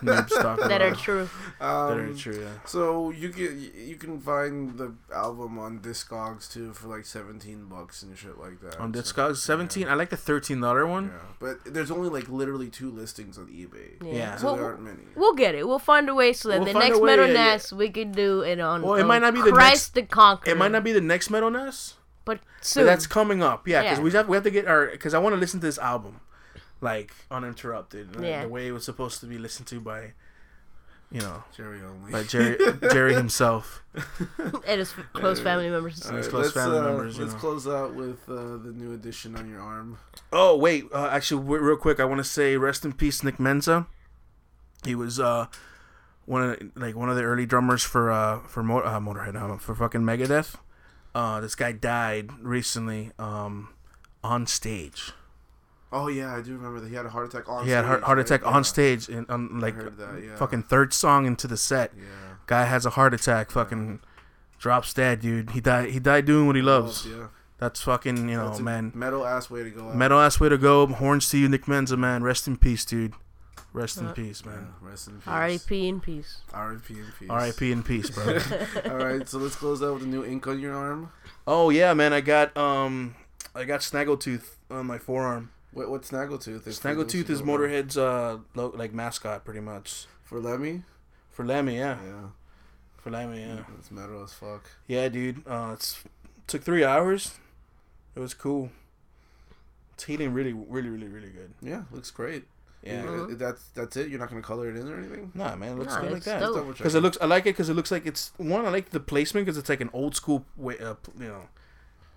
noobs 0.03 0.29
talk 0.31 0.59
about 0.59 0.69
that 0.71 0.81
are 0.81 0.95
true. 0.95 1.29
that 1.61 1.67
are 1.99 2.07
Um, 2.09 2.17
true. 2.17 2.41
Yeah. 2.41 2.49
So 2.65 3.11
you 3.11 3.29
can 3.29 3.71
you 3.91 3.97
can 3.97 4.21
find 4.21 4.79
the 4.79 4.95
album 5.15 5.59
on 5.59 5.81
Discogs 5.81 6.51
too 6.51 6.73
for 6.73 6.89
like 6.89 7.05
seventeen 7.05 7.67
bucks 7.67 8.03
and 8.03 8.17
shit 8.17 8.39
like 8.39 8.61
that. 8.63 8.79
On 8.81 8.95
So, 8.95 9.01
Discogs, 9.03 9.37
seventeen. 9.39 9.89
I 9.89 9.95
like 9.95 10.11
the 10.11 10.17
thirteen 10.17 10.61
dollar 10.61 10.87
one. 10.87 11.07
Yeah, 11.13 11.19
but 11.41 11.75
there's 11.75 11.91
only 11.91 12.09
like 12.09 12.29
literally 12.29 12.71
two 12.71 12.91
listings 12.91 13.37
on 13.37 13.47
eBay. 13.49 14.01
Yeah. 14.03 14.13
Yeah. 14.15 14.37
So 14.37 14.47
Well, 14.47 14.57
there 14.57 14.65
aren't 14.67 14.83
many. 14.83 15.03
We'll 15.17 15.35
get 15.35 15.55
it. 15.55 15.67
We'll 15.67 15.79
find 15.79 16.09
a 16.09 16.15
way 16.15 16.33
so 16.33 16.49
that 16.49 16.61
We'll 16.63 16.73
the 16.73 16.79
next 16.79 16.97
a 16.97 17.01
way, 17.01 17.07
Metal 17.11 17.27
yeah, 17.27 17.33
yeah. 17.35 17.45
Nest 17.53 17.73
we 17.73 17.91
could 17.91 18.13
do 18.13 18.41
it 18.43 18.61
on. 18.61 18.83
Well, 18.83 18.95
it 18.95 19.03
on 19.03 19.09
might 19.09 19.21
not 19.23 19.35
be 19.35 19.43
the 19.43 19.51
Kryst 19.51 19.93
the 19.93 20.03
Conqueror. 20.03 20.53
It 20.53 20.57
might 20.57 20.71
not 20.73 20.85
be 20.85 20.93
the 20.93 21.01
next 21.01 21.31
Metal 21.31 21.51
Nest. 21.51 21.95
but 22.25 22.39
But 22.39 22.65
soon. 22.65 22.87
that's 22.87 23.07
coming 23.07 23.43
up, 23.43 23.69
yeah. 23.69 23.83
Because 23.83 23.99
Yeah. 23.99 24.05
we 24.05 24.11
have 24.13 24.29
we 24.29 24.37
have 24.37 24.45
to 24.45 24.51
get 24.51 24.67
our 24.67 24.87
because 24.87 25.13
I 25.15 25.19
want 25.19 25.35
to 25.35 25.41
listen 25.41 25.61
to 25.61 25.67
this 25.67 25.79
album, 25.79 26.21
like 26.85 27.11
uninterrupted, 27.31 28.15
like, 28.17 28.25
Yeah. 28.27 28.43
the 28.43 28.49
way 28.49 28.69
it 28.69 28.73
was 28.73 28.85
supposed 28.85 29.19
to 29.21 29.27
be 29.27 29.39
listened 29.39 29.67
to 29.69 29.81
by, 29.81 30.13
you 31.11 31.21
know, 31.21 31.43
Jerry 31.57 31.81
only. 31.83 32.13
by 32.13 32.23
Jerry 32.25 32.57
Jerry 32.93 33.15
himself. 33.23 33.83
and 34.67 34.79
his 34.79 34.93
close 35.13 35.41
family 35.41 35.69
members. 35.71 36.05
All 36.07 36.17
his 36.17 36.27
right, 36.27 36.31
close 36.31 36.45
let's, 36.45 36.55
family 36.55 36.79
uh, 36.79 36.83
members, 36.83 37.19
Let's 37.19 37.33
know. 37.33 37.39
close 37.39 37.67
out 37.67 37.95
with 37.95 38.21
uh, 38.29 38.59
the 38.67 38.73
new 38.75 38.93
addition 38.93 39.35
on 39.37 39.49
your 39.51 39.61
arm. 39.61 39.99
Oh 40.33 40.57
wait, 40.57 40.85
uh, 40.93 41.09
actually, 41.11 41.43
w- 41.43 41.63
real 41.63 41.77
quick, 41.77 41.99
I 42.01 42.05
want 42.05 42.19
to 42.19 42.25
say 42.25 42.57
rest 42.57 42.85
in 42.85 42.93
peace, 42.93 43.23
Nick 43.25 43.39
Menza. 43.39 43.87
He 44.85 44.95
was 44.95 45.19
uh 45.19 45.47
one 46.27 46.43
of 46.43 46.59
the- 46.59 46.71
like 46.81 46.95
one 46.97 47.09
of 47.09 47.17
the 47.17 47.23
early 47.23 47.47
drummers 47.47 47.83
for 47.83 48.11
uh 48.11 48.41
for 48.41 48.63
Mo- 48.63 48.81
uh, 48.81 49.01
Motorhead 49.01 49.35
uh, 49.41 49.57
for 49.59 49.75
fucking 49.75 50.03
Megadeth. 50.03 50.57
Uh, 51.15 51.41
this 51.41 51.55
guy 51.55 51.71
died 51.73 52.31
recently 52.41 53.13
um 53.19 53.69
on 54.23 54.47
stage. 54.47 55.13
Oh 55.97 56.09
yeah, 56.09 56.35
I 56.35 56.41
do 56.43 56.55
remember 56.57 56.81
that 56.81 56.89
he 56.89 56.95
had 56.97 57.07
a 57.07 57.11
heart 57.11 57.27
attack 57.33 57.49
on. 57.49 57.65
He 57.65 57.71
had 57.71 57.85
heart, 57.85 57.99
stage, 58.01 58.07
heart 58.07 58.19
right? 58.19 58.27
attack 58.27 58.41
Yeah. 58.43 58.49
on 58.57 58.65
stage 58.65 59.09
and 59.09 59.27
on 59.31 59.61
like 59.61 59.75
heard 59.75 59.97
that, 59.99 60.23
yeah. 60.25 60.37
fucking 60.37 60.65
third 60.65 60.93
song 60.93 61.25
into 61.27 61.47
the 61.47 61.57
set. 61.57 61.93
Yeah. 61.97 62.03
Guy 62.47 62.65
has 62.65 62.85
a 62.85 62.91
heart 62.91 63.15
attack. 63.15 63.51
Fucking 63.53 64.01
drops 64.59 64.93
dead, 64.93 65.21
dude. 65.21 65.51
He 65.51 65.61
died. 65.61 65.91
He 65.91 66.01
died 66.01 66.25
doing 66.25 66.47
what 66.49 66.57
he 66.57 66.63
loves. 66.63 67.07
Yeah. 67.07 67.29
That's 67.59 67.81
fucking 67.83 68.29
you 68.29 68.37
know, 68.37 68.47
That's 68.49 68.59
a 68.59 68.63
man. 68.63 68.91
Metal 68.95 69.25
ass 69.25 69.49
way 69.49 69.63
to 69.63 69.71
go 69.71 69.89
out. 69.89 69.97
Metal 69.97 70.19
ass 70.21 70.41
way 70.41 70.49
to 70.49 70.59
go. 70.59 70.87
Horns 70.89 71.31
to 71.31 71.39
you, 71.39 71.49
Nick 71.49 71.67
Menza, 71.67 71.97
man. 71.97 72.23
Rest 72.25 72.49
in 72.49 72.57
peace, 72.57 72.85
dude. 72.85 73.15
Rest 73.73 73.99
in 73.99 74.09
Uh, 74.09 74.13
peace, 74.13 74.43
Yeah, 74.45 74.53
man. 74.53 74.67
rest 74.83 75.09
in 75.09 75.15
peace. 75.15 75.27
R.I.P. 75.27 75.89
in 75.89 76.01
peace. 76.01 76.39
R.I.P. 76.53 76.95
in 76.95 77.07
peace. 77.19 77.31
R.I.P. 77.31 77.73
in 77.73 77.83
peace, 77.83 78.11
bro. 78.11 78.39
All 78.91 78.97
right, 78.97 79.29
so 79.29 79.39
let's 79.39 79.57
close 79.57 79.83
out 79.83 79.95
with 79.95 80.03
a 80.03 80.07
new 80.07 80.25
ink 80.25 80.47
on 80.47 80.59
your 80.61 80.75
arm. 80.75 81.11
oh 81.47 81.71
yeah, 81.71 81.95
man. 81.95 82.13
I 82.13 82.21
got 82.21 82.57
um, 82.57 83.15
I 83.55 83.65
got 83.65 83.81
Snaggletooth 83.81 84.57
on 84.71 84.87
my 84.87 84.99
forearm. 84.99 85.51
What 85.75 85.91
what's 85.91 86.11
Snaggletooth? 86.11 86.67
If 86.67 86.81
Snaggletooth 86.81 87.29
is. 87.29 87.43
Motorhead's 87.43 87.99
uh, 87.99 88.39
lo- 88.55 88.73
like 88.75 88.95
mascot, 88.95 89.45
pretty 89.45 89.61
much. 89.61 90.07
for 90.25 90.41
Lemmy. 90.41 90.83
For 91.31 91.45
Lemmy, 91.45 91.77
yeah. 91.79 91.99
Yeah, 92.05 92.29
For 92.97 93.11
Lemmy, 93.11 93.41
yeah. 93.41 93.65
it's 93.79 93.91
metal 93.91 94.23
as 94.23 94.33
fuck. 94.33 94.71
Yeah, 94.87 95.09
dude. 95.09 95.43
Uh, 95.47 95.71
it's 95.75 96.03
took 96.47 96.63
three 96.63 96.85
hours. 96.85 97.33
It 98.15 98.21
was 98.21 98.35
cool. 98.35 98.71
It's 99.95 100.05
heating 100.05 100.33
really, 100.33 100.53
really, 100.53 100.89
really, 100.89 101.09
really 101.09 101.31
good. 101.31 101.53
Yeah, 101.61 101.83
looks 101.91 102.11
great. 102.11 102.45
Yeah. 102.83 103.05
Uh, 103.05 103.27
that's 103.31 103.65
that's 103.75 103.97
it. 103.97 104.09
You're 104.09 104.19
not 104.21 104.29
gonna 104.29 104.43
color 104.43 104.69
it 104.69 104.77
in 104.77 104.89
or 104.89 104.97
anything. 104.99 105.33
Nah, 105.35 105.57
man, 105.57 105.73
it 105.73 105.79
looks 105.79 105.95
Nah, 105.95 106.01
good 106.03 106.11
like 106.11 106.17
it's 106.19 106.27
that. 106.27 106.41
dope. 106.41 106.55
Double 106.57 106.73
Because 106.73 106.95
it 106.95 107.01
looks, 107.01 107.17
I 107.21 107.27
like 107.27 107.45
it 107.47 107.55
because 107.55 107.69
it 107.69 107.75
looks 107.75 107.91
like 107.91 108.07
it's 108.07 108.33
one. 108.37 108.65
I 108.67 108.69
like 108.69 108.91
the 108.91 109.01
placement 109.01 109.47
because 109.47 109.57
it's 109.59 109.69
like 109.69 109.81
an 109.81 109.91
old 109.93 110.15
school 110.15 110.45
way, 110.57 110.79
uh, 110.79 110.95
you 111.19 111.29
know, 111.29 111.49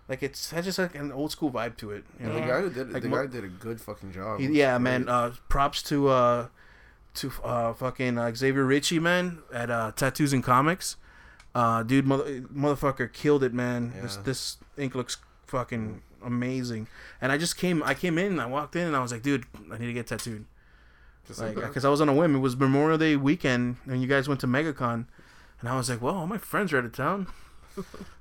like 0.09 0.23
it's 0.23 0.51
has 0.51 0.65
just 0.65 0.79
like 0.79 0.95
an 0.95 1.11
old 1.11 1.31
school 1.31 1.51
vibe 1.51 1.77
to 1.77 1.91
it. 1.91 2.03
You 2.19 2.27
know? 2.27 2.33
The 2.33 2.39
Yeah. 2.39 2.47
guy 2.47 2.61
who 2.61 2.69
did 2.69 2.93
Like 2.93 3.03
the 3.03 3.09
mo- 3.09 3.17
guy 3.17 3.27
did 3.27 3.43
a 3.43 3.47
good 3.49 3.81
fucking 3.81 4.11
job. 4.13 4.39
He- 4.39 4.47
yeah, 4.47 4.77
great. 4.77 4.83
man. 4.83 5.09
Uh, 5.09 5.33
props 5.49 5.81
to 5.83 6.07
uh, 6.09 6.47
to 7.15 7.31
uh, 7.43 7.73
fucking 7.73 8.17
uh, 8.17 8.33
Xavier 8.35 8.63
Ritchie, 8.65 8.99
man, 8.99 9.39
at 9.53 9.69
uh, 9.71 9.91
Tattoos 9.95 10.33
and 10.33 10.43
Comics. 10.43 10.95
Uh, 11.55 11.81
dude, 11.83 12.05
mother, 12.05 12.41
motherfucker 12.41 13.11
killed 13.11 13.43
it, 13.43 13.53
man. 13.53 13.91
This 14.01 14.15
Yeah. 14.17 14.21
this 14.23 14.57
ink 14.77 14.93
looks 14.95 15.17
fucking 15.47 16.01
amazing. 16.23 16.87
And 17.21 17.31
I 17.31 17.37
just 17.37 17.57
came, 17.57 17.81
I 17.83 17.93
came 17.95 18.17
in, 18.17 18.33
and 18.33 18.41
I 18.41 18.45
walked 18.45 18.75
in, 18.75 18.85
and 18.85 18.95
I 18.95 18.99
was 19.01 19.11
like, 19.11 19.23
dude, 19.23 19.45
I 19.71 19.77
need 19.77 19.87
to 19.87 19.93
get 19.93 20.05
tattooed. 20.07 20.45
Just 21.27 21.39
Like, 21.41 21.55
like, 21.55 21.67
because 21.67 21.83
I 21.85 21.89
was 21.89 21.99
on 22.01 22.09
a 22.09 22.13
whim. 22.13 22.35
It 22.35 22.39
was 22.39 22.55
Memorial 22.55 22.97
Day 22.97 23.15
weekend, 23.15 23.77
and 23.85 24.01
you 24.01 24.07
guys 24.07 24.27
went 24.27 24.39
to 24.41 24.47
MegaCon, 24.47 25.05
and 25.59 25.69
I 25.69 25.75
was 25.75 25.89
like, 25.89 26.01
well, 26.01 26.15
all 26.15 26.27
my 26.27 26.37
friends 26.37 26.71
are 26.73 26.77
out 26.77 26.85
of 26.85 26.91
town. 26.93 27.27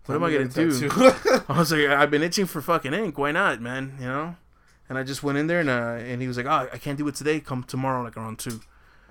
What 0.07 0.15
am 0.15 0.23
I 0.25 0.33
gonna 0.33 0.49
do? 0.49 0.89
I 1.49 1.59
was 1.59 1.73
like, 1.73 1.87
I've 1.89 2.11
been 2.11 2.23
itching 2.23 2.47
for 2.47 2.61
fucking 2.61 2.93
ink. 2.95 3.19
Why 3.19 3.33
not, 3.33 3.61
man? 3.61 3.97
You 4.01 4.07
know. 4.07 4.37
And 4.89 4.97
I 4.97 5.03
just 5.03 5.23
went 5.23 5.37
in 5.37 5.47
there, 5.49 5.61
and 5.61 5.69
uh, 5.71 5.99
and 6.01 6.23
he 6.23 6.29
was 6.29 6.37
like, 6.37 6.47
oh, 6.47 6.69
I 6.73 6.79
can't 6.79 6.97
do 6.97 7.09
it 7.09 7.15
today. 7.17 7.41
Come 7.41 7.65
tomorrow, 7.65 8.03
like 8.05 8.17
around 8.17 8.39
two. 8.39 8.61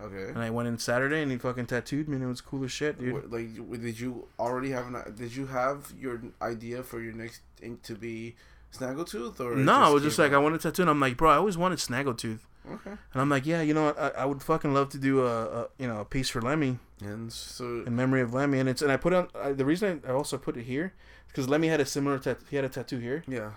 okay. 0.01 0.29
And 0.29 0.39
I 0.39 0.49
went 0.49 0.69
in 0.69 0.77
Saturday, 0.77 1.21
and 1.21 1.29
he 1.31 1.37
fucking 1.37 1.65
tattooed 1.65 2.07
me, 2.07 2.15
and 2.15 2.23
it 2.23 2.27
was 2.27 2.39
cool 2.41 2.63
as 2.63 2.71
shit, 2.71 2.97
dude. 2.99 3.13
What, 3.13 3.29
like, 3.31 3.81
did 3.81 3.99
you 3.99 4.27
already 4.39 4.71
have 4.71 4.87
an? 4.87 5.15
Did 5.17 5.35
you 5.35 5.47
have 5.47 5.91
your 5.99 6.21
idea 6.41 6.81
for 6.83 7.01
your 7.01 7.13
next 7.13 7.41
ink 7.61 7.81
to 7.83 7.95
be 7.95 8.35
Snaggletooth 8.73 9.39
or? 9.41 9.55
No, 9.55 9.73
I 9.73 9.89
was 9.89 10.03
just 10.03 10.17
like, 10.17 10.31
I 10.31 10.35
out? 10.35 10.43
wanted 10.43 10.59
a 10.61 10.63
tattoo, 10.63 10.83
and 10.83 10.89
I'm 10.91 10.99
like, 11.01 11.17
bro, 11.17 11.29
I 11.29 11.35
always 11.35 11.57
wanted 11.57 11.79
Snaggletooth, 11.79 12.39
Okay. 12.71 12.91
and 12.91 13.21
I'm 13.21 13.29
like, 13.29 13.45
yeah, 13.45 13.61
you 13.61 13.73
know 13.73 13.85
what? 13.85 13.99
I, 13.99 14.09
I 14.09 14.25
would 14.25 14.41
fucking 14.41 14.73
love 14.73 14.89
to 14.89 14.97
do 14.97 15.25
a, 15.25 15.43
a 15.63 15.67
you 15.77 15.87
know 15.87 15.99
a 15.99 16.05
piece 16.05 16.29
for 16.29 16.41
Lemmy 16.41 16.79
And 17.01 17.31
so 17.31 17.83
in 17.85 17.95
memory 17.95 18.21
of 18.21 18.33
Lemmy, 18.33 18.59
and 18.59 18.69
it's 18.69 18.81
and 18.81 18.91
I 18.91 18.97
put 18.97 19.13
on 19.13 19.27
I, 19.35 19.51
the 19.51 19.65
reason 19.65 20.01
I, 20.05 20.09
I 20.09 20.13
also 20.13 20.37
put 20.37 20.55
it 20.57 20.63
here 20.63 20.93
because 21.27 21.49
Lemmy 21.49 21.67
had 21.67 21.81
a 21.81 21.85
similar 21.85 22.17
tat. 22.19 22.39
He 22.49 22.55
had 22.55 22.63
a 22.65 22.69
tattoo 22.69 22.99
here. 22.99 23.23
yeah, 23.27 23.51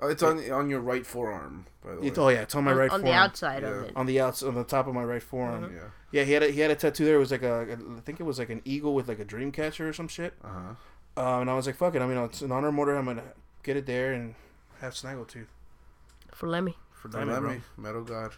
oh, 0.00 0.08
it's 0.08 0.22
on 0.22 0.38
on 0.52 0.70
your 0.70 0.80
right 0.80 1.04
forearm. 1.04 1.66
By 1.84 1.94
the 1.96 2.00
way. 2.00 2.06
It, 2.06 2.18
oh 2.18 2.28
yeah, 2.28 2.42
it's 2.42 2.54
on 2.54 2.62
my 2.64 2.70
on, 2.70 2.76
right 2.76 2.90
on 2.90 3.02
the 3.02 3.12
outside 3.12 3.62
Yeah. 3.62 3.68
of 3.70 3.82
it. 3.84 3.92
on 3.96 4.06
the 4.06 4.20
outs 4.20 4.42
on 4.44 4.54
the 4.54 4.62
top 4.64 4.86
of 4.86 4.94
my 4.94 5.02
right 5.02 5.22
forearm. 5.22 5.72
Yeah. 5.74 5.80
Yeah, 6.12 6.22
he 6.24 6.32
had 6.32 6.42
a, 6.44 6.48
he 6.50 6.60
had 6.60 6.70
a 6.70 6.76
tattoo 6.76 7.04
there. 7.04 7.16
It 7.16 7.18
was 7.18 7.32
like 7.32 7.42
a, 7.42 7.76
I 7.96 8.00
think 8.02 8.20
it 8.20 8.22
was 8.22 8.38
like 8.38 8.50
an 8.50 8.62
eagle 8.64 8.94
with 8.94 9.08
like 9.08 9.18
a 9.18 9.24
dream 9.24 9.50
catcher 9.50 9.88
or 9.88 9.92
some 9.92 10.06
shit. 10.06 10.34
Uh 10.44 10.48
huh. 10.48 10.74
Um, 11.16 11.40
and 11.42 11.50
I 11.50 11.54
was 11.54 11.66
like, 11.66 11.74
fuck 11.74 11.96
it. 11.96 12.02
I 12.02 12.06
mean, 12.06 12.16
it's 12.18 12.42
an 12.42 12.52
honor 12.52 12.70
motor. 12.70 12.94
I'm 12.96 13.06
gonna 13.06 13.22
get 13.64 13.76
it 13.76 13.86
there 13.86 14.12
and 14.12 14.36
have 14.80 14.94
Snaggletooth 14.94 15.46
For 16.32 16.48
Lemmy. 16.48 16.76
for 16.92 17.08
The 17.08 17.18
Diamond. 17.18 17.44
Lemmy, 17.46 17.60
Metal 17.76 18.02
God. 18.04 18.32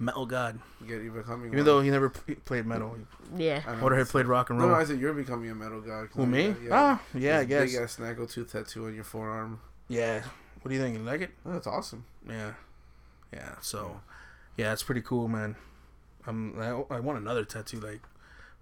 Metal 0.00 0.26
God. 0.26 0.60
Get 0.86 1.02
you 1.02 1.10
becoming. 1.10 1.46
Even 1.48 1.58
one. 1.58 1.64
though 1.66 1.80
he 1.80 1.90
never 1.90 2.10
p- 2.10 2.34
played 2.36 2.66
metal, 2.66 2.96
Yeah. 3.36 3.62
I 3.66 3.74
know. 3.74 3.82
Motorhead 3.82 4.08
played 4.08 4.26
rock 4.26 4.48
and 4.50 4.58
roll. 4.60 4.68
no, 4.68 4.74
I 4.76 4.84
said 4.84 5.00
you're 5.00 5.12
becoming 5.12 5.50
a 5.50 5.54
metal 5.56 5.80
god. 5.80 6.08
'cause 6.08 6.16
Who 6.16 6.26
now 6.26 6.32
me? 6.36 6.44
you 6.62 6.68
got- 6.68 7.00
Ah, 7.00 7.02
yeah, 7.14 7.38
I 7.38 7.44
this 7.44 7.48
guess. 7.48 7.72
Big 7.72 7.82
ass 7.82 7.96
Snaggletooth 7.96 8.52
tattoo 8.52 8.86
on 8.86 8.94
your 8.94 9.02
forearm. 9.04 9.60
Yeah. 9.88 10.22
What 10.62 10.68
do 10.68 10.74
you 10.76 10.80
think? 10.80 10.96
You 10.98 11.02
like 11.02 11.22
it? 11.22 11.30
Oh, 11.44 11.52
that's 11.52 11.66
awesome. 11.66 12.04
Yeah. 12.28 12.52
Yeah. 13.32 13.54
So, 13.60 14.00
yeah, 14.56 14.72
it's 14.72 14.82
pretty 14.84 15.00
cool, 15.02 15.26
man. 15.28 15.56
I'm. 16.26 16.60
I, 16.60 16.68
I 16.96 17.00
want 17.00 17.18
another 17.18 17.44
tattoo. 17.44 17.80
Like, 17.80 18.00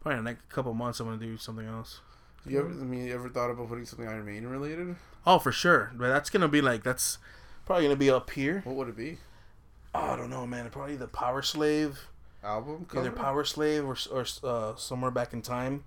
probably 0.00 0.18
in 0.18 0.24
the 0.24 0.30
next 0.30 0.48
couple 0.48 0.72
months, 0.72 1.00
I'm 1.00 1.06
gonna 1.06 1.18
do 1.18 1.36
something 1.36 1.66
else. 1.66 2.00
You 2.46 2.60
ever? 2.60 2.68
I 2.68 2.72
mean, 2.72 3.06
you 3.06 3.14
ever 3.14 3.28
thought 3.28 3.50
about 3.50 3.68
putting 3.68 3.84
something 3.84 4.06
Iron 4.08 4.24
Maiden 4.24 4.48
related? 4.48 4.96
Oh, 5.26 5.38
for 5.38 5.52
sure. 5.52 5.90
But 5.96 6.08
that's 6.08 6.30
gonna 6.30 6.48
be 6.48 6.60
like 6.62 6.82
that's 6.82 7.18
probably 7.66 7.84
gonna 7.84 7.96
be 7.96 8.08
up 8.10 8.30
here. 8.30 8.60
What 8.64 8.76
would 8.76 8.88
it 8.88 8.96
be? 8.96 9.18
Oh, 9.96 10.12
I 10.12 10.16
don't 10.16 10.30
know, 10.30 10.46
man. 10.46 10.68
Probably 10.70 10.96
the 10.96 11.08
Powerslave. 11.08 11.96
Album 12.44 12.86
either 12.94 13.10
cover? 13.10 13.42
Powerslave 13.42 13.84
or 13.84 13.96
or 14.16 14.48
uh, 14.48 14.76
somewhere 14.76 15.10
back 15.10 15.32
in 15.32 15.42
time 15.42 15.84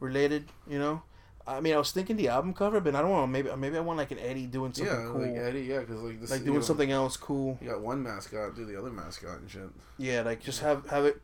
related. 0.00 0.48
You 0.68 0.78
know, 0.78 1.02
I 1.46 1.60
mean, 1.60 1.74
I 1.74 1.78
was 1.78 1.92
thinking 1.92 2.16
the 2.16 2.28
album 2.28 2.54
cover, 2.54 2.80
but 2.80 2.94
I 2.94 3.02
don't 3.02 3.10
want 3.10 3.30
maybe 3.30 3.50
maybe 3.56 3.76
I 3.76 3.80
want 3.80 3.98
like 3.98 4.10
an 4.10 4.18
Eddie 4.18 4.46
doing 4.46 4.72
something 4.72 4.94
Yeah, 4.94 5.06
cool, 5.06 5.20
like 5.20 5.30
like, 5.30 5.38
Eddie. 5.38 5.62
Yeah, 5.62 5.80
because 5.80 6.02
like 6.02 6.20
this, 6.20 6.30
you 6.30 6.38
doing 6.38 6.54
know, 6.56 6.60
something 6.60 6.90
else 6.90 7.16
cool. 7.16 7.58
You 7.60 7.70
got 7.70 7.80
one 7.80 8.02
mascot, 8.02 8.56
do 8.56 8.64
the 8.64 8.78
other 8.78 8.90
mascot 8.90 9.38
and 9.38 9.50
shit. 9.50 9.70
Yeah, 9.98 10.22
like 10.22 10.42
just 10.42 10.60
have 10.60 10.88
have 10.90 11.04
it 11.04 11.20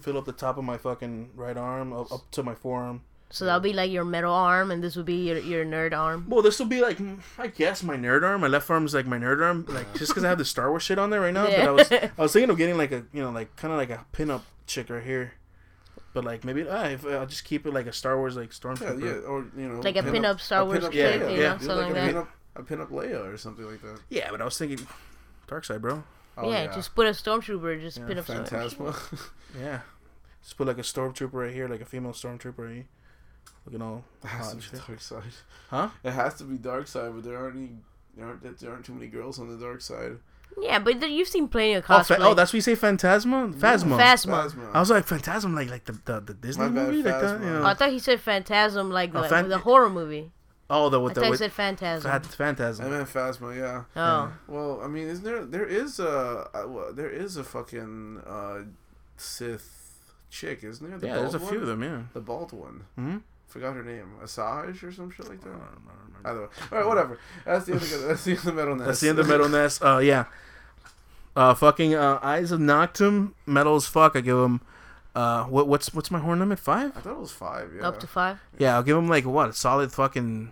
fill 0.00 0.18
up 0.18 0.24
the 0.24 0.32
top 0.32 0.58
of 0.58 0.64
my 0.64 0.76
fucking 0.76 1.30
right 1.34 1.56
arm 1.56 1.92
up, 1.92 2.10
up 2.10 2.30
to 2.32 2.42
my 2.42 2.54
forearm. 2.54 3.02
So 3.34 3.46
that'll 3.46 3.58
be 3.58 3.72
like 3.72 3.90
your 3.90 4.04
metal 4.04 4.32
arm, 4.32 4.70
and 4.70 4.80
this 4.80 4.94
would 4.94 5.06
be 5.06 5.26
your, 5.26 5.38
your 5.38 5.64
nerd 5.64 5.92
arm. 5.92 6.26
Well, 6.28 6.40
this 6.40 6.60
will 6.60 6.66
be 6.66 6.80
like, 6.80 6.98
I 7.36 7.48
guess 7.48 7.82
my 7.82 7.96
nerd 7.96 8.22
arm. 8.22 8.42
My 8.42 8.46
left 8.46 8.70
arm 8.70 8.86
is 8.86 8.94
like 8.94 9.06
my 9.06 9.18
nerd 9.18 9.42
arm, 9.42 9.64
like 9.68 9.92
just 9.94 10.12
because 10.12 10.22
I 10.22 10.28
have 10.28 10.38
the 10.38 10.44
Star 10.44 10.70
Wars 10.70 10.84
shit 10.84 11.00
on 11.00 11.10
there 11.10 11.20
right 11.20 11.34
now. 11.34 11.46
But 11.46 11.58
I 11.58 11.70
was, 11.72 11.90
I 11.92 12.10
was 12.16 12.32
thinking 12.32 12.50
of 12.50 12.56
getting 12.56 12.78
like 12.78 12.92
a, 12.92 13.04
you 13.12 13.20
know, 13.20 13.32
like 13.32 13.56
kind 13.56 13.72
of 13.72 13.78
like 13.78 13.90
a 13.90 14.06
pin 14.12 14.30
up 14.30 14.44
chick 14.68 14.88
right 14.88 15.02
here. 15.02 15.32
But 16.12 16.24
like 16.24 16.44
maybe 16.44 16.64
ah, 16.70 16.84
if, 16.84 17.04
I'll 17.04 17.26
just 17.26 17.42
keep 17.44 17.66
it 17.66 17.74
like 17.74 17.88
a 17.88 17.92
Star 17.92 18.16
Wars 18.16 18.36
like 18.36 18.50
stormtrooper. 18.50 19.02
yeah, 19.02 19.28
or 19.28 19.46
you 19.56 19.66
know, 19.68 19.80
Like 19.80 19.96
a 19.96 20.04
pin-up 20.04 20.40
Star 20.40 20.60
a 20.60 20.64
Wars 20.64 20.78
pin-up- 20.78 20.92
chick, 20.92 21.14
you 21.14 21.26
know, 21.26 21.34
yeah, 21.34 21.58
something 21.58 21.76
like 21.76 21.78
like 21.86 21.90
a 21.90 21.94
that. 21.94 22.06
pin-up, 22.06 22.28
a 22.54 22.62
pin-up 22.62 22.90
Leia 22.90 23.34
or 23.34 23.36
something 23.36 23.68
like 23.68 23.82
that. 23.82 23.98
Yeah, 24.10 24.28
but 24.30 24.40
I 24.40 24.44
was 24.44 24.56
thinking, 24.56 24.86
Dark 25.48 25.64
Side, 25.64 25.82
bro. 25.82 26.04
Oh, 26.38 26.48
yeah, 26.52 26.72
just 26.72 26.94
put 26.94 27.08
a 27.08 27.10
stormtrooper, 27.10 27.80
just 27.80 27.98
Yeah, 27.98 28.06
pin 28.06 28.18
up 28.18 28.26
Phantasma. 28.26 28.94
Yeah, 29.60 29.80
just 30.40 30.56
put 30.56 30.68
like 30.68 30.78
a 30.78 30.82
stormtrooper 30.82 31.32
right 31.32 31.52
here, 31.52 31.66
like 31.66 31.80
a 31.80 31.84
female 31.84 32.12
stormtrooper 32.12 32.58
right 32.58 32.74
here. 32.74 32.86
Looking 33.66 33.82
all 33.82 34.04
It 34.22 34.26
has 34.28 34.50
to 34.50 34.56
be 34.56 34.62
shit. 34.62 34.86
dark 34.86 35.00
side. 35.00 35.22
Huh? 35.70 35.88
It 36.02 36.10
has 36.12 36.34
to 36.34 36.44
be 36.44 36.56
dark 36.58 36.86
side, 36.86 37.12
but 37.14 37.24
there 37.24 37.36
aren't 37.38 37.56
any. 37.56 37.70
There 38.16 38.26
aren't, 38.26 38.58
there 38.60 38.70
aren't 38.70 38.84
too 38.84 38.94
many 38.94 39.08
girls 39.08 39.38
on 39.40 39.48
the 39.48 39.56
dark 39.64 39.80
side. 39.80 40.18
Yeah, 40.60 40.78
but 40.78 41.00
th- 41.00 41.10
you've 41.10 41.26
seen 41.26 41.48
plenty 41.48 41.72
of 41.74 41.84
Oh, 41.88 41.94
cosplay. 41.94 42.06
fa- 42.16 42.16
oh, 42.20 42.34
that's 42.34 42.50
what 42.52 42.54
you 42.58 42.60
say, 42.60 42.76
Phantasma, 42.76 43.48
Phasma. 43.56 43.98
Phasma. 43.98 44.44
Phasma. 44.52 44.70
I 44.74 44.78
was 44.80 44.90
like 44.90 45.04
Phantasm, 45.04 45.54
like 45.54 45.68
like 45.68 45.84
the 45.84 45.92
the, 46.04 46.20
the 46.20 46.34
Disney 46.34 46.66
My 46.66 46.70
bad, 46.70 46.86
movie, 46.88 47.02
like 47.02 47.20
that. 47.20 47.40
Phasma. 47.40 47.44
You 47.44 47.56
Oh. 47.56 47.66
I 47.66 47.74
thought 47.74 47.90
he 47.90 47.98
said 47.98 48.20
Phantasm, 48.20 48.90
like 48.90 49.10
Oh, 49.14 49.22
the, 49.22 49.28
Phan- 49.28 49.48
the 49.48 49.58
horror 49.58 49.90
movie. 49.90 50.30
Oh, 50.70 50.88
the 50.90 51.00
I 51.00 51.02
with 51.02 51.14
thought 51.14 51.20
the 51.22 51.26
he 51.26 51.30
with, 51.30 51.38
said 51.40 51.52
Phantasm. 51.52 52.10
Phat- 52.10 52.26
Phantasm. 52.26 52.86
I 52.86 52.88
meant 52.88 53.08
Phasma, 53.08 53.56
yeah. 53.56 53.82
oh, 53.96 54.32
Well, 54.46 54.80
I 54.82 54.86
mean, 54.86 55.08
isn't 55.08 55.24
there? 55.24 55.44
There 55.44 55.66
is 55.66 55.98
a 55.98 56.48
uh, 56.54 56.66
well, 56.68 56.92
there 56.92 57.10
is 57.10 57.36
a 57.36 57.42
fucking 57.42 58.20
uh, 58.24 58.58
Sith 59.16 59.98
chick, 60.30 60.62
isn't 60.62 60.88
there? 60.88 60.98
The 60.98 61.06
yeah, 61.08 61.14
there's 61.16 61.34
a 61.34 61.38
bald 61.38 61.50
few 61.50 61.58
one? 61.60 61.68
of 61.68 61.80
them. 61.80 61.82
Yeah. 61.82 62.02
The 62.12 62.20
bald 62.20 62.52
one. 62.52 62.84
Hmm. 62.94 63.16
Forgot 63.54 63.76
her 63.76 63.84
name. 63.84 64.10
Asajj 64.20 64.82
or 64.82 64.90
some 64.90 65.12
shit 65.12 65.28
like 65.28 65.40
that. 65.42 65.50
I 65.50 65.52
don't 65.52 65.60
remember. 65.86 66.28
Either 66.28 66.40
way. 66.40 66.46
All 66.72 66.78
right, 66.78 66.86
whatever. 66.88 67.18
That's 67.44 67.66
the 67.66 67.74
end 67.74 67.82
of 67.82 68.02
that's 68.02 68.24
the 68.24 68.30
end 68.32 68.46
of 68.48 68.54
Metal 68.56 68.74
Nest. 68.74 68.86
That's 68.88 69.00
the 69.00 69.08
end 69.10 69.18
of 69.20 69.28
Metal 69.28 69.48
Nest. 69.48 69.80
Uh, 69.84 69.98
yeah. 69.98 70.24
Uh, 71.36 71.54
fucking 71.54 71.94
uh, 71.94 72.18
Eyes 72.20 72.50
of 72.50 72.58
Noctum, 72.58 73.34
metal 73.46 73.76
as 73.76 73.86
fuck. 73.86 74.16
I 74.16 74.22
give 74.22 74.36
him. 74.38 74.60
Uh, 75.14 75.44
what 75.44 75.68
what's 75.68 75.94
what's 75.94 76.10
my 76.10 76.18
horn 76.18 76.40
limit? 76.40 76.58
Five? 76.58 76.96
I 76.96 77.00
thought 77.00 77.12
it 77.12 77.20
was 77.20 77.30
five. 77.30 77.70
Yeah. 77.76 77.86
up 77.86 78.00
to 78.00 78.08
five. 78.08 78.40
Yeah, 78.58 78.74
I'll 78.74 78.82
give 78.82 78.96
him 78.96 79.06
like 79.06 79.24
what? 79.24 79.50
A 79.50 79.52
solid 79.52 79.92
fucking. 79.92 80.50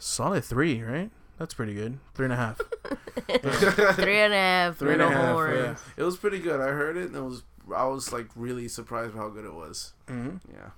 Solid 0.00 0.44
three, 0.44 0.82
right? 0.82 1.12
That's 1.38 1.54
pretty 1.54 1.74
good. 1.74 2.00
Three 2.14 2.24
and 2.24 2.32
a 2.32 2.36
half. 2.36 2.60
Three 3.94 4.16
and 4.18 4.32
a 4.32 4.36
half. 4.36 4.76
Three 4.78 4.94
and 4.94 5.02
a 5.02 5.06
little 5.06 5.22
half, 5.22 5.32
horns. 5.32 5.56
yeah. 5.56 5.74
It 5.96 6.02
was 6.02 6.16
pretty 6.16 6.40
good. 6.40 6.60
I 6.60 6.70
heard 6.70 6.96
it, 6.96 7.06
and 7.06 7.14
it 7.16 7.22
was. 7.22 7.44
I 7.72 7.84
was 7.84 8.12
like 8.12 8.26
really 8.34 8.66
surprised 8.66 9.14
by 9.14 9.20
how 9.20 9.28
good 9.28 9.44
it 9.44 9.54
was. 9.54 9.92
Mm-hmm. 10.08 10.38
Yeah. 10.52 10.70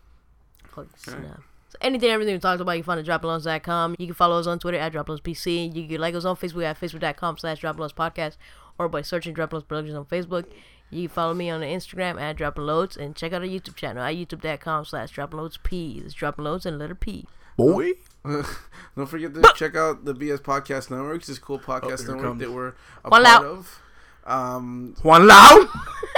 Holy 0.75 0.89
snap. 0.97 1.41
So 1.69 1.79
anything, 1.81 2.11
everything 2.11 2.35
we 2.35 2.39
talked 2.41 2.61
about, 2.61 2.73
you 2.77 2.83
can 2.83 2.87
find 2.99 3.09
at 3.09 3.23
dropalones.com. 3.23 3.97
You 3.99 4.07
can 4.07 4.15
follow 4.15 4.39
us 4.39 4.47
on 4.47 4.59
Twitter 4.59 4.79
at 4.79 4.93
dropalonesPC. 4.93 5.75
You 5.75 5.89
can 5.89 6.01
like 6.01 6.15
us 6.15 6.25
on 6.25 6.37
Facebook 6.37 6.65
at 6.65 6.79
facebook.com 6.81 7.39
slash 7.39 7.61
dropalonespodcast 7.63 8.37
or 8.79 8.89
by 8.89 9.03
searching 9.03 9.35
Dropalones 9.35 9.67
Productions 9.67 9.97
on 9.97 10.05
Facebook. 10.05 10.45
You 10.91 11.09
can 11.09 11.15
follow 11.15 11.33
me 11.33 11.49
on 11.49 11.63
Instagram 11.63 12.21
at 12.21 12.37
dropaloads 12.37 12.99
and 12.99 13.17
check 13.17 13.33
out 13.33 13.41
our 13.41 13.47
YouTube 13.49 13.77
channel 13.77 14.03
at 14.03 14.15
youtube.com 14.15 14.85
slash 14.85 15.15
dropaloadesp. 15.15 16.05
It's 16.05 16.15
dropaloads 16.15 16.67
and 16.67 16.79
letter 16.79 16.95
P. 16.95 17.27
Boy. 17.57 17.93
Don't 18.25 19.07
forget 19.07 19.33
to 19.35 19.53
check 19.57 19.75
out 19.75 20.05
the 20.05 20.15
BS 20.15 20.41
Podcast 20.41 20.91
Network. 20.91 21.17
It's 21.19 21.29
this 21.29 21.39
cool 21.39 21.59
podcast 21.59 22.03
Oh, 22.09 22.13
network 22.15 22.21
comes. 22.23 22.41
that 22.41 22.51
we're 22.53 22.69
a 23.05 23.09
One 23.09 23.25
part 23.25 23.27
out. 23.27 23.45
of. 23.45 23.83
Um, 24.27 24.95
Juan 25.03 25.27
Lau. 25.27 25.67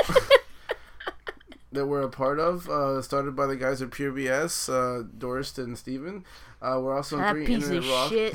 that 1.74 1.86
we're 1.86 2.02
a 2.02 2.08
part 2.08 2.38
of. 2.40 2.68
Uh, 2.68 3.00
started 3.02 3.36
by 3.36 3.46
the 3.46 3.56
guys 3.56 3.82
at 3.82 3.90
Pure 3.90 4.12
BS, 4.12 4.68
uh, 4.72 5.06
Durst 5.18 5.58
and 5.58 5.76
Steven. 5.76 6.24
Uh, 6.62 6.80
we're 6.80 6.96
also 6.96 7.16
on 7.16 7.22
That 7.22 7.32
three 7.34 7.46
piece 7.46 7.66
of 7.66 7.72
internet 7.74 7.90
rock. 7.92 8.08
shit. 8.10 8.34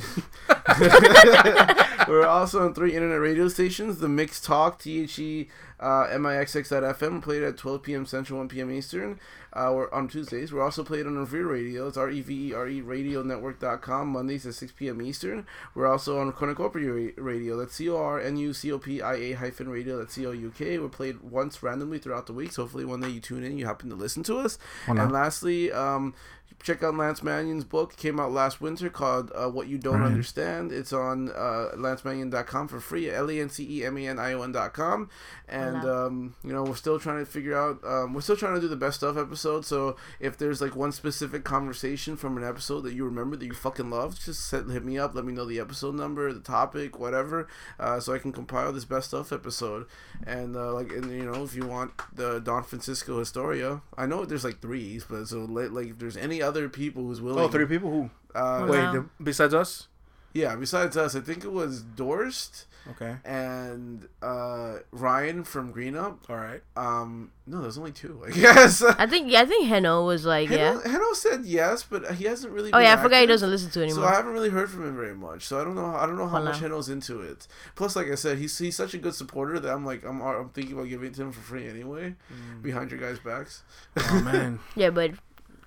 We're 2.07 2.25
also 2.27 2.63
on 2.65 2.73
three 2.73 2.95
internet 2.95 3.19
radio 3.19 3.47
stations: 3.47 3.99
the 3.99 4.09
Mixed 4.09 4.43
Talk, 4.45 4.79
THE, 4.83 5.47
uh, 5.79 6.07
MIXX.FM, 6.07 7.21
played 7.21 7.43
at 7.43 7.57
12 7.57 7.83
p.m. 7.83 8.05
Central, 8.05 8.39
1 8.39 8.49
p.m. 8.49 8.71
Eastern. 8.71 9.19
Uh, 9.51 9.71
we're 9.73 9.91
on 9.91 10.07
Tuesdays. 10.07 10.53
We're 10.53 10.63
also 10.63 10.83
played 10.83 11.07
on 11.07 11.17
Revere 11.17 11.47
Radio. 11.47 11.87
It's 11.87 11.97
R 11.97 12.09
E 12.09 12.21
V 12.21 12.49
E 12.49 12.53
R 12.53 12.67
E 12.67 12.81
Radio 12.81 13.23
Network.com, 13.23 14.07
Mondays 14.09 14.45
at 14.45 14.53
6 14.53 14.73
p.m. 14.73 15.01
Eastern. 15.01 15.47
We're 15.73 15.87
also 15.87 16.19
on 16.19 16.31
Cornucopia 16.31 17.11
Radio. 17.17 17.57
That's 17.57 17.73
C 17.73 17.89
O 17.89 17.97
R 17.97 18.19
N 18.19 18.37
U 18.37 18.53
C 18.53 18.71
O 18.71 18.77
P 18.77 19.01
I 19.01 19.15
A 19.15 19.31
hyphen 19.33 19.69
radio. 19.69 19.97
That's 19.97 20.13
C 20.13 20.25
O 20.27 20.31
U 20.31 20.51
K. 20.55 20.77
We're 20.77 20.89
played 20.89 21.21
once 21.21 21.63
randomly 21.63 21.97
throughout 21.97 22.27
the 22.27 22.33
week. 22.33 22.51
So 22.51 22.63
hopefully 22.63 22.85
one 22.85 22.99
day 23.01 23.09
you 23.09 23.19
tune 23.19 23.43
in, 23.43 23.57
you 23.57 23.65
happen 23.65 23.89
to 23.89 23.95
listen 23.95 24.21
to 24.23 24.37
us. 24.37 24.59
And 25.01 25.11
lastly, 25.11 25.71
um, 25.71 26.13
check 26.61 26.83
out 26.83 26.95
Lance 26.95 27.23
Manion's 27.23 27.63
book. 27.63 27.93
It 27.93 27.97
came 27.97 28.19
out 28.19 28.31
last 28.31 28.59
winter 28.61 28.89
called 28.89 29.31
uh, 29.33 29.49
What 29.49 29.67
You 29.67 29.77
Don't 29.77 30.01
Understand. 30.03 30.71
It's 30.71 30.91
on 30.93 31.29
uh, 31.29 31.71
lancemanion.com 31.75 32.67
for 32.67 32.79
free. 32.79 33.09
L 33.09 33.29
A 33.29 33.39
N 33.39 33.49
C 33.49 33.65
E 33.79 33.85
M 33.85 33.97
A 33.97 34.07
N 34.07 34.19
I 34.19 34.33
O 34.33 34.41
N.com. 34.41 35.09
And, 35.47 35.83
Wow. 35.83 36.05
um, 36.07 36.35
you 36.43 36.51
know, 36.53 36.63
we're 36.63 36.75
still 36.75 36.99
trying 36.99 37.19
to 37.19 37.25
figure 37.25 37.57
out, 37.57 37.83
um, 37.83 38.13
we're 38.13 38.21
still 38.21 38.35
trying 38.37 38.55
to 38.55 38.61
do 38.61 38.67
the 38.67 38.75
best 38.75 38.97
stuff 38.97 39.17
episode. 39.17 39.65
So 39.65 39.95
if 40.19 40.37
there's 40.37 40.61
like 40.61 40.75
one 40.75 40.91
specific 40.91 41.43
conversation 41.43 42.15
from 42.17 42.37
an 42.37 42.43
episode 42.43 42.81
that 42.81 42.93
you 42.93 43.03
remember 43.05 43.35
that 43.35 43.45
you 43.45 43.53
fucking 43.53 43.89
loved, 43.89 44.23
just 44.25 44.47
set, 44.47 44.67
hit 44.69 44.85
me 44.85 44.97
up. 44.99 45.15
Let 45.15 45.25
me 45.25 45.33
know 45.33 45.45
the 45.45 45.59
episode 45.59 45.95
number, 45.95 46.31
the 46.33 46.39
topic, 46.39 46.99
whatever, 46.99 47.47
uh, 47.79 47.99
so 47.99 48.13
I 48.13 48.19
can 48.19 48.31
compile 48.31 48.71
this 48.73 48.85
best 48.85 49.07
stuff 49.09 49.31
episode. 49.33 49.85
And, 50.27 50.55
uh, 50.55 50.73
like, 50.73 50.91
and, 50.91 51.09
you 51.11 51.25
know, 51.25 51.43
if 51.43 51.55
you 51.55 51.65
want 51.65 51.93
the 52.13 52.39
Don 52.39 52.63
Francisco 52.63 53.17
Historia, 53.19 53.81
I 53.97 54.05
know 54.05 54.25
there's 54.25 54.43
like 54.43 54.61
threes, 54.61 55.05
but 55.09 55.27
so 55.27 55.45
like, 55.45 55.71
like 55.71 55.87
if 55.87 55.97
there's 55.97 56.17
any 56.17 56.38
other 56.41 56.69
people 56.69 57.03
who's 57.03 57.21
willing, 57.21 57.39
Oh, 57.43 57.47
three 57.47 57.65
people 57.65 57.89
who? 57.91 58.09
Uh, 58.35 58.61
Wait. 58.63 58.71
Wait, 58.71 58.79
Wow. 58.79 58.91
the, 58.93 59.05
besides 59.23 59.53
us? 59.53 59.87
yeah. 60.33 60.55
Besides 60.55 60.95
us, 60.97 61.15
I 61.15 61.19
think 61.21 61.43
it 61.43 61.51
was 61.51 61.81
Durst 61.81 62.65
Okay. 62.91 63.17
and 63.25 64.07
uh, 64.21 64.77
Ryan 64.91 65.43
from 65.43 65.71
Green 65.71 65.95
Up. 65.95 66.25
All 66.29 66.37
right. 66.37 66.61
Um, 66.77 67.31
no, 67.45 67.61
there's 67.61 67.77
only 67.77 67.91
two, 67.91 68.23
I 68.25 68.31
guess. 68.43 68.81
I 68.83 69.05
think 69.05 69.31
yeah, 69.31 69.41
I 69.41 69.45
think 69.45 69.67
Heno 69.67 70.05
was 70.05 70.25
like 70.25 70.49
yeah. 70.49 70.79
Heno, 70.81 70.89
Heno 70.89 71.13
said 71.13 71.45
yes, 71.45 71.83
but 71.83 72.15
he 72.15 72.25
hasn't 72.25 72.53
really. 72.53 72.69
Oh 72.69 72.77
been 72.77 72.83
yeah, 72.83 72.93
I 72.93 73.01
forgot 73.01 73.21
he 73.21 73.25
doesn't 73.27 73.49
listen 73.49 73.69
to 73.71 73.83
it 73.83 73.91
So. 73.91 74.03
I 74.03 74.11
haven't 74.15 74.31
really 74.33 74.49
heard 74.49 74.69
from 74.69 74.85
him 74.87 74.95
very 74.95 75.13
much. 75.15 75.45
So 75.45 75.59
I 75.59 75.63
don't 75.63 75.75
know. 75.75 75.95
I 75.95 76.05
don't 76.05 76.17
know 76.17 76.27
how 76.27 76.37
Oh, 76.39 76.43
much 76.43 76.61
no. 76.61 76.67
Heno's 76.69 76.89
into 76.89 77.21
it. 77.21 77.47
Plus, 77.75 77.95
like 77.95 78.09
I 78.09 78.15
said, 78.15 78.37
he's 78.37 78.57
he's 78.57 78.75
such 78.75 78.93
a 78.93 78.97
good 78.97 79.13
supporter 79.15 79.59
that 79.59 79.71
I'm 79.71 79.85
like 79.85 80.03
I'm 80.05 80.21
I'm 80.21 80.49
thinking 80.49 80.73
about 80.73 80.89
giving 80.89 81.07
it 81.09 81.15
to 81.15 81.23
him 81.23 81.31
for 81.31 81.41
free 81.41 81.67
anyway, 81.67 82.15
behind 82.61 82.91
your 82.91 82.99
guys' 82.99 83.19
backs. 83.19 83.63
Oh 83.97 84.21
man. 84.23 84.59
yeah, 84.75 84.89
but 84.91 85.11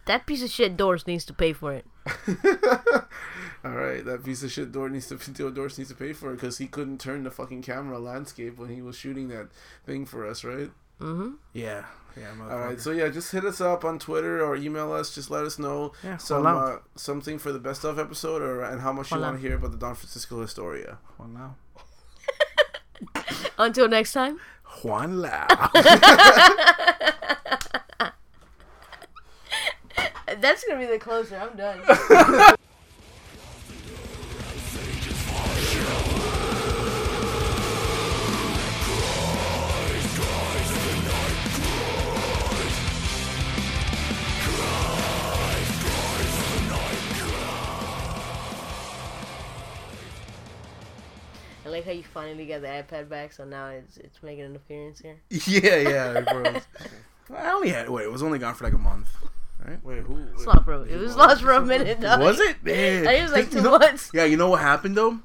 that 0.06 0.26
piece 0.26 0.42
of 0.42 0.50
shit 0.50 0.76
Doris 0.76 1.06
needs 1.06 1.24
to 1.26 1.32
pay 1.32 1.52
for 1.52 1.72
it. 1.72 1.86
All 3.64 3.70
right, 3.70 4.04
that 4.04 4.24
piece 4.24 4.42
of 4.42 4.50
shit 4.50 4.72
Durst 4.72 4.92
needs 4.92 5.06
to 5.08 5.50
Doris 5.54 5.78
needs 5.78 5.90
to 5.90 5.96
pay 5.96 6.12
for 6.12 6.32
it 6.32 6.34
because 6.36 6.58
he 6.58 6.66
couldn't 6.66 7.00
turn 7.00 7.22
the 7.22 7.30
fucking 7.30 7.62
camera 7.62 7.98
landscape 7.98 8.58
when 8.58 8.70
he 8.70 8.82
was 8.82 8.96
shooting 8.96 9.28
that 9.28 9.48
thing 9.86 10.04
for 10.04 10.26
us, 10.26 10.42
right? 10.44 10.70
Mm-hmm. 11.00 11.30
yeah. 11.52 11.84
Yeah. 12.16 12.28
All 12.42 12.58
right, 12.58 12.78
so 12.78 12.90
yeah, 12.90 13.08
just 13.08 13.32
hit 13.32 13.44
us 13.46 13.60
up 13.62 13.86
on 13.86 13.98
Twitter 13.98 14.44
or 14.44 14.54
email 14.54 14.92
us. 14.92 15.14
Just 15.14 15.30
let 15.30 15.44
us 15.44 15.58
know 15.58 15.92
Yeah, 16.04 16.18
some 16.18 16.46
uh, 16.46 16.76
something 16.94 17.38
for 17.38 17.52
the 17.52 17.58
best 17.58 17.84
of 17.84 17.98
episode 17.98 18.42
or 18.42 18.62
and 18.62 18.82
how 18.82 18.92
much 18.92 19.10
you 19.10 19.18
want 19.18 19.36
to 19.36 19.40
hear 19.40 19.56
about 19.56 19.70
the 19.70 19.78
Don 19.78 19.94
Francisco 19.94 20.42
Historia. 20.42 20.98
Juan 21.16 21.32
Lau. 21.32 21.54
Until 23.58 23.88
next 23.88 24.12
time. 24.12 24.38
Juan 24.82 25.22
Lau. 25.22 25.46
That's 30.42 30.64
gonna 30.64 30.80
be 30.80 30.86
the 30.86 30.98
closer. 30.98 31.36
I'm 31.36 31.56
done. 31.56 31.78
I 51.64 51.68
like 51.68 51.84
how 51.84 51.92
you 51.92 52.02
finally 52.02 52.46
got 52.46 52.62
the 52.62 52.66
iPad 52.66 53.08
back, 53.08 53.32
so 53.32 53.44
now 53.44 53.68
it's 53.68 53.96
it's 53.98 54.20
making 54.24 54.42
an 54.42 54.56
appearance 54.56 54.98
here. 54.98 55.20
yeah, 55.30 55.76
yeah. 55.76 56.20
Bro. 56.22 56.56
I 57.38 57.52
only 57.52 57.68
had 57.68 57.88
wait. 57.88 58.02
It 58.02 58.10
was 58.10 58.24
only 58.24 58.40
gone 58.40 58.56
for 58.56 58.64
like 58.64 58.72
a 58.72 58.78
month. 58.78 59.21
Wait, 59.82 59.98
who? 60.00 60.14
Wait, 60.14 60.24
It's 60.34 60.46
lost 60.46 60.64
for 60.64 60.84
it 60.86 60.98
was 60.98 61.16
lost 61.16 61.42
for 61.42 61.52
a 61.52 61.60
minute. 61.64 62.00
Though. 62.00 62.18
Was 62.18 62.40
it? 62.40 62.56
Yeah. 62.64 62.72
I 62.72 62.74
think 62.74 63.06
it 63.20 63.22
was 63.22 63.32
like 63.32 63.44
You 63.52 63.58
two 63.58 63.62
know- 63.62 63.78
months. 63.78 64.10
Yeah, 64.14 64.24
you 64.24 64.36
know 64.36 64.48
what 64.50 64.60
happened 64.60 64.96
though? 64.96 65.20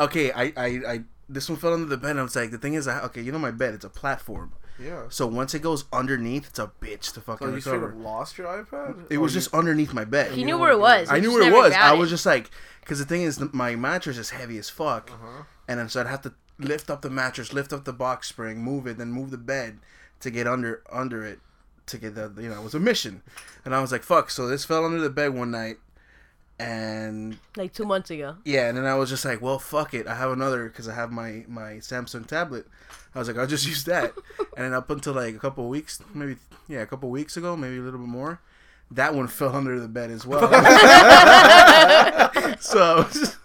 Okay, 0.00 0.30
I, 0.32 0.52
I, 0.56 0.66
I 0.86 1.00
this 1.28 1.48
one 1.48 1.58
fell 1.58 1.74
under 1.74 1.86
the 1.86 1.96
bed. 1.96 2.12
and 2.12 2.20
I 2.20 2.22
was 2.22 2.36
like, 2.36 2.50
the 2.50 2.58
thing 2.58 2.74
is, 2.74 2.86
I, 2.88 3.00
okay, 3.04 3.20
you 3.20 3.32
know 3.32 3.38
my 3.38 3.50
bed, 3.50 3.74
it's 3.74 3.84
a 3.84 3.88
platform. 3.90 4.52
Yeah. 4.80 5.02
So 5.08 5.26
once 5.26 5.54
it 5.54 5.58
goes 5.60 5.84
underneath, 5.92 6.46
it's 6.50 6.58
a 6.60 6.70
bitch 6.80 7.12
to 7.14 7.20
fucking 7.20 7.48
So 7.48 7.54
you 7.54 7.60
straight 7.60 7.78
recover. 7.78 7.98
up 7.98 8.04
lost 8.04 8.38
your 8.38 8.46
iPad? 8.46 9.10
It 9.10 9.16
Or 9.16 9.20
was 9.20 9.34
you- 9.34 9.40
just 9.40 9.52
underneath 9.52 9.92
my 9.92 10.04
bed. 10.04 10.32
He 10.32 10.44
knew 10.44 10.56
where 10.56 10.70
it 10.70 10.78
was. 10.78 11.10
I 11.10 11.18
knew 11.18 11.32
where 11.32 11.42
it 11.48 11.52
was. 11.52 11.72
I 11.72 11.92
was 11.94 12.10
just 12.10 12.24
like, 12.24 12.50
because 12.80 13.00
the 13.00 13.04
thing 13.04 13.22
is, 13.22 13.40
my 13.52 13.74
mattress 13.74 14.16
is 14.18 14.30
heavy 14.30 14.56
as 14.58 14.70
fuck, 14.70 15.10
Uh-huh. 15.10 15.42
and 15.66 15.80
then 15.80 15.88
so 15.88 16.00
I'd 16.00 16.06
have 16.06 16.22
to 16.22 16.32
lift 16.60 16.90
up 16.90 17.02
the 17.02 17.10
mattress, 17.10 17.52
lift 17.52 17.72
up 17.72 17.84
the 17.84 17.92
box 17.92 18.28
spring, 18.28 18.62
move 18.62 18.86
it, 18.86 18.98
then 18.98 19.10
move 19.10 19.30
the 19.32 19.36
bed 19.38 19.78
to 20.20 20.30
get 20.30 20.46
under 20.46 20.82
under 20.92 21.24
it 21.24 21.40
to 21.88 21.98
get 21.98 22.14
that. 22.14 22.32
You 22.38 22.48
know, 22.48 22.60
it 22.60 22.64
was 22.64 22.74
a 22.74 22.80
mission, 22.80 23.22
and 23.64 23.74
I 23.74 23.80
was 23.80 23.92
like, 23.92 24.02
"Fuck!" 24.02 24.30
So 24.30 24.46
this 24.46 24.64
fell 24.64 24.84
under 24.84 25.00
the 25.00 25.10
bed 25.10 25.34
one 25.34 25.50
night, 25.50 25.76
and 26.58 27.38
Like 27.56 27.72
two 27.72 27.84
months 27.84 28.10
ago. 28.10 28.36
yeah, 28.44 28.68
and 28.68 28.76
then 28.76 28.84
I 28.86 28.94
was 28.94 29.10
just 29.10 29.24
like, 29.24 29.40
"Well, 29.40 29.58
fuck 29.58 29.94
it. 29.94 30.06
I 30.06 30.14
have 30.14 30.30
another 30.32 30.64
because 30.68 30.88
I 30.88 30.94
have 30.94 31.10
my 31.12 31.44
my 31.48 31.74
Samsung 31.74 32.26
tablet." 32.26 32.66
I 33.14 33.18
was 33.18 33.28
like, 33.28 33.38
"I'll 33.38 33.46
just 33.46 33.66
use 33.66 33.84
that," 33.84 34.12
and 34.56 34.66
then 34.66 34.74
up 34.74 34.90
until 34.90 35.14
like 35.14 35.34
a 35.34 35.38
couple 35.38 35.64
of 35.64 35.70
weeks, 35.70 36.00
maybe 36.14 36.36
yeah, 36.68 36.80
a 36.80 36.86
couple 36.86 37.08
of 37.08 37.12
weeks 37.12 37.36
ago, 37.36 37.56
maybe 37.56 37.78
a 37.78 37.82
little 37.82 38.00
bit 38.00 38.08
more. 38.08 38.40
That 38.90 39.14
one 39.14 39.28
fell 39.28 39.54
under 39.54 39.78
the 39.78 39.88
bed 39.88 40.10
as 40.10 40.26
well. 40.26 40.40
so, 42.60 42.80
I 42.80 42.94
was- 43.00 43.36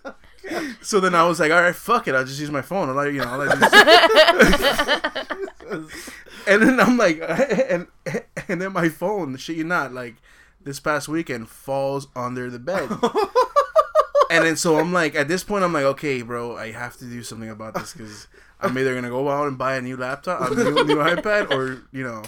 so 0.94 1.00
then 1.00 1.16
I 1.16 1.26
was 1.26 1.40
like, 1.40 1.52
all 1.52 1.60
right, 1.60 1.76
fuck 1.76 2.08
it, 2.08 2.14
I'll 2.14 2.24
just 2.24 2.40
use 2.40 2.52
my 2.52 2.62
phone. 2.62 2.88
I'll 2.88 2.94
let 2.94 3.12
you 3.12 3.18
know. 3.18 3.26
I'll 3.26 3.40
let 3.40 3.58
you- 3.58 3.66
and 6.48 6.62
then 6.62 6.80
I'm 6.80 6.98
like, 6.98 7.20
and 7.68 7.88
and 8.48 8.62
then 8.62 8.74
my 8.74 8.90
phone, 8.90 9.36
shit 9.38 9.58
you 9.58 9.64
not, 9.64 9.92
like 9.92 10.18
this 10.62 10.80
past 10.80 11.08
weekend 11.08 11.50
falls 11.50 12.10
under 12.16 12.52
the 12.52 12.60
bed. 12.60 12.92
and 14.30 14.46
then 14.46 14.56
so 14.56 14.78
I'm 14.78 14.94
like, 14.94 15.16
at 15.16 15.28
this 15.28 15.44
point, 15.44 15.64
I'm 15.64 15.74
like, 15.74 15.86
okay, 15.86 16.22
bro, 16.22 16.58
I 16.58 16.72
have 16.72 16.96
to 16.98 17.06
do 17.06 17.24
something 17.24 17.50
about 17.50 17.74
this 17.74 17.94
because 17.94 18.28
I'm 18.62 18.78
either 18.78 18.94
gonna 18.94 19.10
go 19.10 19.30
out 19.30 19.48
and 19.48 19.58
buy 19.58 19.78
a 19.78 19.82
new 19.82 19.98
laptop, 19.98 20.52
a 20.52 20.54
new, 20.54 20.84
new 20.84 20.98
iPad, 20.98 21.50
or 21.50 21.82
you 21.92 22.04
know, 22.04 22.22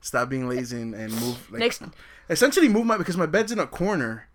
stop 0.00 0.28
being 0.28 0.48
lazy 0.48 0.80
and, 0.80 0.94
and 0.94 1.12
move. 1.14 1.50
Like, 1.50 1.58
Next, 1.58 1.82
essentially 2.30 2.68
move 2.68 2.86
my 2.86 2.98
because 2.98 3.16
my 3.16 3.26
bed's 3.26 3.50
in 3.50 3.58
a 3.58 3.66
corner, 3.66 4.28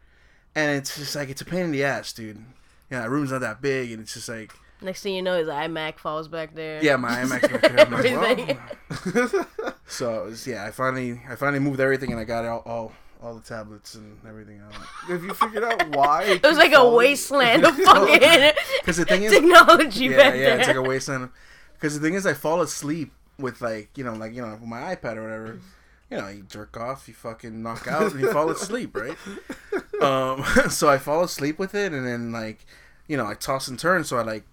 and 0.56 0.78
it's 0.78 0.98
just 0.98 1.16
like 1.16 1.30
it's 1.30 1.40
a 1.40 1.46
pain 1.46 1.62
in 1.62 1.72
the 1.72 1.86
ass, 1.86 2.12
dude. 2.12 2.44
Yeah, 2.90 3.02
the 3.04 3.10
room's 3.10 3.32
not 3.32 3.42
that 3.42 3.62
big, 3.62 3.92
and 3.92 4.02
it's 4.02 4.14
just 4.14 4.30
like 4.30 4.54
next 4.82 5.02
thing 5.02 5.16
you 5.16 5.22
know, 5.22 5.38
his 5.38 5.48
iMac 5.48 5.98
falls 6.00 6.28
back 6.28 6.54
there. 6.56 6.84
yeah, 6.84 6.96
my 6.96 7.10
IMAX 7.10 7.42
back 7.52 7.62
there. 7.62 7.80
I'm 7.80 7.92
like, 7.92 8.06
Everything. 8.12 8.58
well. 9.16 9.74
so 9.88 10.24
it 10.24 10.26
was, 10.26 10.48
yeah, 10.48 10.66
I 10.66 10.72
finally 10.72 11.20
I 11.30 11.36
finally 11.36 11.60
moved 11.60 11.80
everything, 11.80 12.12
and 12.12 12.20
I 12.20 12.24
got 12.24 12.46
all 12.46 12.60
all, 12.66 12.92
all 13.22 13.34
the 13.36 13.42
tablets 13.42 13.96
and 13.96 14.18
everything 14.28 14.62
out. 14.62 14.74
Have 14.74 15.24
you 15.24 15.34
figured 15.34 15.64
out 15.64 15.96
why? 15.96 16.24
It 16.28 16.44
was 16.44 16.58
like 16.58 16.74
a 16.74 16.88
wasteland 16.90 17.66
of 17.66 17.76
fucking 17.76 18.54
Because 18.82 18.98
the 18.98 19.06
thing 19.06 19.24
is, 19.24 19.32
technology 19.34 20.06
yeah, 20.06 20.18
back 20.18 20.34
yeah, 20.36 20.40
there. 20.50 20.60
it's 20.60 20.68
like 20.68 20.78
a 20.78 20.82
wasteland. 20.82 21.30
Because 21.74 22.00
the 22.00 22.06
thing 22.06 22.14
is, 22.16 22.26
I 22.26 22.34
fall 22.34 22.62
asleep 22.62 23.12
with 23.40 23.60
like 23.62 23.90
you 23.98 24.04
know, 24.04 24.14
like 24.14 24.34
you 24.34 24.42
know, 24.42 24.52
with 24.52 24.62
my 24.64 24.96
iPad 24.96 25.18
or 25.18 25.24
whatever. 25.24 25.60
You 26.10 26.18
know, 26.20 26.28
you 26.30 26.44
jerk 26.44 26.78
off, 26.78 27.10
you 27.10 27.14
fucking 27.14 27.62
knock 27.62 27.86
out, 27.86 28.14
and 28.14 28.22
you 28.22 28.32
fall 28.32 28.50
asleep, 28.50 28.96
right? 28.96 29.18
Um, 30.02 30.44
so 30.70 30.90
I 30.90 30.98
fall 30.98 31.24
asleep 31.24 31.58
with 31.60 31.74
it, 31.76 31.94
and 31.94 32.06
then 32.06 32.32
like, 32.32 32.66
you 33.08 33.18
know, 33.18 33.26
I 33.26 33.34
toss 33.34 33.68
and 33.68 33.80
turn, 33.80 34.04
so 34.04 34.18
I 34.18 34.22
like, 34.24 34.44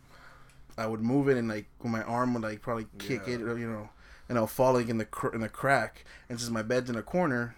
I 0.78 0.86
would 0.86 1.00
move 1.02 1.28
it, 1.28 1.36
and 1.36 1.48
like, 1.48 1.66
my 1.82 2.02
arm 2.02 2.34
would 2.34 2.42
like 2.42 2.62
probably 2.62 2.86
kick 2.98 3.22
Yeah. 3.26 3.34
it, 3.34 3.42
or, 3.42 3.58
you 3.58 3.68
know, 3.68 3.90
and 4.28 4.38
I'll 4.38 4.46
fall 4.46 4.74
like 4.74 4.88
in 4.88 4.98
the 4.98 5.04
cr- 5.04 5.34
in 5.34 5.40
the 5.40 5.48
crack, 5.48 6.04
and 6.28 6.38
since 6.40 6.50
my 6.50 6.62
bed's 6.62 6.90
in 6.90 6.96
a 6.96 7.02
corner, 7.02 7.56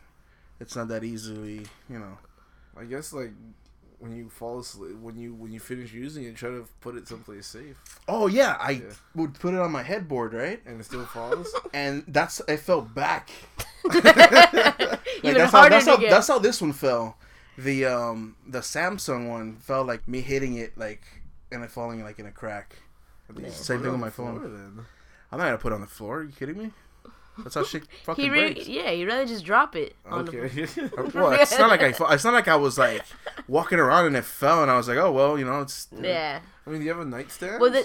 it's 0.61 0.75
not 0.77 0.89
that 0.89 1.05
easily, 1.05 1.67
you 1.89 1.99
know. 1.99 2.19
I 2.79 2.85
guess 2.85 3.13
like 3.13 3.33
when 3.99 4.15
you 4.15 4.29
fall 4.29 4.59
asleep, 4.59 4.97
when 5.01 5.17
you 5.17 5.33
when 5.35 5.53
you 5.53 5.61
finish 5.61 5.93
using 5.93 6.25
it, 6.25 6.37
try 6.37 6.51
to 6.51 6.67
put 6.81 6.97
it 6.97 7.09
someplace 7.09 7.47
safe, 7.47 7.77
Oh 8.09 8.27
yeah, 8.27 8.57
I 8.61 8.71
Yeah. 8.73 8.83
would 9.15 9.35
put 9.35 9.55
it 9.55 9.61
on 9.61 9.73
my 9.73 9.83
headboard, 9.83 10.35
right? 10.35 10.61
and 10.67 10.81
it 10.81 10.85
still 10.85 11.05
falls. 11.07 11.49
And 11.73 12.05
that's 12.09 12.43
I 12.49 12.57
fell 12.57 12.83
back. 12.83 13.31
Even 15.23 15.35
that's 15.35 15.53
how, 15.53 15.61
harder 15.61 15.71
that's 15.71 15.85
to 15.87 15.91
how 15.93 15.97
get. 15.97 16.11
that's 16.11 16.29
how 16.29 16.39
this 16.39 16.61
one 16.61 16.73
fell. 16.73 17.17
The 17.59 17.85
um 17.87 18.37
the 18.47 18.61
Samsung 18.61 19.29
one 19.29 19.57
felt 19.57 19.87
like 19.87 20.07
me 20.07 20.21
hitting 20.21 20.57
it 20.57 20.77
like 20.77 21.03
and 21.51 21.63
it 21.65 21.71
falling 21.71 22.03
like 22.05 22.19
in 22.19 22.27
a 22.27 22.31
crack. 22.33 22.77
Least 23.35 23.65
Same 23.65 23.83
thing 23.83 23.91
with 23.91 24.01
my 24.01 24.11
phone. 24.11 24.39
floor. 24.39 24.87
I'm 25.33 25.39
not 25.39 25.45
gonna 25.47 25.59
put 25.59 25.73
it 25.73 25.75
on 25.75 25.81
the 25.81 25.87
floor. 25.87 26.19
Are 26.19 26.23
you 26.25 26.33
kidding 26.33 26.59
me? 26.59 26.71
That's 27.39 27.55
how 27.55 27.65
shit 27.65 27.83
fucking 28.05 28.25
he 28.25 28.31
re- 28.31 28.53
breaks. 28.55 28.69
yeah, 28.69 28.91
you'd 28.91 29.09
rather 29.09 29.27
just 29.27 29.45
drop 29.45 29.75
it. 29.77 29.95
On 30.09 30.25
The, 30.25 30.31
Okay. 30.43 30.89
Well, 31.15 31.33
it's 31.33 31.59
not 31.59 31.69
like 31.71 31.83
I. 31.83 31.89
It's 32.15 32.25
not 32.25 32.33
like 32.35 32.49
I 32.49 32.57
was 32.57 32.79
like 32.79 33.03
walking 33.49 33.79
around 33.79 34.07
and 34.07 34.17
it 34.17 34.25
fell 34.25 34.63
and 34.63 34.71
I 34.71 34.77
was 34.77 34.89
like, 34.89 34.99
oh 34.99 35.11
well, 35.13 35.39
you 35.39 35.45
know, 35.45 35.61
it's 35.63 35.89
yeah. 36.01 36.41
I 36.67 36.71
mean, 36.71 36.79
do 36.81 36.85
you 36.87 36.91
have 36.93 37.01
a 37.01 37.05
nightstand? 37.05 37.61
Well, 37.61 37.71
the, 37.71 37.85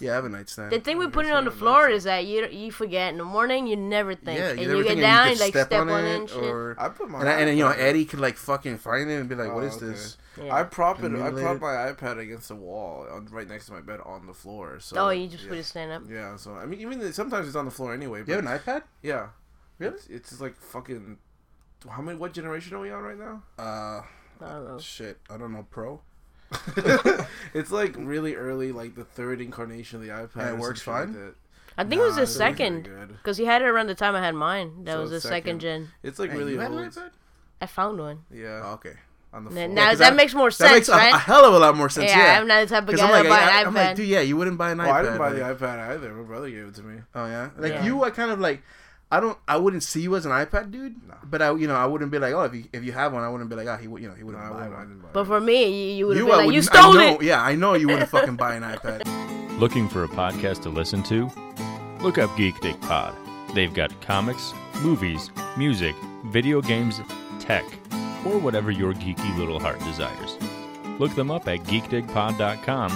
yeah, 0.00 0.12
I 0.12 0.14
have 0.16 0.24
a 0.24 0.28
nightstand. 0.28 0.72
the 0.72 0.80
thing 0.80 0.98
with 0.98 1.08
Okay, 1.08 1.14
putting 1.14 1.30
it 1.32 1.34
on 1.34 1.44
the 1.44 1.50
floor 1.50 1.88
is 1.88 2.04
that 2.04 2.26
you 2.26 2.46
you 2.48 2.72
forget 2.72 3.12
in 3.12 3.18
the 3.18 3.24
morning. 3.24 3.66
You 3.66 3.76
never 3.76 4.14
think, 4.14 4.38
yeah, 4.38 4.50
and 4.50 4.60
you, 4.60 4.78
you, 4.78 4.84
get 4.84 4.98
down, 4.98 5.28
you 5.28 5.34
you 5.34 5.40
like 5.40 5.50
step, 5.52 5.66
step 5.68 5.80
on 5.80 5.88
on 5.90 6.04
it 6.04 6.08
it 6.08 6.20
and 6.20 6.28
shit. 6.30 6.42
or. 6.42 6.76
I 6.78 6.88
put 6.88 7.08
my 7.10 7.20
And, 7.20 7.28
I, 7.28 7.32
and 7.40 7.48
then 7.48 7.56
you 7.58 7.64
know 7.64 7.70
Eddie 7.70 8.04
could 8.04 8.20
like 8.20 8.36
fucking 8.36 8.78
find 8.78 9.10
it 9.10 9.14
and 9.20 9.28
be 9.28 9.34
like, 9.34 9.52
"What 9.52 9.64
Oh, 9.64 9.66
is 9.66 9.76
okay. 9.76 9.86
this?" 9.86 10.16
Yeah. 10.40 10.54
I 10.54 10.62
prop 10.62 11.02
it. 11.02 11.12
I 11.14 11.30
prop 11.30 11.60
my 11.60 11.92
iPad 11.92 12.18
against 12.18 12.48
the 12.48 12.54
wall, 12.56 13.06
on, 13.12 13.26
right 13.26 13.48
next 13.48 13.66
to 13.66 13.72
my 13.72 13.80
bed 13.80 14.00
on 14.04 14.26
the 14.26 14.34
floor. 14.34 14.78
So 14.80 14.96
oh, 14.96 15.10
you 15.10 15.28
just 15.28 15.44
yeah. 15.44 15.50
put 15.50 15.58
it 15.58 15.64
stand 15.64 15.92
up. 15.92 16.02
Yeah, 16.08 16.36
so 16.36 16.54
I 16.54 16.66
mean, 16.66 16.80
even 16.80 16.98
the- 16.98 17.12
sometimes 17.12 17.46
it's 17.46 17.56
on 17.56 17.64
the 17.66 17.70
floor 17.70 17.92
anyway. 17.92 18.20
But 18.20 18.28
You 18.28 18.34
have 18.36 18.46
an 18.46 18.58
iPad? 18.58 18.82
yeah, 19.02 19.28
Really? 19.78 19.94
It's, 19.94 20.06
it's 20.06 20.28
just 20.30 20.40
like 20.40 20.56
fucking. 20.56 21.18
How 21.88 22.02
many? 22.02 22.18
What 22.18 22.32
generation 22.32 22.76
are 22.76 22.80
we 22.80 22.90
on 22.90 23.02
right 23.02 23.18
now? 23.18 23.42
Uh, 23.58 24.02
I 24.42 24.52
don't 24.52 24.68
know. 24.68 24.78
shit, 24.78 25.18
I 25.30 25.36
don't 25.36 25.52
know. 25.52 25.66
Pro. 25.70 26.00
it's 27.54 27.70
like 27.70 27.94
really 27.96 28.34
early, 28.34 28.72
like 28.72 28.94
the 28.94 29.04
third 29.04 29.40
incarnation 29.40 29.96
of 30.00 30.02
the 30.06 30.12
iPad. 30.12 30.46
And 30.48 30.56
it 30.56 30.60
works 30.60 30.80
shit 30.82 30.92
like 30.92 31.06
fine? 31.08 31.34
I 31.78 31.84
think 31.84 32.00
it 32.00 32.04
was 32.04 32.16
the 32.16 32.26
second 32.26 32.88
because 33.18 33.36
he 33.36 33.44
had 33.44 33.62
it 33.62 33.66
around 33.66 33.86
the 33.86 33.94
time 33.94 34.14
I 34.14 34.20
had 34.20 34.34
mine. 34.34 34.84
That 34.84 34.92
So 34.94 35.00
was 35.02 35.10
the 35.10 35.20
second, 35.20 35.32
second. 35.32 35.60
gen. 35.60 35.88
It's 36.02 36.18
like 36.18 36.30
Hey, 36.30 36.38
really 36.38 36.52
you 36.52 36.58
had 36.60 36.72
an 36.72 36.78
old. 36.78 36.88
iPad? 36.88 37.10
I 37.60 37.66
found 37.66 37.98
one. 37.98 38.20
Yeah, 38.30 38.62
Oh, 38.64 38.72
okay. 38.74 38.94
on 39.32 39.44
the 39.44 39.50
N- 39.50 39.54
floor. 39.54 39.68
now 39.68 39.88
'cause 39.90 39.98
that, 39.98 40.10
that- 40.10 40.16
makes 40.16 40.34
more 40.34 40.50
sense. 40.50 40.68
That 40.70 40.74
makes 40.74 40.88
a, 40.88 40.92
right? 40.92 41.14
a 41.14 41.18
hell 41.30 41.44
of 41.44 41.54
a 41.54 41.58
lot 41.58 41.76
more 41.76 41.88
sense. 41.88 42.10
yeah, 42.10 42.32
Yeah. 42.34 42.40
I'm 42.40 42.46
not 42.48 42.60
the 42.62 42.66
type 42.74 42.82
of 42.82 42.86
guy 42.88 42.92
Because 42.92 43.00
I'm 43.06 43.10
like, 43.12 43.28
buy 43.28 43.38
I, 43.44 43.60
an 43.60 43.66
am 43.68 43.72
iPad. 43.72 43.86
like, 43.86 43.96
dude, 43.96 44.08
yeah, 44.08 44.20
you 44.20 44.36
wouldn't 44.36 44.58
buy 44.58 44.72
an 44.72 44.80
Oh, 44.80 44.84
iPad. 44.84 44.92
I 44.92 45.02
didn't 45.02 45.18
buy 45.18 45.32
the 45.32 45.40
iPad 45.40 45.78
either. 45.90 46.12
My 46.12 46.22
brother 46.24 46.50
gave 46.50 46.64
it 46.66 46.74
to 46.76 46.82
me. 46.82 47.00
Oh 47.14 47.26
yeah, 47.26 47.50
like 47.56 47.72
Yeah. 47.74 47.84
you, 47.84 48.02
I 48.04 48.10
kind 48.10 48.30
of 48.30 48.40
like. 48.40 48.62
I 49.12 49.18
don't. 49.20 49.36
I 49.48 49.56
wouldn't 49.56 49.82
see 49.82 50.02
you 50.02 50.14
as 50.16 50.24
an 50.24 50.30
iPad 50.32 50.70
dude, 50.70 50.94
No. 51.08 51.14
but 51.24 51.42
I, 51.42 51.52
you 51.54 51.66
know, 51.66 51.74
I 51.74 51.84
wouldn't 51.86 52.10
be 52.12 52.18
like, 52.20 52.32
oh, 52.32 52.42
if 52.42 52.54
you 52.54 52.64
if 52.72 52.84
you 52.84 52.92
have 52.92 53.12
one, 53.12 53.24
I 53.24 53.28
wouldn't 53.28 53.50
be 53.50 53.56
like, 53.56 53.66
oh, 53.66 53.76
he, 53.76 53.88
would, 53.88 54.00
you 54.02 54.08
know, 54.08 54.14
he 54.14 54.22
wouldn't 54.22 54.42
I, 54.44 54.48
buy 54.48 54.54
wouldn't, 54.54 54.72
one. 54.74 54.86
didn't 54.88 55.02
buy 55.02 55.08
but 55.12 55.20
it. 55.22 55.26
for 55.26 55.40
me, 55.40 55.64
you, 55.92 55.96
you 55.96 56.06
would 56.06 56.16
have 56.16 56.26
You, 56.26 56.30
been 56.30 56.36
like, 56.38 56.46
would, 56.46 56.54
you 56.54 56.62
stole 56.62 56.94
know, 56.94 57.14
it. 57.14 57.22
Yeah, 57.22 57.42
I 57.42 57.54
know 57.56 57.74
you 57.74 57.88
wouldn't 57.88 58.08
fucking 58.16 58.36
buy 58.36 58.54
an 58.54 58.62
iPad. 58.62 59.58
Looking 59.58 59.88
for 59.88 60.04
a 60.04 60.08
podcast 60.08 60.62
to 60.62 60.68
listen 60.70 61.02
to? 61.04 61.28
Look 62.00 62.18
up 62.18 62.34
Geek 62.36 62.58
Dig 62.60 62.80
Pod. 62.82 63.14
They've 63.54 63.74
got 63.74 64.00
comics, 64.00 64.54
movies, 64.80 65.30
music, 65.58 65.94
video 66.26 66.60
games, 66.62 67.00
tech, 67.40 67.64
or 68.24 68.38
whatever 68.38 68.70
your 68.70 68.92
geeky 68.94 69.36
little 69.36 69.58
heart 69.58 69.80
desires. 69.80 70.36
Look 71.00 71.14
them 71.16 71.30
up 71.32 71.48
at 71.48 71.60
geekdigpod.com, 71.64 72.92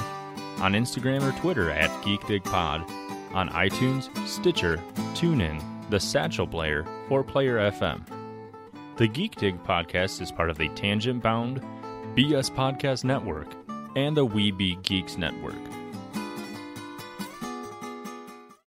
on 0.61 0.73
Instagram 0.75 1.23
or 1.29 1.39
Twitter 1.41 1.71
at 1.71 1.91
geekdigpod, 2.03 2.89
on 3.35 3.49
iTunes, 3.51 4.09
Stitcher, 4.29 4.77
TuneIn, 5.15 5.61
The 5.95 6.01
Satchel 6.01 6.49
Player, 6.49 6.85
or 7.09 7.23
Player 7.23 7.71
FM. 7.71 8.03
The 8.97 9.07
Geek 9.07 9.37
Dig 9.37 9.63
podcast 9.63 10.21
is 10.21 10.33
part 10.33 10.51
of 10.51 10.59
the 10.59 10.69
Tangent 10.71 11.23
Bound, 11.23 11.63
BS 12.17 12.51
Podcast 12.51 13.05
Network, 13.05 13.47
and 13.95 14.17
the 14.17 14.25
We 14.25 14.51
Be 14.51 14.75
Geeks 14.83 15.17
Network. 15.17 15.84